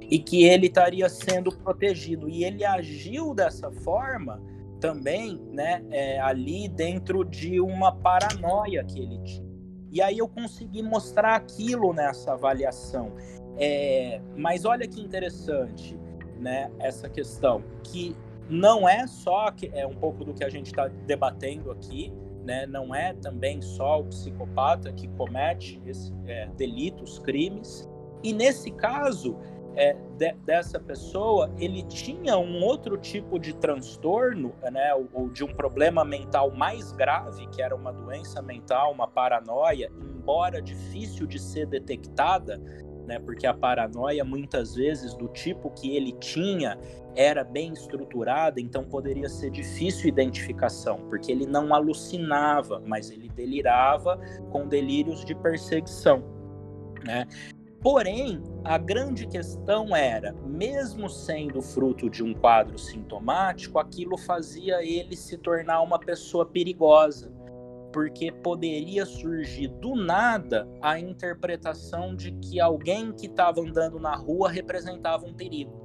e 0.09 0.19
que 0.19 0.43
ele 0.43 0.67
estaria 0.67 1.09
sendo 1.09 1.51
protegido 1.51 2.29
e 2.29 2.43
ele 2.43 2.63
agiu 2.63 3.33
dessa 3.33 3.71
forma 3.71 4.41
também, 4.79 5.41
né, 5.51 5.83
é, 5.89 6.19
ali 6.19 6.67
dentro 6.67 7.23
de 7.23 7.59
uma 7.59 7.91
paranoia 7.91 8.83
que 8.83 8.99
ele 8.99 9.19
tinha. 9.23 9.54
E 9.95 10.01
aí 10.01 10.17
eu 10.17 10.27
consegui 10.27 10.83
mostrar 10.83 11.35
aquilo 11.37 11.93
nessa 11.93 12.33
avaliação. 12.33 13.13
É, 13.57 14.19
mas 14.35 14.65
olha 14.65 14.85
que 14.85 14.99
interessante, 14.99 15.97
né, 16.37 16.69
essa 16.79 17.07
questão, 17.07 17.63
que 17.81 18.13
não 18.49 18.89
é 18.89 19.07
só 19.07 19.49
que 19.51 19.71
é 19.73 19.87
um 19.87 19.95
pouco 19.95 20.25
do 20.25 20.33
que 20.33 20.43
a 20.43 20.49
gente 20.49 20.65
está 20.65 20.89
debatendo 20.89 21.71
aqui, 21.71 22.11
né? 22.43 22.67
Não 22.67 22.93
é 22.93 23.13
também 23.13 23.61
só 23.61 24.01
o 24.01 24.03
psicopata 24.03 24.91
que 24.91 25.07
comete 25.07 25.81
esse, 25.85 26.13
é, 26.27 26.47
delitos, 26.57 27.17
crimes. 27.19 27.89
E 28.21 28.33
nesse 28.33 28.71
caso, 28.71 29.37
é, 29.75 29.93
de, 30.17 30.31
dessa 30.45 30.79
pessoa, 30.79 31.53
ele 31.57 31.83
tinha 31.83 32.37
um 32.37 32.63
outro 32.63 32.97
tipo 32.97 33.37
de 33.37 33.53
transtorno, 33.53 34.53
né, 34.71 34.93
ou, 34.93 35.09
ou, 35.13 35.29
de 35.29 35.43
um 35.43 35.53
problema 35.53 36.05
mental 36.05 36.51
mais 36.51 36.91
grave, 36.91 37.47
que 37.47 37.61
era 37.61 37.75
uma 37.75 37.91
doença 37.91 38.41
mental, 38.41 38.91
uma 38.91 39.07
paranoia, 39.07 39.91
embora 39.99 40.61
difícil 40.61 41.27
de 41.27 41.39
ser 41.39 41.67
detectada, 41.67 42.57
né, 43.05 43.19
porque 43.19 43.45
a 43.45 43.53
paranoia 43.53 44.23
muitas 44.23 44.75
vezes 44.75 45.13
do 45.13 45.27
tipo 45.27 45.69
que 45.71 45.95
ele 45.95 46.13
tinha 46.13 46.77
era 47.15 47.43
bem 47.43 47.71
estruturada, 47.71 48.59
então 48.59 48.83
poderia 48.83 49.29
ser 49.29 49.49
difícil 49.49 50.09
identificação, 50.09 50.97
porque 51.09 51.31
ele 51.31 51.45
não 51.45 51.73
alucinava, 51.73 52.81
mas 52.85 53.09
ele 53.09 53.29
delirava 53.29 54.19
com 54.51 54.67
delírios 54.67 55.23
de 55.23 55.35
perseguição. 55.35 56.23
Né? 57.05 57.27
Porém, 57.85 58.41
a 58.63 58.79
grande 58.79 59.27
questão 59.27 59.95
era, 59.95 60.33
mesmo 60.43 61.07
sendo 61.07 61.61
fruto 61.61 62.09
de 62.09 62.23
um 62.23 62.33
quadro 62.33 62.79
sintomático, 62.79 63.77
aquilo 63.77 64.17
fazia 64.17 64.83
ele 64.83 65.15
se 65.15 65.37
tornar 65.37 65.83
uma 65.83 65.99
pessoa 65.99 66.47
perigosa, 66.47 67.31
porque 67.93 68.31
poderia 68.31 69.05
surgir 69.05 69.67
do 69.67 69.93
nada 69.93 70.67
a 70.81 70.99
interpretação 70.99 72.15
de 72.15 72.31
que 72.31 72.59
alguém 72.59 73.11
que 73.11 73.27
estava 73.27 73.61
andando 73.61 73.99
na 73.99 74.15
rua 74.15 74.49
representava 74.49 75.23
um 75.23 75.35
perigo. 75.35 75.79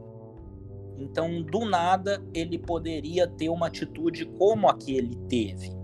Então, 0.97 1.43
do 1.43 1.67
nada, 1.67 2.25
ele 2.33 2.59
poderia 2.59 3.29
ter 3.29 3.51
uma 3.51 3.67
atitude 3.67 4.25
como 4.39 4.71
a 4.71 4.75
que 4.75 4.97
ele 4.97 5.15
teve 5.29 5.79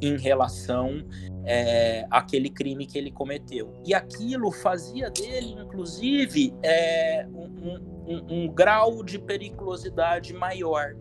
em 0.00 0.16
relação 0.16 1.04
é, 1.44 2.06
àquele 2.10 2.50
crime 2.50 2.86
que 2.86 2.98
ele 2.98 3.10
cometeu. 3.10 3.72
E 3.84 3.94
aquilo 3.94 4.50
fazia 4.50 5.10
dele, 5.10 5.56
inclusive, 5.58 6.54
é, 6.62 7.26
um, 7.32 7.80
um, 8.06 8.44
um 8.44 8.48
grau 8.48 9.02
de 9.02 9.18
periculosidade 9.18 10.32
maior. 10.32 10.96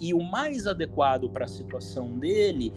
E 0.00 0.14
o 0.14 0.22
mais 0.22 0.66
adequado 0.66 1.28
para 1.28 1.44
a 1.44 1.48
situação 1.48 2.18
dele 2.18 2.72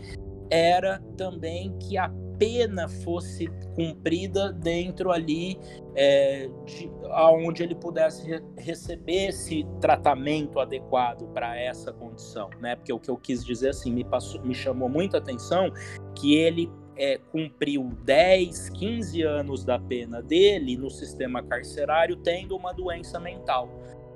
era 0.50 1.00
também 1.18 1.76
que 1.80 1.98
a 1.98 2.12
pena 2.38 2.88
fosse 2.88 3.48
cumprida 3.76 4.52
dentro 4.52 5.12
ali 5.12 5.58
é, 5.96 6.50
de 6.66 6.92
aonde 7.12 7.64
ele 7.64 7.76
pudesse 7.76 8.26
re 8.28 8.42
receber 8.58 9.28
esse 9.30 9.66
tratamento 9.80 10.60
adequado 10.60 11.28
para 11.34 11.58
essa 11.58 11.94
condição, 11.94 12.50
né? 12.60 12.76
Porque 12.76 12.92
o 12.92 13.00
que 13.00 13.10
eu 13.10 13.18
quis 13.18 13.46
dizer 13.46 13.70
assim 13.70 13.92
me 13.92 14.04
passou, 14.04 14.42
me 14.44 14.54
chamou 14.54 14.90
muita 14.90 15.20
atenção 15.20 15.72
que 16.16 16.36
ele 16.36 16.70
é, 16.96 17.18
cumpriu 17.32 17.90
10, 18.04 18.70
15 18.70 19.22
anos 19.22 19.64
da 19.64 19.80
pena 19.80 20.22
dele 20.22 20.78
no 20.78 20.90
sistema 20.90 21.42
carcerário 21.42 22.16
tendo 22.18 22.56
uma 22.56 22.74
doença 22.74 23.20
mental. 23.20 23.70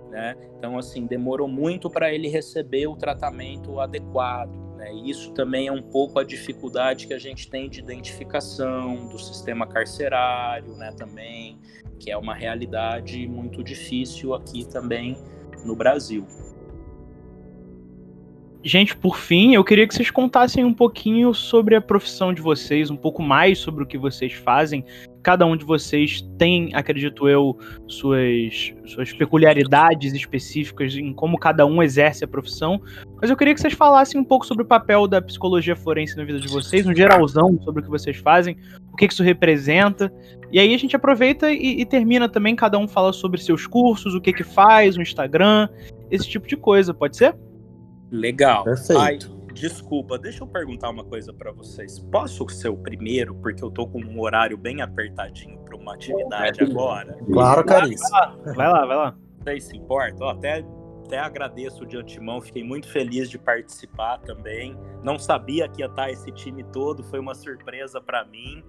Né? 0.10 0.36
Então, 0.58 0.78
assim, 0.78 1.06
demorou 1.06 1.48
muito 1.48 1.90
para 1.90 2.14
ele 2.14 2.28
receber 2.28 2.88
o 2.88 2.96
tratamento 2.96 3.80
adequado. 3.80 4.67
Né? 4.88 4.94
Isso 5.06 5.32
também 5.34 5.68
é 5.68 5.72
um 5.72 5.82
pouco 5.82 6.20
a 6.20 6.24
dificuldade 6.24 7.08
que 7.08 7.14
a 7.14 7.20
gente 7.20 7.50
tem 7.50 7.70
de 7.70 7.80
identificação 7.80 9.08
do 9.08 9.20
sistema 9.20 9.68
carcerário, 9.68 10.76
né? 10.76 10.92
Também, 10.92 11.60
que 12.00 12.12
é 12.12 12.18
uma 12.18 12.34
realidade 12.34 13.28
muito 13.28 13.64
difícil 13.64 14.34
aqui 14.34 14.66
também 14.66 15.18
no 15.66 15.76
Brasil. 15.76 16.26
Gente, 18.64 18.98
por 18.98 19.18
fim, 19.18 19.54
eu 19.54 19.64
queria 19.64 19.88
que 19.88 19.94
vocês 19.94 20.10
contassem 20.10 20.66
um 20.66 20.74
pouquinho 20.74 21.34
sobre 21.34 21.76
a 21.76 21.82
profissão 21.82 22.34
de 22.34 22.42
vocês, 22.42 22.90
um 22.90 22.98
pouco 22.98 23.22
mais 23.22 23.60
sobre 23.60 23.84
o 23.84 23.88
que 23.88 23.98
vocês 23.98 24.34
fazem. 24.34 24.84
Cada 25.22 25.46
um 25.46 25.56
de 25.56 25.64
vocês 25.64 26.22
tem, 26.38 26.74
acredito 26.74 27.30
eu, 27.30 27.58
suas, 27.88 28.74
suas 28.86 29.14
peculiaridades 29.14 30.14
específicas 30.14 30.96
em 30.96 31.14
como 31.14 31.38
cada 31.38 31.66
um 31.66 31.84
exerce 31.84 32.24
a 32.24 32.28
profissão. 32.28 32.82
Mas 33.22 33.30
eu 33.30 33.38
queria 33.38 33.54
que 33.54 33.62
vocês 33.62 33.74
falassem 33.74 34.20
um 34.20 34.24
pouco 34.24 34.46
sobre 34.46 34.64
o 34.64 34.68
papel 34.68 35.08
da 35.08 35.22
psicologia 35.22 35.76
forense 35.76 36.18
na 36.18 36.26
vida 36.26 36.40
de 36.40 36.48
vocês, 36.48 36.86
um 36.88 36.96
geralzão 36.96 37.60
sobre 37.64 37.82
o 37.82 37.84
que 37.84 37.90
vocês 37.90 38.18
fazem, 38.18 38.58
o 38.92 38.96
que 38.96 39.06
isso 39.06 39.24
representa. 39.24 40.12
E 40.52 40.60
aí 40.60 40.74
a 40.74 40.78
gente 40.78 40.96
aproveita 40.96 41.52
e, 41.52 41.82
e 41.82 41.86
termina 41.86 42.28
também, 42.28 42.56
cada 42.56 42.78
um 42.78 42.88
fala 42.88 43.14
sobre 43.14 43.40
seus 43.40 43.68
cursos, 43.68 44.16
o 44.16 44.22
que 44.22 44.34
que 44.34 44.44
faz, 44.44 44.98
o 44.98 45.02
Instagram, 45.02 45.70
esse 46.10 46.28
tipo 46.28 46.48
de 46.48 46.58
coisa, 46.58 46.94
pode 46.94 47.18
ser? 47.18 47.36
Legal. 48.12 48.64
Perfeito. 48.64 49.00
Ai, 49.00 49.20
desculpa, 49.54 50.18
deixa 50.18 50.44
eu 50.44 50.48
perguntar 50.48 50.90
uma 50.90 51.04
coisa 51.04 51.34
para 51.34 51.52
vocês. 51.52 52.00
Posso 52.00 52.48
ser 52.50 52.70
o 52.70 52.78
primeiro, 52.78 53.36
porque 53.36 53.64
eu 53.64 53.70
tô 53.70 53.88
com 53.88 54.00
um 54.00 54.22
horário 54.22 54.58
bem 54.58 54.82
apertadinho 54.82 55.60
para 55.60 55.76
uma 55.76 55.94
atividade 55.94 56.64
agora? 56.64 57.18
Claro, 57.32 57.66
Caríssimo. 57.66 58.18
Vai 58.56 58.68
lá, 58.72 58.86
vai 58.86 58.96
lá. 58.96 59.18
Vocês 59.40 59.64
se 59.66 59.78
importam? 59.78 60.28
Até, 60.30 60.66
até 61.06 61.20
agradeço 61.20 61.86
de 61.86 61.98
antemão, 61.98 62.42
fiquei 62.42 62.64
muito 62.64 62.88
feliz 62.88 63.30
de 63.30 63.38
participar 63.38 64.20
também. 64.20 64.78
Não 65.04 65.18
sabia 65.18 65.68
que 65.68 65.82
ia 65.82 65.88
estar 65.88 66.12
esse 66.12 66.32
time 66.32 66.64
todo, 66.66 67.04
foi 67.04 67.20
uma 67.20 67.34
surpresa 67.34 68.02
para 68.02 68.26
mim. 68.26 68.64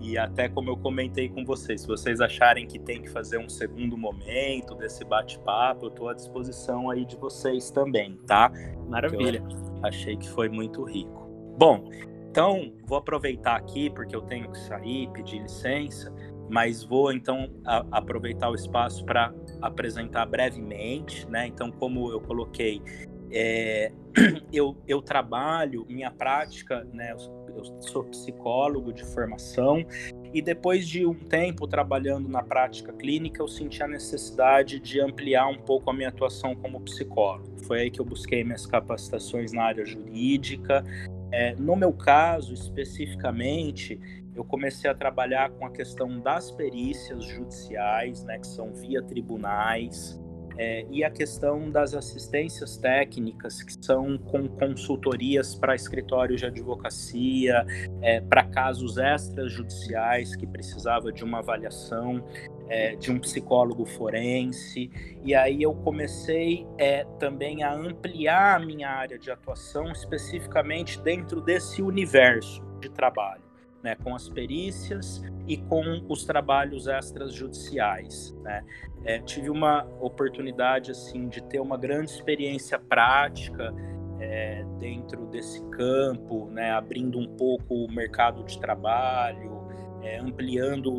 E 0.00 0.16
até 0.16 0.48
como 0.48 0.70
eu 0.70 0.76
comentei 0.76 1.28
com 1.28 1.44
vocês, 1.44 1.82
se 1.82 1.86
vocês 1.86 2.20
acharem 2.20 2.66
que 2.66 2.78
tem 2.78 3.02
que 3.02 3.10
fazer 3.10 3.38
um 3.38 3.48
segundo 3.48 3.96
momento 3.98 4.74
desse 4.74 5.04
bate-papo, 5.04 5.86
eu 5.86 5.88
estou 5.90 6.08
à 6.08 6.14
disposição 6.14 6.88
aí 6.90 7.04
de 7.04 7.16
vocês 7.16 7.70
também, 7.70 8.16
tá? 8.26 8.50
Maravilha. 8.88 9.44
Eu 9.48 9.86
achei 9.86 10.16
que 10.16 10.28
foi 10.30 10.48
muito 10.48 10.82
rico. 10.84 11.28
Bom, 11.58 11.90
então 12.30 12.72
vou 12.86 12.96
aproveitar 12.96 13.56
aqui 13.56 13.90
porque 13.90 14.16
eu 14.16 14.22
tenho 14.22 14.50
que 14.50 14.58
sair, 14.58 15.10
pedir 15.10 15.42
licença, 15.42 16.10
mas 16.48 16.82
vou 16.82 17.12
então 17.12 17.50
a, 17.66 17.84
aproveitar 17.92 18.50
o 18.50 18.54
espaço 18.54 19.04
para 19.04 19.32
apresentar 19.60 20.26
brevemente, 20.26 21.28
né? 21.28 21.46
Então, 21.46 21.70
como 21.70 22.10
eu 22.10 22.20
coloquei, 22.20 22.82
é, 23.30 23.92
eu, 24.52 24.76
eu 24.86 25.00
trabalho, 25.00 25.86
minha 25.88 26.10
prática, 26.10 26.84
né? 26.92 27.14
Eu 27.56 27.64
sou 27.80 28.04
psicólogo 28.04 28.92
de 28.92 29.04
formação 29.04 29.84
e 30.32 30.40
depois 30.40 30.86
de 30.86 31.04
um 31.04 31.14
tempo 31.14 31.66
trabalhando 31.66 32.28
na 32.28 32.42
prática 32.42 32.92
clínica, 32.92 33.42
eu 33.42 33.48
senti 33.48 33.82
a 33.82 33.88
necessidade 33.88 34.78
de 34.78 35.00
ampliar 35.00 35.48
um 35.48 35.58
pouco 35.58 35.90
a 35.90 35.92
minha 35.92 36.08
atuação 36.08 36.54
como 36.54 36.80
psicólogo. 36.80 37.58
Foi 37.66 37.80
aí 37.82 37.90
que 37.90 38.00
eu 38.00 38.04
busquei 38.04 38.44
minhas 38.44 38.66
capacitações 38.66 39.52
na 39.52 39.64
área 39.64 39.84
jurídica. 39.84 40.84
É, 41.32 41.54
no 41.56 41.74
meu 41.76 41.92
caso, 41.92 42.54
especificamente, 42.54 44.00
eu 44.34 44.44
comecei 44.44 44.88
a 44.88 44.94
trabalhar 44.94 45.50
com 45.50 45.66
a 45.66 45.70
questão 45.70 46.20
das 46.20 46.50
perícias 46.50 47.24
judiciais, 47.24 48.24
né, 48.24 48.38
que 48.38 48.46
são 48.46 48.72
via 48.72 49.02
tribunais, 49.02 50.20
é, 50.60 50.84
e 50.90 51.02
a 51.02 51.10
questão 51.10 51.70
das 51.70 51.94
assistências 51.94 52.76
técnicas, 52.76 53.62
que 53.62 53.82
são 53.82 54.18
com 54.18 54.46
consultorias 54.46 55.54
para 55.54 55.74
escritórios 55.74 56.40
de 56.40 56.46
advocacia, 56.46 57.64
é, 58.02 58.20
para 58.20 58.44
casos 58.44 58.98
extrajudiciais 58.98 60.36
que 60.36 60.46
precisava 60.46 61.10
de 61.10 61.24
uma 61.24 61.38
avaliação 61.38 62.22
é, 62.68 62.94
de 62.94 63.10
um 63.10 63.18
psicólogo 63.18 63.86
forense. 63.86 64.90
E 65.24 65.34
aí 65.34 65.62
eu 65.62 65.72
comecei 65.72 66.66
é, 66.76 67.04
também 67.18 67.62
a 67.62 67.72
ampliar 67.72 68.56
a 68.56 68.58
minha 68.58 68.90
área 68.90 69.18
de 69.18 69.30
atuação, 69.30 69.90
especificamente 69.90 71.00
dentro 71.00 71.40
desse 71.40 71.80
universo 71.80 72.62
de 72.82 72.90
trabalho 72.90 73.49
né, 73.82 73.96
com 73.96 74.14
as 74.14 74.28
perícias 74.28 75.22
e 75.46 75.56
com 75.56 76.04
os 76.08 76.24
trabalhos 76.24 76.86
extrajudiciais. 76.86 78.36
Né? 78.42 78.64
É, 79.04 79.18
tive 79.20 79.50
uma 79.50 79.86
oportunidade 80.00 80.90
assim 80.90 81.28
de 81.28 81.42
ter 81.42 81.60
uma 81.60 81.76
grande 81.76 82.10
experiência 82.10 82.78
prática 82.78 83.74
é, 84.20 84.64
dentro 84.78 85.26
desse 85.26 85.62
campo, 85.70 86.46
né, 86.50 86.70
abrindo 86.72 87.18
um 87.18 87.26
pouco 87.36 87.74
o 87.74 87.90
mercado 87.90 88.44
de 88.44 88.60
trabalho, 88.60 89.59
é, 90.02 90.18
ampliando 90.18 90.92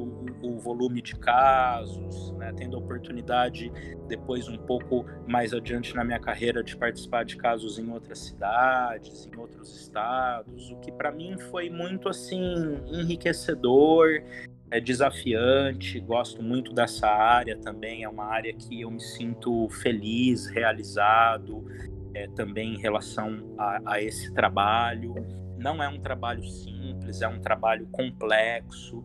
o, 0.43 0.59
volume 0.59 1.01
de 1.01 1.15
casos, 1.15 2.31
né, 2.33 2.53
tendo 2.55 2.75
a 2.75 2.79
oportunidade 2.79 3.71
depois 4.07 4.47
um 4.47 4.57
pouco 4.57 5.05
mais 5.27 5.53
adiante 5.53 5.95
na 5.95 6.03
minha 6.03 6.19
carreira 6.19 6.63
de 6.63 6.75
participar 6.75 7.25
de 7.25 7.35
casos 7.35 7.79
em 7.79 7.89
outras 7.91 8.19
cidades, 8.19 9.25
em 9.25 9.39
outros 9.39 9.75
estados, 9.75 10.69
o 10.71 10.77
que 10.77 10.91
para 10.91 11.11
mim 11.11 11.37
foi 11.49 11.69
muito 11.69 12.09
assim 12.09 12.79
enriquecedor, 12.91 14.21
é 14.69 14.79
desafiante, 14.79 15.99
gosto 15.99 16.41
muito 16.41 16.73
dessa 16.73 17.07
área 17.07 17.57
também, 17.57 18.03
é 18.03 18.09
uma 18.09 18.25
área 18.25 18.53
que 18.53 18.81
eu 18.81 18.89
me 18.89 19.01
sinto 19.01 19.67
feliz, 19.69 20.47
realizado, 20.47 21.65
é, 22.13 22.27
também 22.27 22.75
em 22.75 22.79
relação 22.79 23.53
a, 23.57 23.93
a 23.93 24.01
esse 24.01 24.33
trabalho. 24.33 25.13
Não 25.61 25.81
é 25.81 25.87
um 25.87 25.99
trabalho 25.99 26.43
simples, 26.43 27.21
é 27.21 27.27
um 27.27 27.39
trabalho 27.39 27.87
complexo. 27.91 29.03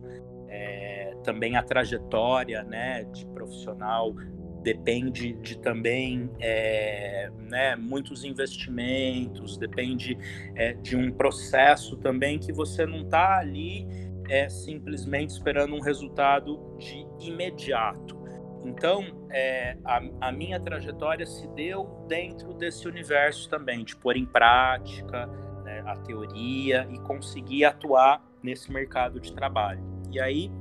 É, 0.49 1.15
também 1.23 1.55
a 1.55 1.63
trajetória 1.63 2.63
né, 2.63 3.03
de 3.05 3.25
profissional 3.27 4.13
depende 4.63 5.33
de 5.33 5.57
também 5.59 6.29
é, 6.39 7.29
né, 7.49 7.75
muitos 7.75 8.23
investimentos, 8.23 9.57
depende 9.57 10.17
é, 10.55 10.73
de 10.73 10.95
um 10.95 11.11
processo 11.11 11.95
também 11.97 12.39
que 12.39 12.51
você 12.51 12.85
não 12.85 13.03
está 13.03 13.37
ali 13.37 13.87
é, 14.27 14.49
simplesmente 14.49 15.29
esperando 15.29 15.75
um 15.75 15.79
resultado 15.79 16.75
de 16.77 17.05
imediato. 17.19 18.17
Então, 18.65 19.05
é, 19.29 19.77
a, 19.85 20.01
a, 20.21 20.31
minha 20.31 20.59
trajetória 20.59 21.25
se 21.25 21.47
deu 21.49 22.05
dentro 22.07 22.53
desse 22.53 22.87
universo 22.87 23.49
também, 23.49 23.85
de 23.85 23.95
pôr 23.95 24.17
em 24.17 24.25
prática, 24.25 25.29
a 25.85 25.95
teoria 25.95 26.87
e 26.91 26.99
conseguir 26.99 27.65
atuar 27.65 28.23
nesse 28.41 28.71
mercado 28.71 29.19
de 29.19 29.33
trabalho. 29.33 29.81
E 30.11 30.19
aí, 30.19 30.51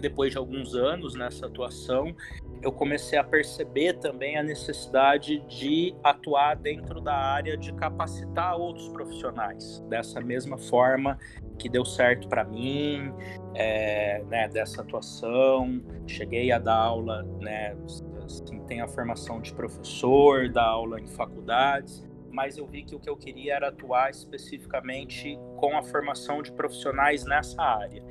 depois 0.00 0.32
de 0.32 0.38
alguns 0.38 0.74
anos 0.74 1.14
nessa 1.14 1.46
atuação, 1.46 2.14
eu 2.62 2.72
comecei 2.72 3.18
a 3.18 3.24
perceber 3.24 3.94
também 3.94 4.36
a 4.36 4.42
necessidade 4.42 5.40
de 5.46 5.94
atuar 6.02 6.56
dentro 6.56 7.00
da 7.00 7.14
área 7.14 7.56
de 7.56 7.72
capacitar 7.74 8.56
outros 8.56 8.88
profissionais, 8.88 9.80
dessa 9.88 10.20
mesma 10.20 10.58
forma 10.58 11.18
que 11.58 11.68
deu 11.68 11.84
certo 11.84 12.28
para 12.28 12.44
mim, 12.44 13.12
é, 13.54 14.22
né, 14.24 14.48
dessa 14.48 14.82
atuação. 14.82 15.82
Cheguei 16.06 16.52
a 16.52 16.58
dar 16.58 16.76
aula, 16.76 17.22
né, 17.40 17.76
assim, 18.24 18.60
tem 18.66 18.80
a 18.80 18.88
formação 18.88 19.40
de 19.40 19.54
professor, 19.54 20.48
dar 20.48 20.66
aula 20.66 21.00
em 21.00 21.06
faculdades, 21.06 22.04
mas 22.36 22.58
eu 22.58 22.66
vi 22.66 22.82
que 22.82 22.94
o 22.94 23.00
que 23.00 23.08
eu 23.08 23.16
queria 23.16 23.54
era 23.54 23.68
atuar 23.68 24.10
especificamente 24.10 25.38
com 25.56 25.74
a 25.74 25.82
formação 25.82 26.42
de 26.42 26.52
profissionais 26.52 27.24
nessa 27.24 27.62
área. 27.62 28.04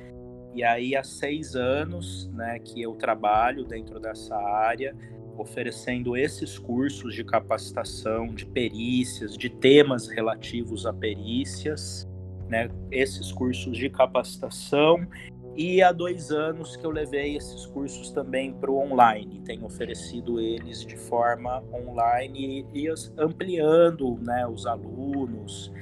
E 0.52 0.64
aí 0.64 0.96
há 0.96 1.04
seis 1.04 1.54
anos 1.54 2.28
né, 2.32 2.58
que 2.58 2.82
eu 2.82 2.96
trabalho 2.96 3.64
dentro 3.64 4.00
dessa 4.00 4.34
área, 4.34 4.96
oferecendo 5.38 6.16
esses 6.16 6.58
cursos 6.58 7.14
de 7.14 7.22
capacitação, 7.22 8.34
de 8.34 8.44
perícias, 8.46 9.36
de 9.36 9.48
temas 9.48 10.08
relativos 10.08 10.86
a 10.86 10.92
perícias, 10.92 12.04
né, 12.48 12.68
esses 12.90 13.30
cursos 13.30 13.78
de 13.78 13.88
capacitação 13.88 15.06
e 15.56 15.82
há 15.82 15.90
dois 15.90 16.30
anos 16.30 16.76
que 16.76 16.84
eu 16.84 16.90
levei 16.90 17.36
esses 17.36 17.64
cursos 17.66 18.10
também 18.10 18.52
para 18.52 18.70
o 18.70 18.78
online. 18.78 19.40
Tenho 19.44 19.64
oferecido 19.64 20.38
eles 20.38 20.84
de 20.84 20.96
forma 20.96 21.62
online 21.72 22.66
e, 22.74 22.88
ampliando 23.16 24.18
né, 24.20 24.46
os 24.46 24.66
alunos, 24.66 25.72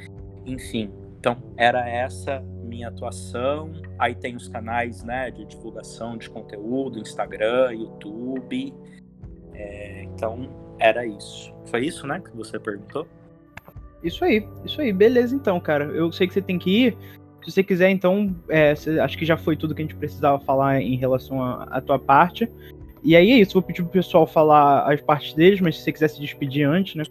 enfim. 0.47 0.93
Então, 1.19 1.37
era 1.57 1.89
essa 1.89 2.41
minha 2.63 2.89
atuação. 2.89 3.73
Aí 3.99 4.15
tem 4.15 4.37
os 4.37 4.49
canais 4.49 5.03
né, 5.03 5.31
de 5.31 5.45
divulgação 5.45 6.17
de 6.17 6.31
conteúdo, 6.31 6.99
Instagram, 6.99 7.73
YouTube. 7.73 8.73
É, 9.55 10.05
então, 10.05 10.49
era 10.79 11.05
isso. 11.05 11.53
Foi 11.67 11.85
isso, 11.85 12.07
né, 12.07 12.21
que 12.21 12.37
você 12.37 12.59
perguntou? 12.61 13.09
Isso 14.05 14.25
aí, 14.25 14.47
isso 14.65 14.81
aí. 14.81 14.93
Beleza, 14.93 15.35
então, 15.35 15.59
cara. 15.59 15.87
Eu 15.87 16.13
sei 16.13 16.29
que 16.29 16.35
você 16.35 16.43
tem 16.43 16.59
que 16.59 16.87
ir. 16.89 16.99
Se 17.45 17.53
você 17.53 17.63
quiser, 17.63 17.91
então, 17.91 18.35
é, 18.49 18.73
acho 19.03 19.19
que 19.19 19.27
já 19.27 19.37
foi 19.37 19.55
tudo 19.55 19.75
que 19.75 19.83
a 19.83 19.85
gente 19.85 19.97
precisava 19.97 20.39
falar 20.41 20.81
em 20.81 20.97
relação 20.97 21.43
à 21.43 21.79
tua 21.81 21.99
parte. 21.99 22.51
E 23.03 23.15
aí 23.15 23.33
é 23.33 23.37
isso, 23.37 23.53
vou 23.53 23.63
pedir 23.63 23.83
pro 23.83 23.93
pessoal 23.93 24.27
falar 24.27 24.91
as 24.91 24.99
partes 25.03 25.35
deles, 25.35 25.61
mas 25.61 25.77
se 25.77 25.83
você 25.83 25.93
quiser 25.93 26.09
se 26.09 26.19
despedir 26.19 26.67
antes, 26.67 26.95
né? 26.95 27.05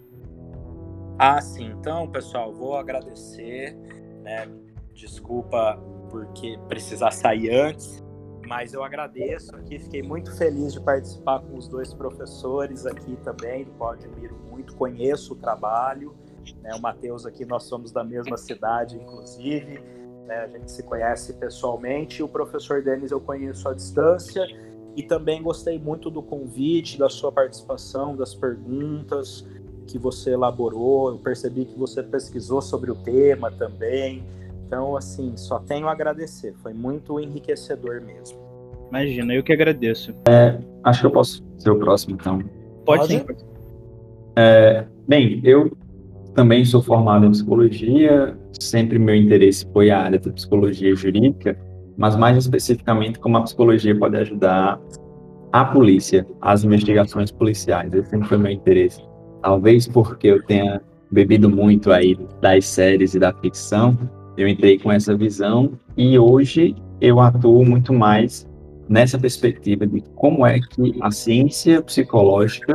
Ah, 1.20 1.40
sim. 1.40 1.72
Então, 1.78 2.08
pessoal, 2.08 2.52
vou 2.52 2.76
agradecer, 2.76 3.76
né? 4.22 4.48
Desculpa 4.92 5.80
porque 6.10 6.58
precisar 6.68 7.12
sair 7.12 7.50
antes, 7.50 8.02
mas 8.44 8.74
eu 8.74 8.82
agradeço 8.82 9.54
aqui, 9.54 9.78
fiquei 9.78 10.02
muito 10.02 10.36
feliz 10.36 10.72
de 10.72 10.80
participar 10.80 11.40
com 11.40 11.56
os 11.56 11.68
dois 11.68 11.94
professores 11.94 12.86
aqui 12.86 13.16
também, 13.22 13.64
do 13.64 13.70
qual 13.72 13.92
admiro 13.92 14.36
muito, 14.50 14.74
conheço 14.74 15.34
o 15.34 15.36
trabalho, 15.36 16.12
né? 16.60 16.74
O 16.74 16.80
Matheus 16.80 17.24
aqui, 17.24 17.44
nós 17.44 17.62
somos 17.64 17.92
da 17.92 18.02
mesma 18.02 18.36
cidade, 18.36 18.96
inclusive, 18.96 19.80
né? 20.26 20.36
A 20.44 20.48
gente 20.48 20.70
se 20.70 20.82
conhece 20.82 21.34
pessoalmente, 21.34 22.22
o 22.22 22.28
professor 22.28 22.82
Denis 22.82 23.10
eu 23.10 23.20
conheço 23.20 23.68
à 23.68 23.74
distância, 23.74 24.46
e 24.96 25.02
também 25.02 25.42
gostei 25.42 25.78
muito 25.78 26.10
do 26.10 26.22
convite, 26.22 26.98
da 26.98 27.08
sua 27.08 27.32
participação, 27.32 28.16
das 28.16 28.34
perguntas 28.34 29.46
que 29.86 29.98
você 29.98 30.30
elaborou. 30.30 31.10
Eu 31.10 31.18
percebi 31.18 31.64
que 31.64 31.76
você 31.78 32.02
pesquisou 32.02 32.62
sobre 32.62 32.90
o 32.90 32.94
tema 32.94 33.50
também. 33.50 34.22
Então, 34.66 34.96
assim, 34.96 35.36
só 35.36 35.58
tenho 35.58 35.88
a 35.88 35.92
agradecer. 35.92 36.54
Foi 36.62 36.72
muito 36.72 37.18
enriquecedor 37.18 38.00
mesmo. 38.02 38.38
Imagina, 38.88 39.34
eu 39.34 39.42
que 39.42 39.52
agradeço. 39.52 40.14
É, 40.28 40.58
acho 40.84 41.00
que 41.00 41.06
eu 41.06 41.10
posso 41.10 41.44
ser 41.58 41.70
o 41.70 41.78
próximo, 41.78 42.14
então. 42.14 42.38
Pode, 42.84 43.18
Pode? 43.18 43.40
sim. 43.40 43.46
É, 44.36 44.86
bem, 45.08 45.40
eu 45.42 45.76
também 46.34 46.64
sou 46.64 46.82
formado 46.82 47.26
em 47.26 47.30
psicologia. 47.30 48.36
Sempre 48.60 48.98
meu 48.98 49.14
interesse 49.14 49.66
foi 49.72 49.90
a 49.90 50.00
área 50.00 50.18
da 50.18 50.32
psicologia 50.32 50.94
jurídica 50.94 51.56
mas 51.96 52.16
mais 52.16 52.36
especificamente 52.36 53.18
como 53.18 53.36
a 53.36 53.42
psicologia 53.42 53.96
pode 53.96 54.16
ajudar 54.16 54.80
a 55.52 55.64
polícia, 55.64 56.26
as 56.40 56.64
investigações 56.64 57.30
policiais. 57.30 57.92
Esse 57.94 58.10
sempre 58.10 58.28
foi 58.28 58.38
meu 58.38 58.50
interesse. 58.50 59.00
Talvez 59.42 59.86
porque 59.86 60.28
eu 60.28 60.42
tenha 60.42 60.80
bebido 61.10 61.48
muito 61.48 61.92
aí 61.92 62.18
das 62.40 62.66
séries 62.66 63.14
e 63.14 63.20
da 63.20 63.32
ficção, 63.34 63.96
eu 64.36 64.48
entrei 64.48 64.78
com 64.78 64.90
essa 64.90 65.16
visão 65.16 65.78
e 65.96 66.18
hoje 66.18 66.74
eu 67.00 67.20
atuo 67.20 67.64
muito 67.64 67.92
mais 67.92 68.48
nessa 68.88 69.16
perspectiva 69.16 69.86
de 69.86 70.02
como 70.16 70.44
é 70.44 70.58
que 70.58 70.96
a 71.00 71.10
ciência 71.10 71.80
psicológica 71.82 72.74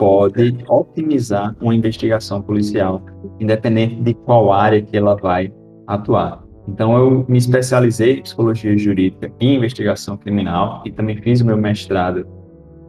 pode 0.00 0.56
otimizar 0.66 1.54
uma 1.60 1.74
investigação 1.74 2.40
policial, 2.40 3.02
independente 3.38 3.96
de 3.96 4.14
qual 4.14 4.50
área 4.50 4.80
que 4.80 4.96
ela 4.96 5.14
vai 5.14 5.52
atuar. 5.86 6.42
Então, 6.66 6.96
eu 6.96 7.26
me 7.28 7.36
especializei 7.36 8.14
em 8.14 8.22
psicologia 8.22 8.78
jurídica 8.78 9.30
e 9.38 9.54
investigação 9.54 10.16
criminal 10.16 10.82
e 10.86 10.90
também 10.90 11.18
fiz 11.18 11.42
o 11.42 11.46
meu 11.46 11.58
mestrado 11.58 12.26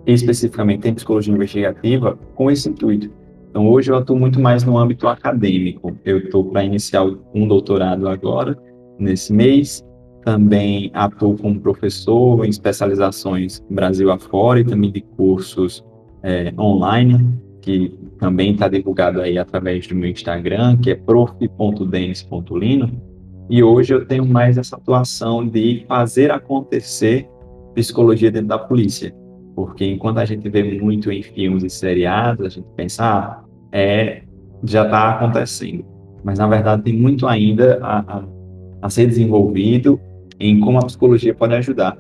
especificamente 0.08 0.88
em 0.88 0.94
psicologia 0.94 1.34
investigativa 1.34 2.18
com 2.34 2.50
esse 2.50 2.70
intuito. 2.70 3.12
Então, 3.50 3.68
hoje 3.68 3.92
eu 3.92 3.98
atuo 3.98 4.18
muito 4.18 4.40
mais 4.40 4.64
no 4.64 4.78
âmbito 4.78 5.06
acadêmico. 5.06 5.98
Eu 6.06 6.20
estou 6.20 6.46
para 6.46 6.64
iniciar 6.64 7.04
um 7.36 7.46
doutorado 7.46 8.08
agora, 8.08 8.58
nesse 8.98 9.34
mês. 9.34 9.84
Também 10.24 10.90
atuo 10.94 11.38
como 11.38 11.60
professor 11.60 12.46
em 12.46 12.50
especializações 12.50 13.62
Brasil 13.70 14.10
afora 14.12 14.62
e 14.62 14.64
também 14.64 14.92
de 14.92 15.02
cursos 15.02 15.84
é, 16.24 16.54
online, 16.58 17.40
que 17.62 17.98
também 18.20 18.54
está 18.54 18.68
divulgado 18.68 19.22
aí 19.22 19.38
através 19.38 19.88
do 19.88 19.96
meu 19.96 20.10
Instagram, 20.10 20.78
que 20.78 20.92
é 20.92 20.96
prof.denis.lino. 20.96 22.92
E 23.50 23.64
hoje 23.64 23.94
eu 23.94 24.06
tenho 24.06 24.26
mais 24.26 24.58
essa 24.58 24.76
atuação 24.76 25.48
de 25.48 25.86
fazer 25.88 26.32
acontecer 26.32 27.28
psicologia 27.76 28.32
dentro 28.32 28.48
da 28.48 28.60
polícia. 28.60 29.14
Porque 29.56 29.86
enquanto 29.86 30.20
a 30.20 30.26
gente 30.26 30.48
vê 30.50 30.80
muito 30.80 31.12
em 31.12 31.22
filmes 31.22 31.64
e 31.64 31.70
seriados, 31.70 32.46
a 32.46 32.50
gente 32.50 32.68
pensa, 32.76 33.04
ah, 33.04 33.44
é, 33.72 34.24
já 34.64 34.86
está 34.86 35.12
acontecendo. 35.12 35.86
Mas 36.24 36.40
na 36.40 36.48
verdade 36.48 36.84
tem 36.84 36.94
muito 36.94 37.28
ainda 37.28 37.80
a, 37.82 38.00
a, 38.00 38.24
a 38.84 38.90
ser 38.90 39.08
desenvolvido 39.08 40.00
em 40.40 40.60
como 40.60 40.78
a 40.78 40.86
psicologia 40.86 41.34
pode 41.34 41.54
ajudar 41.56 41.98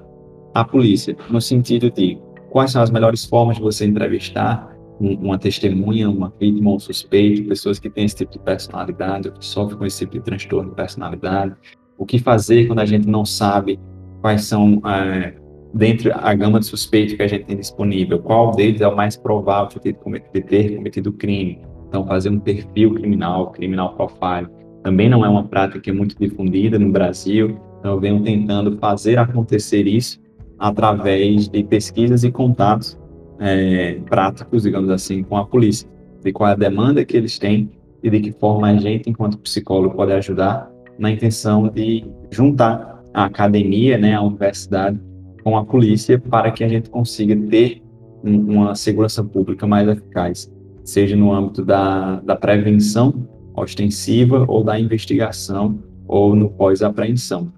a 0.53 0.64
polícia, 0.64 1.15
no 1.30 1.39
sentido 1.39 1.89
de 1.89 2.18
quais 2.52 2.72
são 2.72 2.82
as 2.82 2.91
melhores 2.91 3.26
formas 3.26 3.56
de 3.56 3.64
você 3.64 3.86
entrevistar 3.86 4.69
uma 4.99 5.40
testemunha, 5.40 6.07
uma 6.07 6.32
vítima, 6.40 6.72
um 6.72 6.78
suspeito, 6.78 7.48
pessoas 7.48 7.80
que 7.80 7.90
têm 7.90 8.06
esse 8.06 8.18
tipo 8.18 8.34
de 8.34 8.40
personalidade, 8.40 9.30
ou 9.30 9.34
que 9.34 9.44
sofrem 9.44 9.80
com 9.80 9.86
esse 9.86 9.99
tipo 9.99 10.14
de 10.14 10.22
transtorno 10.22 10.69
de 10.69 10.76
personalidade. 10.76 11.56
O 11.98 12.06
que 12.06 12.19
fazer 12.19 12.68
quando 12.68 12.80
a 12.80 12.86
gente 12.86 13.07
não 13.07 13.26
sabe 13.26 13.80
quais 14.22 14.44
são, 14.44 14.80
é, 14.86 15.34
dentro 15.73 16.11
a 16.14 16.34
gama 16.36 16.60
de 16.60 16.68
suspeitos 16.68 17.15
que 17.15 17.23
a 17.23 17.28
gente 17.28 17.45
tem 17.45 17.57
disponível, 17.57 18.19
qual 18.19 18.52
deles 18.52 18.80
é 18.82 18.88
o 18.88 18.95
mais 18.95 19.18
provável 19.18 19.69
de 19.69 19.80
ter, 19.80 19.98
de 20.34 20.41
ter 20.41 20.76
cometido 20.76 21.11
crime. 21.14 21.60
Então, 21.88 22.06
fazer 22.06 22.30
um 22.30 22.40
perfil 22.40 22.94
criminal, 22.94 23.52
criminal 23.52 23.95
profile, 23.95 24.48
também 24.84 25.10
não 25.10 25.26
é 25.26 25.30
uma 25.30 25.45
prática 25.45 25.80
que 25.80 25.90
é 25.90 25.94
muito 25.94 26.15
difundida 26.19 26.78
no 26.78 26.91
Brasil. 26.91 27.57
Então, 27.80 27.94
eu 27.94 27.99
venho 27.99 28.22
tentando 28.22 28.78
fazer 28.78 29.18
acontecer 29.18 29.88
isso 29.88 30.22
através 30.61 31.49
de 31.49 31.63
pesquisas 31.63 32.23
e 32.23 32.31
contatos 32.31 32.95
é, 33.39 33.95
práticos, 34.07 34.61
digamos 34.61 34.91
assim, 34.91 35.23
com 35.23 35.35
a 35.35 35.43
polícia, 35.43 35.89
de 36.23 36.31
qual 36.31 36.51
é 36.51 36.53
a 36.53 36.55
demanda 36.55 37.03
que 37.03 37.17
eles 37.17 37.39
têm 37.39 37.71
e 38.03 38.09
de 38.11 38.19
que 38.19 38.31
forma 38.31 38.67
a 38.67 38.77
gente, 38.77 39.09
enquanto 39.09 39.39
psicólogo, 39.39 39.95
pode 39.95 40.11
ajudar 40.11 40.71
na 40.99 41.09
intenção 41.09 41.67
de 41.67 42.05
juntar 42.29 43.01
a 43.11 43.25
academia, 43.25 43.97
né, 43.97 44.13
a 44.13 44.21
universidade, 44.21 44.99
com 45.43 45.57
a 45.57 45.65
polícia 45.65 46.19
para 46.19 46.51
que 46.51 46.63
a 46.63 46.67
gente 46.67 46.91
consiga 46.91 47.35
ter 47.49 47.81
um, 48.23 48.57
uma 48.57 48.75
segurança 48.75 49.23
pública 49.23 49.65
mais 49.65 49.88
eficaz, 49.88 50.51
seja 50.83 51.15
no 51.15 51.33
âmbito 51.33 51.65
da, 51.65 52.19
da 52.19 52.35
prevenção 52.35 53.27
ostensiva 53.55 54.45
ou 54.47 54.63
da 54.63 54.79
investigação 54.79 55.79
ou 56.07 56.35
no 56.35 56.51
pós-apreensão. 56.51 57.51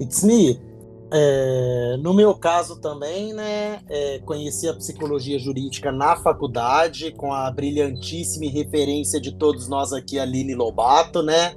It's 0.00 0.22
me. 0.22 0.60
É, 1.10 1.96
no 2.02 2.12
meu 2.12 2.34
caso 2.34 2.80
também, 2.80 3.32
né, 3.32 3.80
é, 3.88 4.18
conheci 4.20 4.68
a 4.68 4.74
psicologia 4.74 5.38
jurídica 5.38 5.90
na 5.90 6.16
faculdade, 6.16 7.12
com 7.12 7.32
a 7.32 7.50
brilhantíssima 7.50 8.50
referência 8.50 9.18
de 9.18 9.34
todos 9.34 9.68
nós 9.68 9.92
aqui, 9.92 10.18
Aline 10.18 10.54
Lobato, 10.54 11.22
né, 11.22 11.54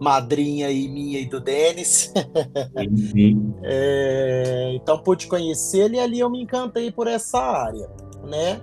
madrinha 0.00 0.68
e 0.70 0.88
minha 0.88 1.20
e 1.20 1.26
do 1.26 1.38
Denis. 1.38 2.12
é, 3.62 4.72
então 4.74 4.98
pude 4.98 5.28
conhecê-lo 5.28 5.94
e 5.94 6.00
ali 6.00 6.18
eu 6.18 6.28
me 6.28 6.42
encantei 6.42 6.90
por 6.90 7.06
essa 7.06 7.38
área, 7.38 7.88
né. 8.24 8.60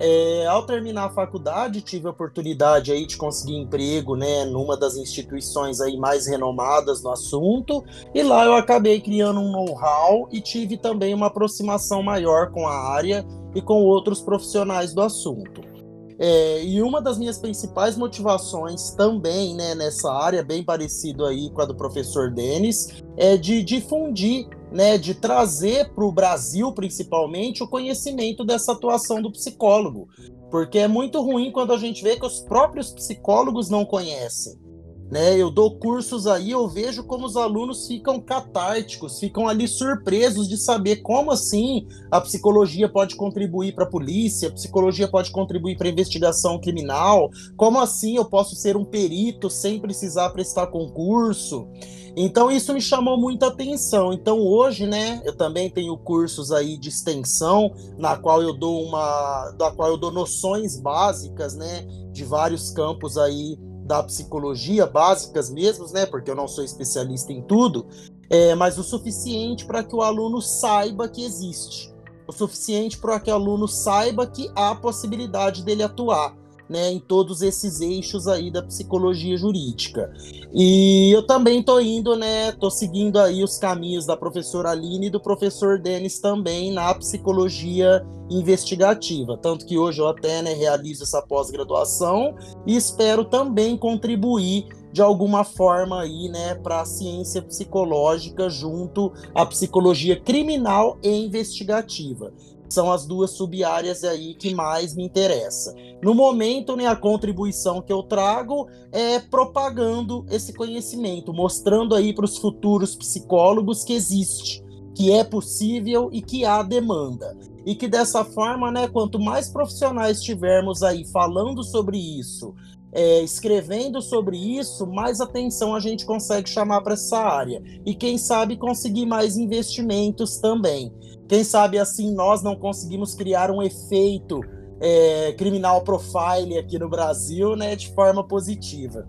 É, 0.00 0.46
ao 0.46 0.66
terminar 0.66 1.04
a 1.04 1.10
faculdade, 1.10 1.80
tive 1.80 2.08
a 2.08 2.10
oportunidade 2.10 2.90
aí 2.90 3.06
de 3.06 3.16
conseguir 3.16 3.56
emprego, 3.56 4.16
né, 4.16 4.44
numa 4.44 4.76
das 4.76 4.96
instituições 4.96 5.80
aí 5.80 5.96
mais 5.96 6.26
renomadas 6.26 7.02
no 7.02 7.10
assunto, 7.10 7.84
e 8.12 8.22
lá 8.22 8.44
eu 8.44 8.54
acabei 8.54 9.00
criando 9.00 9.40
um 9.40 9.52
know-how 9.52 10.28
e 10.32 10.40
tive 10.40 10.76
também 10.76 11.14
uma 11.14 11.26
aproximação 11.26 12.02
maior 12.02 12.50
com 12.50 12.66
a 12.66 12.74
área 12.74 13.24
e 13.54 13.62
com 13.62 13.84
outros 13.84 14.20
profissionais 14.20 14.92
do 14.92 15.00
assunto. 15.00 15.73
É, 16.18 16.64
e 16.64 16.80
uma 16.80 17.00
das 17.00 17.18
minhas 17.18 17.38
principais 17.38 17.96
motivações 17.96 18.90
também, 18.90 19.54
né, 19.54 19.74
nessa 19.74 20.12
área, 20.12 20.44
bem 20.44 20.62
parecido 20.62 21.24
aí 21.24 21.50
com 21.50 21.60
a 21.60 21.64
do 21.64 21.74
professor 21.74 22.30
Denis, 22.30 23.02
é 23.16 23.36
de 23.36 23.62
difundir 23.62 24.48
né, 24.74 24.98
de 24.98 25.14
trazer 25.14 25.90
para 25.94 26.04
o 26.04 26.10
Brasil, 26.10 26.72
principalmente, 26.72 27.62
o 27.62 27.68
conhecimento 27.68 28.44
dessa 28.44 28.72
atuação 28.72 29.22
do 29.22 29.30
psicólogo. 29.30 30.08
Porque 30.50 30.80
é 30.80 30.88
muito 30.88 31.22
ruim 31.22 31.52
quando 31.52 31.72
a 31.72 31.78
gente 31.78 32.02
vê 32.02 32.16
que 32.16 32.26
os 32.26 32.40
próprios 32.40 32.90
psicólogos 32.90 33.70
não 33.70 33.84
conhecem. 33.84 34.63
Né? 35.10 35.36
Eu 35.36 35.50
dou 35.50 35.78
cursos 35.78 36.26
aí, 36.26 36.50
eu 36.50 36.66
vejo 36.66 37.04
como 37.04 37.26
os 37.26 37.36
alunos 37.36 37.86
ficam 37.86 38.20
catárticos, 38.20 39.18
ficam 39.18 39.46
ali 39.46 39.68
surpresos 39.68 40.48
de 40.48 40.56
saber 40.56 40.96
como 40.96 41.30
assim 41.30 41.86
a 42.10 42.20
psicologia 42.20 42.88
pode 42.88 43.14
contribuir 43.14 43.74
para 43.74 43.84
a 43.84 43.90
polícia, 43.90 44.48
a 44.48 44.52
psicologia 44.52 45.06
pode 45.06 45.30
contribuir 45.30 45.76
para 45.76 45.88
a 45.88 45.90
investigação 45.90 46.58
criminal, 46.58 47.30
como 47.56 47.78
assim 47.80 48.16
eu 48.16 48.24
posso 48.24 48.56
ser 48.56 48.76
um 48.76 48.84
perito 48.84 49.50
sem 49.50 49.78
precisar 49.78 50.30
prestar 50.30 50.68
concurso. 50.68 51.68
Então 52.16 52.50
isso 52.50 52.72
me 52.72 52.80
chamou 52.80 53.18
muita 53.18 53.48
atenção. 53.48 54.12
Então 54.12 54.38
hoje, 54.38 54.86
né, 54.86 55.20
eu 55.24 55.36
também 55.36 55.68
tenho 55.68 55.96
cursos 55.98 56.52
aí 56.52 56.78
de 56.78 56.88
extensão, 56.88 57.72
na 57.98 58.16
qual 58.16 58.42
eu 58.42 58.54
dou 58.54 58.82
uma, 58.82 59.50
da 59.58 59.70
qual 59.72 59.90
eu 59.90 59.96
dou 59.96 60.12
noções 60.12 60.78
básicas, 60.78 61.54
né, 61.54 61.84
de 62.12 62.24
vários 62.24 62.70
campos 62.70 63.18
aí 63.18 63.58
da 63.84 64.02
psicologia 64.02 64.86
básicas 64.86 65.50
mesmo, 65.50 65.86
né, 65.92 66.06
porque 66.06 66.30
eu 66.30 66.34
não 66.34 66.48
sou 66.48 66.64
especialista 66.64 67.32
em 67.32 67.42
tudo, 67.42 67.86
é, 68.30 68.54
mas 68.54 68.78
o 68.78 68.82
suficiente 68.82 69.64
para 69.64 69.84
que 69.84 69.94
o 69.94 70.02
aluno 70.02 70.40
saiba 70.40 71.08
que 71.08 71.24
existe, 71.24 71.94
o 72.26 72.32
suficiente 72.32 72.98
para 72.98 73.20
que 73.20 73.30
o 73.30 73.34
aluno 73.34 73.68
saiba 73.68 74.26
que 74.26 74.50
há 74.56 74.74
possibilidade 74.74 75.62
dele 75.62 75.82
atuar 75.82 76.34
né, 76.68 76.90
em 76.90 76.98
todos 76.98 77.42
esses 77.42 77.80
eixos 77.80 78.26
aí 78.26 78.50
da 78.50 78.62
psicologia 78.62 79.36
jurídica. 79.36 80.12
E 80.52 81.10
eu 81.12 81.26
também 81.26 81.60
estou 81.60 81.80
indo, 81.80 82.16
né, 82.16 82.52
tô 82.52 82.70
seguindo 82.70 83.18
aí 83.18 83.42
os 83.42 83.58
caminhos 83.58 84.06
da 84.06 84.16
professora 84.16 84.70
Aline 84.70 85.06
e 85.06 85.10
do 85.10 85.20
professor 85.20 85.78
Denis 85.78 86.18
também 86.18 86.72
na 86.72 86.94
psicologia 86.94 88.04
investigativa, 88.30 89.36
tanto 89.36 89.66
que 89.66 89.76
hoje 89.76 90.00
eu 90.00 90.08
até 90.08 90.40
né, 90.40 90.54
realizo 90.54 91.02
essa 91.02 91.20
pós-graduação 91.20 92.34
e 92.66 92.74
espero 92.74 93.24
também 93.24 93.76
contribuir 93.76 94.66
de 94.92 95.02
alguma 95.02 95.42
forma 95.42 96.00
aí, 96.00 96.28
né, 96.28 96.54
para 96.54 96.80
a 96.80 96.84
ciência 96.84 97.42
psicológica 97.42 98.48
junto 98.48 99.12
à 99.34 99.44
psicologia 99.44 100.18
criminal 100.18 100.96
e 101.02 101.10
investigativa 101.10 102.32
são 102.74 102.92
as 102.92 103.06
duas 103.06 103.30
sub-áreas 103.30 104.02
aí 104.04 104.34
que 104.34 104.54
mais 104.54 104.94
me 104.94 105.04
interessa. 105.04 105.74
No 106.02 106.12
momento, 106.14 106.76
né, 106.76 106.86
a 106.86 106.96
contribuição 106.96 107.80
que 107.80 107.92
eu 107.92 108.02
trago 108.02 108.68
é 108.92 109.18
propagando 109.20 110.26
esse 110.30 110.52
conhecimento, 110.52 111.32
mostrando 111.32 111.94
aí 111.94 112.12
para 112.12 112.24
os 112.24 112.36
futuros 112.36 112.94
psicólogos 112.96 113.84
que 113.84 113.94
existe, 113.94 114.62
que 114.94 115.12
é 115.12 115.24
possível 115.24 116.10
e 116.12 116.20
que 116.20 116.44
há 116.44 116.62
demanda. 116.62 117.36
E 117.64 117.74
que 117.74 117.88
dessa 117.88 118.24
forma, 118.24 118.70
né, 118.70 118.88
quanto 118.88 119.18
mais 119.18 119.48
profissionais 119.48 120.20
tivermos 120.20 120.82
aí 120.82 121.06
falando 121.06 121.62
sobre 121.62 121.96
isso, 121.96 122.54
é, 122.94 123.22
escrevendo 123.22 124.00
sobre 124.00 124.36
isso, 124.36 124.86
mais 124.86 125.20
atenção 125.20 125.74
a 125.74 125.80
gente 125.80 126.06
consegue 126.06 126.48
chamar 126.48 126.80
para 126.82 126.94
essa 126.94 127.18
área. 127.18 127.62
E 127.84 127.94
quem 127.94 128.16
sabe 128.16 128.56
conseguir 128.56 129.04
mais 129.04 129.36
investimentos 129.36 130.36
também. 130.36 130.92
Quem 131.28 131.42
sabe 131.42 131.78
assim 131.78 132.14
nós 132.14 132.42
não 132.42 132.56
conseguimos 132.56 133.14
criar 133.14 133.50
um 133.50 133.62
efeito 133.62 134.40
é, 134.80 135.32
criminal 135.32 135.82
profile 135.82 136.58
aqui 136.58 136.78
no 136.78 136.88
Brasil, 136.88 137.56
né, 137.56 137.74
de 137.76 137.92
forma 137.94 138.26
positiva. 138.26 139.08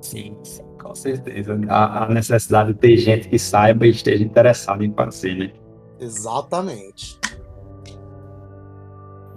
Sim, 0.00 0.36
sim 0.42 0.62
com 0.82 0.94
certeza. 0.94 1.58
A, 1.68 2.04
a, 2.04 2.08
necessidade 2.08 2.72
de 2.72 2.78
ter 2.78 2.96
gente 2.96 3.28
que 3.28 3.38
saiba 3.38 3.86
e 3.86 3.90
esteja 3.90 4.24
interessado 4.24 4.84
em 4.84 4.92
fazer, 4.92 5.36
né? 5.36 5.52
Exatamente. 6.00 7.18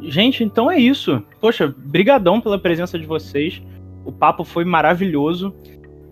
Gente, 0.01 0.43
então 0.43 0.69
é 0.69 0.77
isso. 0.77 1.23
Poxa, 1.39 1.73
brigadão 1.77 2.41
pela 2.41 2.59
presença 2.59 2.97
de 2.97 3.05
vocês. 3.05 3.61
O 4.03 4.11
papo 4.11 4.43
foi 4.43 4.65
maravilhoso. 4.65 5.55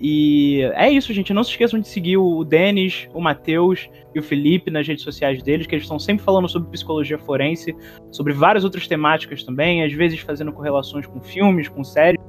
E 0.05 0.61
é 0.75 0.89
isso, 0.89 1.13
gente. 1.13 1.33
Não 1.33 1.45
se 1.45 1.51
esqueçam 1.51 1.79
de 1.79 1.87
seguir 1.87 2.17
o 2.17 2.43
Denis, 2.43 3.07
o 3.13 3.21
Matheus 3.21 3.89
e 4.13 4.19
o 4.19 4.23
Felipe 4.23 4.69
nas 4.69 4.85
redes 4.85 5.01
sociais 5.01 5.41
deles, 5.41 5.65
que 5.65 5.73
eles 5.73 5.85
estão 5.85 5.97
sempre 5.97 6.25
falando 6.25 6.49
sobre 6.49 6.69
psicologia 6.69 7.17
forense, 7.17 7.73
sobre 8.11 8.33
várias 8.33 8.65
outras 8.65 8.85
temáticas 8.85 9.45
também, 9.45 9.81
às 9.81 9.93
vezes 9.93 10.19
fazendo 10.19 10.51
correlações 10.51 11.07
com 11.07 11.21
filmes, 11.21 11.69
com 11.69 11.85
séries, 11.85 12.19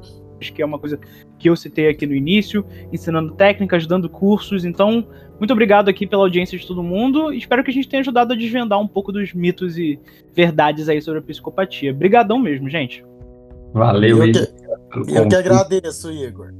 que 0.55 0.63
é 0.63 0.65
uma 0.65 0.79
coisa 0.79 1.01
que 1.37 1.51
eu 1.51 1.57
citei 1.57 1.89
aqui 1.89 2.07
no 2.07 2.15
início, 2.15 2.65
ensinando 2.93 3.35
técnicas, 3.35 3.89
dando 3.89 4.09
cursos. 4.09 4.65
Então, 4.65 5.05
muito 5.41 5.53
obrigado 5.53 5.89
aqui 5.89 6.07
pela 6.07 6.23
audiência 6.23 6.57
de 6.57 6.65
todo 6.65 6.81
mundo. 6.81 7.33
Espero 7.33 7.65
que 7.65 7.73
a 7.73 7.75
gente 7.75 7.89
tenha 7.89 8.03
ajudado 8.03 8.35
a 8.35 8.37
desvendar 8.37 8.81
um 8.81 8.87
pouco 8.87 9.11
dos 9.11 9.33
mitos 9.33 9.77
e 9.77 9.99
verdades 10.33 10.89
aí 10.89 11.03
sobre 11.03 11.19
a 11.19 11.23
psicopatia. 11.23 11.91
Obrigadão 11.91 12.39
mesmo, 12.39 12.71
gente. 12.71 13.05
Valeu, 13.73 14.25
eu 14.25 14.33
que, 14.33 14.39
eu 15.11 15.29
que 15.29 15.35
agradeço, 15.35 16.13
Igor. 16.13 16.53